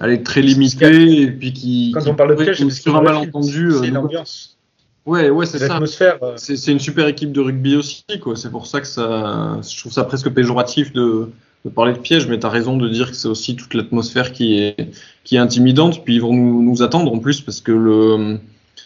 elle 0.00 0.10
est 0.10 0.22
très 0.22 0.42
limitée 0.42 1.22
et 1.22 1.30
puis 1.30 1.52
qui. 1.52 1.90
Quand 1.92 2.06
on 2.06 2.14
parle 2.14 2.36
de 2.36 2.42
piège, 2.42 2.58
c'est 2.58 2.70
sur 2.70 2.96
un 2.96 3.02
malentendu. 3.02 3.72
C'est 3.80 3.90
l'ambiance. 3.90 4.57
Ouais, 5.06 5.30
ouais, 5.30 5.46
c'est 5.46 5.58
ça. 5.58 5.68
L'atmosphère. 5.68 6.18
C'est 6.36 6.70
une 6.70 6.80
super 6.80 7.06
équipe 7.06 7.32
de 7.32 7.40
rugby 7.40 7.76
aussi, 7.76 8.04
quoi. 8.20 8.36
C'est 8.36 8.50
pour 8.50 8.66
ça 8.66 8.80
que 8.80 8.86
ça, 8.86 9.58
je 9.66 9.78
trouve 9.80 9.92
ça 9.92 10.04
presque 10.04 10.28
péjoratif 10.28 10.92
de, 10.92 11.30
de 11.64 11.70
parler 11.70 11.94
de 11.94 11.98
piège, 11.98 12.26
mais 12.26 12.38
tu 12.38 12.46
as 12.46 12.50
raison 12.50 12.76
de 12.76 12.88
dire 12.88 13.10
que 13.10 13.16
c'est 13.16 13.28
aussi 13.28 13.56
toute 13.56 13.74
l'atmosphère 13.74 14.32
qui 14.32 14.58
est, 14.58 14.76
qui 15.24 15.36
est 15.36 15.40
intimidante. 15.40 16.04
Puis 16.04 16.16
ils 16.16 16.20
vont 16.20 16.34
nous, 16.34 16.62
nous 16.62 16.82
attendre 16.82 17.12
en 17.12 17.18
plus 17.18 17.40
parce 17.40 17.60
que 17.60 17.72
le. 17.72 18.38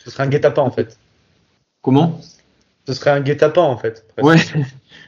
Ce 0.04 0.10
serait 0.10 0.24
un 0.24 0.28
guet-apens 0.28 0.62
en 0.62 0.70
fait. 0.70 0.98
Comment? 1.82 2.20
Ce 2.86 2.94
serait 2.94 3.10
un 3.10 3.20
guet-apens 3.20 3.64
en 3.64 3.76
fait. 3.76 4.04
presque. 4.16 4.54
Ouais. 4.54 4.64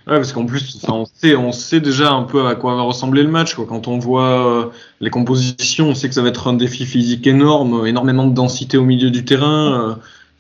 Ouais, 0.07 0.17
parce 0.17 0.33
qu'en 0.35 0.45
plus, 0.45 0.79
enfin, 0.83 0.93
on, 0.93 1.07
sait, 1.07 1.35
on 1.35 1.51
sait 1.51 1.81
déjà 1.81 2.11
un 2.11 2.25
peu 2.25 2.47
à 2.47 2.57
quoi 2.57 2.75
va 2.77 2.83
ressembler 2.83 3.23
le 3.23 3.31
match. 3.31 3.55
Quoi. 3.55 3.65
Quand 3.67 3.89
on 3.89 3.99
voit 3.99 4.47
euh, 4.47 4.67
les 5.01 5.09
compositions, 5.09 5.89
on 5.89 5.95
sait 5.95 6.09
que 6.09 6.15
ça 6.15 6.21
va 6.21 6.29
être 6.29 6.47
un 6.47 6.53
défi 6.53 6.85
physique 6.85 7.27
énorme, 7.27 7.87
énormément 7.87 8.27
de 8.27 8.35
densité 8.35 8.77
au 8.77 8.85
milieu 8.85 9.11
du 9.11 9.25
terrain. 9.25 9.73
Euh, 9.73 9.95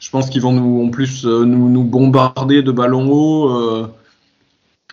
je 0.04 0.10
pense 0.10 0.28
qu'ils 0.28 0.42
vont 0.42 0.52
nous, 0.52 0.84
en 0.84 0.90
plus 0.90 1.24
euh, 1.24 1.46
nous, 1.46 1.82
bombarder 1.82 2.62
de 2.62 2.70
ballons 2.70 3.10
hauts. 3.10 3.48
euh, 3.48 3.88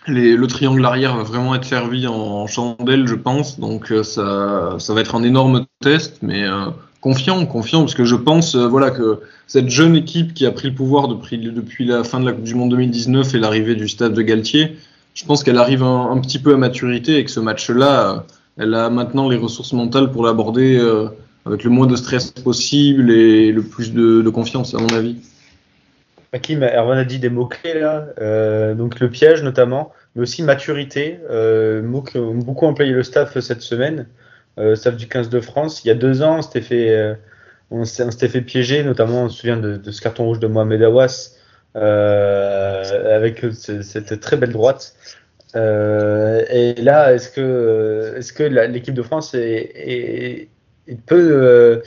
le 0.06 0.46
triangle 0.46 0.84
arrière 0.86 1.14
va 1.14 1.22
vraiment 1.22 1.54
être 1.54 1.66
servi 1.66 2.06
en, 2.06 2.46
chandelle, 2.46 3.06
je 3.06 3.14
pense. 3.14 3.60
Donc 3.60 3.92
euh, 3.92 4.02
ça, 4.02 4.94
va 4.94 5.00
être 5.02 5.14
un 5.14 5.22
énorme 5.22 5.66
test, 5.80 6.20
mais 6.22 6.44
confiant, 7.02 7.44
confiant, 7.44 7.80
parce 7.80 7.94
que 7.94 8.06
je 8.06 8.16
pense 8.16 8.56
voilà 8.56 8.90
que 8.90 9.20
cette 9.46 9.68
jeune 9.68 9.96
équipe 9.96 10.32
qui 10.32 10.46
a 10.46 10.50
pris 10.50 10.70
le 10.70 10.74
pouvoir 10.74 11.08
depuis, 11.08 11.84
la 11.84 12.04
fin 12.04 12.18
de 12.18 12.24
la 12.24 12.32
Coupe 12.32 12.44
du 12.44 12.54
Monde 12.54 12.70
2019 12.70 13.34
et 13.34 13.38
l'arrivée 13.38 13.74
du 13.74 13.88
stade 13.88 14.14
de 14.14 14.22
Galtier, 14.22 14.78
je 15.12 15.26
pense 15.26 15.44
qu'elle 15.44 15.58
arrive 15.58 15.82
un, 15.82 16.18
petit 16.20 16.38
peu 16.38 16.54
à 16.54 16.56
maturité 16.56 17.18
et 17.18 17.24
que 17.24 17.30
ce 17.30 17.40
match-là, 17.40 18.24
elle 18.56 18.74
a 18.74 18.88
maintenant 18.88 19.28
les 19.28 19.36
ressources 19.36 19.74
mentales 19.74 20.10
pour 20.10 20.24
l'aborder 20.24 20.80
avec 21.46 21.64
le 21.64 21.70
moins 21.70 21.86
de 21.86 21.96
stress 21.96 22.30
possible 22.30 23.10
et 23.10 23.52
le 23.52 23.62
plus 23.62 23.92
de, 23.92 24.28
confiance, 24.30 24.74
à 24.74 24.78
mon 24.78 24.88
avis. 24.88 25.16
Hakim, 26.32 26.62
Erwan 26.62 26.98
a 26.98 27.04
dit 27.04 27.18
des 27.18 27.28
mots-clés 27.28 27.78
là, 27.78 28.06
euh, 28.20 28.74
donc 28.74 29.00
le 29.00 29.10
piège 29.10 29.42
notamment, 29.42 29.92
mais 30.14 30.22
aussi 30.22 30.42
maturité, 30.42 31.18
euh, 31.30 31.82
mot 31.82 32.00
que 32.00 32.18
beaucoup 32.18 32.66
employé 32.66 32.92
le 32.92 33.02
staff 33.02 33.38
cette 33.40 33.60
semaine, 33.60 34.06
euh, 34.58 34.74
staff 34.76 34.96
du 34.96 35.08
15 35.08 35.30
de 35.30 35.40
France. 35.40 35.84
Il 35.84 35.88
y 35.88 35.90
a 35.90 35.94
deux 35.94 36.22
ans, 36.22 36.38
on 36.38 36.42
s'était 36.42 36.60
fait, 36.60 36.90
euh, 36.94 37.14
on 37.70 37.84
s'était 37.84 38.28
fait 38.28 38.42
piéger, 38.42 38.84
notamment 38.84 39.24
on 39.24 39.28
se 39.28 39.38
souvient 39.38 39.56
de, 39.56 39.90
ce 39.90 40.00
carton 40.00 40.24
rouge 40.26 40.40
de 40.40 40.46
Mohamed 40.46 40.82
Awas, 40.82 41.36
euh, 41.76 43.16
avec 43.16 43.44
cette 43.52 44.20
très 44.20 44.36
belle 44.36 44.52
droite. 44.52 44.94
Et 45.54 46.74
là, 46.78 47.12
est-ce 47.14 47.30
que, 47.30 48.14
est-ce 48.18 48.32
que 48.32 48.42
l'équipe 48.42 48.94
de 48.94 49.02
France 49.02 49.34
est, 49.34 50.48
est 50.88 51.00
peut 51.00 51.30
euh, 51.32 51.82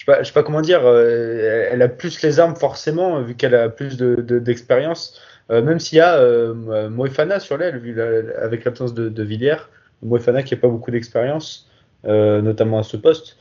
je 0.00 0.12
sais 0.12 0.24
sais 0.24 0.32
pas 0.32 0.42
comment 0.42 0.62
dire, 0.62 0.80
euh, 0.84 1.68
elle 1.70 1.82
a 1.82 1.88
plus 1.88 2.22
les 2.22 2.40
armes 2.40 2.56
forcément, 2.56 3.20
vu 3.22 3.34
qu'elle 3.34 3.54
a 3.54 3.68
plus 3.68 3.98
d'expérience. 3.98 5.12
De, 5.48 5.54
de, 5.54 5.60
euh, 5.60 5.62
même 5.62 5.78
s'il 5.78 5.98
y 5.98 6.00
a 6.00 6.16
euh, 6.16 6.88
Moefana 6.88 7.40
sur 7.40 7.58
l'aile, 7.58 8.32
avec 8.40 8.64
l'absence 8.64 8.94
de, 8.94 9.08
de 9.08 9.22
Villiers, 9.22 9.68
Moefana 10.02 10.42
qui 10.42 10.54
n'a 10.54 10.60
pas 10.60 10.68
beaucoup 10.68 10.90
d'expérience, 10.90 11.68
notamment 12.04 12.78
à 12.78 12.82
ce 12.82 12.96
poste. 12.96 13.36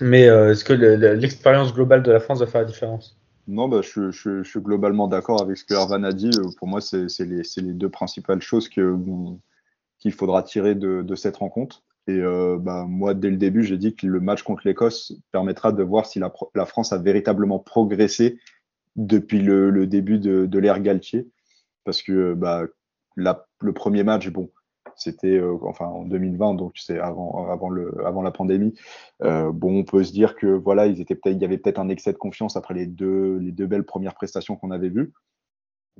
Mais 0.00 0.22
est-ce 0.22 0.64
que 0.64 0.72
l'expérience 0.72 1.72
globale 1.72 2.02
de 2.02 2.12
la 2.12 2.20
France 2.20 2.40
va 2.40 2.46
faire 2.46 2.62
la 2.62 2.66
différence? 2.66 3.16
Non, 3.48 3.68
bah, 3.68 3.80
je, 3.82 4.10
suis 4.10 4.60
globalement 4.60 5.08
d'accord 5.08 5.40
avec 5.40 5.56
ce 5.56 5.64
que 5.64 5.74
Ervan 5.74 6.02
a 6.04 6.12
dit. 6.12 6.30
Pour 6.58 6.68
moi, 6.68 6.80
c'est 6.80 7.06
les, 7.20 7.72
deux 7.72 7.88
principales 7.88 8.42
choses 8.42 8.68
qu'il 8.68 8.84
qu 10.02 10.10
faudra 10.10 10.42
tirer 10.42 10.74
de 10.74 11.14
cette 11.14 11.36
rencontre. 11.38 11.82
Et 12.10 12.20
euh, 12.20 12.58
bah, 12.58 12.86
moi, 12.88 13.14
dès 13.14 13.30
le 13.30 13.36
début, 13.36 13.62
j'ai 13.62 13.76
dit 13.76 13.94
que 13.94 14.06
le 14.06 14.20
match 14.20 14.42
contre 14.42 14.62
l'Écosse 14.64 15.12
permettra 15.30 15.70
de 15.70 15.82
voir 15.82 16.06
si 16.06 16.18
la, 16.18 16.66
France 16.66 16.92
a 16.92 16.98
véritablement 16.98 17.60
progressé 17.60 18.38
depuis 18.96 19.40
le, 19.40 19.86
début 19.86 20.18
de, 20.18 20.58
l'ère 20.58 20.80
Galtier. 20.80 21.28
Parce 21.84 22.02
que 22.02 22.34
bah, 22.34 22.64
la, 23.16 23.46
le 23.60 23.72
premier 23.72 24.02
match, 24.02 24.28
bon, 24.28 24.50
c'était 24.96 25.38
euh, 25.38 25.56
enfin 25.62 25.86
en 25.86 26.04
2020, 26.04 26.54
donc 26.54 26.72
c'est 26.76 26.98
avant, 26.98 27.46
la 28.22 28.30
pandémie. 28.32 28.74
Euh, 29.22 29.52
bon, 29.52 29.78
on 29.78 29.84
peut 29.84 30.02
se 30.02 30.12
dire 30.12 30.34
que 30.34 30.46
voilà, 30.46 30.88
peut-être, 30.88 31.26
y 31.26 31.44
avait 31.44 31.58
peut-être 31.58 31.78
un 31.78 31.88
excès 31.88 32.12
de 32.12 32.18
confiance 32.18 32.56
après 32.56 32.74
les 32.74 32.86
deux, 32.86 33.38
les 33.38 33.52
deux 33.52 33.66
belles 33.66 33.84
premières 33.84 34.14
prestations 34.14 34.56
qu'on 34.56 34.72
avait 34.72 34.90
vues. 34.90 35.12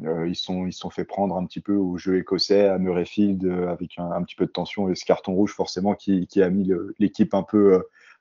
Euh, 0.05 0.27
ils 0.29 0.37
sont 0.37 0.67
ils 0.67 0.73
sont 0.73 0.91
fait 0.91 1.05
prendre 1.05 1.37
un 1.37 1.45
petit 1.45 1.61
peu 1.61 1.75
au 1.75 1.99
jeu 1.99 2.19
écossais 2.19 2.67
à 2.67 2.79
Murrayfield 2.79 3.45
euh, 3.45 3.69
avec 3.69 3.99
un, 3.99 4.23
petit 4.23 4.37
peu 4.37 4.47
de 4.47 4.51
tension 4.51 4.89
et 4.89 4.95
ce 4.95 5.05
carton 5.05 5.35
rouge 5.35 5.53
forcément 5.53 5.95
qui, 5.95 6.27
a 6.41 6.51
mis 6.51 6.71
l'équipe 6.99 7.35
un 7.35 7.43
peu 7.43 7.75
euh, 7.75 7.81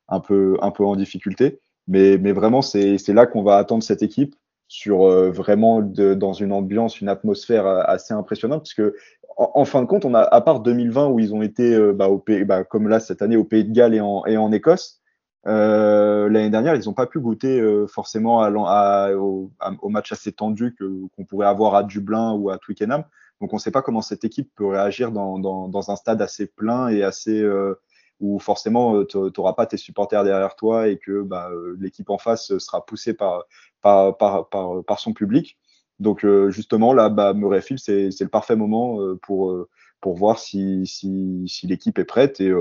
un 0.09 0.19
peu 0.19 0.57
un 0.61 0.71
peu 0.71 0.83
en 0.83 0.95
difficulté. 0.95 1.59
Mais 1.87 2.17
vraiment 2.33 2.61
c'est 2.61 2.97
là 3.07 3.25
qu'on 3.25 3.43
va 3.43 3.57
attendre 3.57 3.83
cette 3.83 4.03
équipe 4.03 4.35
sur 4.67 5.07
vraiment 5.31 5.81
dans 5.81 6.33
une 6.33 6.51
ambiance 6.51 7.01
une 7.01 7.09
atmosphère 7.09 7.65
assez 7.65 8.13
impressionnante 8.13 8.61
parce 8.61 8.75
que 8.75 8.95
en, 9.37 9.65
fin 9.65 9.81
de 9.81 9.87
compte 9.87 10.05
on 10.05 10.13
a 10.13 10.21
à 10.21 10.41
part 10.41 10.59
2020 10.59 11.07
où 11.07 11.19
ils 11.19 11.33
ont 11.33 11.41
été 11.41 11.75
bah, 11.93 12.07
au 12.09 12.19
pays, 12.19 12.43
bah, 12.43 12.63
comme 12.63 12.87
là 12.87 12.99
cette 12.99 13.23
année 13.23 13.37
au 13.37 13.43
Pays 13.43 13.65
de 13.65 13.71
Galles 13.71 13.95
et 13.95 14.37
en 14.37 14.51
Écosse 14.51 14.98
L'année 15.45 16.49
dernière, 16.49 16.75
ils 16.75 16.85
n'ont 16.85 16.93
pas 16.93 17.07
pu 17.07 17.19
goûter 17.19 17.59
euh, 17.59 17.87
forcément 17.87 18.41
à, 18.41 18.47
à, 18.47 19.13
au, 19.13 19.51
au, 19.81 19.89
match 19.89 20.11
assez 20.11 20.31
tendu 20.31 20.75
qu'on 20.75 21.25
pourrait 21.25 21.47
avoir 21.47 21.75
à 21.75 21.83
Dublin 21.83 22.33
ou 22.33 22.49
à 22.49 22.57
Twickenham. 22.57 23.03
Donc, 23.41 23.53
on 23.53 23.55
ne 23.55 23.61
sait 23.61 23.71
pas 23.71 23.81
comment 23.81 24.01
cette 24.01 24.25
équipe 24.25 24.51
peut 24.55 24.67
réagir 24.67 25.11
dans, 25.11 25.39
dans, 25.39 25.69
dans 25.69 25.91
un 25.91 25.95
stade 25.95 26.21
assez 26.21 26.47
plein 26.47 26.89
et 26.89 27.03
assez 27.03 27.41
euh, 27.41 27.79
où 28.19 28.37
forcément 28.39 28.95
euh, 28.95 29.05
tu 29.05 29.17
n'auras 29.17 29.53
pas 29.53 29.65
tes 29.65 29.77
supporters 29.77 30.23
derrière 30.23 30.55
toi 30.55 30.89
et 30.89 30.97
que 30.97 31.21
bah, 31.21 31.49
euh, 31.51 31.77
l'équipe 31.79 32.09
en 32.09 32.17
face 32.17 32.57
sera 32.57 32.85
poussée 32.85 33.13
par, 33.13 33.45
par, 33.81 34.17
par, 34.17 34.49
par, 34.49 34.83
par 34.83 34.99
son 34.99 35.13
public. 35.13 35.57
Donc, 35.99 36.25
euh, 36.25 36.49
justement, 36.49 36.93
là, 36.93 37.09
bah, 37.09 37.33
Murrayfield, 37.33 37.79
c'est 37.79 38.09
le 38.19 38.27
parfait 38.27 38.55
moment 38.55 38.99
pour, 39.21 39.67
pour 40.01 40.15
voir 40.15 40.39
si, 40.39 40.85
si, 40.85 41.45
si 41.47 41.67
l'équipe 41.67 41.97
est 41.97 42.05
prête 42.05 42.41
et 42.41 42.51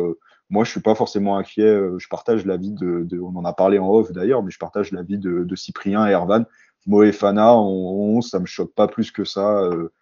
moi, 0.50 0.64
je 0.64 0.70
suis 0.70 0.80
pas 0.80 0.94
forcément 0.94 1.36
inquiet. 1.36 1.62
Euh, 1.62 1.98
je 1.98 2.08
partage 2.08 2.46
l'avis 2.46 2.72
de, 2.72 3.04
de, 3.04 3.20
on 3.20 3.36
en 3.36 3.44
a 3.44 3.52
parlé 3.52 3.78
en 3.78 3.90
off 3.90 4.12
d'ailleurs, 4.12 4.42
mais 4.42 4.50
je 4.50 4.58
partage 4.58 4.92
l'avis 4.92 5.18
de, 5.18 5.44
de 5.44 5.56
Cyprien 5.56 6.06
et 6.06 6.12
Ervan. 6.12 6.44
Moefana 6.86 7.54
en 7.54 7.68
11, 7.68 8.28
ça 8.28 8.38
me 8.38 8.46
choque 8.46 8.72
pas 8.74 8.88
plus 8.88 9.10
que 9.10 9.24
ça. 9.24 9.60
Euh, 9.60 9.92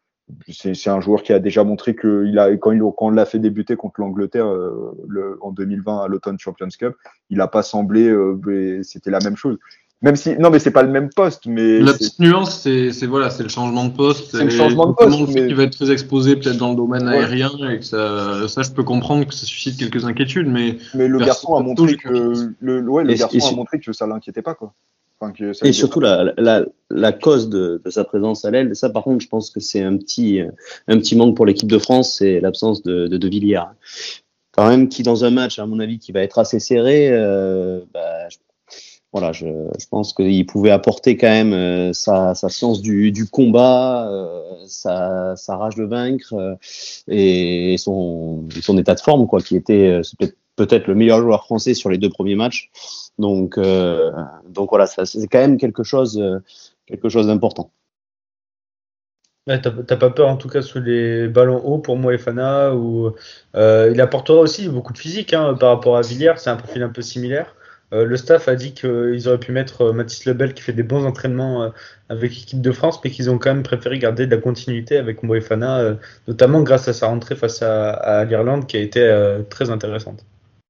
c'est 0.49 0.89
un 0.89 1.01
joueur 1.01 1.23
qui 1.23 1.33
a 1.33 1.39
déjà 1.39 1.63
montré 1.63 1.95
que 1.95 2.25
il 2.27 2.39
a, 2.39 2.51
quand, 2.57 2.73
il, 2.73 2.81
quand 2.81 3.07
on 3.07 3.11
l'a 3.11 3.27
fait 3.27 3.39
débuter 3.39 3.77
contre 3.77 4.01
l'Angleterre 4.01 4.47
euh, 4.47 4.93
le, 5.09 5.39
en 5.41 5.53
2020 5.53 6.01
à 6.01 6.09
l'Automne 6.09 6.39
Champions 6.39 6.69
Cup, 6.77 6.95
il 7.31 7.41
a 7.41 7.49
pas 7.49 7.63
semblé, 7.63 8.13
c'était 8.83 9.11
la 9.11 9.21
même 9.21 9.37
chose. 9.37 9.57
Même 10.03 10.15
si, 10.15 10.37
non, 10.39 10.51
mais 10.51 10.59
c'est 10.59 10.73
pas 10.73 10.83
le 10.83 10.91
même 10.91 11.09
poste, 11.09 11.47
mais. 11.47 11.81
La 11.81 11.95
petite 11.95 12.19
nuance, 12.19 12.61
c'est, 12.61 13.07
voilà, 13.07 13.31
c'est 13.31 13.43
le 13.43 13.49
changement 13.49 13.87
de 13.87 13.93
poste. 13.93 14.37
C'est 14.37 14.45
le 14.45 14.51
changement 14.51 14.89
de 14.89 14.93
poste. 14.93 15.33
Mais... 15.33 15.47
qui 15.47 15.55
va 15.55 15.63
être 15.63 15.77
très 15.77 15.91
exposé 15.91 16.37
peut-être 16.37 16.59
dans 16.59 16.71
le 16.71 16.77
domaine 16.77 17.09
ouais. 17.09 17.17
aérien 17.17 17.51
et 17.71 17.79
que 17.79 17.85
ça, 17.85 18.47
ça, 18.47 18.63
je 18.63 18.71
peux 18.73 18.83
comprendre 18.83 19.27
que 19.27 19.33
ça 19.33 19.47
suscite 19.47 19.79
quelques 19.79 20.05
inquiétudes, 20.05 20.49
mais. 20.49 20.77
Mais 20.95 21.09
le 21.09 21.19
garçon 21.19 21.55
a 21.55 21.63
montré 21.63 21.97
que, 21.97 22.09
le, 22.61 22.89
ouais, 22.89 23.05
le 23.05 23.11
et, 23.11 23.15
garçon 23.17 23.39
et 23.39 23.43
a 23.43 23.57
montré 23.57 23.81
que 23.81 23.93
ça 23.95 24.07
l'inquiétait 24.07 24.43
pas, 24.43 24.55
quoi. 24.55 24.75
Enfin, 25.19 25.33
que 25.33 25.55
ça 25.55 25.67
et 25.67 25.73
surtout 25.73 26.01
la, 26.01 26.35
la, 26.37 26.67
la, 26.91 27.13
cause 27.13 27.49
de, 27.49 27.81
de 27.83 27.91
sa 27.91 28.05
présence 28.05 28.45
à 28.45 28.51
l'aile, 28.51 28.77
ça 28.77 28.91
par 28.91 29.03
contre, 29.03 29.25
je 29.25 29.29
pense 29.29 29.49
que 29.49 29.61
c'est 29.61 29.81
un 29.81 29.97
petit, 29.97 30.43
un 30.89 30.99
petit 30.99 31.17
manque 31.17 31.35
pour 31.35 31.47
l'équipe 31.47 31.71
de 31.71 31.79
France, 31.79 32.17
c'est 32.19 32.39
l'absence 32.41 32.83
de, 32.83 33.07
de, 33.07 33.17
de 33.17 33.29
Villiers. 33.29 33.63
Quand 34.53 34.69
même, 34.69 34.91
qui 34.91 35.03
dans 35.03 35.25
un 35.25 35.31
match, 35.31 35.59
à 35.59 35.65
mon 35.65 35.81
avis, 35.81 35.99
qui 35.99 36.13
va 36.13 36.21
être 36.21 36.39
assez 36.39 36.61
serré, 36.61 37.09
euh, 37.11 37.81
bah, 37.95 38.29
je 38.29 38.37
voilà, 39.19 39.33
je, 39.33 39.47
pense 39.91 40.13
qu'il 40.13 40.45
pouvait 40.45 40.71
apporter 40.71 41.17
quand 41.17 41.29
même 41.29 41.55
euh, 41.55 41.95
sa, 41.95 42.35
sa, 42.35 42.51
science 42.51 42.83
du, 42.83 43.27
combat, 43.31 44.07
euh, 44.11 44.43
sa, 44.67 45.35
rage 45.49 45.75
de 45.75 45.85
vaincre 45.85 46.35
euh, 46.35 46.55
et 47.09 47.77
son, 47.79 48.47
état 48.77 48.95
de 48.95 49.01
forme, 49.01 49.27
quoi, 49.27 49.41
qui 49.41 49.57
était 49.57 50.03
peut-être 50.57 50.87
le 50.87 50.95
meilleur 50.95 51.23
joueur 51.23 51.45
français 51.45 51.73
sur 51.73 51.89
les 51.89 51.97
deux 51.97 52.11
premiers 52.11 52.35
matchs. 52.35 52.71
Donc, 53.19 53.59
donc 53.59 54.69
voilà, 54.69 54.87
c'est 54.87 55.27
quand 55.29 55.39
même 55.39 55.57
quelque 55.57 55.83
chose, 55.83 56.23
quelque 56.87 57.09
chose 57.09 57.29
d'important. 57.29 57.71
Ouais, 59.47 59.61
T'as 59.61 59.97
pas 59.97 60.11
peur 60.11 60.29
en 60.29 60.37
tout 60.37 60.49
cas 60.49 60.61
sous 60.61 60.81
les 60.81 61.29
ballons 61.29 61.65
hauts 61.65 61.79
pour 61.79 61.97
Moefana 61.97 62.75
ou 62.75 63.15
euh, 63.55 63.91
il 63.95 64.01
apportera 64.01 64.41
aussi 64.41 64.69
beaucoup 64.69 64.93
de 64.93 64.99
physique 64.99 65.33
hein, 65.35 65.55
par 65.55 65.69
rapport 65.69 65.97
à 65.97 66.01
Villiers, 66.01 66.35
c'est 66.39 66.51
un 66.51 66.57
profil 66.57 66.83
un 66.83 66.89
peu 66.89 67.01
similaire. 67.01 67.55
Euh, 67.93 68.05
le 68.05 68.17
staff 68.17 68.49
a 68.49 68.57
dit 68.57 68.75
qu'ils 68.75 69.29
auraient 69.29 69.39
pu 69.39 69.53
mettre 69.53 69.83
euh, 69.83 69.93
Mathis 69.93 70.25
Lebel 70.25 70.55
qui 70.55 70.63
fait 70.63 70.73
des 70.73 70.83
bons 70.83 71.05
entraînements 71.07 71.63
euh, 71.63 71.69
avec 72.09 72.31
l'équipe 72.35 72.61
de 72.61 72.73
France, 72.73 73.01
mais 73.05 73.11
qu'ils 73.11 73.31
ont 73.31 73.39
quand 73.39 73.55
même 73.55 73.63
préféré 73.63 73.99
garder 73.99 74.27
de 74.27 74.35
la 74.35 74.41
continuité 74.43 74.97
avec 74.97 75.23
Moefana, 75.23 75.97
notamment 76.27 76.63
grâce 76.63 76.89
à 76.89 76.93
sa 76.93 77.07
rentrée 77.07 77.37
face 77.37 77.63
à, 77.63 77.93
à 77.93 78.25
l'Irlande 78.25 78.67
qui 78.67 78.77
a 78.77 78.81
été 78.81 79.01
très 79.51 79.71
intéressante. 79.71 80.25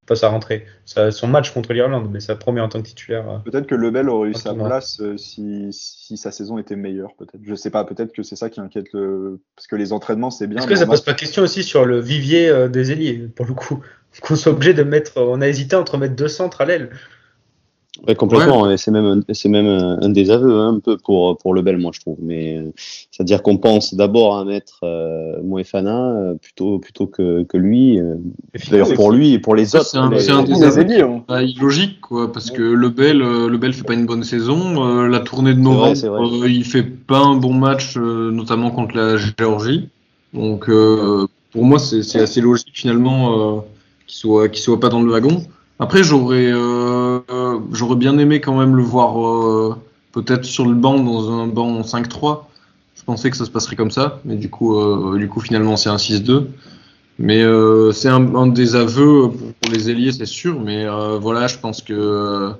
Pas 0.06 0.14
sa 0.14 0.28
rentrée, 0.28 0.64
sa- 0.84 1.10
son 1.10 1.26
match 1.26 1.50
contre 1.52 1.72
l'Irlande, 1.72 2.08
mais 2.12 2.20
sa 2.20 2.36
première 2.36 2.64
en 2.64 2.68
tant 2.68 2.80
que 2.80 2.86
titulaire. 2.86 3.42
Peut-être 3.44 3.66
que 3.66 3.74
Lebel 3.74 4.08
aurait 4.08 4.30
eu 4.30 4.34
sa 4.34 4.54
place 4.54 5.02
si, 5.16 5.68
si 5.72 6.16
sa 6.16 6.30
saison 6.30 6.58
était 6.58 6.76
meilleure, 6.76 7.14
peut-être. 7.18 7.40
Je 7.42 7.54
sais 7.56 7.70
pas, 7.70 7.84
peut-être 7.84 8.12
que 8.12 8.22
c'est 8.22 8.36
ça 8.36 8.48
qui 8.48 8.60
inquiète 8.60 8.92
le. 8.92 9.40
Parce 9.56 9.66
que 9.66 9.74
les 9.76 9.92
entraînements, 9.92 10.30
c'est 10.30 10.46
bien. 10.46 10.58
Est-ce 10.58 10.68
que 10.68 10.76
ça 10.76 10.84
en 10.84 10.86
pose 10.86 11.00
match- 11.00 11.04
pas 11.06 11.14
question 11.14 11.42
aussi 11.42 11.64
sur 11.64 11.84
le 11.86 11.98
vivier 11.98 12.68
des 12.68 12.92
ailiers, 12.92 13.28
pour 13.34 13.46
le 13.46 13.54
coup? 13.54 13.82
Qu'on 14.22 14.36
soit 14.36 14.52
obligé 14.52 14.74
de 14.74 14.82
mettre. 14.82 15.12
On 15.16 15.40
a 15.40 15.48
hésité 15.48 15.76
entre 15.76 15.98
mettre 15.98 16.16
deux 16.16 16.28
centres 16.28 16.60
à 16.60 16.64
l'aile. 16.64 16.90
Ouais, 18.06 18.14
complètement, 18.14 18.70
et 18.70 18.76
c'est 18.76 18.90
même, 18.90 19.06
un- 19.06 19.20
c'est 19.32 19.48
même 19.48 19.66
un, 19.66 20.10
désaveu 20.10 20.52
hein, 20.60 20.74
un 20.76 20.80
peu 20.80 20.98
pour, 20.98 21.38
pour 21.38 21.54
le 21.54 21.62
Bel, 21.62 21.78
moi 21.78 21.92
je 21.94 22.00
trouve. 22.00 22.18
Mais 22.20 22.58
euh, 22.58 22.70
c'est-à-dire 23.10 23.42
qu'on 23.42 23.56
pense 23.56 23.94
d'abord 23.94 24.36
à 24.36 24.44
mettre 24.44 24.80
euh, 24.82 25.40
Moefana 25.42 26.10
euh, 26.10 26.34
plutôt, 26.34 26.78
plutôt 26.78 27.06
que, 27.06 27.44
que 27.44 27.56
lui. 27.56 27.98
euh. 27.98 28.16
D'ailleurs 28.70 28.92
pour 28.92 29.12
lui 29.12 29.32
et 29.32 29.38
pour 29.38 29.54
les 29.54 29.74
autres. 29.74 29.86
c'est 29.86 29.96
un- 29.96 30.10
les- 30.10 30.20
c'est 30.20 30.30
un 30.32 30.42
des 30.42 30.52
les. 30.52 31.24
Bah, 31.26 31.42
illogique, 31.42 32.00
quoi, 32.02 32.30
parce 32.30 32.50
que 32.50 32.60
le 32.62 32.88
Bel, 32.90 33.18
le 33.18 33.56
Bel 33.56 33.72
fait 33.72 33.84
pas 33.84 33.94
une 33.94 34.06
bonne 34.06 34.24
saison. 34.24 34.86
euh, 34.86 35.08
la 35.08 35.20
tournée 35.20 35.54
de 35.54 35.58
C'est 35.58 35.64
vrai, 35.64 35.72
novembre, 35.74 35.96
c'est 35.96 36.08
vrai. 36.08 36.20
euh, 36.20 36.48
il 36.50 36.64
fait 36.64 36.82
pas 36.82 37.20
un 37.20 37.36
bon 37.36 37.54
match, 37.54 37.96
euh, 37.96 38.30
notamment 38.30 38.70
contre 38.72 38.94
la 38.94 39.16
Géorgie. 39.16 39.88
Donc, 40.34 40.68
euh, 40.68 41.26
pour 41.50 41.64
moi, 41.64 41.78
c'est 41.78 42.02
c'est 42.02 42.20
assez 42.20 42.42
logique 42.42 42.72
finalement 42.74 43.64
qu'il 44.06 44.18
soit, 44.18 44.48
qu'il 44.48 44.62
soit 44.62 44.80
pas 44.80 44.88
dans 44.88 45.02
le 45.02 45.10
wagon. 45.10 45.44
Après, 45.78 46.02
j'aurais, 46.02 46.50
euh, 46.50 47.20
euh, 47.30 47.58
j'aurais 47.72 47.96
bien 47.96 48.18
aimé 48.18 48.40
quand 48.40 48.58
même 48.58 48.76
le 48.76 48.82
voir 48.82 49.26
euh, 49.26 49.76
peut-être 50.12 50.44
sur 50.44 50.66
le 50.66 50.74
banc 50.74 50.98
dans 51.00 51.30
un 51.32 51.46
banc 51.46 51.82
5-3. 51.82 52.44
Je 52.94 53.02
pensais 53.04 53.30
que 53.30 53.36
ça 53.36 53.44
se 53.44 53.50
passerait 53.50 53.76
comme 53.76 53.90
ça, 53.90 54.20
mais 54.24 54.36
du 54.36 54.48
coup, 54.48 54.74
du 55.16 55.28
coup, 55.28 55.40
finalement, 55.40 55.76
c'est 55.76 55.90
un 55.90 55.96
6-2. 55.96 56.46
Mais 57.18 57.44
c'est 57.92 58.08
un, 58.08 58.34
un 58.34 58.46
des 58.46 58.74
aveux 58.74 59.30
pour, 59.30 59.70
les 59.70 59.90
ailiers, 59.90 60.12
c'est 60.12 60.26
sûr. 60.26 60.58
Mais 60.60 60.86
voilà, 61.20 61.46
je 61.46 61.58
pense 61.58 61.82
que 61.82 61.92
euh, 61.92 62.50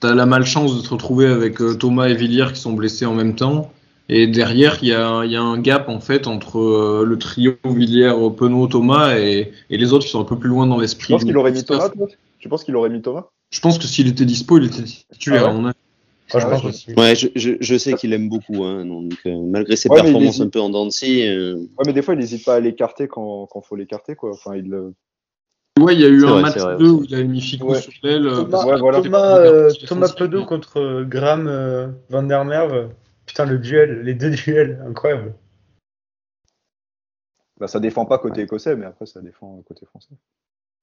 t'as 0.00 0.14
la 0.14 0.26
malchance 0.26 0.76
de 0.76 0.82
te 0.86 0.90
retrouver 0.90 1.26
avec 1.26 1.58
Thomas 1.78 2.08
et 2.08 2.14
Villiers 2.14 2.52
qui 2.52 2.60
sont 2.60 2.74
blessés 2.74 3.06
en 3.06 3.14
même 3.14 3.34
temps. 3.34 3.72
Et 4.10 4.26
derrière, 4.26 4.78
il 4.82 4.88
y 4.88 4.94
a, 4.94 5.24
il 5.24 5.30
y 5.32 5.36
a 5.36 5.42
un 5.42 5.58
gap 5.60 5.88
en 5.88 6.00
fait 6.00 6.26
entre 6.26 6.58
euh, 6.58 7.04
le 7.04 7.18
trio 7.18 7.56
Villiers, 7.64 8.14
Penaud, 8.36 8.66
Thomas 8.66 9.16
et, 9.18 9.52
et 9.68 9.76
les 9.76 9.92
autres 9.92 10.04
qui 10.06 10.10
sont 10.10 10.20
un 10.20 10.24
peu 10.24 10.38
plus 10.38 10.48
loin 10.48 10.66
dans 10.66 10.76
Tu 10.76 10.82
l'esprit. 10.82 11.12
penses 11.14 11.24
qu'il 11.24 11.36
aurait 11.36 11.50
mis 11.50 11.58
du 11.58 11.64
staff. 11.64 11.92
Thomas, 11.92 12.06
toi? 12.06 12.16
Tu 12.38 12.48
penses 12.48 12.64
qu'il 12.64 12.74
aurait 12.76 12.88
mis 12.88 13.02
Thomas? 13.02 13.26
Je 13.50 13.60
pense 13.60 13.78
que 13.78 13.84
s'il 13.86 14.08
était 14.08 14.24
dispo, 14.24 14.58
il 14.58 14.64
était 14.66 14.82
titulaire. 15.12 15.46
Ah 15.48 15.54
ouais. 15.54 15.60
Moi, 15.60 15.72
je 16.30 16.36
Ouais, 16.36 16.50
pense 16.50 16.62
je- 16.62 16.68
aussi. 16.68 16.94
Ouais, 16.94 17.14
je, 17.16 17.28
je, 17.36 17.50
je 17.60 17.76
sais 17.78 17.94
qu'il 17.94 18.12
aime 18.12 18.28
beaucoup, 18.28 18.62
hein, 18.64 18.84
donc 18.84 19.12
euh, 19.26 19.34
malgré 19.46 19.76
ses 19.76 19.88
performances 19.88 20.34
hésite. 20.36 20.42
un 20.42 20.48
peu 20.48 20.60
en 20.60 20.68
dents 20.70 20.84
de 20.86 20.90
scie, 20.90 21.26
euh, 21.26 21.54
Ouais, 21.56 21.84
mais 21.86 21.92
des 21.94 22.02
fois, 22.02 22.14
il 22.14 22.20
n'hésite 22.20 22.44
pas 22.44 22.54
à 22.56 22.60
l'écarter 22.60 23.08
quand, 23.08 23.46
quand 23.50 23.60
faut 23.62 23.76
l'écarter, 23.76 24.14
quoi. 24.14 24.30
Enfin, 24.32 24.54
il. 24.56 24.72
euh, 24.72 24.90
Ouais, 25.80 25.94
il 25.94 26.00
y 26.00 26.04
a 26.04 26.08
eu 26.08 26.24
un 26.26 26.30
vrai, 26.32 26.42
match 26.42 26.54
c'est 26.54 26.60
vrai 26.60 26.76
2 26.76 26.86
aussi. 26.90 26.94
où 27.00 27.04
il 27.08 27.14
a 27.14 27.22
mis 27.24 27.40
Fico 27.40 27.70
Ouais. 27.72 27.80
sur 27.80 27.92
l'aile. 28.02 28.24
Thomas, 28.24 28.64
ouais, 28.66 28.78
voilà. 28.78 29.00
Thomas, 29.00 29.38
euh, 29.38 29.70
Thomas 29.86 30.12
Pedot 30.16 30.44
contre 30.44 31.04
Graham 31.04 31.46
euh, 31.46 31.86
Van 32.10 32.22
der 32.24 32.44
Merwe. 32.44 32.88
Putain, 33.38 33.50
le 33.52 33.58
duel, 33.60 34.02
les 34.02 34.14
deux 34.14 34.30
duels, 34.30 34.82
incroyable. 34.84 35.32
Bah, 37.60 37.68
ça 37.68 37.78
défend 37.78 38.04
pas 38.04 38.18
côté 38.18 38.40
écossais, 38.40 38.74
mais 38.74 38.84
après, 38.86 39.06
ça 39.06 39.20
défend 39.20 39.62
côté 39.68 39.86
français. 39.86 40.10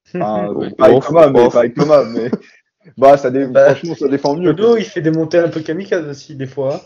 Enfin, 0.15 0.47
Ouais. 0.53 0.69
pas 0.71 0.85
avec 0.85 1.03
Thomas, 1.03 1.29
mais 1.29 1.41
off. 1.41 1.53
pas 1.53 1.59
avec 1.59 1.73
Thomas, 1.73 2.03
mais. 2.05 2.31
Bah, 2.97 3.17
ça 3.17 3.29
dé- 3.31 3.47
Bah, 3.47 3.73
franchement, 3.75 3.95
ça 3.95 4.07
défend 4.07 4.37
mieux. 4.37 4.53
Pedot, 4.55 4.77
il 4.77 4.85
fait 4.85 5.01
des 5.01 5.09
montées 5.11 5.39
un 5.39 5.49
peu 5.49 5.59
kamikazes 5.59 6.07
aussi, 6.07 6.35
des 6.35 6.45
fois. 6.45 6.79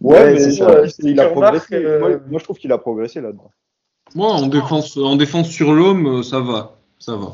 Ouais, 0.00 0.18
Ouais, 0.20 0.32
mais 0.34 0.38
c'est 0.38 0.52
ça, 0.52 0.86
ça. 0.88 0.96
il, 1.02 1.18
a 1.18 1.30
progressé. 1.30 1.74
euh, 1.74 1.98
Moi, 1.98 2.10
moi, 2.28 2.38
je 2.38 2.44
trouve 2.44 2.58
qu'il 2.58 2.70
a 2.70 2.76
progressé 2.78 3.20
là-dedans. 3.20 3.50
Moi, 4.14 4.30
en 4.30 4.46
défense, 4.46 4.96
en 4.98 5.16
défense 5.16 5.48
sur 5.48 5.72
l'homme, 5.72 6.18
euh, 6.18 6.22
ça 6.22 6.38
va. 6.40 6.76
Ça 7.00 7.16
va. 7.16 7.32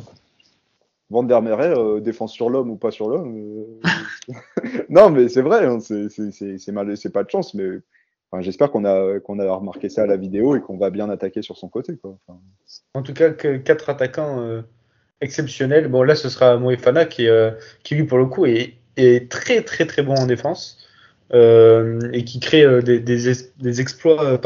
Van 1.15 1.23
der 1.23 1.41
euh, 1.79 2.01
défense 2.01 2.33
sur 2.33 2.51
l'homme 2.51 2.71
ou 2.71 2.77
pas 2.77 2.91
sur 2.91 3.09
l'homme. 3.09 3.37
euh, 3.37 3.89
non, 4.89 5.11
mais 5.11 5.29
c'est 5.29 5.43
vrai, 5.43 5.65
hein, 5.65 5.79
c'est- 5.81 6.73
mal, 6.73 6.97
c'est 6.97 7.13
pas 7.13 7.23
de 7.23 7.31
chance, 7.31 7.55
mais 7.55 7.69
j'espère 8.41 8.71
qu'on 8.73 8.85
a, 8.85 9.21
qu'on 9.21 9.39
a 9.39 9.51
remarqué 9.55 9.89
ça 9.89 10.03
à 10.03 10.07
la 10.07 10.17
vidéo 10.17 10.57
et 10.57 10.61
qu'on 10.61 10.77
va 10.77 10.91
bien 10.91 11.09
attaquer 11.09 11.41
sur 11.43 11.57
son 11.57 11.69
côté. 11.69 11.97
Quoi. 11.97 12.19
En 12.95 13.03
tout 13.03 13.15
cas, 13.15 13.31
que 13.31 13.57
quatre 13.59 13.89
attaquants 13.91 14.41
euh, 14.41 14.63
exceptionnels. 15.21 15.87
Bon, 15.89 16.03
là, 16.03 16.17
ce 16.17 16.29
sera 16.29 16.57
Moefana 16.59 17.05
qui, 17.05 17.29
qui 17.85 17.95
lui, 17.95 18.05
pour 18.05 18.19
le 18.19 18.27
coup, 18.27 18.45
est, 18.47 18.75
très, 19.31 19.63
très, 19.63 19.87
très 19.87 20.03
bon 20.03 20.15
en 20.17 20.27
défense. 20.27 20.79
et 21.33 22.25
qui 22.25 22.39
crée 22.41 22.83
des, 22.83 22.99
des, 23.01 23.29
es- 23.31 23.53
des 23.59 23.81
exploits 23.81 24.39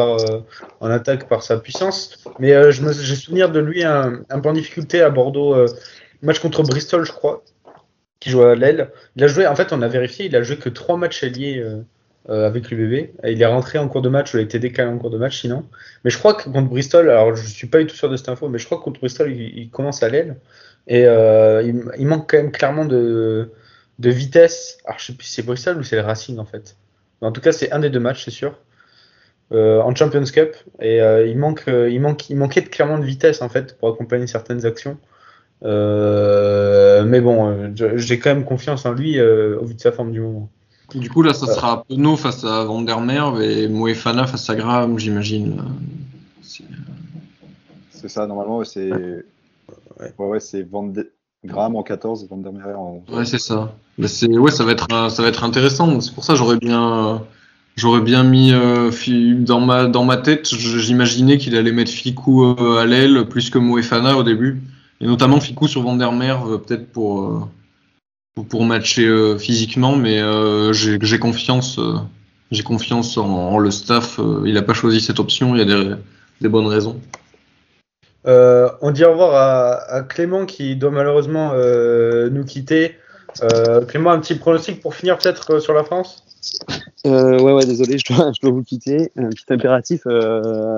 en 0.81 0.91
attaque 0.91 1.29
par 1.29 1.43
sa 1.43 1.59
puissance. 1.59 2.25
Mais 2.39 2.53
je 2.73 2.83
me- 2.83 2.93
souvenir 2.93 3.51
de 3.51 3.61
lui 3.61 3.85
un, 3.85 4.23
un 4.31 4.41
peu 4.41 4.49
en 4.51 4.53
difficulté 4.53 5.01
à 5.03 5.11
Bordeaux, 5.11 5.55
match 6.23 6.41
contre 6.41 6.63
Bristol, 6.63 7.05
je 7.05 7.13
crois, 7.13 7.45
qui 8.21 8.31
jouait 8.31 8.51
à 8.51 8.55
l'aile. 8.55 8.91
Il 9.17 9.25
a 9.25 9.27
joué, 9.27 9.47
en 9.47 9.55
fait, 9.55 9.73
on 9.73 9.83
a 9.83 9.89
vérifié, 9.89 10.27
il 10.27 10.37
a 10.37 10.43
joué 10.43 10.57
que 10.57 10.69
trois 10.69 10.97
matchs 10.97 11.23
alliés 11.25 11.59
euh, 11.59 11.83
euh, 12.31 12.47
avec 12.47 12.71
l'UBB. 12.71 13.11
Il 13.25 13.41
est 13.41 13.47
rentré 13.47 13.79
en 13.79 13.89
cours 13.89 14.03
de 14.03 14.11
match, 14.11 14.35
il 14.35 14.41
a 14.41 14.43
été 14.43 14.59
décalé 14.59 14.91
en 14.91 14.99
cours 14.99 15.09
de 15.09 15.17
match 15.17 15.41
sinon. 15.41 15.65
Mais 16.05 16.11
je 16.11 16.19
crois 16.19 16.35
que 16.35 16.51
contre 16.51 16.69
Bristol, 16.69 17.09
alors 17.09 17.35
je 17.35 17.47
suis 17.47 17.69
pas 17.69 17.79
du 17.79 17.87
tout 17.87 17.97
sûr 17.97 18.11
de 18.11 18.17
cette 18.17 18.29
info, 18.29 18.51
mais 18.51 18.59
je 18.59 18.67
crois 18.67 18.77
que 18.77 18.83
contre 18.83 19.01
Bristol, 19.01 19.33
il, 19.33 19.71
commence 19.71 20.03
à 20.03 20.11
l'aile. 20.11 20.37
Et 20.89 21.07
euh, 21.07 21.63
il, 21.63 22.07
manque 22.07 22.31
quand 22.31 22.37
même 22.37 22.53
clairement 22.53 22.85
de, 22.85 23.51
vitesse. 23.99 24.77
Alors 24.85 24.99
je 24.99 25.07
sais 25.07 25.13
plus 25.15 25.27
si 25.27 25.35
c'est 25.35 25.43
Bristol 25.43 25.79
ou 25.79 25.83
c'est 25.83 25.97
le 25.97 26.03
Racing 26.03 26.39
en 26.39 26.45
fait. 26.45 26.77
Mais 27.23 27.29
en 27.29 27.33
tout 27.33 27.41
cas, 27.41 27.53
c'est 27.53 27.73
un 27.73 27.79
des 27.79 27.89
deux 27.89 28.01
matchs, 28.01 28.27
c'est 28.27 28.31
sûr. 28.31 28.59
Euh, 29.53 29.81
en 29.81 29.95
Champions 29.95 30.25
Cup. 30.25 30.55
Et 30.83 30.99
il, 30.99 31.39
manque, 31.39 31.65
il, 31.67 32.03
il 32.29 32.37
manquait 32.37 32.63
clairement 32.65 32.99
de 32.99 33.07
vitesse 33.07 33.41
en 33.41 33.49
fait 33.49 33.79
pour 33.79 33.89
accompagner 33.89 34.27
certaines 34.27 34.67
actions. 34.67 34.99
Euh, 35.65 37.05
mais 37.05 37.21
bon, 37.21 37.73
j'ai 37.97 38.19
quand 38.19 38.31
même 38.31 38.45
confiance 38.45 38.87
en 38.87 38.93
lui 38.93 39.19
euh, 39.19 39.59
au 39.61 39.65
vu 39.65 39.75
de 39.75 39.81
sa 39.81 39.93
forme 39.93 40.13
du 40.13 40.21
moment. 40.21 40.49
Du 40.95 41.11
coup, 41.11 41.23
là, 41.23 41.35
ça 41.35 41.47
Euh. 41.51 41.55
sera 41.55 41.85
Penaud 41.89 42.17
face 42.17 42.45
à 42.45 42.65
Van 42.65 42.81
der 42.83 43.01
Merwe 43.01 43.43
et 43.43 43.69
Moefana 43.69 44.27
face 44.27 44.49
à 44.49 44.55
Graham, 44.55 44.99
j'imagine. 44.99 45.63
C'est- 46.43 48.09
ça, 48.09 48.27
normalement, 48.27 48.63
c'est. 48.65 48.91
Ouais, 48.91 50.13
ouais, 50.19 50.41
c'est 50.41 50.63
Van 50.63 50.85
de... 50.85 51.11
Graham 51.45 51.77
en 51.77 51.83
14 51.83 52.25
et 52.25 52.27
Van 52.29 52.37
der 52.39 52.53
Merwe 52.53 52.77
en. 52.77 53.03
Ouais, 53.13 53.25
c'est 53.25 53.39
ça. 53.39 53.75
Mais 53.99 54.09
c'est, 54.09 54.29
ouais, 54.39 54.51
ça 54.51 54.65
va 54.65 54.73
être, 54.73 55.11
ça 55.11 55.23
va 55.23 55.29
être 55.29 55.45
intéressant. 55.45 56.01
C'est 56.01 56.15
pour 56.15 56.25
ça 56.25 56.33
que 56.35 56.39
j'aurais 56.39 56.57
bien, 56.59 57.23
j'aurais 57.77 58.01
bien 58.01 58.23
mis 58.25 58.53
euh, 58.53 58.91
dans 59.45 59.61
ma, 59.61 59.87
dans 59.87 60.05
ma 60.05 60.17
tête, 60.17 60.47
j'imaginais 60.55 61.37
qu'il 61.39 61.55
allait 61.57 61.73
mettre 61.73 61.91
Ficou 61.91 62.45
à 62.79 62.87
l'aile 62.87 63.27
plus 63.29 63.51
que 63.51 63.59
Moefana 63.59 64.17
au 64.17 64.23
début, 64.23 64.63
et 65.01 65.07
notamment 65.07 65.41
Ficou 65.41 65.69
sur 65.69 65.83
Van 65.83 65.97
der 65.97 66.13
Merwe 66.13 66.61
peut-être 66.63 66.91
pour, 66.91 67.23
euh, 67.25 67.41
pour, 68.35 68.47
pour 68.47 68.65
matcher 68.65 69.07
euh, 69.07 69.39
physiquement, 69.39 69.97
mais 69.97 70.21
euh, 70.21 70.73
j'ai, 70.73 70.99
j'ai 71.01 71.19
confiance, 71.19 71.79
euh, 71.79 71.95
j'ai 72.51 72.63
confiance 72.63 73.17
en, 73.17 73.29
en 73.29 73.59
le 73.59 73.71
staff. 73.71 74.19
euh, 74.19 74.43
il 74.47 74.57
a 74.57 74.63
pas 74.63 74.75
choisi 74.75 75.01
cette 75.01 75.21
option, 75.21 75.55
il 75.55 75.59
y 75.59 75.63
a 75.63 75.65
des, 75.65 75.95
des 76.41 76.49
bonnes 76.49 76.67
raisons. 76.67 77.01
Euh, 78.27 78.69
on 78.83 78.91
dit 78.91 79.05
au 79.05 79.13
revoir 79.13 79.35
à, 79.35 79.95
à 79.95 80.03
Clément 80.03 80.45
qui 80.45 80.77
doit 80.77 80.91
malheureusement 80.91 81.53
euh, 81.55 82.29
nous 82.31 82.45
quitter. 82.45 82.97
Euh, 83.43 83.85
Clément, 83.85 84.11
un 84.11 84.19
petit 84.19 84.35
pronostic 84.35 84.81
pour 84.81 84.95
finir 84.95 85.19
peut-être 85.19 85.55
euh, 85.55 85.61
sur 85.61 85.73
la 85.73 85.85
France? 85.85 86.25
Euh, 87.07 87.39
ouais, 87.41 87.53
ouais, 87.53 87.65
désolé, 87.65 87.99
je 87.99 88.13
dois, 88.13 88.33
je 88.37 88.41
dois 88.41 88.51
vous 88.51 88.65
quitter. 88.65 89.11
Un 89.17 89.29
petit 89.29 89.45
impératif. 89.51 90.03
Euh, 90.07 90.77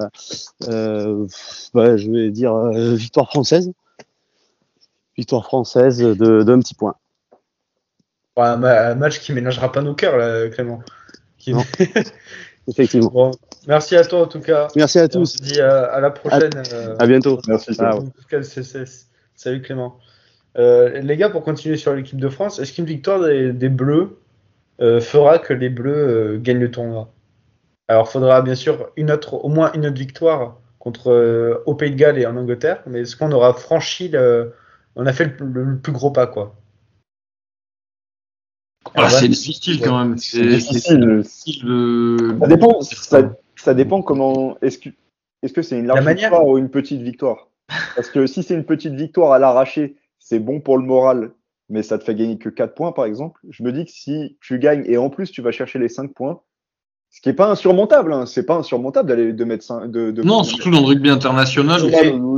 euh, 0.68 1.26
bah, 1.74 1.96
je 1.96 2.10
vais 2.10 2.30
dire 2.30 2.54
euh, 2.54 2.94
victoire 2.94 3.28
française. 3.28 3.72
Victoire 5.16 5.44
française 5.44 5.98
de- 5.98 6.42
d'un 6.42 6.58
petit 6.60 6.74
point. 6.74 6.94
Ouais, 8.36 8.44
un, 8.46 8.56
ma- 8.56 8.88
un 8.90 8.94
match 8.94 9.20
qui 9.20 9.32
ménagera 9.32 9.70
pas 9.72 9.82
nos 9.82 9.94
cœurs, 9.94 10.16
là, 10.16 10.48
Clément. 10.48 10.80
Qui- 11.38 11.52
Non. 11.54 11.64
Effectivement. 12.68 13.10
Bon, 13.10 13.30
merci 13.66 13.96
à 13.96 14.04
toi 14.04 14.20
en 14.22 14.26
tout 14.26 14.40
cas. 14.40 14.68
Merci 14.76 14.98
à 14.98 15.04
Et 15.04 15.06
on 15.06 15.20
tous. 15.20 15.26
se 15.36 15.42
dit 15.42 15.60
à, 15.60 15.84
à 15.86 16.00
la 16.00 16.10
prochaine. 16.10 16.50
euh, 16.72 16.94
À 16.98 17.06
bientôt. 17.06 17.40
Merci, 17.48 17.70
Ah. 17.80 17.98
Salut 19.34 19.62
Clément. 19.62 19.96
Euh, 20.58 21.00
les 21.00 21.16
gars, 21.16 21.30
pour 21.30 21.42
continuer 21.42 21.76
sur 21.76 21.94
l'équipe 21.94 22.18
de 22.20 22.28
France, 22.28 22.58
est-ce 22.58 22.72
qu'une 22.74 22.84
victoire 22.84 23.20
des, 23.22 23.52
des 23.52 23.68
Bleus 23.68 24.18
euh, 24.80 25.00
fera 25.00 25.38
que 25.38 25.52
les 25.54 25.68
Bleus 25.70 25.94
euh, 26.34 26.38
gagnent 26.38 26.58
le 26.60 26.70
tournoi? 26.70 27.10
Alors, 27.88 28.06
il 28.08 28.12
faudra 28.12 28.42
bien 28.42 28.54
sûr 28.54 28.90
une 28.96 29.10
autre, 29.10 29.34
au 29.34 29.48
moins 29.48 29.72
une 29.72 29.86
autre 29.86 29.96
victoire 29.98 30.58
contre 30.78 31.10
euh, 31.10 31.62
au 31.66 31.74
Pays 31.74 31.90
de 31.90 31.96
Galles 31.96 32.18
et 32.18 32.26
en 32.26 32.36
Angleterre, 32.36 32.82
mais 32.86 33.00
est-ce 33.00 33.16
qu'on 33.16 33.32
aura 33.32 33.54
franchi 33.54 34.08
le, 34.08 34.52
on 34.96 35.06
a 35.06 35.12
fait 35.12 35.26
le, 35.40 35.46
le- 35.46 35.64
le 35.64 35.78
plus 35.78 35.92
gros 35.92 36.10
pas 36.10 36.26
quoi 36.26 36.56
Ah, 38.94 39.04
ouais. 39.04 39.10
c'est 39.10 39.28
difficile 39.28 39.80
quand 39.82 39.98
même. 39.98 40.18
C'est 40.18 40.42
difficile. 40.46 41.16
difficile 41.22 41.64
de- 41.64 42.36
Ça 42.40 42.46
dépend. 42.46 42.80
Ça, 42.80 43.32
Ça 43.56 43.74
dépend 43.74 44.02
comment. 44.02 44.58
Est-ce 44.62 44.78
que 44.78 44.88
est-ce 45.42 45.52
que 45.52 45.62
c'est 45.62 45.78
une 45.78 45.86
large 45.86 46.06
victoire 46.06 46.46
ou 46.46 46.58
une 46.58 46.70
petite 46.70 47.00
victoire? 47.02 47.48
Parce 47.94 48.10
que 48.10 48.26
si 48.26 48.42
c'est 48.42 48.54
une 48.54 48.64
petite 48.64 48.94
victoire 48.94 49.32
à 49.32 49.38
l'arraché, 49.38 49.96
c'est 50.18 50.38
bon 50.40 50.60
pour 50.60 50.76
le 50.76 50.84
moral, 50.84 51.32
mais 51.68 51.82
ça 51.82 51.98
te 51.98 52.04
fait 52.04 52.14
gagner 52.14 52.36
que 52.38 52.48
4 52.48 52.74
points, 52.74 52.92
par 52.92 53.04
exemple. 53.04 53.40
Je 53.48 53.62
me 53.62 53.72
dis 53.72 53.84
que 53.84 53.90
si 53.92 54.36
tu 54.40 54.58
gagnes 54.58 54.82
et 54.86 54.96
en 54.98 55.08
plus 55.08 55.30
tu 55.30 55.40
vas 55.40 55.52
chercher 55.52 55.78
les 55.78 55.88
5 55.88 56.12
points, 56.12 56.40
ce 57.10 57.20
qui 57.20 57.28
n'est 57.28 57.34
pas 57.34 57.50
insurmontable, 57.50 58.12
hein. 58.12 58.24
c'est 58.24 58.46
pas 58.46 58.54
insurmontable 58.54 59.08
d'aller 59.08 59.32
de 59.32 59.44
mettre 59.44 59.64
5, 59.64 59.90
de, 59.90 60.12
de, 60.12 60.22
Non, 60.22 60.44
surtout 60.44 60.70
dans 60.70 60.80
le 60.80 60.86
rugby 60.86 61.10
international. 61.10 61.80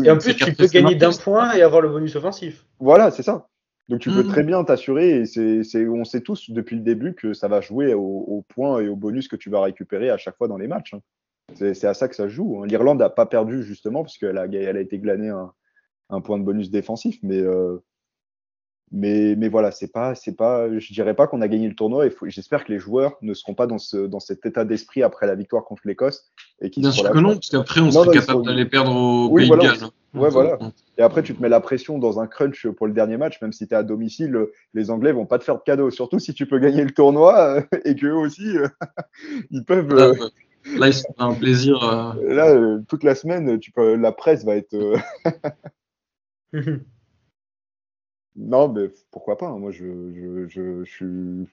Et, 0.04 0.10
en 0.10 0.16
plus, 0.16 0.34
tu 0.34 0.54
peux 0.54 0.66
gagner 0.66 0.94
d'un 0.94 1.12
point 1.12 1.52
et 1.52 1.62
avoir 1.62 1.82
le 1.82 1.90
bonus 1.90 2.16
offensif. 2.16 2.66
Voilà, 2.80 3.10
c'est 3.10 3.22
ça. 3.22 3.48
Donc 3.88 4.00
tu 4.00 4.10
peux 4.10 4.22
mmh. 4.22 4.28
très 4.28 4.42
bien 4.44 4.64
t'assurer, 4.64 5.20
et 5.20 5.26
c'est, 5.26 5.86
on 5.86 6.04
sait 6.04 6.22
tous 6.22 6.50
depuis 6.50 6.76
le 6.76 6.82
début 6.82 7.14
que 7.14 7.34
ça 7.34 7.48
va 7.48 7.60
jouer 7.60 7.92
au, 7.92 8.44
point 8.48 8.80
et 8.80 8.88
au 8.88 8.96
bonus 8.96 9.28
que 9.28 9.36
tu 9.36 9.50
vas 9.50 9.60
récupérer 9.60 10.08
à 10.08 10.16
chaque 10.16 10.36
fois 10.38 10.48
dans 10.48 10.56
les 10.56 10.68
matchs. 10.68 10.94
Hein. 10.94 11.00
C'est, 11.54 11.84
à 11.84 11.92
ça 11.92 12.08
que 12.08 12.14
ça 12.14 12.24
se 12.24 12.28
joue. 12.28 12.60
Hein. 12.62 12.66
L'Irlande 12.66 13.00
n'a 13.00 13.10
pas 13.10 13.26
perdu 13.26 13.62
justement 13.62 14.02
parce 14.02 14.16
qu'elle 14.16 14.38
a, 14.38 14.46
elle 14.46 14.76
a 14.76 14.80
été 14.80 14.98
glanée 14.98 15.28
un, 15.28 15.52
un, 16.08 16.20
point 16.22 16.38
de 16.38 16.44
bonus 16.44 16.70
défensif, 16.70 17.18
mais 17.22 17.40
euh, 17.40 17.82
mais, 18.92 19.34
mais 19.36 19.48
voilà, 19.48 19.70
c'est 19.70 19.90
pas, 19.90 20.14
c'est 20.14 20.36
pas, 20.36 20.68
je 20.78 20.92
dirais 20.92 21.14
pas 21.14 21.26
qu'on 21.26 21.40
a 21.40 21.48
gagné 21.48 21.66
le 21.66 21.74
tournoi. 21.74 22.06
Et 22.06 22.12
j'espère 22.26 22.64
que 22.64 22.72
les 22.72 22.78
joueurs 22.78 23.16
ne 23.22 23.32
seront 23.32 23.54
pas 23.54 23.66
dans, 23.66 23.78
ce, 23.78 23.96
dans 23.96 24.20
cet 24.20 24.44
état 24.44 24.66
d'esprit 24.66 25.02
après 25.02 25.26
la 25.26 25.34
victoire 25.34 25.64
contre 25.64 25.82
l'Écosse. 25.86 26.30
Et 26.60 26.68
Bien 26.68 26.90
sûr 26.90 27.10
que 27.10 27.18
non, 27.18 27.34
parce 27.34 27.48
qu'après 27.48 27.80
on 27.80 27.90
serait 27.90 28.18
capable 28.18 28.44
d'aller 28.44 28.66
perdre 28.66 28.94
au 28.94 29.34
Pays 29.34 29.48
de 29.48 29.56
Galles. 29.56 29.78
Ouais, 30.14 30.28
voilà. 30.28 30.58
Et 30.98 31.02
après, 31.02 31.22
tu 31.22 31.34
te 31.34 31.40
mets 31.40 31.48
la 31.48 31.60
pression 31.60 31.98
dans 31.98 32.20
un 32.20 32.26
crunch 32.26 32.68
pour 32.68 32.86
le 32.86 32.92
dernier 32.92 33.16
match, 33.16 33.40
même 33.40 33.52
si 33.52 33.66
tu 33.66 33.72
es 33.72 33.76
à 33.78 33.82
domicile, 33.82 34.38
les 34.74 34.90
Anglais 34.90 35.10
vont 35.10 35.24
pas 35.24 35.38
te 35.38 35.44
faire 35.44 35.56
de 35.56 35.62
cadeau. 35.62 35.90
Surtout 35.90 36.18
si 36.18 36.34
tu 36.34 36.44
peux 36.44 36.58
gagner 36.58 36.84
le 36.84 36.90
tournoi 36.90 37.62
et 37.86 37.94
qu'eux 37.94 38.12
aussi, 38.12 38.46
ils 39.50 39.64
peuvent. 39.64 39.94
Là, 39.94 40.12
là 40.76 40.88
ils 40.88 41.02
un 41.16 41.32
plaisir. 41.32 41.82
Euh. 41.82 42.34
Là, 42.34 42.50
euh, 42.50 42.80
toute 42.88 43.04
la 43.04 43.14
semaine, 43.14 43.58
tu 43.58 43.72
peux, 43.72 43.94
la 43.94 44.12
presse 44.12 44.44
va 44.44 44.54
être. 44.56 44.76
Non, 48.36 48.68
mais 48.68 48.90
pourquoi 49.10 49.36
pas 49.36 49.48
hein. 49.48 49.58
Moi, 49.58 49.70
je, 49.72 49.84
je, 50.14 50.48
je, 50.48 50.84
je 50.84 50.90
suis. 50.90 51.48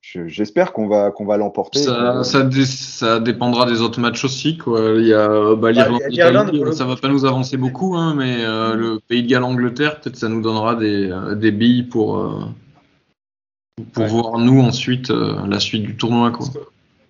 J'espère 0.00 0.72
qu'on 0.72 0.88
va 0.88 1.10
qu'on 1.10 1.26
va 1.26 1.36
l'emporter. 1.36 1.80
Ça, 1.80 2.22
ça, 2.24 2.48
ça, 2.50 3.20
dépendra 3.20 3.66
des 3.66 3.82
autres 3.82 4.00
matchs 4.00 4.24
aussi. 4.24 4.56
Quoi. 4.56 4.94
Il 4.96 5.06
y 5.06 5.12
a 5.12 5.54
bah, 5.54 5.70
l'Irlande, 5.72 6.52
bah, 6.52 6.72
ça 6.72 6.84
va 6.84 6.96
pas 6.96 7.08
nous 7.08 7.24
avancer 7.24 7.56
beaucoup, 7.56 7.96
hein, 7.96 8.14
mais 8.16 8.36
euh, 8.44 8.74
le 8.74 9.00
Pays 9.00 9.22
de 9.22 9.28
Galles, 9.28 9.44
Angleterre, 9.44 10.00
peut-être 10.00 10.16
ça 10.16 10.28
nous 10.28 10.40
donnera 10.40 10.76
des, 10.76 11.10
euh, 11.10 11.34
des 11.34 11.50
billes 11.50 11.82
pour 11.82 12.18
euh, 12.18 12.44
pour 13.92 14.06
voir 14.06 14.38
nous 14.38 14.60
ensuite 14.60 15.10
la 15.10 15.60
suite 15.60 15.82
du 15.82 15.96
tournoi. 15.96 16.30
Quoi. 16.30 16.46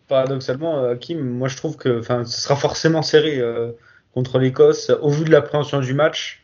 paradoxalement, 0.09 0.89
Hakim, 0.89 1.21
moi 1.21 1.49
je 1.49 1.57
trouve 1.57 1.77
que 1.77 2.03
ce 2.03 2.41
sera 2.41 2.57
forcément 2.57 3.03
serré 3.03 3.41
contre 4.13 4.39
l'Écosse 4.39 4.91
au 5.03 5.11
vu 5.11 5.25
de 5.25 5.31
l'appréhension 5.31 5.81
du 5.81 5.95
match. 5.95 6.43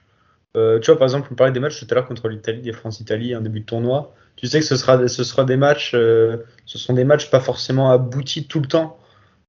Euh, 0.57 0.79
tu 0.79 0.91
vois, 0.91 0.99
par 0.99 1.07
exemple, 1.07 1.29
on 1.33 1.35
parlait 1.35 1.53
des 1.53 1.61
matchs 1.61 1.81
tout 1.81 1.87
à 1.91 1.95
l'heure 1.95 2.07
contre 2.07 2.29
l'Italie, 2.29 2.63
des 2.63 2.73
France-Italie, 2.73 3.35
un 3.35 3.41
début 3.41 3.61
de 3.61 3.65
tournoi. 3.65 4.15
Tu 4.37 4.47
sais 4.47 4.61
que 4.61 4.65
ce 4.67 4.77
sera, 4.77 5.07
ce 5.09 5.43
des 5.43 5.57
matchs, 5.57 5.93
euh, 5.95 6.39
ce 6.67 6.79
sont 6.79 6.93
des 6.95 7.05
matchs 7.05 7.31
pas 7.31 7.41
forcément 7.41 7.91
aboutis 7.91 8.47
tout 8.47 8.61
le 8.61 8.67
temps, 8.67 8.99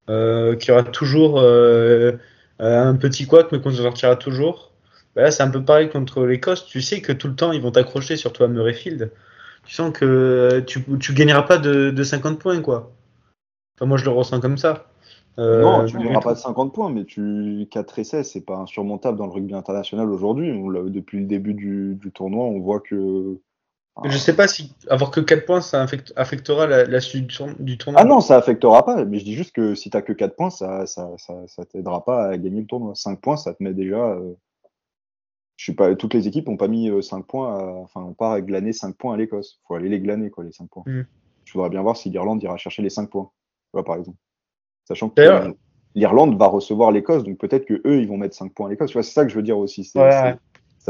euh, 0.10 0.56
qui 0.56 0.72
aura 0.72 0.84
toujours 0.84 1.40
un 1.40 2.96
petit 2.96 3.26
couac, 3.28 3.52
mais 3.52 3.62
qu'on 3.62 3.72
se 3.72 3.82
sortira 3.84 4.16
toujours. 4.16 4.72
Bah 5.16 5.24
là, 5.24 5.32
c'est 5.32 5.44
un 5.44 5.50
peu 5.50 5.64
pareil 5.64 5.90
contre 5.90 6.26
l'Écosse. 6.26 6.66
Tu 6.66 6.82
sais 6.82 7.02
que 7.02 7.12
tout 7.14 7.28
le 7.28 7.36
temps, 7.36 7.52
ils 7.52 7.62
vont 7.62 7.72
t'accrocher, 7.72 8.18
surtout 8.18 8.44
à 8.44 8.48
Murrayfield. 8.48 9.12
Tu 9.66 9.74
sens 9.76 9.92
que 9.98 10.64
tu, 10.68 10.84
tu 11.00 11.14
gagneras 11.14 11.44
pas 11.44 11.58
de, 11.58 11.90
de 11.92 12.04
50 12.04 12.40
points, 12.40 12.62
quoi. 12.62 12.92
Enfin, 13.76 13.86
moi, 13.88 13.98
je 13.98 14.06
le 14.06 14.12
ressens 14.12 14.40
comme 14.42 14.58
ça. 14.58 14.88
Euh, 15.38 15.62
non, 15.62 15.86
tu 15.86 15.98
n'auras 15.98 16.22
pas 16.22 16.34
de 16.34 16.40
50 16.40 16.74
points, 16.74 16.90
mais 16.90 17.04
tu 17.04 17.68
4 17.70 18.00
essais, 18.00 18.24
c'est 18.24 18.42
pas 18.42 18.58
insurmontable 18.58 19.18
dans 19.18 19.26
le 19.26 19.34
rugby 19.34 19.54
international 19.54 20.10
aujourd'hui. 20.10 20.52
Depuis 20.90 21.20
le 21.20 21.26
début 21.26 21.54
du, 21.54 21.96
du, 21.96 22.12
tournoi, 22.12 22.46
on 22.46 22.60
voit 22.60 22.80
que. 22.80 23.38
Je 24.04 24.18
sais 24.18 24.36
pas 24.36 24.48
si 24.48 24.74
avoir 24.90 25.12
que 25.12 25.20
4 25.20 25.46
points, 25.46 25.62
ça 25.62 25.86
affectera 26.16 26.68
la, 26.68 27.02
suite 27.02 27.28
du 27.60 27.78
tournoi. 27.78 28.02
Ah 28.02 28.06
non, 28.06 28.22
ça 28.22 28.38
affectera 28.38 28.86
pas. 28.86 29.04
Mais 29.06 29.20
je 29.20 29.26
dis 29.26 29.34
juste 29.34 29.54
que 29.54 29.76
si 29.76 29.90
tu 29.90 30.02
que 30.02 30.14
4 30.14 30.36
points, 30.36 30.50
ça, 30.50 30.86
ça, 30.86 31.10
ça, 31.18 31.34
ça 31.48 31.66
t'aidera 31.66 32.04
pas 32.04 32.28
à 32.28 32.38
gagner 32.38 32.62
le 32.62 32.68
tournoi. 32.68 32.94
5 32.96 33.20
points, 33.20 33.38
ça 33.38 33.54
te 33.54 33.62
met 33.62 33.74
déjà. 33.74 34.12
Euh... 34.12 34.34
Je 35.58 35.64
suis 35.64 35.74
pas, 35.74 35.96
toutes 35.96 36.14
les 36.14 36.28
équipes 36.28 36.48
n'ont 36.48 36.58
pas 36.58 36.68
mis 36.68 36.92
5 37.02 37.18
euh, 37.18 37.24
points, 37.24 37.58
à, 37.58 37.64
enfin, 37.64 38.02
on 38.02 38.14
part 38.14 38.34
à 38.34 38.42
glaner 38.42 38.74
5 38.74 38.96
points 38.96 39.14
à 39.14 39.18
l'Écosse. 39.18 39.62
faut 39.66 39.76
aller 39.76 39.88
les 39.88 40.02
glaner, 40.02 40.30
quoi, 40.30 40.44
les 40.44 40.52
5 40.52 40.70
points. 40.70 40.84
Mm. 40.86 41.04
Je 41.46 41.54
voudrais 41.54 41.70
bien 41.70 41.82
voir 41.82 41.96
si 41.96 42.10
l'Irlande 42.10 42.44
ira 42.44 42.58
chercher 42.58 42.82
les 42.82 42.90
5 42.90 43.10
points. 43.10 43.32
Tu 43.66 43.72
vois, 43.72 43.86
par 43.86 43.96
exemple. 43.96 44.18
Sachant 44.86 45.10
que 45.10 45.54
l'Irlande 45.96 46.38
va 46.38 46.48
recevoir 46.48 46.92
l'Écosse, 46.92 47.24
donc 47.24 47.38
peut-être 47.38 47.66
que 47.66 47.82
eux 47.86 48.00
ils 48.02 48.08
vont 48.08 48.18
mettre 48.18 48.36
5 48.36 48.54
points 48.54 48.68
à 48.68 48.70
l'Écosse. 48.70 48.92
Tu 48.92 48.94
vois, 48.94 49.04
c'est 49.04 49.14
ça 49.14 49.24
que 49.24 49.30
je 49.30 49.36
veux 49.36 49.44
dire 49.44 49.58
aussi. 49.58 49.84
Ça, 49.84 50.38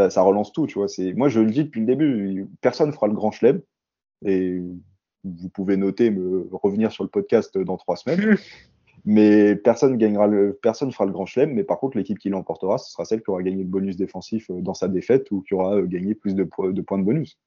ça, 0.09 0.21
relance 0.21 0.51
tout, 0.51 0.67
tu 0.67 0.77
vois. 0.77 0.89
C'est, 0.89 1.13
moi 1.13 1.29
je 1.29 1.39
le 1.39 1.51
dis 1.51 1.63
depuis 1.63 1.79
le 1.79 1.87
début, 1.87 2.47
personne 2.61 2.91
fera 2.91 3.07
le 3.07 3.13
grand 3.13 3.31
chelem. 3.31 3.61
Et 4.25 4.61
vous 5.23 5.49
pouvez 5.49 5.77
noter, 5.77 6.11
me 6.11 6.47
revenir 6.51 6.91
sur 6.91 7.03
le 7.03 7.09
podcast 7.09 7.57
dans 7.57 7.77
trois 7.77 7.95
semaines. 7.95 8.37
mais 9.05 9.55
personne 9.55 9.97
gagnera 9.97 10.25
le, 10.25 10.57
personne 10.61 10.91
fera 10.91 11.05
le 11.05 11.11
grand 11.11 11.25
chelem. 11.25 11.53
Mais 11.53 11.63
par 11.63 11.79
contre, 11.79 11.97
l'équipe 11.97 12.19
qui 12.19 12.29
l'emportera, 12.29 12.77
ce 12.77 12.91
sera 12.91 13.05
celle 13.05 13.21
qui 13.21 13.29
aura 13.29 13.43
gagné 13.43 13.63
le 13.63 13.69
bonus 13.69 13.95
défensif 13.95 14.49
dans 14.49 14.73
sa 14.73 14.87
défaite 14.87 15.31
ou 15.31 15.41
qui 15.41 15.53
aura 15.53 15.81
gagné 15.83 16.15
plus 16.15 16.35
de, 16.35 16.43
de 16.43 16.81
points 16.81 16.97
de 16.97 17.03
bonus. 17.03 17.37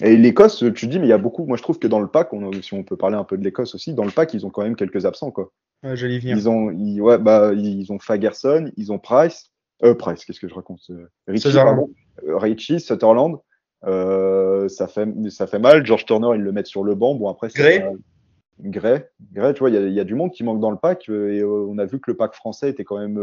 Et 0.00 0.16
l'Écosse, 0.16 0.64
tu 0.74 0.86
dis, 0.86 0.98
mais 0.98 1.06
il 1.06 1.10
y 1.10 1.14
a 1.14 1.18
beaucoup. 1.18 1.44
Moi, 1.44 1.56
je 1.56 1.62
trouve 1.62 1.78
que 1.78 1.86
dans 1.86 2.00
le 2.00 2.06
pack, 2.06 2.32
on, 2.32 2.50
si 2.62 2.74
on 2.74 2.82
peut 2.82 2.96
parler 2.96 3.16
un 3.16 3.24
peu 3.24 3.36
de 3.36 3.44
l'Écosse 3.44 3.74
aussi, 3.74 3.92
dans 3.92 4.04
le 4.04 4.10
pack, 4.10 4.32
ils 4.34 4.46
ont 4.46 4.50
quand 4.50 4.62
même 4.62 4.76
quelques 4.76 5.04
absents, 5.04 5.30
quoi. 5.30 5.52
Ouais, 5.82 5.96
j'allais 5.96 6.18
venir. 6.18 6.36
Ils 6.36 6.48
ont, 6.48 6.70
ils, 6.70 7.00
ouais, 7.00 7.18
bah, 7.18 7.52
ils 7.54 7.92
ont 7.92 7.98
Fagerson, 7.98 8.70
ils 8.76 8.92
ont 8.92 8.98
Price, 8.98 9.50
euh, 9.84 9.94
Price, 9.94 10.24
qu'est-ce 10.24 10.40
que 10.40 10.48
je 10.48 10.54
raconte 10.54 10.80
euh, 10.90 11.08
Richie, 11.26 11.48
Sutherland. 11.48 11.88
Euh, 12.24 12.36
Richie, 12.36 12.80
Sutherland. 12.80 13.38
Euh, 13.84 14.68
ça 14.68 14.86
fait, 14.86 15.08
ça 15.30 15.46
fait 15.46 15.58
mal. 15.58 15.84
George 15.84 16.06
Turner, 16.06 16.30
ils 16.36 16.42
le 16.42 16.52
mettent 16.52 16.68
sur 16.68 16.84
le 16.84 16.94
banc. 16.94 17.14
Bon, 17.14 17.28
après, 17.28 17.48
Gray. 17.48 17.84
Gray, 18.60 19.02
Gray, 19.32 19.54
tu 19.54 19.60
vois, 19.60 19.70
il 19.70 19.74
y 19.74 19.76
a, 19.76 19.80
y 19.88 20.00
a, 20.00 20.04
du 20.04 20.14
monde 20.14 20.30
qui 20.30 20.44
manque 20.44 20.60
dans 20.60 20.70
le 20.70 20.76
pack 20.76 21.08
et 21.08 21.42
on 21.42 21.78
a 21.78 21.84
vu 21.84 21.98
que 21.98 22.10
le 22.10 22.16
pack 22.16 22.34
français 22.34 22.70
était 22.70 22.84
quand 22.84 22.98
même 22.98 23.18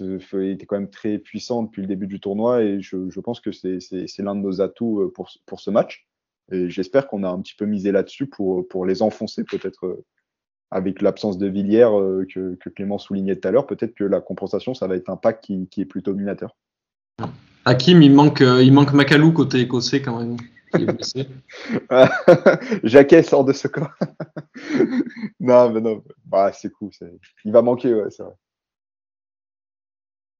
était 0.00 0.66
quand 0.66 0.78
même 0.78 0.90
très 0.90 1.18
puissant 1.18 1.62
depuis 1.62 1.82
le 1.82 1.88
début 1.88 2.06
du 2.06 2.20
tournoi 2.20 2.62
et 2.62 2.80
je, 2.80 3.10
je 3.10 3.20
pense 3.20 3.40
que 3.40 3.52
c'est 3.52 4.18
l'un 4.18 4.34
de 4.34 4.40
nos 4.40 4.60
atouts 4.60 5.02
euh, 5.02 5.12
pour, 5.12 5.30
pour 5.46 5.60
ce 5.60 5.70
match. 5.70 6.06
Et 6.52 6.68
j'espère 6.68 7.06
qu'on 7.06 7.22
a 7.22 7.28
un 7.28 7.40
petit 7.40 7.54
peu 7.56 7.64
misé 7.64 7.92
là-dessus 7.92 8.26
pour, 8.26 8.66
pour 8.68 8.84
les 8.84 9.02
enfoncer, 9.02 9.44
peut-être 9.44 9.86
euh, 9.86 10.04
avec 10.70 11.00
l'absence 11.00 11.38
de 11.38 11.46
Villiers 11.46 11.84
euh, 11.84 12.26
que, 12.32 12.56
que, 12.56 12.68
Clément 12.68 12.98
soulignait 12.98 13.36
tout 13.36 13.48
à 13.48 13.50
l'heure. 13.50 13.66
Peut-être 13.66 13.94
que 13.94 14.04
la 14.04 14.20
compensation, 14.20 14.74
ça 14.74 14.86
va 14.86 14.96
être 14.96 15.08
un 15.08 15.16
pack 15.16 15.40
qui, 15.40 15.68
qui 15.68 15.80
est 15.80 15.86
plutôt 15.86 16.12
dominateur. 16.12 16.54
Hakim, 17.64 18.02
il 18.02 18.12
manque, 18.12 18.40
il 18.40 18.72
manque 18.72 18.92
Macalou 18.92 19.32
côté 19.32 19.60
écossais 19.60 20.02
quand 20.02 20.18
même. 20.18 20.36
Jacquet 22.82 23.22
sort 23.22 23.44
de 23.44 23.52
ce 23.52 23.68
corps. 23.68 23.92
non, 25.40 25.70
mais 25.70 25.80
non, 25.80 26.02
bah, 26.26 26.52
c'est 26.52 26.70
cool. 26.70 26.90
Il 27.44 27.52
va 27.52 27.62
manquer, 27.62 27.94
ouais, 27.94 28.10
c'est 28.10 28.22
vrai. 28.22 28.34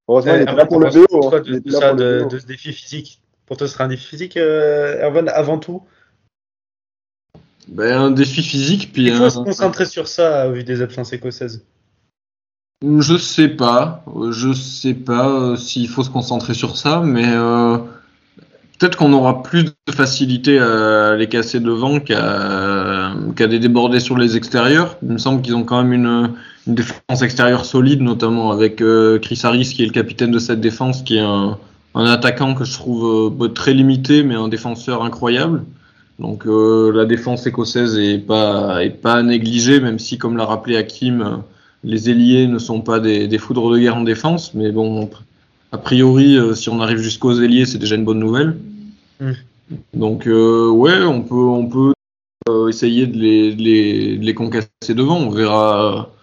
Heureusement, 0.07 0.35
il 0.35 0.41
est 0.41 0.45
là 0.45 0.65
pour 0.65 0.79
le 0.79 0.89
BO. 0.89 1.33
Hein. 1.33 1.41
De, 1.41 2.27
de, 2.29 2.39
ce 2.39 2.45
défi 2.45 2.71
physique 2.73 3.21
Pour 3.45 3.57
toi, 3.57 3.67
ce 3.67 3.73
sera 3.73 3.85
un 3.85 3.87
défi 3.87 4.05
physique, 4.05 4.37
euh, 4.37 5.03
Erwan, 5.03 5.29
avant 5.29 5.57
tout? 5.57 5.81
Ben, 7.67 7.97
Un 7.97 8.11
défi 8.11 8.43
physique. 8.43 8.91
Puis 8.93 9.07
il 9.07 9.15
faut 9.15 9.29
se 9.29 9.39
concentrer 9.39 9.85
sur 9.85 10.07
ça 10.07 10.47
au 10.47 10.51
vu 10.51 10.63
des 10.63 10.81
absences 10.81 11.13
écossaises? 11.13 11.63
Je 12.83 13.17
sais 13.17 13.47
pas. 13.47 14.03
Je 14.31 14.53
sais 14.53 14.93
pas 14.93 15.29
euh, 15.29 15.55
s'il 15.55 15.87
faut 15.87 16.03
se 16.03 16.09
concentrer 16.09 16.53
sur 16.53 16.77
ça, 16.77 17.01
mais 17.03 17.27
euh, 17.27 17.77
peut-être 18.77 18.97
qu'on 18.97 19.11
aura 19.13 19.41
plus 19.41 19.63
de 19.63 19.91
facilité 19.91 20.59
à 20.59 21.15
les 21.15 21.27
casser 21.27 21.59
devant 21.59 21.99
qu'à 21.99 23.13
qu 23.35 23.47
des 23.47 23.57
débordés 23.57 23.99
sur 23.99 24.17
les 24.17 24.37
extérieurs. 24.37 24.97
Il 25.01 25.13
me 25.13 25.17
semble 25.17 25.41
qu'ils 25.41 25.55
ont 25.55 25.63
quand 25.63 25.81
même 25.81 25.93
une 25.93 26.35
une 26.67 26.75
défense 26.75 27.21
extérieure 27.21 27.65
solide, 27.65 28.01
notamment 28.01 28.51
avec 28.51 28.81
euh, 28.81 29.19
Chris 29.19 29.39
Harris 29.43 29.73
qui 29.75 29.83
est 29.83 29.85
le 29.85 29.91
capitaine 29.91 30.31
de 30.31 30.39
cette 30.39 30.61
défense, 30.61 31.03
qui 31.03 31.17
est 31.17 31.21
un, 31.21 31.57
un 31.93 32.05
attaquant 32.05 32.55
que 32.55 32.63
je 32.63 32.73
trouve 32.73 33.35
euh, 33.39 33.47
très 33.49 33.73
limité, 33.73 34.23
mais 34.23 34.35
un 34.35 34.47
défenseur 34.47 35.03
incroyable. 35.03 35.63
Donc 36.19 36.47
euh, 36.47 36.91
la 36.93 37.05
défense 37.05 37.45
écossaise 37.45 37.97
est 37.97 38.19
pas 38.19 38.83
est 38.83 38.89
pas 38.89 39.21
négligée, 39.21 39.79
même 39.79 39.99
si, 39.99 40.17
comme 40.17 40.37
l'a 40.37 40.45
rappelé 40.45 40.77
Hakim, 40.77 41.43
les 41.83 42.09
ailiers 42.09 42.47
ne 42.47 42.57
sont 42.57 42.81
pas 42.81 42.99
des, 42.99 43.27
des, 43.27 43.37
foudres 43.37 43.69
de 43.69 43.77
guerre 43.77 43.97
en 43.97 44.01
défense. 44.01 44.53
Mais 44.53 44.71
bon, 44.71 45.09
a 45.71 45.77
priori, 45.77 46.39
si 46.55 46.69
on 46.69 46.79
arrive 46.81 46.99
jusqu'aux 46.99 47.41
ailiers, 47.41 47.65
c'est 47.65 47.77
déjà 47.77 47.95
une 47.95 48.05
bonne 48.05 48.19
nouvelle. 48.19 48.55
Mm. 49.19 49.31
Donc 49.93 50.23
ouais, 50.25 51.03
on 51.03 51.21
peut 51.21 51.35
on 51.35 51.67
peut 51.67 51.93
essayer 52.69 53.07
de 53.07 53.17
les, 53.17 53.53
de 53.53 53.61
les, 53.61 54.17
de 54.17 54.25
les 54.25 54.33
concasser 54.33 54.69
devant. 54.95 55.17
On 55.17 55.29
verra 55.29 56.14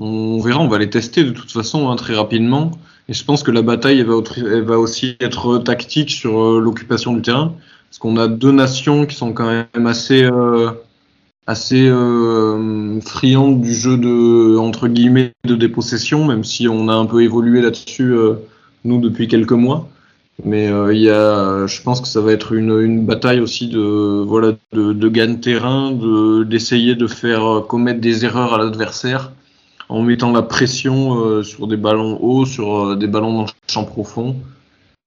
on 0.00 0.40
verra, 0.40 0.60
on 0.60 0.68
va 0.68 0.78
les 0.78 0.90
tester 0.90 1.24
de 1.24 1.30
toute 1.30 1.50
façon 1.50 1.90
hein, 1.90 1.96
très 1.96 2.14
rapidement. 2.14 2.70
Et 3.08 3.14
je 3.14 3.24
pense 3.24 3.42
que 3.42 3.50
la 3.50 3.62
bataille 3.62 4.00
elle 4.00 4.62
va, 4.62 4.78
aussi 4.78 5.16
être 5.20 5.58
tactique 5.58 6.10
sur 6.10 6.40
euh, 6.40 6.60
l'occupation 6.60 7.14
du 7.14 7.22
terrain. 7.22 7.54
Parce 7.88 7.98
qu'on 7.98 8.16
a 8.18 8.28
deux 8.28 8.52
nations 8.52 9.06
qui 9.06 9.16
sont 9.16 9.32
quand 9.32 9.46
même 9.46 9.86
assez, 9.86 10.22
euh, 10.24 10.70
assez 11.46 11.88
euh, 11.88 13.00
friande 13.00 13.62
du 13.62 13.74
jeu 13.74 13.96
de 13.96 14.58
entre 14.58 14.86
guillemets 14.88 15.32
de 15.44 15.54
dépossession, 15.54 16.26
même 16.26 16.44
si 16.44 16.68
on 16.68 16.88
a 16.88 16.94
un 16.94 17.06
peu 17.06 17.22
évolué 17.22 17.62
là-dessus 17.62 18.12
euh, 18.12 18.34
nous 18.84 19.00
depuis 19.00 19.26
quelques 19.26 19.52
mois. 19.52 19.88
Mais 20.44 20.68
euh, 20.68 20.94
il 20.94 21.00
y 21.00 21.10
a, 21.10 21.66
je 21.66 21.82
pense 21.82 22.00
que 22.02 22.06
ça 22.06 22.20
va 22.20 22.32
être 22.32 22.52
une, 22.52 22.78
une 22.78 23.06
bataille 23.06 23.40
aussi 23.40 23.68
de 23.68 24.22
voilà 24.24 24.52
de, 24.72 24.92
de 24.92 25.08
gain 25.08 25.28
de 25.28 25.40
terrain, 25.40 25.90
de 25.90 26.44
d'essayer 26.44 26.94
de 26.94 27.06
faire 27.06 27.64
commettre 27.66 28.00
des 28.00 28.26
erreurs 28.26 28.54
à 28.54 28.58
l'adversaire 28.58 29.32
en 29.88 30.02
mettant 30.02 30.32
la 30.32 30.42
pression 30.42 31.18
euh, 31.18 31.42
sur 31.42 31.66
des 31.66 31.76
ballons 31.76 32.18
hauts, 32.20 32.44
sur 32.44 32.90
euh, 32.90 32.96
des 32.96 33.06
ballons 33.06 33.32
dans 33.32 33.42
le 33.42 33.48
champ 33.66 33.84
profond. 33.84 34.36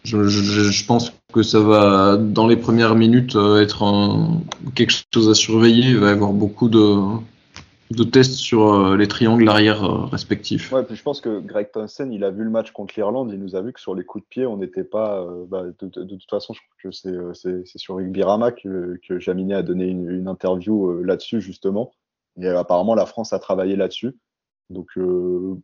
Je, 0.03 0.85
pense 0.87 1.13
que 1.31 1.43
ça 1.43 1.59
va, 1.59 2.17
dans 2.17 2.47
les 2.47 2.57
premières 2.57 2.95
minutes, 2.95 3.35
euh, 3.35 3.61
être 3.61 3.83
un, 3.83 4.41
quelque 4.73 4.93
chose 5.13 5.29
à 5.29 5.35
surveiller. 5.35 5.89
Il 5.89 5.99
va 5.99 6.07
y 6.07 6.11
avoir 6.11 6.33
beaucoup 6.33 6.69
de, 6.69 8.03
tests 8.05 8.33
sur 8.33 8.97
les 8.97 9.07
triangles 9.07 9.47
arrière 9.47 10.09
respectifs. 10.09 10.73
Puis 10.87 10.95
je 10.95 11.03
pense 11.03 11.21
que 11.21 11.39
Greg 11.39 11.69
Townsend, 11.71 12.11
il 12.11 12.23
a 12.23 12.31
vu 12.31 12.43
le 12.43 12.49
match 12.49 12.71
contre 12.71 12.95
l'Irlande, 12.97 13.29
il 13.31 13.39
nous 13.39 13.55
a 13.55 13.61
vu 13.61 13.73
que 13.73 13.79
sur 13.79 13.93
les 13.93 14.03
coups 14.03 14.23
de 14.23 14.27
pied, 14.27 14.45
on 14.47 14.57
n'était 14.57 14.83
pas. 14.83 15.23
Bah, 15.47 15.65
de, 15.79 15.87
toute 15.87 16.29
façon, 16.29 16.53
je 16.53 16.61
crois 16.61 16.91
que 16.91 17.35
c'est, 17.35 17.77
sur 17.77 17.97
Rugby 17.97 18.23
Rama 18.23 18.51
que, 18.51 18.99
que 19.07 19.19
Jaminet 19.19 19.53
a 19.53 19.61
donné 19.61 19.85
une, 19.85 20.27
interview 20.27 21.03
là-dessus, 21.03 21.41
justement. 21.41 21.91
Et 22.41 22.47
apparemment, 22.47 22.95
la 22.95 23.05
France 23.05 23.33
a 23.33 23.39
travaillé 23.39 23.75
là-dessus. 23.75 24.15
Donc, 24.71 24.89
euh, 24.97 25.55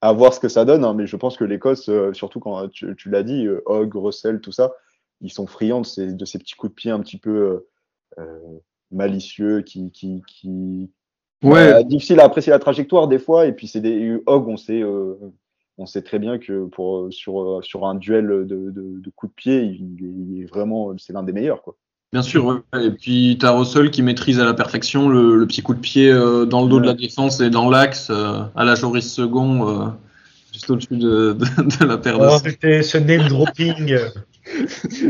à 0.00 0.12
voir 0.12 0.34
ce 0.34 0.40
que 0.40 0.48
ça 0.48 0.64
donne, 0.64 0.84
hein, 0.84 0.94
mais 0.94 1.06
je 1.06 1.16
pense 1.16 1.36
que 1.36 1.44
l'Écosse, 1.44 1.88
euh, 1.88 2.12
surtout 2.12 2.40
quand 2.40 2.68
tu, 2.68 2.94
tu 2.96 3.10
l'as 3.10 3.22
dit, 3.22 3.46
euh, 3.46 3.62
Hogg, 3.66 3.94
Russell, 3.94 4.40
tout 4.40 4.52
ça, 4.52 4.72
ils 5.20 5.32
sont 5.32 5.46
friands 5.46 5.80
de 5.80 5.86
ces, 5.86 6.12
de 6.12 6.24
ces 6.24 6.38
petits 6.38 6.54
coups 6.54 6.72
de 6.72 6.74
pied 6.74 6.90
un 6.90 7.00
petit 7.00 7.18
peu 7.18 7.66
euh, 8.18 8.58
malicieux 8.90 9.62
qui, 9.62 9.90
qui, 9.90 10.22
qui, 10.26 10.90
Ouais, 11.42 11.72
euh, 11.74 11.82
difficile 11.82 12.20
à 12.20 12.24
apprécier 12.24 12.50
la 12.50 12.58
trajectoire 12.58 13.08
des 13.08 13.18
fois. 13.18 13.46
Et 13.46 13.52
puis 13.52 13.68
c'est 13.68 13.80
des 13.80 14.20
Hogg, 14.26 14.48
on 14.48 14.56
sait, 14.56 14.82
euh, 14.82 15.14
on 15.78 15.86
sait 15.86 16.02
très 16.02 16.18
bien 16.18 16.38
que 16.38 16.66
pour 16.66 17.12
sur 17.12 17.62
sur 17.62 17.86
un 17.86 17.94
duel 17.94 18.26
de, 18.26 18.44
de, 18.44 18.70
de 18.72 19.10
coups 19.10 19.32
de 19.32 19.34
pied, 19.34 19.62
il, 19.62 19.96
il 20.00 20.42
est 20.42 20.46
vraiment, 20.46 20.96
c'est 20.98 21.12
l'un 21.12 21.22
des 21.22 21.32
meilleurs 21.32 21.62
quoi. 21.62 21.76
Bien 22.12 22.22
sûr, 22.22 22.44
ouais. 22.46 22.86
et 22.86 22.90
puis 22.90 23.36
tu 23.38 23.44
as 23.44 23.50
Russell 23.50 23.90
qui 23.90 24.00
maîtrise 24.02 24.40
à 24.40 24.44
la 24.44 24.54
perfection 24.54 25.08
le, 25.08 25.36
le 25.36 25.46
petit 25.46 25.62
coup 25.62 25.74
de 25.74 25.80
pied 25.80 26.10
euh, 26.10 26.46
dans 26.46 26.62
le 26.62 26.68
dos 26.68 26.76
Ouais. 26.76 26.82
de 26.82 26.86
la 26.86 26.94
défense 26.94 27.40
et 27.40 27.50
dans 27.50 27.68
l'axe, 27.68 28.08
euh, 28.10 28.40
à 28.54 28.64
la 28.64 28.74
Joris 28.74 29.12
Second, 29.12 29.68
euh, 29.68 29.86
juste 30.52 30.70
au-dessus 30.70 30.96
de, 30.96 31.36
de, 31.38 31.78
de 31.80 31.84
la 31.84 31.98
paire 31.98 32.18
de 32.18 32.26
Oh, 32.30 32.38
c'était 32.42 32.82
ce 32.82 32.96
name 32.98 33.28
dropping. 33.28 33.96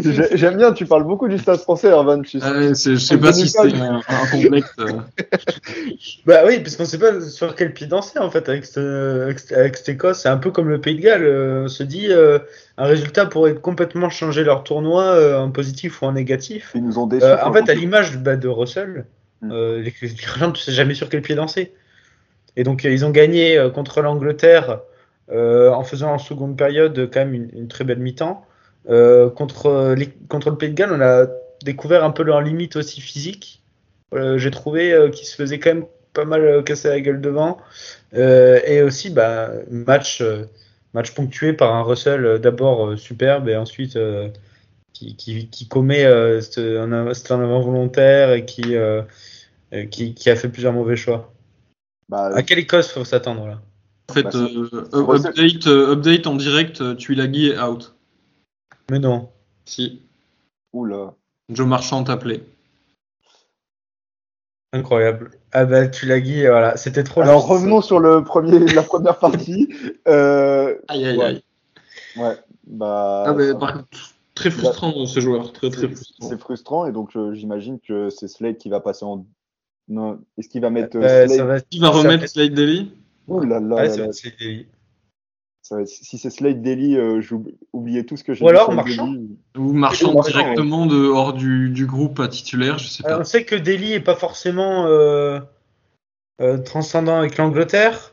J'ai- 0.03 0.29
J'aime 0.37 0.57
bien, 0.57 0.73
tu 0.73 0.87
parles 0.87 1.05
beaucoup 1.05 1.29
du 1.29 1.39
stade 1.39 1.59
français, 1.61 1.89
Ervan. 1.89 2.23
Tu 2.23 2.41
sais. 2.41 2.51
Ouais, 2.51 2.75
c'est- 2.75 2.93
je 2.93 2.97
sais 2.97 3.19
pas 3.19 3.33
si 3.33 3.49
c'est 3.49 3.75
un, 3.75 4.01
un 4.09 4.27
complexe. 4.31 4.71
euh. 4.81 4.93
Bah 6.27 6.43
oui, 6.47 6.61
parce 6.61 6.77
qu'on 6.77 6.85
sait 6.85 6.99
pas 6.99 7.21
sur 7.21 7.55
quel 7.55 7.73
pied 7.73 7.87
danser 7.87 8.19
en 8.19 8.31
fait 8.31 8.49
avec, 8.49 8.65
ce- 8.65 9.23
avec, 9.25 9.39
ce- 9.39 9.55
avec 9.55 9.77
cette 9.77 9.89
Écosse. 9.91 10.21
C'est 10.23 10.29
un 10.29 10.37
peu 10.39 10.51
comme 10.51 10.69
le 10.69 10.81
Pays 10.81 10.97
de 10.97 11.03
Galles. 11.03 11.25
euh, 11.25 11.65
on 11.65 11.69
se 11.69 11.83
dit 11.83 12.07
euh, 12.11 12.39
un 12.79 12.87
résultat 12.87 13.27
pourrait 13.27 13.55
complètement 13.55 14.11
changer 14.11 14.45
leur 14.45 14.65
tournoi 14.65 15.05
euh, 15.05 15.39
en 15.39 15.51
positif 15.51 16.03
ou 16.03 16.07
en 16.07 16.13
négatif. 16.13 16.73
Ils 16.75 16.83
nous 16.85 16.99
ont 16.99 17.07
déçus. 17.07 17.25
Euh, 17.27 17.37
en 17.45 17.53
fait, 17.53 17.69
à 17.69 17.75
l'image 17.75 18.19
bah, 18.19 18.37
de 18.37 18.49
Russell, 18.49 19.07
Mm. 19.43 19.51
euh, 19.53 19.85
Irlandais, 20.03 20.55
tu 20.55 20.63
sais 20.63 20.73
jamais 20.73 20.95
sur 20.95 21.11
quel 21.11 21.21
pied 21.21 21.35
danser. 21.35 21.75
Et 22.57 22.65
donc 22.65 22.85
ils 22.85 23.05
ont 23.05 23.11
gagné 23.11 23.59
euh, 23.59 23.69
contre 23.69 24.01
l'Angleterre 24.01 24.81
euh, 25.31 25.71
en 25.73 25.85
faisant 25.85 26.11
en 26.15 26.17
seconde 26.19 26.57
période 26.57 27.11
quand 27.13 27.21
même 27.21 27.35
une, 27.35 27.51
une 27.53 27.69
très 27.69 27.85
belle 27.85 27.99
mi-temps. 27.99 28.46
Euh, 28.89 29.31
contre, 29.31 29.95
les, 29.97 30.09
contre 30.29 30.51
le 30.51 30.57
Pays 30.57 30.71
de 30.71 30.75
Galles, 30.75 30.93
on 30.93 31.01
a 31.01 31.27
découvert 31.65 32.05
un 32.05 32.11
peu 32.11 32.23
leurs 32.23 32.41
limites 32.41 32.77
aussi 32.77 33.01
physiques. 33.01 33.63
Euh, 34.15 34.39
J'ai 34.39 34.51
trouvé 34.51 34.93
euh, 34.93 35.11
qu'ils 35.11 35.27
se 35.27 35.35
faisaient 35.35 35.59
quand 35.59 35.75
même 35.75 35.87
pas 36.13 36.25
mal 36.25 36.43
euh, 36.43 36.63
casser 36.63 36.89
la 36.89 37.01
gueule 37.01 37.21
devant. 37.21 37.59
Euh, 38.15 38.61
et 38.65 38.83
aussi, 38.83 39.11
bah, 39.11 39.51
match, 39.71 40.21
euh, 40.21 40.45
match 40.95 41.13
ponctué 41.13 41.53
par 41.53 41.75
un 41.75 41.83
Russell 41.83 42.25
euh, 42.25 42.39
d'abord 42.39 42.87
euh, 42.87 42.97
superbe 42.97 43.49
et 43.49 43.57
ensuite 43.57 43.97
euh, 43.97 44.29
qui, 44.93 45.17
qui, 45.17 45.49
qui 45.49 45.69
commet 45.69 46.05
euh, 46.05 46.41
un, 46.57 46.93
avant 46.93 47.61
volontaire 47.61 48.33
et 48.33 48.45
qui, 48.45 48.77
euh, 48.77 49.03
euh, 49.75 49.85
qui, 49.87 50.15
qui 50.15 50.31
a 50.31 50.37
fait 50.37 50.49
plusieurs 50.49 50.73
mauvais 50.73 50.97
choix. 50.97 51.33
Bah, 52.09 52.31
À 52.33 52.43
quelle 52.43 52.61
Écosse 52.61 52.93
faut 52.93 53.05
s'attendre 53.05 53.47
là? 53.47 53.61
En 54.09 54.15
fait, 54.15 54.23
Bah, 54.23 54.31
euh, 54.35 55.17
update, 55.17 55.67
euh, 55.67 55.93
update 55.93 56.27
en 56.29 56.37
direct, 56.37 56.81
euh, 56.81 56.95
Tuilagi 56.95 57.49
est 57.49 57.59
out. 57.59 57.96
Mais 58.91 58.99
non. 58.99 59.29
Si, 59.65 60.03
oula. 60.73 61.15
Joe 61.49 61.67
Marchand 61.67 62.05
t'appelait. 62.05 62.43
Incroyable. 64.73 65.31
Ah 65.53 65.65
bah 65.65 65.87
tu 65.89 66.07
l'as 66.07 66.21
dit, 66.21 66.43
voilà, 66.43 66.77
c'était 66.77 67.03
trop 67.05 67.23
Alors 67.23 67.41
juste. 67.41 67.51
revenons 67.51 67.81
sur 67.81 67.99
le 68.01 68.23
premier, 68.25 68.59
la 68.73 68.83
première 68.83 69.19
partie. 69.19 69.69
Euh, 70.09 70.77
Aïe, 70.89 71.05
aïe, 71.05 71.17
Ouais. 71.17 71.25
aïe. 71.25 71.43
ouais, 72.17 72.37
bah. 72.67 73.25
Ah, 73.27 73.35
par 73.59 73.73
contre, 73.75 73.89
très 74.37 74.51
frustrant 74.53 75.05
ce 75.07 75.19
joueur, 75.19 75.53
très 75.53 75.69
très 75.71 75.81
c'est- 75.81 75.89
frustrant. 75.89 76.29
C'est 76.29 76.39
frustrant 76.41 76.87
et 76.87 76.93
donc 76.93 77.17
euh, 77.17 77.35
j'imagine 77.35 77.81
que 77.81 78.09
c'est 78.11 78.29
Slade 78.29 78.57
qui 78.59 78.69
va 78.69 78.79
passer 78.81 79.05
en. 79.05 79.27
Non, 79.89 80.21
est-ce 80.39 80.49
qu'il 80.49 80.61
va 80.61 80.71
mettre 80.71 80.97
euh, 80.97 81.03
Euh, 81.03 81.27
Slade 81.27 81.39
ça 81.39 81.45
va, 81.45 81.61
Qui 81.61 81.79
va 81.81 81.93
ça 81.93 81.99
remettre 81.99 82.29
Slade 82.29 82.55
Daly 82.55 82.93
Ouh 83.29 83.41
là 83.41 83.59
là 83.61 83.77
ouais, 83.77 83.83
là 83.85 83.91
ça 83.91 83.97
va 83.97 84.03
là. 84.03 84.09
être 84.09 84.15
Slade 84.15 84.35
Daly. 84.39 84.67
Si 85.87 86.19
c'est 86.19 86.31
Slade 86.31 86.63
Daily, 86.63 86.97
euh, 86.97 87.21
j'oubliais 87.21 88.05
tout 88.05 88.17
ce 88.17 88.25
que 88.25 88.35
j'ai 88.35 88.45
Ou 88.45 88.49
alors 88.49 88.73
Marchand. 88.73 89.15
Ou 89.57 89.73
Marchand 89.73 90.15
directement 90.21 90.87
de, 90.87 90.97
hors 91.07 91.33
du, 91.33 91.71
du 91.71 91.87
groupe 91.87 92.21
à 92.21 92.29
titulaire, 92.29 92.79
je 92.79 92.87
sais 92.89 93.05
Alors, 93.05 93.19
pas. 93.19 93.23
on 93.23 93.25
sait 93.25 93.45
que 93.45 93.57
Daly 93.57 93.93
est 93.93 94.01
pas 94.01 94.15
forcément 94.15 94.87
euh, 94.87 95.41
euh, 96.41 96.59
transcendant 96.59 97.19
avec 97.19 97.37
l'Angleterre. 97.37 98.13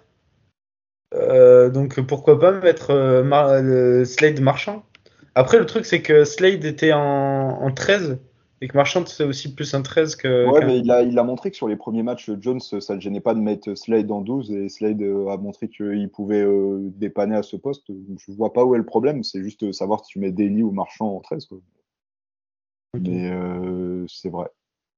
Euh, 1.14 1.70
donc 1.70 1.99
pourquoi 2.01 2.39
pas 2.39 2.51
mettre 2.51 2.89
euh, 2.89 3.24
Mar- 3.24 3.49
euh, 3.49 4.04
Slade 4.04 4.39
Marchand. 4.39 4.84
Après 5.36 5.60
le 5.60 5.66
truc 5.68 5.86
c'est 5.86 6.01
que 6.01 6.24
Slade 6.26 6.66
était 6.66 6.91
en, 6.93 6.99
en 7.62 7.72
13 7.72 8.18
et 8.64 8.68
que 8.70 8.78
Marchand 8.78 9.05
c'est 9.05 9.26
aussi 9.26 9.53
plus 9.53 9.74
un 9.74 9.82
13 9.82 10.16
que. 10.16 10.49
Ouais, 10.49 10.66
mais 10.66 10.80
il 10.80 10.89
a, 10.89 11.01
il 11.03 11.20
a 11.20 11.24
montré 11.24 11.51
que 11.51 11.57
sur 11.57 11.68
les 11.68 11.76
premiers 11.76 12.01
matchs, 12.01 12.32
Jones, 12.39 12.61
ça 12.61 12.78
ne 12.78 12.93
le 12.95 13.01
gênait 13.01 13.20
pas 13.20 13.34
de 13.34 13.41
mettre 13.41 13.76
Slade 13.76 14.09
en 14.09 14.22
12 14.22 14.51
et 14.51 14.70
Slade 14.70 15.01
euh, 15.01 15.28
a 15.28 15.36
montré 15.36 15.68
qu'il 15.68 16.09
pouvait 16.09 16.43
euh, 16.43 16.80
dépanner 16.95 17.36
à 17.36 17.43
ce 17.43 17.57
poste. 17.57 17.84
Je 17.89 18.32
vois 18.32 18.53
pas 18.53 18.64
où 18.64 18.74
est 18.74 18.78
le 18.78 18.86
problème, 18.86 19.24
c'est 19.24 19.43
juste 19.43 19.70
savoir 19.74 20.05
si 20.05 20.14
tu 20.14 20.20
mets 20.20 20.32
Daly 20.32 20.64
ou 20.64 20.72
Marchand 20.72 21.14
en 21.14 21.20
13. 21.20 21.45
Quoi. 21.47 21.59
Mais 22.93 23.30
euh, 23.32 24.05
c'est 24.07 24.30
vrai. 24.30 24.47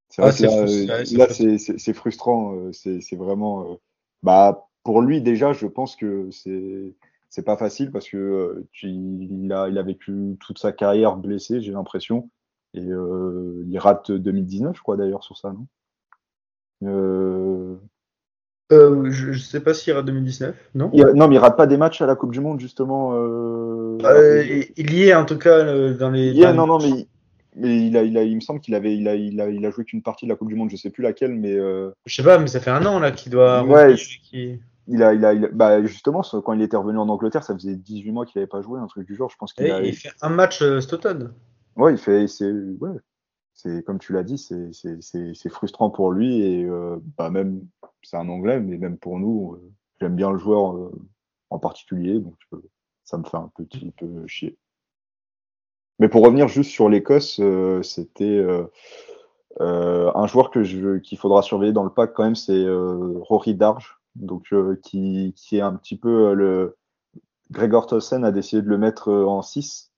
C'est 0.10 0.22
Ah, 0.22 0.28
là, 0.28 1.28
euh, 1.32 1.58
c'est 1.58 1.94
frustrant. 1.94 2.72
c'est- 2.72 3.14
euh, 3.14 3.18
vraiment. 3.18 3.72
euh, 3.72 3.76
bah, 4.22 4.68
pour 4.84 5.02
lui, 5.02 5.22
déjà, 5.22 5.54
je 5.54 5.66
pense 5.66 5.96
que 5.96 6.30
c'est 6.32 6.94
c'est 7.30 7.44
pas 7.46 7.58
facile 7.58 7.92
parce 7.92 8.08
que 8.08 8.18
euh, 8.18 8.68
tu- 8.72 8.88
il, 8.90 9.52
a, 9.52 9.68
il 9.70 9.78
a 9.78 9.84
vécu 9.84 10.38
toute 10.40 10.60
sa 10.60 10.72
carrière 10.72 11.18
blessé, 11.18 11.62
j'ai 11.62 11.72
l'impression. 11.72 12.30
Et 12.76 12.92
euh, 12.92 13.64
il 13.68 13.80
rate 13.80 14.12
2019, 14.12 14.76
je 14.76 14.82
crois, 14.82 14.98
d'ailleurs, 14.98 15.24
sur 15.24 15.38
ça, 15.38 15.54
non? 15.54 15.66
Euh, 16.84 17.76
Euh, 18.72 19.12
je, 19.12 19.32
je 19.32 19.40
sais 19.40 19.62
pas 19.62 19.74
s'il 19.74 19.92
ira 19.92 20.02
2019, 20.02 20.56
non? 20.74 20.90
Il- 20.94 21.06
Non, 21.16 21.28
mais 21.28 21.36
il 21.36 21.40
rate 21.40 21.56
pas 21.56 21.68
des 21.68 21.78
matchs 21.78 22.02
à 22.02 22.06
la 22.06 22.16
Coupe 22.16 22.32
du 22.32 22.42
Monde, 22.42 22.60
justement. 22.60 23.12
Euh, 23.14 23.98
Euh, 24.04 24.44
il- 24.44 24.72
Il 24.76 24.94
y 24.94 25.04
est 25.04 25.16
en 25.16 25.26
tout 25.26 25.38
cas 25.38 25.64
dans 25.94 26.10
les. 26.10 26.34
Dans 26.34 26.54
non, 26.54 26.68
non, 26.68 26.80
mais, 26.80 27.08
mais 27.56 27.88
il, 27.88 27.96
a, 27.96 28.04
il, 28.04 28.18
a, 28.18 28.24
il 28.24 28.36
me 28.36 28.42
semble 28.42 28.60
qu'il 28.60 28.76
avait, 28.76 28.96
il 28.98 29.08
a, 29.08 29.16
il 29.16 29.40
a, 29.40 29.50
il 29.50 29.66
a 29.66 29.70
joué 29.72 29.86
qu'une 29.86 30.02
partie 30.02 30.26
de 30.26 30.32
la 30.32 30.36
Coupe 30.36 30.50
du 30.50 30.56
Monde, 30.56 30.70
je 30.70 30.76
sais 30.76 30.90
plus 30.90 31.04
laquelle, 31.04 31.34
mais 31.34 31.56
Je 31.58 32.16
sais 32.16 32.24
pas, 32.24 32.38
mais 32.40 32.48
ça 32.48 32.60
fait 32.60 32.72
un 32.72 32.86
an 32.86 33.00
là 33.00 33.12
qu'il 33.12 33.32
doit. 33.32 33.64
Ouais, 33.64 33.96
il 34.88 35.02
a, 35.02 35.14
il 35.14 35.26
a, 35.26 35.34
il 35.34 35.46
a- 35.46 35.50
bah, 35.52 35.84
justement, 35.84 36.22
quand 36.22 36.54
il 36.54 36.62
était 36.62 36.78
revenu 36.78 36.98
en 36.98 37.10
Angleterre, 37.10 37.44
ça 37.44 37.54
faisait 37.56 37.76
18 37.76 38.12
mois 38.12 38.26
qu'il 38.26 38.40
avait 38.40 38.48
pas 38.48 38.62
joué, 38.62 38.80
un 38.80 38.88
truc 38.88 39.08
du 39.08 39.16
genre. 39.16 39.30
Je 39.30 39.38
pense 39.38 39.54
qu'il 39.54 39.66
Et 39.66 39.72
a, 39.72 39.82
il 39.82 39.96
fait 39.96 40.12
un 40.22 40.30
match 40.30 40.60
cet 40.60 40.94
automne. 40.94 41.32
Ouais, 41.76 41.94
il 41.94 41.98
fait, 41.98 42.28
c'est, 42.28 42.52
ouais, 42.52 42.98
comme 43.86 44.00
tu 44.00 44.14
l'as 44.14 44.24
dit, 44.24 44.38
c'est, 44.38 45.50
frustrant 45.50 45.90
pour 45.90 46.12
lui 46.12 46.42
et 46.42 46.66
euh, 46.66 46.98
bah 47.18 47.30
même, 47.30 47.68
c'est 48.04 48.18
un 48.18 48.30
Anglais, 48.30 48.60
mais 48.60 48.78
même 48.78 48.98
pour 48.98 49.20
nous, 49.20 49.54
euh, 49.54 49.72
j'aime 50.00 50.16
bien 50.16 50.32
le 50.32 50.38
joueur 50.38 50.76
euh, 50.76 50.92
en 51.50 51.60
particulier, 51.60 52.20
donc 52.20 52.36
ça 53.04 53.18
me 53.18 53.24
fait 53.24 53.38
un 53.38 53.52
petit 53.56 53.92
peu 53.98 54.28
chier. 54.28 54.58
Mais 56.00 56.10
pour 56.10 56.24
revenir 56.24 56.48
juste 56.50 56.72
sur 56.72 56.90
l'Écosse, 56.90 57.40
c'était 57.82 58.46
un 59.62 60.28
joueur 60.28 60.52
que 60.52 60.64
je, 60.64 60.98
qu'il 60.98 61.18
faudra 61.18 61.42
surveiller 61.42 61.72
dans 61.72 61.86
le 61.86 61.90
pack 61.90 62.14
quand 62.14 62.26
même, 62.26 62.36
c'est 62.36 62.66
Rory 62.68 63.56
Darge, 63.56 63.98
donc 64.16 64.54
qui, 64.84 65.34
qui 65.38 65.58
est 65.58 65.62
un 65.62 65.74
petit 65.76 65.98
peu 65.98 66.34
le 66.34 66.76
Gregor 67.52 67.88
Tossen 67.88 68.26
a 68.26 68.32
décidé 68.32 68.62
de 68.62 68.68
le 68.68 68.78
mettre 68.78 69.10
en 69.14 69.42
6, 69.42 69.94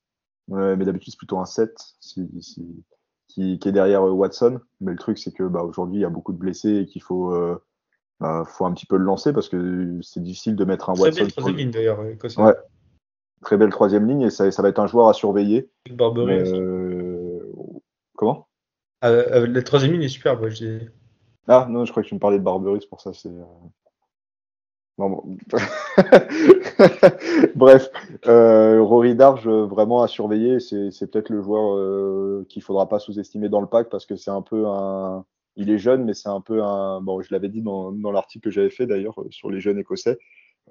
euh, 0.51 0.75
mais 0.75 0.85
d'habitude 0.85 1.11
c'est 1.13 1.17
plutôt 1.17 1.39
un 1.39 1.45
7 1.45 1.75
si, 1.99 2.29
si- 2.41 2.83
qui, 3.27 3.59
qui 3.59 3.69
est 3.69 3.71
derrière 3.71 4.03
euh, 4.07 4.11
Watson. 4.11 4.59
Mais 4.81 4.91
le 4.91 4.97
truc 4.97 5.17
c'est 5.17 5.31
que 5.33 5.43
bah, 5.43 5.63
aujourd'hui 5.63 5.97
il 5.99 6.01
y 6.01 6.05
a 6.05 6.09
beaucoup 6.09 6.33
de 6.33 6.37
blessés 6.37 6.77
et 6.77 6.85
qu'il 6.85 7.01
faut, 7.01 7.33
euh, 7.33 7.61
bah, 8.19 8.43
faut 8.47 8.65
un 8.65 8.73
petit 8.73 8.85
peu 8.85 8.97
le 8.97 9.03
lancer 9.03 9.33
parce 9.33 9.49
que 9.49 9.99
c'est 10.01 10.21
difficile 10.23 10.55
de 10.55 10.65
mettre 10.65 10.89
un 10.89 10.93
Très 10.93 11.03
Watson. 11.03 11.21
belle 11.21 11.31
troisième 11.31 11.55
ligne 11.57 11.71
d'ailleurs, 11.71 11.99
euh. 12.01 12.15
Ouais. 12.37 12.55
Très 13.43 13.57
belle 13.57 13.69
troisième 13.69 14.07
ligne 14.07 14.21
et 14.21 14.29
ça, 14.31 14.49
ça 14.51 14.61
va 14.63 14.69
être 14.69 14.79
un 14.79 14.87
joueur 14.87 15.09
à 15.09 15.13
surveiller. 15.13 15.69
Euh, 15.89 17.39
Comment? 18.15 18.47
Euh, 19.03 19.45
la 19.45 19.61
troisième 19.61 19.91
ligne 19.93 20.01
est 20.03 20.07
superbe, 20.09 20.41
ouais, 20.41 20.49
je 20.51 20.65
dis. 20.65 20.87
Ah 21.47 21.67
non, 21.69 21.85
je 21.85 21.91
crois 21.91 22.01
que 22.01 22.07
tu 22.07 22.15
me 22.15 22.19
parlais 22.19 22.39
de 22.39 22.43
Barbery, 22.43 22.79
c'est 22.81 22.89
pour 22.89 22.99
ça. 22.99 23.13
C'est. 23.13 23.29
Non, 24.97 25.09
bon. 25.09 25.37
Bref, 27.55 27.89
euh, 28.25 28.81
Rory 28.81 29.15
Darge, 29.15 29.47
vraiment 29.47 30.01
à 30.01 30.07
surveiller. 30.07 30.59
C'est 30.59 31.11
peut-être 31.11 31.29
le 31.29 31.41
joueur 31.41 31.75
euh, 31.75 32.45
qu'il 32.49 32.63
faudra 32.63 32.89
pas 32.89 32.99
sous-estimer 32.99 33.49
dans 33.49 33.61
le 33.61 33.67
pack 33.67 33.89
parce 33.89 34.05
que 34.05 34.15
c'est 34.15 34.31
un 34.31 34.41
peu 34.41 34.65
un. 34.67 35.23
Il 35.55 35.69
est 35.69 35.77
jeune, 35.77 36.03
mais 36.03 36.13
c'est 36.13 36.29
un 36.29 36.41
peu 36.41 36.63
un. 36.63 37.01
Bon, 37.01 37.21
je 37.21 37.31
l'avais 37.31 37.49
dit 37.49 37.61
dans, 37.61 37.91
dans 37.91 38.11
l'article 38.11 38.45
que 38.45 38.51
j'avais 38.51 38.69
fait 38.71 38.87
d'ailleurs 38.87 39.15
sur 39.29 39.51
les 39.51 39.59
jeunes 39.59 39.77
écossais. 39.77 40.17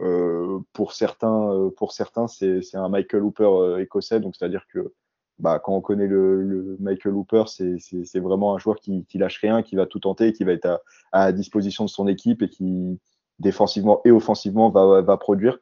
Euh, 0.00 0.58
pour 0.72 0.92
certains, 0.92 1.70
pour 1.76 1.92
certains, 1.92 2.26
c'est 2.26 2.60
un 2.74 2.88
Michael 2.88 3.22
Hooper 3.22 3.76
écossais, 3.80 4.20
donc 4.20 4.34
c'est-à-dire 4.36 4.66
que 4.72 4.92
bah, 5.38 5.58
quand 5.58 5.74
on 5.74 5.80
connaît 5.80 6.06
le, 6.06 6.42
le 6.42 6.76
Michael 6.80 7.14
Hooper, 7.14 7.44
c'est 7.46 8.20
vraiment 8.20 8.54
un 8.54 8.58
joueur 8.58 8.76
qui, 8.76 9.04
qui 9.06 9.18
lâche 9.18 9.38
rien, 9.40 9.62
qui 9.62 9.76
va 9.76 9.86
tout 9.86 10.00
tenter, 10.00 10.32
qui 10.32 10.44
va 10.44 10.52
être 10.52 10.66
à, 10.66 10.80
à 11.12 11.32
disposition 11.32 11.84
de 11.84 11.90
son 11.90 12.08
équipe 12.08 12.42
et 12.42 12.48
qui, 12.48 12.98
défensivement 13.38 14.00
et 14.04 14.10
offensivement, 14.10 14.70
va, 14.70 15.02
va 15.02 15.16
produire. 15.16 15.58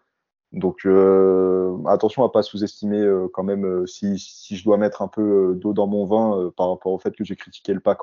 Donc 0.54 0.86
euh, 0.86 1.76
attention 1.86 2.24
à 2.24 2.30
pas 2.30 2.42
sous-estimer 2.42 3.00
euh, 3.00 3.26
quand 3.32 3.42
même 3.42 3.64
euh, 3.66 3.86
si, 3.86 4.18
si, 4.18 4.56
je 4.56 4.62
dois 4.62 4.78
mettre 4.78 5.02
un 5.02 5.08
peu 5.08 5.54
d'eau 5.56 5.72
dans 5.72 5.88
mon 5.88 6.04
vin 6.04 6.52
par 6.56 6.70
rapport 6.70 6.92
au 6.92 6.98
fait 6.98 7.14
que 7.14 7.24
j'ai 7.24 7.34
critiqué 7.34 7.74
le 7.74 7.80
pack 7.80 7.98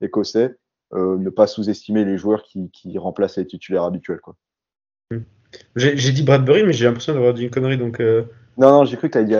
écossais, 0.00 0.56
ne 0.92 1.30
pas 1.30 1.46
sous-estimer 1.46 2.04
les 2.04 2.16
joueurs 2.16 2.42
qui, 2.42 2.70
qui, 2.70 2.96
remplacent 2.98 3.36
les 3.36 3.46
titulaires 3.46 3.84
habituels. 3.84 4.20
Quoi. 4.20 4.36
Hmm. 5.10 5.20
J'ai 5.76 6.12
dit 6.12 6.22
Bradbury, 6.22 6.64
mais 6.64 6.72
j'ai 6.72 6.86
l'impression 6.86 7.12
d'avoir 7.12 7.34
dit 7.34 7.44
une 7.44 7.50
connerie. 7.50 7.78
Donc, 7.78 8.00
Non, 8.00 8.70
non, 8.70 8.84
j'ai 8.84 8.96
cru 8.96 9.10
que 9.10 9.18
tu 9.18 9.24
dit 9.26 9.34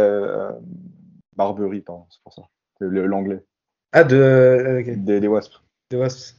Barbury, 1.37 1.81
pardon, 1.81 2.05
c'est 2.11 2.23
pour 2.23 2.35
ça. 2.35 2.43
L'anglais. 2.81 3.43
Ah, 3.93 4.05
de. 4.05 4.81
Okay. 4.81 4.97
Des, 4.97 5.21
des 5.21 5.29
Wasps. 5.29 5.63
Des 5.91 5.97
Wasps. 5.97 6.37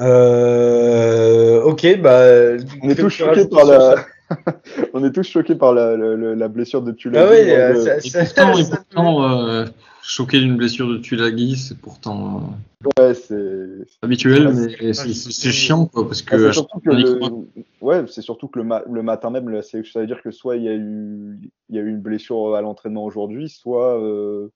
Euh, 0.00 1.62
ok, 1.62 2.00
bah. 2.00 2.56
On 2.82 2.88
est 2.88 2.94
tous 2.94 3.10
choqués 3.10 3.46
par 3.46 3.64
la. 3.64 3.96
on 4.94 5.04
est 5.04 5.12
tous 5.12 5.28
choqués 5.28 5.54
par 5.54 5.72
la, 5.74 5.96
la, 5.96 6.34
la 6.34 6.48
blessure 6.48 6.82
de 6.82 6.92
Tulagi. 6.92 7.24
Ah 7.24 7.30
oui, 7.30 7.50
euh, 7.50 7.98
et 8.02 8.10
pourtant, 8.10 8.58
et 8.58 8.64
pourtant 8.64 9.48
euh, 9.48 9.66
choqué 10.02 10.40
d'une 10.40 10.56
blessure 10.56 10.88
de 10.88 10.96
Tulagi, 10.96 11.56
c'est 11.56 11.78
pourtant 11.78 12.54
ouais, 12.98 13.14
c'est 13.14 13.86
habituel, 14.02 14.52
mais 14.52 14.92
c'est 14.92 15.52
chiant 15.52 15.86
quoi, 15.86 16.06
parce 16.06 16.22
que. 16.22 16.48
Ah, 16.48 16.52
surtout 16.52 16.80
que 16.80 16.90
le... 16.90 17.20
Ouais, 17.80 18.04
c'est 18.08 18.22
surtout 18.22 18.48
que 18.48 18.58
le, 18.58 18.64
ma 18.64 18.82
le 18.90 19.02
matin 19.02 19.30
même, 19.30 19.62
ça 19.62 19.78
veut 20.00 20.06
dire 20.06 20.22
que 20.22 20.30
soit 20.30 20.56
il 20.56 20.64
y 20.64 20.68
a 20.68 20.74
eu, 20.74 21.38
il 21.68 21.76
y 21.76 21.78
a 21.78 21.82
eu 21.82 21.88
une 21.88 22.00
blessure 22.00 22.54
à 22.54 22.62
l'entraînement 22.62 23.04
aujourd'hui, 23.04 23.48
soit 23.48 24.00
euh, 24.00 24.48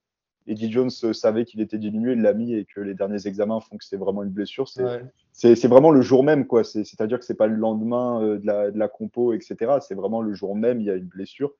Eddie 0.48 0.72
Jones 0.72 0.90
savait 0.90 1.44
qu'il 1.44 1.60
était 1.60 1.78
diminué, 1.78 2.12
il 2.12 2.22
l'a 2.22 2.32
mis 2.32 2.54
et 2.54 2.64
que 2.64 2.80
les 2.80 2.94
derniers 2.94 3.26
examens 3.26 3.60
font 3.60 3.76
que 3.76 3.84
c'est 3.84 3.98
vraiment 3.98 4.22
une 4.22 4.30
blessure. 4.30 4.66
C'est 4.66 4.82
ouais. 4.82 5.68
vraiment 5.68 5.90
le 5.90 6.00
jour 6.00 6.24
même, 6.24 6.46
quoi. 6.46 6.64
C'est-à-dire 6.64 7.18
que 7.18 7.24
c'est 7.24 7.34
pas 7.34 7.46
le 7.46 7.56
lendemain 7.56 8.22
euh, 8.22 8.38
de, 8.38 8.46
la, 8.46 8.70
de, 8.70 8.78
la, 8.78 8.88
compo, 8.88 9.34
etc. 9.34 9.56
C'est 9.86 9.94
vraiment 9.94 10.22
le 10.22 10.32
jour 10.32 10.56
même, 10.56 10.80
il 10.80 10.86
y 10.86 10.90
a 10.90 10.94
une 10.94 11.04
blessure. 11.04 11.52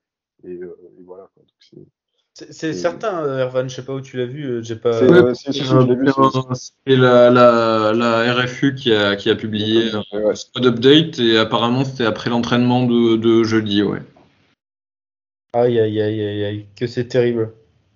Et, 0.43 0.53
euh, 0.53 0.75
et 0.99 1.03
voilà. 1.03 1.29
C'est 2.33 2.73
certain, 2.73 3.25
Ervan, 3.37 3.67
je 3.67 3.75
sais 3.75 3.85
pas 3.85 3.93
où 3.93 4.01
tu 4.01 4.17
l'as 4.17 4.25
vu, 4.25 4.63
j'ai 4.63 4.77
pas. 4.77 4.93
C'est 4.93 5.07
la, 6.95 7.29
la, 7.29 7.91
la, 7.93 8.33
RFU 8.33 8.75
qui 8.75 8.93
a, 8.93 9.15
qui 9.15 9.29
a 9.29 9.35
publié 9.35 9.91
un 10.13 10.35
squad 10.35 10.65
update 10.65 11.19
et 11.19 11.37
apparemment 11.37 11.83
c'était 11.83 12.05
après 12.05 12.29
l'entraînement 12.29 12.85
de, 12.85 13.17
de, 13.17 13.43
jeudi, 13.43 13.83
ouais. 13.83 13.99
Aïe, 15.51 15.79
aïe, 15.79 16.01
aïe, 16.01 16.21
aïe, 16.21 16.43
aïe, 16.45 16.65
que 16.77 16.87
c'est 16.87 17.07
terrible. 17.07 17.51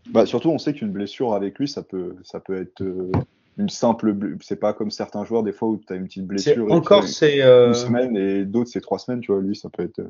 Bah, 0.10 0.26
surtout, 0.26 0.50
on 0.50 0.58
sait 0.58 0.74
qu'une 0.74 0.92
blessure 0.92 1.34
avec 1.34 1.60
lui, 1.60 1.68
ça 1.68 1.82
peut, 1.82 2.16
ça 2.24 2.40
peut 2.40 2.60
être 2.60 2.82
euh, 2.82 3.12
une 3.58 3.70
simple. 3.70 4.16
C'est 4.42 4.60
pas 4.60 4.74
comme 4.74 4.92
certains 4.92 5.24
joueurs, 5.24 5.44
des 5.44 5.54
fois, 5.54 5.70
où 5.70 5.78
tu 5.78 5.94
as 5.94 5.96
une 5.96 6.06
petite 6.08 6.26
blessure. 6.26 6.72
Encore, 6.72 7.08
c'est. 7.08 7.42
Euh... 7.42 7.70
Une 7.70 7.74
semaine 7.74 8.18
et 8.18 8.44
d'autres, 8.44 8.70
c'est 8.70 8.82
trois 8.82 9.00
semaines, 9.00 9.22
tu 9.22 9.32
vois. 9.32 9.42
Lui, 9.42 9.56
ça 9.56 9.70
peut 9.70 9.84
être. 9.84 10.00
Euh, 10.00 10.08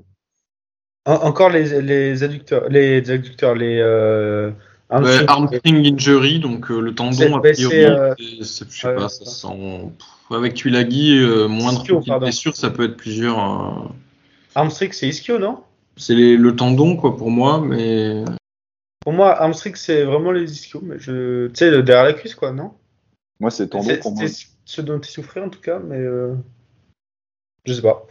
encore 1.05 1.49
les, 1.49 1.81
les 1.81 2.23
adducteurs, 2.23 2.69
les 2.69 3.11
adducteurs, 3.11 3.55
les. 3.55 3.77
Euh, 3.79 4.51
ouais, 4.89 5.25
armstring 5.27 5.93
injury, 5.93 6.39
donc 6.39 6.71
euh, 6.71 6.79
le 6.79 6.95
tendon, 6.95 7.35
a 7.35 7.41
priori, 7.41 7.83
euh... 7.83 8.13
je 8.17 8.43
sais 8.43 8.65
ouais, 8.87 8.95
pas, 8.95 9.09
ça 9.09 9.25
sent. 9.25 9.91
avec 10.31 10.53
Tulagi, 10.53 11.17
euh, 11.17 11.47
moindre 11.47 12.19
blessure, 12.19 12.55
ça 12.55 12.69
peut 12.69 12.85
être 12.85 12.97
plusieurs. 12.97 13.93
Armstring, 14.55 14.91
c'est 14.93 15.07
ischio, 15.09 15.39
non? 15.39 15.59
C'est 15.97 16.15
le 16.15 16.55
tendon, 16.55 16.95
quoi, 16.95 17.15
pour 17.15 17.29
moi, 17.29 17.59
mais. 17.59 18.23
Pour 19.03 19.11
moi, 19.11 19.41
hamstring, 19.41 19.75
c'est 19.75 20.03
vraiment 20.03 20.31
les 20.31 20.51
ischios, 20.51 20.81
mais 20.81 20.97
je. 20.97 21.47
Tu 21.47 21.55
sais, 21.55 21.83
derrière 21.83 22.05
la 22.05 22.13
cuisse, 22.13 22.35
quoi, 22.35 22.51
non? 22.51 22.71
Moi, 23.39 23.51
c'est 23.51 23.67
tendon 23.67 23.95
pour 24.01 24.13
moi. 24.13 24.27
C'est 24.27 24.47
ce 24.65 24.81
dont 24.81 24.99
il 24.99 25.09
souffrait, 25.09 25.41
en 25.41 25.49
tout 25.49 25.59
cas, 25.59 25.79
mais. 25.79 25.97
Euh... 25.97 26.35
Je 27.65 27.73
sais 27.73 27.81
pas. 27.81 28.05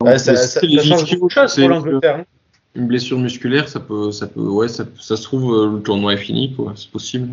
Donc, 0.00 0.10
ouais, 0.10 0.18
ça, 0.18 0.36
ça, 0.36 0.60
ça 0.60 0.66
beaucoup 0.66 1.26
de 1.26 1.30
choses 1.30 1.54
pour 1.54 1.68
l'Angleterre. 1.68 2.16
Hein. 2.16 2.24
Une 2.74 2.86
blessure 2.86 3.18
musculaire, 3.18 3.68
ça 3.68 3.80
peut. 3.80 4.12
Ça 4.12 4.26
peut 4.26 4.40
ouais, 4.40 4.68
ça, 4.68 4.84
ça 5.00 5.16
se 5.16 5.22
trouve, 5.22 5.54
euh, 5.54 5.72
le 5.76 5.82
tournoi 5.82 6.12
est 6.12 6.18
fini, 6.18 6.54
quoi. 6.54 6.74
C'est 6.76 6.90
possible. 6.90 7.30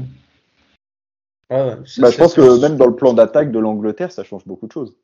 Ouais, 1.49 1.75
bah, 1.97 2.09
je 2.09 2.17
pense 2.17 2.33
que 2.33 2.61
même 2.61 2.77
dans 2.77 2.87
le 2.87 2.95
plan 2.95 3.13
d'attaque 3.13 3.51
de 3.51 3.59
l'Angleterre, 3.59 4.11
ça 4.11 4.23
change 4.23 4.45
beaucoup 4.45 4.67
de 4.67 4.71
choses. 4.71 4.95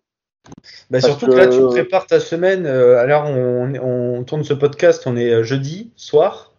Bah 0.89 1.01
surtout 1.01 1.27
que... 1.27 1.31
que... 1.31 1.37
là, 1.37 1.47
tu 1.47 1.61
prépares 1.67 2.07
ta 2.07 2.19
semaine. 2.19 2.65
Euh, 2.65 2.97
alors, 2.97 3.25
on, 3.25 3.73
on, 3.75 4.23
tourne 4.23 4.43
ce 4.43 4.53
podcast, 4.53 5.03
on 5.05 5.17
est 5.17 5.43
jeudi 5.43 5.91
soir. 5.97 6.50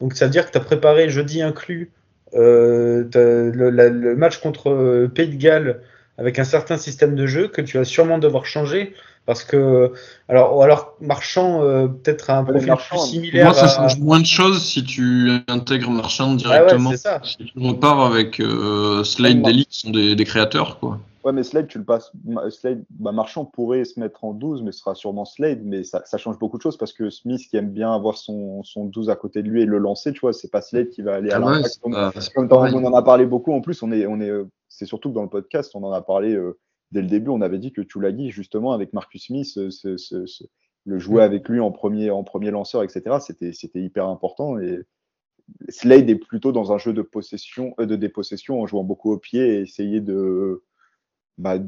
Donc 0.00 0.14
ça 0.14 0.26
veut 0.26 0.30
dire 0.30 0.46
que 0.46 0.52
tu 0.52 0.58
as 0.58 0.62
préparé 0.62 1.08
jeudi 1.08 1.42
inclus 1.42 1.90
euh, 2.34 3.04
le, 3.14 3.70
la, 3.70 3.88
le, 3.88 4.16
match 4.16 4.38
contre 4.38 5.08
Pays 5.14 5.28
de 5.28 5.36
Galles 5.36 5.80
avec 6.18 6.38
un 6.38 6.44
certain 6.44 6.76
système 6.76 7.14
de 7.14 7.26
jeu 7.26 7.48
que 7.48 7.60
tu 7.60 7.78
vas 7.78 7.84
sûrement 7.84 8.18
devoir 8.18 8.46
changer 8.46 8.94
parce 9.26 9.42
que 9.42 9.92
alors 10.28 10.62
alors 10.62 10.94
Marchand 11.00 11.62
euh, 11.62 11.86
peut-être 11.86 12.30
a 12.30 12.38
un 12.38 12.44
profil 12.44 12.68
Marchand, 12.68 12.96
plus 12.96 13.06
similaire. 13.06 13.46
Moi 13.46 13.54
ça 13.54 13.68
change 13.68 13.94
à... 13.94 13.98
moins 13.98 14.20
de 14.20 14.26
choses 14.26 14.62
si 14.62 14.84
tu 14.84 15.30
intègres 15.48 15.90
Marchand 15.90 16.34
directement. 16.34 16.90
Ah 16.90 16.92
ouais, 16.92 16.98
ça. 16.98 17.20
Si 17.24 17.38
tu 17.38 17.52
repars 17.58 18.00
avec 18.00 18.40
euh, 18.40 19.02
Slade 19.04 19.42
Daly 19.42 19.66
qui 19.66 19.80
sont 19.80 19.90
des, 19.90 20.14
des, 20.14 20.24
créateurs 20.24 20.78
quoi. 20.78 20.98
Ouais 21.24 21.32
mais 21.32 21.42
Slade 21.42 21.68
tu 21.68 21.78
le 21.78 21.84
passes 21.84 22.12
Slade 22.50 22.84
bah, 22.90 23.12
Marchand 23.12 23.46
pourrait 23.46 23.84
se 23.84 23.98
mettre 23.98 24.24
en 24.24 24.34
12 24.34 24.62
mais 24.62 24.72
ce 24.72 24.80
sera 24.80 24.94
sûrement 24.94 25.24
Slade 25.24 25.62
mais 25.64 25.82
ça, 25.82 26.02
ça, 26.04 26.18
change 26.18 26.38
beaucoup 26.38 26.58
de 26.58 26.62
choses 26.62 26.76
parce 26.76 26.92
que 26.92 27.08
Smith 27.08 27.40
qui 27.48 27.56
aime 27.56 27.70
bien 27.70 27.94
avoir 27.94 28.18
son, 28.18 28.62
son 28.62 28.84
12 28.84 29.08
à 29.08 29.16
côté 29.16 29.42
de 29.42 29.48
lui 29.48 29.62
et 29.62 29.66
le 29.66 29.78
lancer 29.78 30.12
tu 30.12 30.20
vois 30.20 30.34
c'est 30.34 30.50
pas 30.50 30.60
Slade 30.60 30.90
qui 30.90 31.00
va 31.00 31.14
aller 31.14 31.30
à 31.30 31.36
ah 31.36 31.38
l'impact 31.38 31.80
ouais, 31.84 31.92
comme, 32.34 32.48
comme 32.48 32.74
on 32.74 32.84
en 32.84 32.94
a 32.94 33.02
parlé 33.02 33.24
beaucoup 33.24 33.52
en 33.52 33.62
plus 33.62 33.82
on 33.82 33.90
est 33.90 34.06
on 34.06 34.20
est 34.20 34.30
c'est 34.68 34.86
surtout 34.86 35.08
que 35.08 35.14
dans 35.14 35.22
le 35.22 35.30
podcast 35.30 35.74
on 35.74 35.82
en 35.82 35.92
a 35.92 36.02
parlé 36.02 36.34
euh, 36.34 36.58
dès 36.94 37.02
le 37.02 37.08
début, 37.08 37.30
on 37.30 37.42
avait 37.42 37.58
dit 37.58 37.72
que 37.72 37.82
Tulagi, 37.82 38.30
justement, 38.30 38.72
avec 38.72 38.92
Marcus 38.92 39.26
Smith, 39.26 39.46
ce, 39.46 39.68
ce, 39.70 39.96
ce, 39.96 40.44
le 40.86 40.98
jouer 40.98 41.22
avec 41.22 41.48
lui 41.48 41.60
en 41.60 41.72
premier, 41.72 42.10
en 42.10 42.22
premier 42.22 42.50
lanceur, 42.50 42.82
etc., 42.82 43.16
c'était 43.20 43.80
hyper 43.80 44.06
important. 44.06 44.58
Et 44.58 44.78
Slade 45.68 46.08
est 46.08 46.16
plutôt 46.16 46.52
dans 46.52 46.72
un 46.72 46.78
jeu 46.78 46.92
de 46.92 47.02
possession, 47.02 47.74
euh, 47.80 47.86
de 47.86 47.96
dépossession, 47.96 48.62
en 48.62 48.66
jouant 48.66 48.84
beaucoup 48.84 49.12
au 49.12 49.18
pied 49.18 49.56
et 49.56 49.60
essayer 49.60 50.00
de 50.00 50.62
bah, 51.38 51.58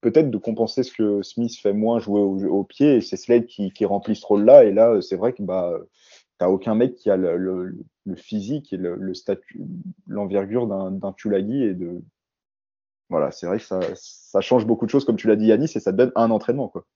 peut-être 0.00 0.30
de 0.30 0.38
compenser 0.38 0.82
ce 0.82 0.92
que 0.92 1.22
Smith 1.22 1.56
fait 1.60 1.72
moins 1.72 1.98
jouer 1.98 2.20
au, 2.20 2.64
pied. 2.64 2.96
Et 2.96 3.00
c'est 3.00 3.16
Slade 3.16 3.46
qui, 3.46 3.84
remplit 3.84 4.16
ce 4.16 4.26
rôle-là. 4.26 4.64
Et 4.64 4.72
là, 4.72 5.00
c'est 5.00 5.16
vrai 5.16 5.32
que 5.32 5.42
bah, 5.42 5.78
t'as 6.38 6.48
aucun 6.48 6.74
mec 6.74 6.96
qui 6.96 7.10
a 7.10 7.16
le, 7.16 7.76
physique 8.16 8.72
et 8.72 8.76
le, 8.76 9.14
statut, 9.14 9.62
l'envergure 10.06 10.66
d'un 10.66 11.12
Tulagi 11.12 11.62
et 11.62 11.74
de 11.74 12.02
voilà, 13.12 13.30
c'est 13.30 13.46
vrai 13.46 13.58
que 13.58 13.64
ça, 13.94 14.40
change 14.40 14.66
beaucoup 14.66 14.86
de 14.86 14.90
choses, 14.90 15.04
comme 15.04 15.16
tu 15.16 15.28
l'as 15.28 15.36
dit, 15.36 15.46
Yanis, 15.46 15.70
et 15.74 15.80
ça 15.80 15.92
te 15.92 15.98
donne 15.98 16.12
un 16.16 16.30
entraînement. 16.30 16.68
Quoi. 16.68 16.86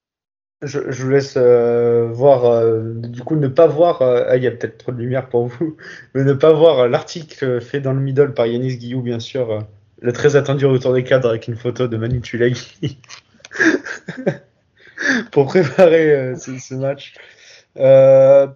Je, 0.62 0.90
je 0.90 1.02
vous 1.04 1.10
laisse 1.10 1.34
euh, 1.36 2.08
voir, 2.10 2.46
euh, 2.46 2.94
du 2.94 3.22
coup, 3.22 3.36
ne 3.36 3.48
pas 3.48 3.66
voir, 3.66 4.00
euh, 4.00 4.24
ah, 4.26 4.38
il 4.38 4.42
y 4.42 4.46
a 4.46 4.50
peut-être 4.50 4.78
trop 4.78 4.92
de 4.92 4.96
lumière 4.96 5.28
pour 5.28 5.46
vous, 5.46 5.76
mais 6.14 6.24
ne 6.24 6.32
pas 6.32 6.54
voir 6.54 6.88
l'article 6.88 7.60
fait 7.60 7.80
dans 7.80 7.92
le 7.92 8.00
middle 8.00 8.32
par 8.32 8.46
Yanis 8.46 8.78
Guillou, 8.78 9.02
bien 9.02 9.20
sûr, 9.20 9.66
le 10.06 10.12
très 10.12 10.36
attendu 10.36 10.66
retour 10.66 10.94
des 10.94 11.04
cadres 11.04 11.28
avec 11.28 11.48
une 11.48 11.56
photo 11.56 11.88
de 11.88 11.96
Manu 11.96 12.20
pour 15.30 15.46
préparer 15.46 16.34
ce, 16.36 16.58
ce, 16.58 16.74
match. 16.74 17.14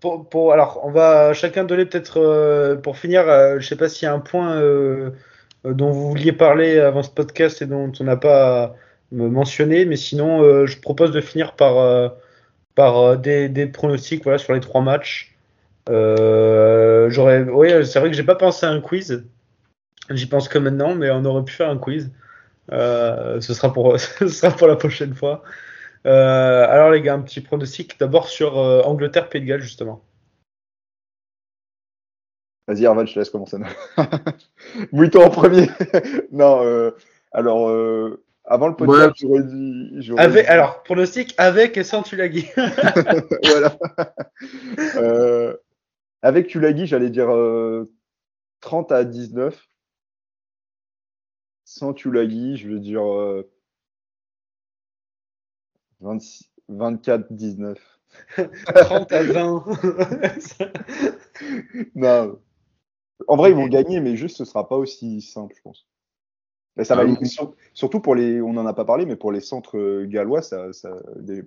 Pour, 0.01 0.53
alors, 0.53 0.81
on 0.85 0.91
va 0.91 1.33
chacun 1.35 1.65
donner 1.65 1.85
peut-être, 1.85 2.81
pour 2.83 2.97
finir, 2.97 3.25
je 3.59 3.67
sais 3.67 3.77
pas 3.77 3.89
s'il 3.89 4.07
y 4.07 4.09
a 4.09 4.15
un 4.15 4.21
point 4.21 4.61
euh, 5.67 5.75
dont 5.75 5.91
vous 5.91 6.09
vouliez 6.09 6.33
parler 6.33 6.79
avant 6.79 7.03
ce 7.03 7.11
podcast 7.11 7.63
et 7.63 7.67
dont 7.67 7.93
on 8.01 8.05
n'a 8.05 8.17
pas 8.17 8.75
mentionné, 9.13 9.85
mais 9.85 9.97
sinon, 9.97 10.43
euh, 10.43 10.67
je 10.67 10.79
propose 10.81 11.11
de 11.13 11.21
finir 11.21 11.55
par, 11.55 11.79
euh, 11.79 12.09
par 12.75 13.19
des, 13.19 13.67
pronostics 13.67 14.23
voilà, 14.25 14.39
sur 14.39 14.55
les 14.55 14.61
trois 14.61 14.81
matchs. 14.81 15.35
j'aurais, 15.89 17.43
oui, 17.43 17.87
c'est 17.87 18.01
vrai 18.01 18.11
que 18.11 18.17
j'ai 18.17 18.25
pas 18.25 18.37
pensé 18.37 18.67
à 18.67 18.71
un 18.71 18.81
quiz. 18.81 19.25
J'y 20.11 20.27
pense 20.27 20.49
que 20.49 20.59
maintenant, 20.59 20.95
mais 20.95 21.11
on 21.11 21.25
aurait 21.25 21.45
pu 21.45 21.53
faire 21.53 21.71
un 21.71 21.79
quiz. 21.79 22.11
ce, 22.71 23.39
sera 23.41 23.73
pour, 23.73 23.99
ce 24.19 24.29
sera 24.29 24.51
pour 24.57 24.67
la 24.69 24.77
prochaine 24.77 25.15
fois. 25.15 25.43
alors 26.05 26.91
les 26.91 27.03
gars, 27.03 27.15
un 27.15 27.21
petit 27.23 27.41
pronostic 27.41 27.99
d'abord 27.99 28.29
sur 28.29 28.57
Angleterre-Pays 28.57 29.41
de 29.43 29.47
Galles, 29.47 29.61
justement. 29.63 30.03
Vas-y, 32.71 32.87
Arval, 32.87 33.07
je 33.09 33.15
te 33.15 33.19
laisse 33.19 33.31
commencer. 33.31 33.57
Mouille-toi 34.93 35.25
en 35.27 35.31
premier. 35.31 35.69
non, 36.31 36.65
euh, 36.65 36.93
Alors, 37.33 37.69
euh, 37.69 38.23
avant 38.45 38.69
le 38.69 38.77
podcast, 38.77 39.13
j'aurais 39.21 39.43
dit. 39.43 39.91
j'aurais 39.99 40.23
Avec, 40.23 40.45
dit- 40.45 40.51
alors, 40.53 40.83
pronostic 40.85 41.35
avec 41.37 41.77
et 41.77 41.83
sans 41.83 42.03
Tulagi. 42.05 42.49
voilà. 43.43 43.77
Euh, 44.97 45.57
avec 46.23 46.47
Tulagi, 46.47 46.87
j'allais 46.87 47.11
dire 47.11 47.35
euh, 47.35 47.91
30 48.61 48.93
à 48.93 49.03
19. 49.03 49.61
Sans 51.73 51.95
Tulagi, 51.95 52.57
je 52.57 52.69
veux 52.69 52.81
dire 52.81 53.09
euh, 53.09 53.49
26 56.01 56.51
24 56.69 57.33
19. 57.33 58.01
30 58.75 59.13
à 59.13 59.23
20. 59.23 59.65
Non. 61.95 62.39
En 63.29 63.37
vrai, 63.37 63.51
ils 63.51 63.57
vont 63.57 63.69
gagner, 63.69 64.01
mais 64.01 64.17
juste 64.17 64.37
ce 64.39 64.45
sera 64.45 64.69
pas 64.69 64.77
aussi 64.77 65.21
simple, 65.23 65.55
je 65.57 65.63
pense. 65.63 65.87
Mais 66.77 66.85
ça 66.85 66.95
va 66.95 67.03
Ah 67.03 67.05
oui. 67.05 67.17
surtout 67.75 68.01
pour 68.01 68.15
les, 68.15 68.41
on 68.41 68.51
en 68.57 68.65
a 68.65 68.73
pas 68.73 68.85
parlé, 68.85 69.05
mais 69.05 69.17
pour 69.17 69.33
les 69.33 69.41
centres 69.41 69.77
euh, 69.77 70.07
gallois, 70.07 70.41
ça, 70.41 70.73
ça, 70.73 70.91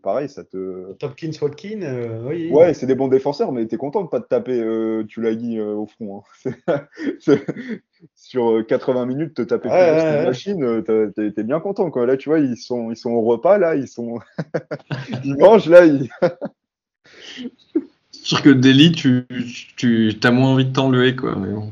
pareil, 0.02 0.28
ça 0.30 0.44
te. 0.44 0.94
Topkins, 0.94 1.32
Watkin, 1.42 1.82
euh, 1.82 2.28
oui. 2.28 2.50
Ouais, 2.52 2.74
c'est 2.74 2.86
des 2.86 2.96
bons 2.96 3.08
défenseurs, 3.08 3.52
mais 3.54 3.66
t'es 3.66 3.78
content 3.78 4.04
de 4.04 4.10
pas 4.10 4.20
te 4.20 4.28
taper 4.28 4.60
euh, 4.60 5.04
Tulagi 5.06 5.58
euh, 5.58 5.76
au 5.76 5.88
front. 5.88 6.24
hein. 6.68 6.82
C'est- 7.20 7.46
Sur 8.16 8.52
euh, 8.52 8.64
80 8.64 9.06
minutes, 9.06 9.34
te 9.34 9.42
taper 9.44 9.70
Ouais, 9.70 9.92
toute 9.92 10.04
ouais, 10.10 10.26
machine, 10.26 10.84
t'es 10.84 11.32
t'es 11.32 11.44
bien 11.44 11.62
content. 11.62 11.90
Quoi. 11.90 12.06
Là, 12.06 12.18
tu 12.18 12.28
vois, 12.28 12.40
ils 12.40 12.58
sont, 12.58 12.92
ils 12.92 12.98
sont 12.98 13.12
au 13.12 13.22
repas, 13.22 13.58
là, 13.58 13.76
ils 13.76 13.88
sont. 13.88 14.20
ils 15.24 15.38
mangent, 15.38 15.70
là. 15.70 15.86
Ils... 15.86 16.10
C'est 18.12 18.26
sûr 18.26 18.42
que 18.42 18.50
Delhi, 18.50 18.92
tu, 18.92 19.26
tu 19.76 20.14
as 20.24 20.32
moins 20.32 20.50
envie 20.52 20.66
de 20.66 20.74
t'enlever, 20.74 21.16
quoi. 21.16 21.36
Mais 21.36 21.52
bon, 21.52 21.72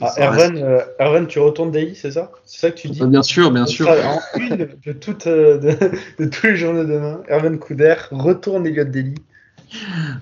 Ah, 0.00 0.12
Erwan, 0.18 0.56
euh, 0.56 0.80
Erwan, 1.00 1.26
tu 1.26 1.38
retournes 1.40 1.72
Daily, 1.72 1.96
c'est 1.96 2.12
ça? 2.12 2.30
C'est 2.44 2.60
ça 2.60 2.70
que 2.70 2.76
tu 2.76 2.88
dis? 2.88 3.04
Bien 3.04 3.22
sûr, 3.22 3.50
bien 3.50 3.66
sûr. 3.66 3.88
En 3.88 4.20
une 4.38 4.68
de, 4.86 4.92
toute, 4.92 5.26
euh, 5.26 5.58
de, 5.58 6.24
de 6.24 6.30
tous 6.30 6.46
les 6.46 6.56
journaux 6.56 6.84
demain, 6.84 7.20
Erwan 7.28 7.58
Couder 7.58 7.96
retourne 8.12 8.66
Elliot 8.66 8.84
Daly. 8.84 9.14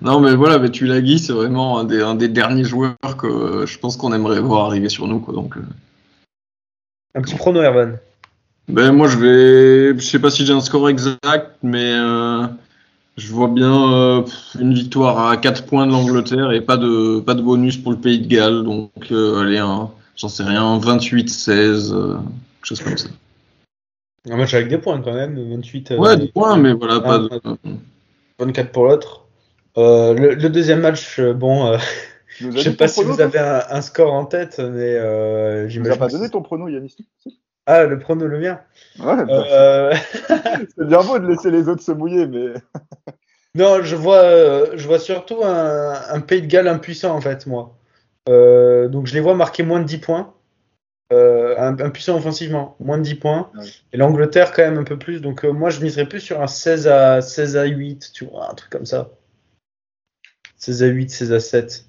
Non, 0.03 0.19
mais 0.20 0.35
voilà, 0.35 0.59
mais 0.59 0.70
Tulagi, 0.70 1.19
c'est 1.19 1.32
vraiment 1.32 1.78
un 1.78 1.85
des, 1.85 2.01
un 2.01 2.15
des 2.15 2.28
derniers 2.28 2.65
joueurs 2.65 2.97
que 3.19 3.27
euh, 3.27 3.66
je 3.66 3.78
pense 3.78 3.97
qu'on 3.97 4.12
aimerait 4.12 4.40
voir 4.40 4.65
arriver 4.66 4.89
sur 4.89 5.07
nous, 5.07 5.20
quoi. 5.20 5.35
Donc, 5.35 5.57
euh, 5.57 5.61
Un 7.15 7.23
petit 7.23 7.36
prono, 7.36 7.61
Erwan. 7.61 7.98
ben, 8.69 8.93
moi, 8.93 9.09
je 9.09 9.19
vais. 9.19 9.98
Je 9.98 10.05
sais 10.05 10.19
pas 10.19 10.31
si 10.31 10.44
j'ai 10.47 10.53
un 10.53 10.61
score 10.61 10.89
exact, 10.89 11.53
mais 11.62 11.93
euh, 11.93 12.47
je 13.16 13.32
vois 13.32 13.48
bien 13.48 13.93
euh, 13.93 14.22
une 14.60 14.74
victoire 14.74 15.28
à 15.30 15.36
4 15.36 15.64
points 15.66 15.86
de 15.86 15.93
l'Angleterre 15.93 16.52
et 16.52 16.60
pas 16.60 16.76
de, 16.76 17.20
pas 17.20 17.34
de 17.34 17.43
bonus 17.43 17.76
pour 17.76 17.93
le 17.93 17.98
Pays 17.98 18.18
de 18.20 18.26
Galles. 18.26 18.62
Donc, 18.64 18.90
euh, 19.10 19.40
allez, 19.40 19.59
un- 19.59 19.90
j'en 20.16 20.28
sais 20.28 20.43
rien, 20.44 20.78
28-16, 20.78 21.93
euh, 21.93 22.14
quelque 22.16 22.66
chose 22.66 22.80
comme 22.82 22.98
ça. 22.98 23.09
Un 24.28 24.36
match 24.36 24.55
avec 24.55 24.68
des 24.68 24.78
points 24.78 25.01
quand 25.01 25.14
même, 25.14 25.38
28. 25.51 25.93
euh, 25.93 25.97
Ouais, 25.98 26.16
des 26.16 26.28
points, 26.28 26.56
mais 26.56 26.72
voilà, 26.72 27.01
pas 27.01 27.18
de. 27.18 27.30
24 28.38 28.72
pour 28.72 28.84
l'autre. 28.86 29.24
Euh, 29.78 30.14
le, 30.14 30.34
le 30.34 30.48
deuxième 30.51 30.80
match, 30.80 31.20
bon, 31.20 31.66
euh, 31.72 31.78
je 32.28 32.51
sais 32.59 32.74
pas 32.74 32.88
si 32.88 33.02
vous 33.05 33.20
avez 33.20 33.38
un, 33.38 33.62
un 33.70 33.80
score 33.82 34.12
en 34.12 34.24
tête, 34.26 34.59
mais 34.59 34.94
euh, 34.94 35.64
Tu 35.66 35.72
j'imagine. 35.74 35.98
pas 35.98 36.09
donné 36.09 36.28
ton 36.28 36.43
prono, 36.43 36.68
Yanis 36.68 36.97
Si 37.22 37.38
Ah, 37.66 37.84
le 37.84 37.98
prono, 37.98 38.26
le 38.26 38.38
mien. 38.38 38.60
Ouais, 39.01 39.24
bah, 39.24 39.44
Euh, 39.51 39.94
c'est 40.76 40.86
bien 40.86 41.02
beau 41.02 41.18
de 41.18 41.26
laisser 41.26 41.51
les 41.51 41.68
autres 41.68 41.82
se 41.82 41.93
mouiller, 41.93 42.26
mais. 42.26 42.55
Non, 43.56 43.82
je 43.82 43.97
vois, 43.97 44.18
euh, 44.18 44.72
je 44.74 44.86
vois 44.86 44.98
surtout 44.98 45.43
un, 45.43 45.94
un 46.10 46.20
Pays 46.20 46.43
de 46.43 46.47
Galles 46.47 46.68
impuissant 46.68 47.16
en 47.16 47.22
fait, 47.22 47.47
moi. 47.47 47.74
Euh, 48.28 48.86
donc 48.88 49.06
je 49.06 49.14
les 49.14 49.20
vois 49.20 49.34
marquer 49.34 49.62
moins 49.62 49.80
de 49.80 49.86
10 49.86 49.98
points. 49.98 50.34
Euh, 51.10 51.56
impuissant 51.59 52.16
offensivement, 52.16 52.76
moins 52.80 52.98
de 52.98 53.02
10 53.05 53.14
points. 53.14 53.51
Ouais. 53.56 53.64
Et 53.94 53.97
l'Angleterre 53.97 54.52
quand 54.52 54.60
même 54.62 54.76
un 54.76 54.84
peu 54.84 54.98
plus. 54.98 55.22
Donc 55.22 55.44
euh, 55.44 55.52
moi 55.52 55.70
je 55.70 55.80
miserais 55.80 56.05
plus 56.06 56.20
sur 56.20 56.43
un 56.43 56.47
16 56.48 56.86
à, 56.88 57.22
16 57.22 57.56
à 57.56 57.64
8, 57.64 58.10
tu 58.12 58.26
vois, 58.26 58.51
un 58.51 58.55
truc 58.55 58.70
comme 58.70 58.84
ça. 58.84 59.09
16 60.59 60.82
à 60.82 60.86
8, 60.88 61.10
16 61.10 61.32
à 61.32 61.40
7. 61.40 61.84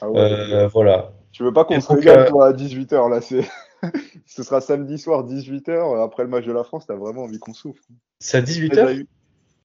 Ah 0.00 0.08
ouais, 0.08 0.20
Euh, 0.20 0.68
voilà. 0.68 1.12
Tu 1.32 1.42
veux 1.42 1.52
pas 1.52 1.66
qu'on 1.66 1.80
se 1.80 1.92
régale 1.92 2.28
toi, 2.28 2.48
à 2.48 2.52
18h 2.52 3.10
là 3.10 3.20
c'est... 3.20 3.46
Ce 4.26 4.42
sera 4.42 4.60
samedi 4.60 4.98
soir 4.98 5.24
18h 5.26 6.02
après 6.04 6.22
le 6.24 6.28
match 6.28 6.44
de 6.44 6.52
la 6.52 6.64
France, 6.64 6.86
t'as 6.86 6.96
vraiment 6.96 7.22
envie 7.22 7.38
qu'on 7.38 7.54
souffre. 7.54 7.82
C'est 8.20 8.38
à 8.38 8.42
18h 8.42 9.06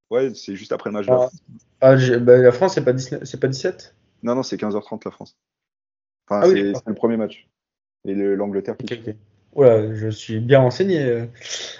Ouais, 0.10 0.31
c'est 0.35 0.56
juste 0.56 0.72
après 0.72 0.90
le 0.90 0.94
match 0.95 1.06
de 1.07 1.11
la 1.11 1.15
Ah. 1.15 1.27
France. 1.27 1.40
ah, 1.81 2.19
bah, 2.19 2.38
La 2.38 2.52
France, 2.52 2.76
c'est 2.76 2.84
pas, 2.84 2.94
19 2.94 3.23
c'est 3.23 3.40
pas 3.40 3.48
17 3.48 3.95
Non, 4.22 4.35
non, 4.35 4.44
c'est 4.44 4.57
15h30 4.57 5.02
la 5.06 5.11
France. 5.11 5.35
Enfin, 6.27 6.41
Ah 6.44 6.48
c'est 6.49 6.88
le 6.88 6.94
premier 6.94 7.18
match. 7.18 7.48
Et 8.06 8.14
le- 8.14 8.35
l'Angleterre 8.35 8.77
qui 8.77 8.94
Ok, 8.94 8.99
ok. 9.07 9.15
Oula, 9.56 9.94
je 9.94 10.07
suis 10.10 10.40
bien 10.40 10.60
renseigné. 10.60 11.03
euh. 11.03 11.26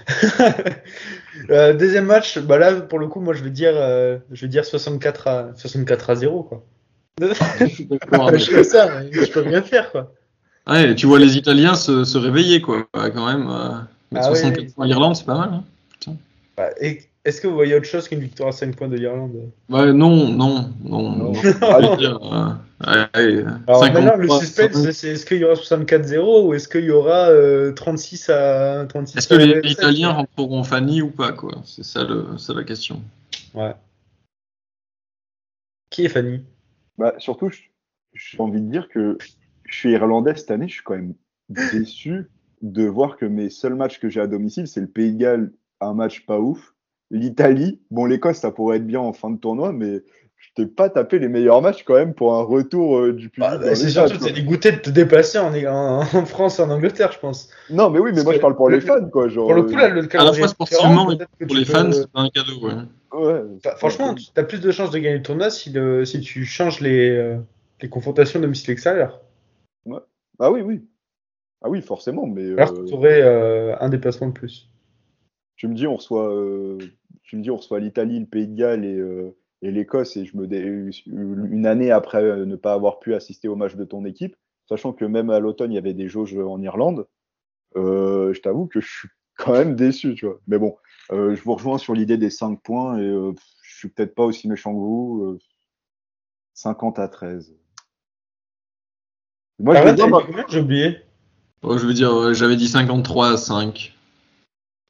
Euh, 1.50 1.74
deuxième 1.74 2.06
match, 2.06 2.38
bah 2.40 2.58
là, 2.60 2.80
pour 2.82 3.00
le 3.00 3.08
coup, 3.08 3.20
moi, 3.20 3.34
je 3.34 3.44
vais 3.44 3.50
dire, 3.50 3.74
euh, 3.76 4.20
je 4.32 4.42
vais 4.46 4.48
dire 4.50 4.66
64 4.66 5.28
à, 5.28 5.52
64 5.56 6.10
à 6.12 6.16
0, 6.16 6.44
quoi. 6.44 6.64
Ça, 7.22 7.46
je 7.60 9.32
peux 9.32 9.42
rien 9.42 9.62
faire, 9.64 9.92
quoi. 9.92 10.14
Ouais, 10.68 10.96
tu 10.96 11.08
vois 11.08 11.20
les 11.20 11.38
Italiens 11.38 11.76
se, 11.76 12.04
se 12.06 12.18
réveiller, 12.18 12.62
quoi, 12.62 12.88
quand 12.94 13.26
même. 13.26 13.50
euh, 13.50 13.70
mais 14.12 14.20
Ah 14.22 14.30
oui, 14.32 14.38
64 14.38 14.60
oui. 14.62 14.72
points 14.74 14.88
Irlande, 14.88 15.16
c'est 15.16 15.26
pas 15.26 15.38
mal. 15.38 15.62
Hein 16.08 16.14
Bah, 16.56 16.70
et 16.80 17.02
est-ce 17.26 17.42
que 17.42 17.48
vous 17.48 17.54
voyez 17.56 17.76
autre 17.76 17.86
chose 17.86 18.08
qu'une 18.08 18.20
victoire 18.20 18.50
à 18.50 18.52
5 18.54 18.76
points 18.76 18.88
de 18.88 18.96
l'Irlande? 18.96 19.34
Ouais, 19.70 19.92
non, 19.92 20.30
non, 20.30 20.70
non. 20.84 21.12
Non. 21.16 21.32
non. 21.34 21.34
Ah, 22.86 22.98
euh, 23.18 23.38
ouais, 23.38 23.44
ouais, 23.44 23.52
Alors 23.68 23.80
50 23.80 24.04
maintenant, 24.04 24.16
le 24.18 24.28
suspense, 24.30 24.74
50. 24.74 24.92
c'est 24.92 25.08
est-ce 25.10 25.26
qu'il 25.26 25.38
y 25.38 25.46
aura 25.46 25.54
64-0 25.54 26.48
ou 26.48 26.54
est-ce 26.54 26.68
qu'il 26.68 26.84
y 26.84 26.92
aura 26.92 27.30
euh, 27.30 27.72
36 27.72 28.30
à 28.30 28.86
36 28.90 29.18
Est-ce 29.18 29.28
que 29.30 29.34
à 29.36 29.38
les 29.38 29.54
7, 29.62 29.72
Italiens 29.72 30.12
rentreront 30.12 30.64
Fanny 30.64 31.02
ou 31.02 31.10
pas, 31.10 31.32
quoi? 31.32 31.62
C'est 31.66 31.86
ça, 31.86 32.04
le, 32.04 32.38
ça 32.38 32.54
la 32.54 32.64
question. 32.66 33.02
Ouais. 33.54 33.74
Qui 35.90 36.06
est 36.06 36.10
Fanny? 36.10 36.42
Bah, 36.98 37.14
surtout, 37.20 37.50
j'ai 38.14 38.40
envie 38.40 38.60
de 38.62 38.70
dire 38.70 38.90
que 38.90 39.18
je 39.66 39.76
suis 39.78 39.92
irlandais 39.92 40.36
cette 40.36 40.52
année, 40.52 40.68
je 40.68 40.74
suis 40.74 40.84
quand 40.84 40.96
même 40.96 41.14
déçu 41.50 42.30
de 42.62 42.86
voir 42.86 43.18
que 43.18 43.26
mes 43.26 43.50
seuls 43.50 43.76
matchs 43.76 44.00
que 44.00 44.10
j'ai 44.10 44.22
à 44.22 44.28
domicile, 44.28 44.68
c'est 44.68 44.82
le 44.82 44.88
Pays 44.88 45.12
de 45.14 45.18
Galles, 45.20 45.52
un 45.82 45.94
match 45.94 46.26
pas 46.26 46.40
ouf. 46.40 46.74
L'Italie, 47.12 47.82
bon, 47.92 48.06
l'Écosse, 48.06 48.38
ça 48.38 48.52
pourrait 48.52 48.78
être 48.78 48.88
bien 48.88 49.00
en 49.02 49.14
fin 49.14 49.30
de 49.30 49.38
tournoi, 49.38 49.72
mais 49.74 50.02
je 50.38 50.50
t'ai 50.56 50.66
pas 50.66 50.90
tapé 50.90 51.20
les 51.20 51.28
meilleurs 51.28 51.62
matchs 51.62 51.84
quand 51.84 51.94
même 51.96 52.14
pour 52.14 52.34
un 52.36 52.42
retour 52.42 52.98
euh, 52.98 53.14
du 53.14 53.30
public. 53.30 53.50
Bah, 53.50 53.58
dans 53.58 53.76
C'est 53.76 53.90
surtout 53.90 54.18
quoi. 54.18 54.32
dégoûté 54.32 54.72
de 54.72 54.78
te 54.78 54.90
déplacer 54.90 55.38
en, 55.38 55.54
en, 55.54 56.00
en 56.02 56.26
France 56.26 56.60
et 56.60 56.62
en 56.64 56.70
Angleterre, 56.70 57.12
je 57.12 57.20
pense. 57.20 57.50
Non, 57.70 57.90
mais 57.90 58.00
oui, 58.00 58.10
mais 58.12 58.16
Parce 58.16 58.26
moi 58.26 58.34
je 58.34 58.40
parle 58.40 58.56
pour 58.56 58.70
le- 58.70 58.76
les 58.78 58.82
fans, 58.82 59.08
quoi. 59.10 59.28
Genre, 59.28 59.46
Pour 59.48 59.56
le 59.56 59.64
coup, 59.64 59.76
là, 59.76 59.90
le 59.90 60.08
À 60.18 60.24
la 60.24 60.34
fois 60.34 60.48
sportivement 60.48 61.12
et 61.12 61.46
pour 61.46 61.56
les 61.56 61.66
peux- 61.66 61.72
fans, 61.74 61.92
c'est 61.92 62.08
un 62.14 62.30
cadeau, 62.30 62.60
ouais. 62.62 62.74
ouais, 63.14 63.42
Enfin, 63.58 63.76
franchement, 63.76 64.16
tu 64.16 64.24
as 64.36 64.44
plus 64.44 64.60
de 64.62 64.72
chances 64.72 64.92
de 64.92 64.98
gagner 65.00 65.18
le 65.18 65.24
tournoi 65.24 65.50
si, 65.50 65.70
le, 65.72 66.04
si 66.06 66.20
tu 66.22 66.46
changes 66.46 66.80
les, 66.80 67.10
euh, 67.10 67.38
les 67.82 67.90
confrontations 67.90 68.40
domicile-extérieur. 68.40 69.20
Ah 70.40 70.52
oui, 70.52 70.62
oui. 70.62 70.88
Ah 71.62 71.70
oui, 71.70 71.82
forcément, 71.82 72.28
mais 72.28 72.44
euh, 72.44 72.84
tu 72.88 72.96
aurais 72.96 73.22
un 73.80 73.90
déplacement 73.90 74.28
de 74.28 74.34
plus. 74.34 74.70
tu 75.56 75.68
me 75.68 75.76
dis 75.76 75.88
on 75.88 75.98
reçoit 75.98 76.34
euh, 76.34 76.78
tu 77.24 77.38
me 77.38 77.44
dis 77.44 77.52
on 77.52 77.58
reçoit 77.58 77.80
l'Italie, 77.80 78.20
le 78.20 78.26
Pays 78.28 78.48
de 78.48 78.56
Galles 78.56 78.86
et, 78.86 78.96
euh, 78.98 79.36
et 79.62 79.72
l'Écosse 79.72 80.18
et 80.18 80.26
je 80.26 80.38
me 80.38 80.48
dé- 80.48 80.62
une 81.08 81.66
année 81.68 81.92
après 81.92 82.24
euh, 82.24 82.46
ne 82.46 82.56
pas 82.56 82.74
avoir 82.74 83.00
pu 83.00 83.14
assister 83.16 83.48
au 83.48 83.56
match 83.56 83.76
de 83.76 83.86
ton 83.86 84.06
équipe, 84.06 84.36
sachant 84.70 84.94
que 84.94 85.06
même 85.06 85.30
à 85.30 85.40
l'automne 85.40 85.72
il 85.72 85.76
y 85.76 85.80
avait 85.80 85.94
des 85.94 86.10
jauges 86.10 86.38
en 86.38 86.62
Irlande, 86.62 87.08
euh, 87.78 88.34
je 88.34 88.42
t'avoue 88.42 88.68
que 88.68 88.82
je 88.82 88.88
suis 88.90 89.10
quand 89.38 89.54
même 89.54 89.76
déçu, 89.76 90.16
tu 90.16 90.26
vois. 90.28 90.40
Mais 90.48 90.60
bon, 90.60 90.78
euh, 91.12 91.36
je 91.36 91.44
vous 91.44 91.56
rejoins 91.56 91.78
sur 91.80 91.94
l'idée 91.96 92.18
des 92.18 92.30
5 92.32 92.62
points 92.64 92.98
et 93.00 93.04
euh, 93.08 93.34
je 93.64 93.78
suis 93.78 93.90
peut-être 93.90 94.16
pas 94.16 94.26
aussi 94.26 94.48
méchant 94.50 94.74
que 94.74 94.80
vous. 94.80 95.24
euh, 95.36 95.40
50 96.54 97.00
à 97.00 97.08
13. 97.08 97.56
Moi, 99.64 99.76
je 99.76 100.26
combien 100.26 100.46
J'ai 100.50 100.60
oublié. 100.60 100.98
Ouais, 101.64 101.78
je 101.78 101.86
veux 101.86 101.94
dire, 101.94 102.14
ouais, 102.14 102.34
j'avais 102.34 102.58
dit 102.58 102.68
53 102.68 103.30
à 103.34 103.38
5. 103.38 103.94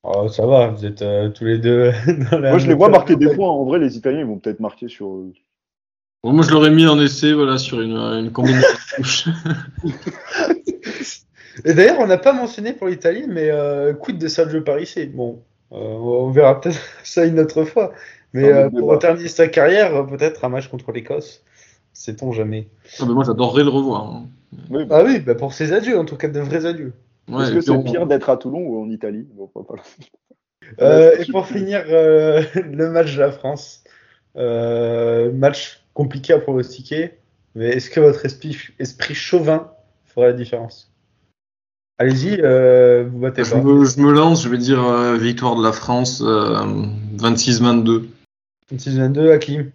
Oh, 0.04 0.28
ça 0.28 0.45
va, 0.45 0.68
vous 0.68 0.86
êtes 0.86 1.02
euh, 1.02 1.30
tous 1.30 1.45
les 1.45 1.60
deux 1.60 1.91
dans 2.32 2.40
la 2.40 2.50
moi, 2.50 2.60
je 2.60 2.68
les 2.68 2.74
vois 2.74 2.90
marquer 2.90 3.16
des 3.16 3.34
points. 3.34 3.50
En 3.50 3.64
vrai, 3.64 3.80
les 3.80 3.95
Italiens, 3.95 4.20
ils 4.20 4.26
vont 4.26 4.40
peut-être 4.40 4.60
marquer 4.60 4.88
sur. 4.88 5.08
euh, 5.08 5.32
Bon, 6.24 6.34
moi, 6.34 6.44
je 6.44 6.52
l'aurais 6.52 6.72
mis 6.72 6.88
en 6.88 7.00
essai, 7.00 7.34
voilà, 7.34 7.58
sur 7.58 7.82
une, 7.82 7.95
une 7.98 8.32
combinaison 8.32 8.66
de 8.68 8.95
touches. 8.95 9.28
Et 11.66 11.74
d'ailleurs, 11.74 12.00
on 12.00 12.08
n'a 12.08 12.18
pas 12.18 12.34
mentionné 12.34 12.74
pour 12.74 12.88
l'Italie, 12.88 13.26
mais 13.28 13.50
euh, 13.52 13.94
quid 13.94 14.18
de 14.18 14.28
Sergio 14.28 14.62
Parisse 14.62 14.98
Bon, 15.14 15.44
euh, 15.72 15.76
on 15.78 16.32
verra 16.32 16.60
peut-être 16.60 16.80
ça 17.04 17.26
une 17.26 17.40
autre 17.40 17.64
fois. 17.64 17.94
Mais 18.34 18.52
euh, 18.52 18.66
autre 18.68 18.80
pour 18.80 19.00
terminer 19.00 19.28
sa 19.28 19.48
carrière, 19.48 19.95
euh, 19.95 20.04
peut-être 20.04 20.44
un 20.44 20.50
match 20.50 20.68
contre 20.68 20.91
l'Écosse. 20.91 21.44
Sait-on 21.94 22.32
jamais. 22.32 22.68
Ah, 23.00 23.04
mais 23.08 23.14
moi, 23.14 23.24
j'adorerais 23.24 23.64
le 23.64 23.70
revoir. 23.70 24.04
hein. 24.04 24.26
Oui, 24.69 24.85
Ah 24.89 25.03
oui, 25.03 25.19
bah 25.19 25.35
pour 25.35 25.53
ses 25.53 25.73
adieux, 25.73 25.97
en 25.97 26.05
tout 26.05 26.15
cas 26.17 26.27
de 26.27 26.39
vrais 26.39 26.65
adieux. 26.65 26.93
Ouais, 27.30 27.43
Est-ce 27.43 27.51
et 27.51 27.55
que 27.55 27.61
c'est 27.61 27.71
on- 27.71 27.84
pire 27.84 28.05
d'être 28.07 28.30
à 28.30 28.38
Toulon 28.38 28.59
ou 28.59 28.81
en 28.84 28.89
Italie 28.89 29.27
Bon, 29.34 29.47
pas- 29.47 29.63
pas- 29.63 29.81
Euh, 30.81 31.11
Ouais, 31.17 31.21
et 31.21 31.31
pour 31.31 31.45
finir, 31.47 31.84
euh, 31.88 32.41
le 32.55 32.89
match 32.89 33.13
de 33.15 33.19
la 33.19 33.31
France. 33.31 33.84
Euh, 34.35 35.31
match 35.31 35.84
compliqué 35.93 36.34
à 36.34 36.39
pronostiquer. 36.39 37.11
Mais 37.55 37.69
est-ce 37.69 37.89
que 37.91 37.99
votre 37.99 38.25
esprit, 38.25 38.57
esprit 38.80 39.13
chauvin 39.13 39.71
fera 40.05 40.27
la 40.27 40.34
différence? 40.34 40.91
Allez-y, 41.99 42.41
euh, 42.41 43.05
vous 43.07 43.19
battez 43.19 43.43
Je 43.43 43.51
pas. 43.51 43.61
me, 43.61 43.85
je 43.85 43.99
me 44.01 44.11
lance, 44.11 44.43
je 44.43 44.49
vais 44.49 44.57
dire 44.57 44.84
euh, 44.84 45.15
victoire 45.17 45.55
de 45.55 45.63
la 45.63 45.71
France 45.71 46.21
euh, 46.25 46.55
26-22. 47.17 48.07
26-22, 48.73 49.31
Hakim. 49.31 49.71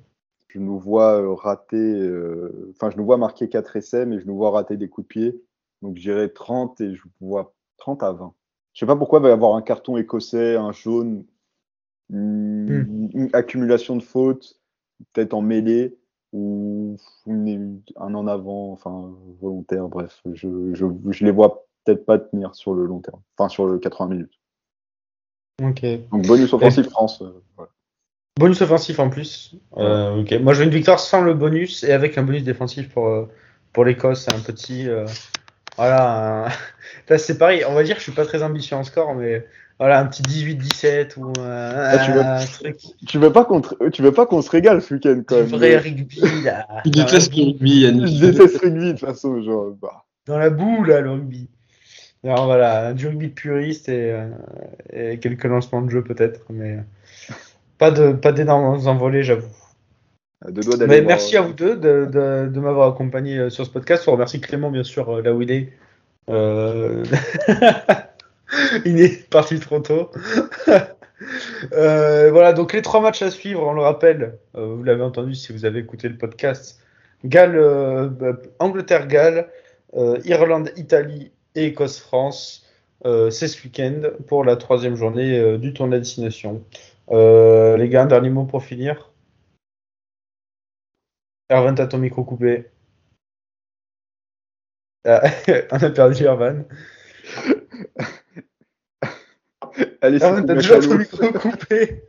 Je 0.48 0.58
nous 0.58 0.78
vois 0.78 1.20
euh, 1.20 1.34
rater, 1.34 1.76
euh, 1.76 2.72
enfin, 2.74 2.90
je 2.90 2.96
nous 2.96 3.04
vois 3.04 3.18
marquer 3.18 3.48
4 3.48 3.76
essais, 3.76 4.06
mais 4.06 4.18
je 4.18 4.26
nous 4.26 4.36
vois 4.36 4.50
rater 4.50 4.76
des 4.76 4.88
coups 4.88 5.06
de 5.06 5.08
pied. 5.08 5.42
Donc, 5.82 5.96
j'irai 5.96 6.32
30 6.32 6.80
et 6.80 6.94
je 6.94 7.02
vois 7.20 7.54
30 7.76 8.02
à 8.02 8.12
20. 8.12 8.34
Je 8.72 8.80
sais 8.80 8.86
pas 8.86 8.96
pourquoi 8.96 9.18
il 9.18 9.22
va 9.22 9.28
y 9.28 9.32
avoir 9.32 9.54
un 9.54 9.62
carton 9.62 9.96
écossais, 9.96 10.56
un 10.56 10.72
jaune, 10.72 11.24
une, 12.10 13.10
une 13.12 13.30
accumulation 13.32 13.96
de 13.96 14.02
fautes, 14.02 14.58
peut-être 15.12 15.34
en 15.34 15.42
mêlée 15.42 15.98
ou 16.32 16.96
un 17.96 18.14
en 18.14 18.26
avant, 18.26 18.72
enfin, 18.72 19.14
volontaire. 19.40 19.88
Bref, 19.88 20.22
je, 20.32 20.74
je, 20.74 20.86
je 21.10 21.24
les 21.24 21.30
vois 21.30 21.66
peut-être 21.84 22.04
pas 22.04 22.18
tenir 22.18 22.54
sur 22.54 22.74
le 22.74 22.84
long 22.86 23.00
terme, 23.00 23.20
enfin, 23.36 23.48
sur 23.48 23.66
le 23.66 23.78
80 23.78 24.08
minutes. 24.10 24.38
Ok. 25.62 25.82
Donc, 26.10 26.26
bonus 26.26 26.52
offensif 26.52 26.86
France. 26.88 27.22
euh, 27.22 27.42
voilà. 27.56 27.70
Bonus 28.38 28.60
offensif 28.62 28.98
en 29.00 29.10
plus. 29.10 29.54
Euh, 29.76 30.20
ok. 30.22 30.32
Moi, 30.40 30.54
je 30.54 30.60
veux 30.60 30.64
une 30.64 30.70
victoire 30.72 31.00
sans 31.00 31.20
le 31.22 31.34
bonus 31.34 31.82
et 31.84 31.92
avec 31.92 32.16
un 32.18 32.22
bonus 32.22 32.44
défensif 32.44 32.88
pour, 32.88 33.08
euh, 33.08 33.28
pour 33.72 33.84
l'Écosse. 33.84 34.28
Un 34.32 34.38
petit. 34.38 34.88
euh, 34.88 35.04
voilà. 35.76 36.46
un- 36.46 36.48
Là, 37.08 37.18
c'est 37.18 37.36
pareil. 37.36 37.64
On 37.68 37.74
va 37.74 37.82
dire 37.82 37.94
que 37.96 38.00
je 38.00 38.04
suis 38.04 38.12
pas 38.12 38.24
très 38.24 38.42
ambitieux 38.42 38.76
en 38.76 38.84
score, 38.84 39.14
mais 39.14 39.44
voilà, 39.80 40.00
un 40.00 40.06
petit 40.06 40.22
18-17 40.22 41.16
ou 41.16 41.32
un, 41.40 41.72
Ah, 41.74 41.98
tu 42.04 42.12
veux- 42.12 42.20
un 42.20 42.44
truc. 42.44 42.76
Tu 43.06 43.18
veux 43.18 43.32
pas 43.32 43.44
qu'on 43.44 43.60
tu 43.92 44.02
veux 44.02 44.12
pas 44.12 44.26
qu'on 44.26 44.40
se 44.42 44.50
régale 44.50 44.82
ce 44.82 44.94
week-end 44.94 45.20
quand 45.26 45.36
même 45.36 45.46
vrai 45.46 45.70
mais- 45.70 45.76
rugby, 45.78 46.20
là. 46.44 46.66
La 46.84 46.90
détestes 46.90 47.34
le 47.36 47.44
rugby, 47.44 47.80
Yannick. 47.80 48.06
Je 48.06 48.26
déteste 48.26 48.58
rugby 48.62 48.84
de 48.86 48.90
toute 48.92 49.00
façon, 49.00 49.42
genre. 49.42 49.72
Bah. 49.82 50.04
dans 50.26 50.38
la 50.38 50.50
boue, 50.50 50.84
là, 50.84 51.00
le 51.00 51.10
rugby. 51.12 51.48
Alors 52.24 52.46
voilà, 52.46 52.92
du 52.94 53.06
rugby 53.08 53.28
puriste 53.28 53.88
et, 53.88 54.12
euh, 54.12 54.28
et 54.92 55.18
quelques 55.18 55.44
lancements 55.44 55.82
de 55.82 55.90
jeu 55.90 56.02
peut-être, 56.02 56.40
mais 56.50 56.78
pas 57.78 57.90
de 57.90 58.12
pas 58.12 58.32
d'énormes 58.32 58.86
envolées, 58.86 59.22
j'avoue. 59.22 59.48
À 60.44 60.50
deux 60.50 60.62
doigts 60.62 60.76
Mais 60.86 61.00
voir- 61.00 61.08
merci 61.08 61.36
à 61.36 61.40
vous 61.42 61.52
deux 61.52 61.76
de, 61.76 62.06
de, 62.06 62.48
de 62.48 62.60
m'avoir 62.60 62.88
accompagné 62.92 63.38
euh, 63.38 63.50
sur 63.50 63.64
ce 63.66 63.70
podcast. 63.70 64.06
On 64.06 64.12
remercie 64.12 64.40
Clément, 64.40 64.70
bien 64.70 64.84
sûr, 64.84 65.08
euh, 65.16 65.22
là 65.22 65.32
où 65.32 65.42
il 65.42 65.50
est. 65.50 65.72
Euh, 66.30 67.04
il 68.84 69.00
est 69.00 69.28
parti 69.30 69.58
trop 69.60 69.80
tôt. 69.80 70.10
Euh, 71.72 72.30
voilà, 72.30 72.52
donc 72.52 72.72
les 72.72 72.80
trois 72.80 73.00
matchs 73.00 73.22
à 73.22 73.30
suivre, 73.32 73.66
on 73.66 73.72
le 73.72 73.80
rappelle, 73.82 74.38
euh, 74.56 74.66
vous 74.76 74.84
l'avez 74.84 75.02
entendu 75.02 75.34
si 75.34 75.52
vous 75.52 75.64
avez 75.64 75.80
écouté 75.80 76.08
le 76.08 76.16
podcast. 76.16 76.80
Galles, 77.24 77.56
euh, 77.56 78.08
Angleterre-Galles, 78.60 79.48
euh, 79.96 80.18
Irlande-Italie 80.24 81.32
et 81.56 81.66
Écosse-France. 81.66 82.64
Euh, 83.04 83.30
c'est 83.30 83.48
ce 83.48 83.62
week-end 83.64 84.02
pour 84.28 84.44
la 84.44 84.54
troisième 84.54 84.94
journée 84.94 85.36
euh, 85.40 85.58
du 85.58 85.72
tournoi 85.72 85.98
destination. 85.98 86.62
Euh, 87.10 87.76
les 87.76 87.88
gars, 87.88 88.02
un 88.02 88.06
dernier 88.06 88.30
mot 88.30 88.44
pour 88.44 88.62
finir. 88.64 89.12
Erwan, 91.50 91.74
t'as 91.74 91.86
ton 91.86 91.98
micro 91.98 92.24
coupé. 92.24 92.66
Ah, 95.06 95.22
on 95.72 95.82
a 95.82 95.90
perdu 95.90 96.24
Erwan. 96.24 96.64
Allez, 100.02 100.22
Erwan, 100.22 100.44
t'as 100.46 100.54
toujours 100.56 100.76
Machalou. 100.76 100.88
ton 100.88 100.98
micro 100.98 101.32
coupé. 101.38 102.04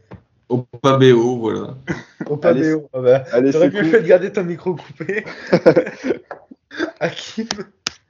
Au 0.49 0.63
PABO, 0.63 1.38
voilà. 1.38 1.77
Au 2.26 2.35
Pabéo. 2.35 2.89
Ah 2.91 3.01
bah, 3.01 3.23
Allez, 3.31 3.51
T'aurais 3.51 3.69
mieux 3.69 3.84
fait 3.84 4.01
de 4.01 4.07
garder 4.07 4.31
ton 4.31 4.43
micro 4.43 4.76
coupé. 4.76 5.23
Hakim. 6.99 7.47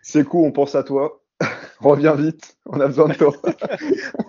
C'est 0.02 0.24
cool, 0.24 0.48
on 0.48 0.52
pense 0.52 0.74
à 0.74 0.84
toi. 0.84 1.19
Reviens 1.82 2.16
vite, 2.16 2.58
on 2.66 2.80
a 2.80 2.88
besoin 2.88 3.08
de 3.08 3.14
toi. 3.14 3.34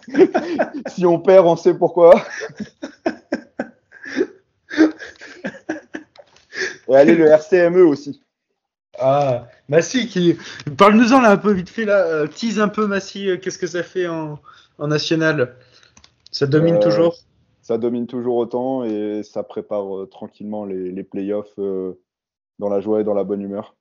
si 0.89 1.05
on 1.05 1.19
perd, 1.19 1.47
on 1.47 1.57
sait 1.57 1.75
pourquoi. 1.75 2.25
Et 6.89 6.95
allez, 6.95 7.15
le 7.15 7.27
RCME 7.27 7.85
aussi. 7.85 8.23
Ah, 8.99 9.49
Massy 9.69 10.09
qui. 10.09 10.37
Parle-nous-en 10.77 11.21
là 11.21 11.31
un 11.31 11.37
peu 11.37 11.53
vite 11.53 11.71
fait 11.71 11.85
là. 11.85 12.05
Euh, 12.07 12.27
tease 12.27 12.61
un 12.61 12.69
peu 12.69 12.87
Massy, 12.87 13.29
euh, 13.31 13.37
qu'est-ce 13.37 13.59
que 13.59 13.67
ça 13.67 13.83
fait 13.83 14.07
en, 14.07 14.39
en 14.79 14.89
national? 14.89 15.57
Ça 16.31 16.47
domine 16.47 16.77
Euh, 16.77 16.81
toujours? 16.81 17.17
Ça 17.63 17.79
domine 17.79 18.07
toujours 18.07 18.37
autant 18.37 18.85
et 18.85 19.23
ça 19.23 19.43
prépare 19.43 19.97
euh, 19.97 20.07
tranquillement 20.07 20.65
les, 20.65 20.91
les 20.91 21.05
playoffs 21.05 21.59
euh, 21.59 22.01
dans 22.59 22.69
la 22.69 22.81
joie 22.81 23.01
et 23.01 23.05
dans 23.05 23.15
la 23.15 23.25
bonne 23.25 23.41
humeur. 23.43 23.77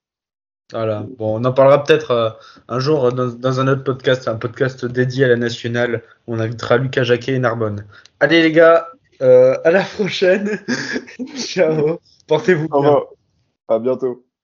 Voilà. 0.71 1.05
Bon, 1.17 1.39
on 1.39 1.45
en 1.45 1.51
parlera 1.53 1.83
peut-être 1.83 2.11
euh, 2.11 2.29
un 2.67 2.79
jour 2.79 3.11
dans, 3.11 3.27
dans 3.27 3.59
un 3.59 3.67
autre 3.67 3.83
podcast, 3.83 4.27
un 4.27 4.35
podcast 4.35 4.85
dédié 4.85 5.25
à 5.25 5.27
la 5.29 5.35
nationale. 5.35 6.03
On 6.27 6.39
invitera 6.39 6.77
Lucas 6.77 7.03
Jacquet 7.03 7.33
et 7.33 7.39
Narbonne. 7.39 7.85
Allez 8.19 8.43
les 8.43 8.51
gars, 8.51 8.87
euh, 9.21 9.57
à 9.63 9.71
la 9.71 9.83
prochaine. 9.83 10.59
Ciao. 11.35 11.99
Portez-vous 12.27 12.67
Au 12.71 12.81
bien. 12.81 12.89
revoir. 12.89 13.03
À 13.67 13.79
bientôt. 13.79 14.28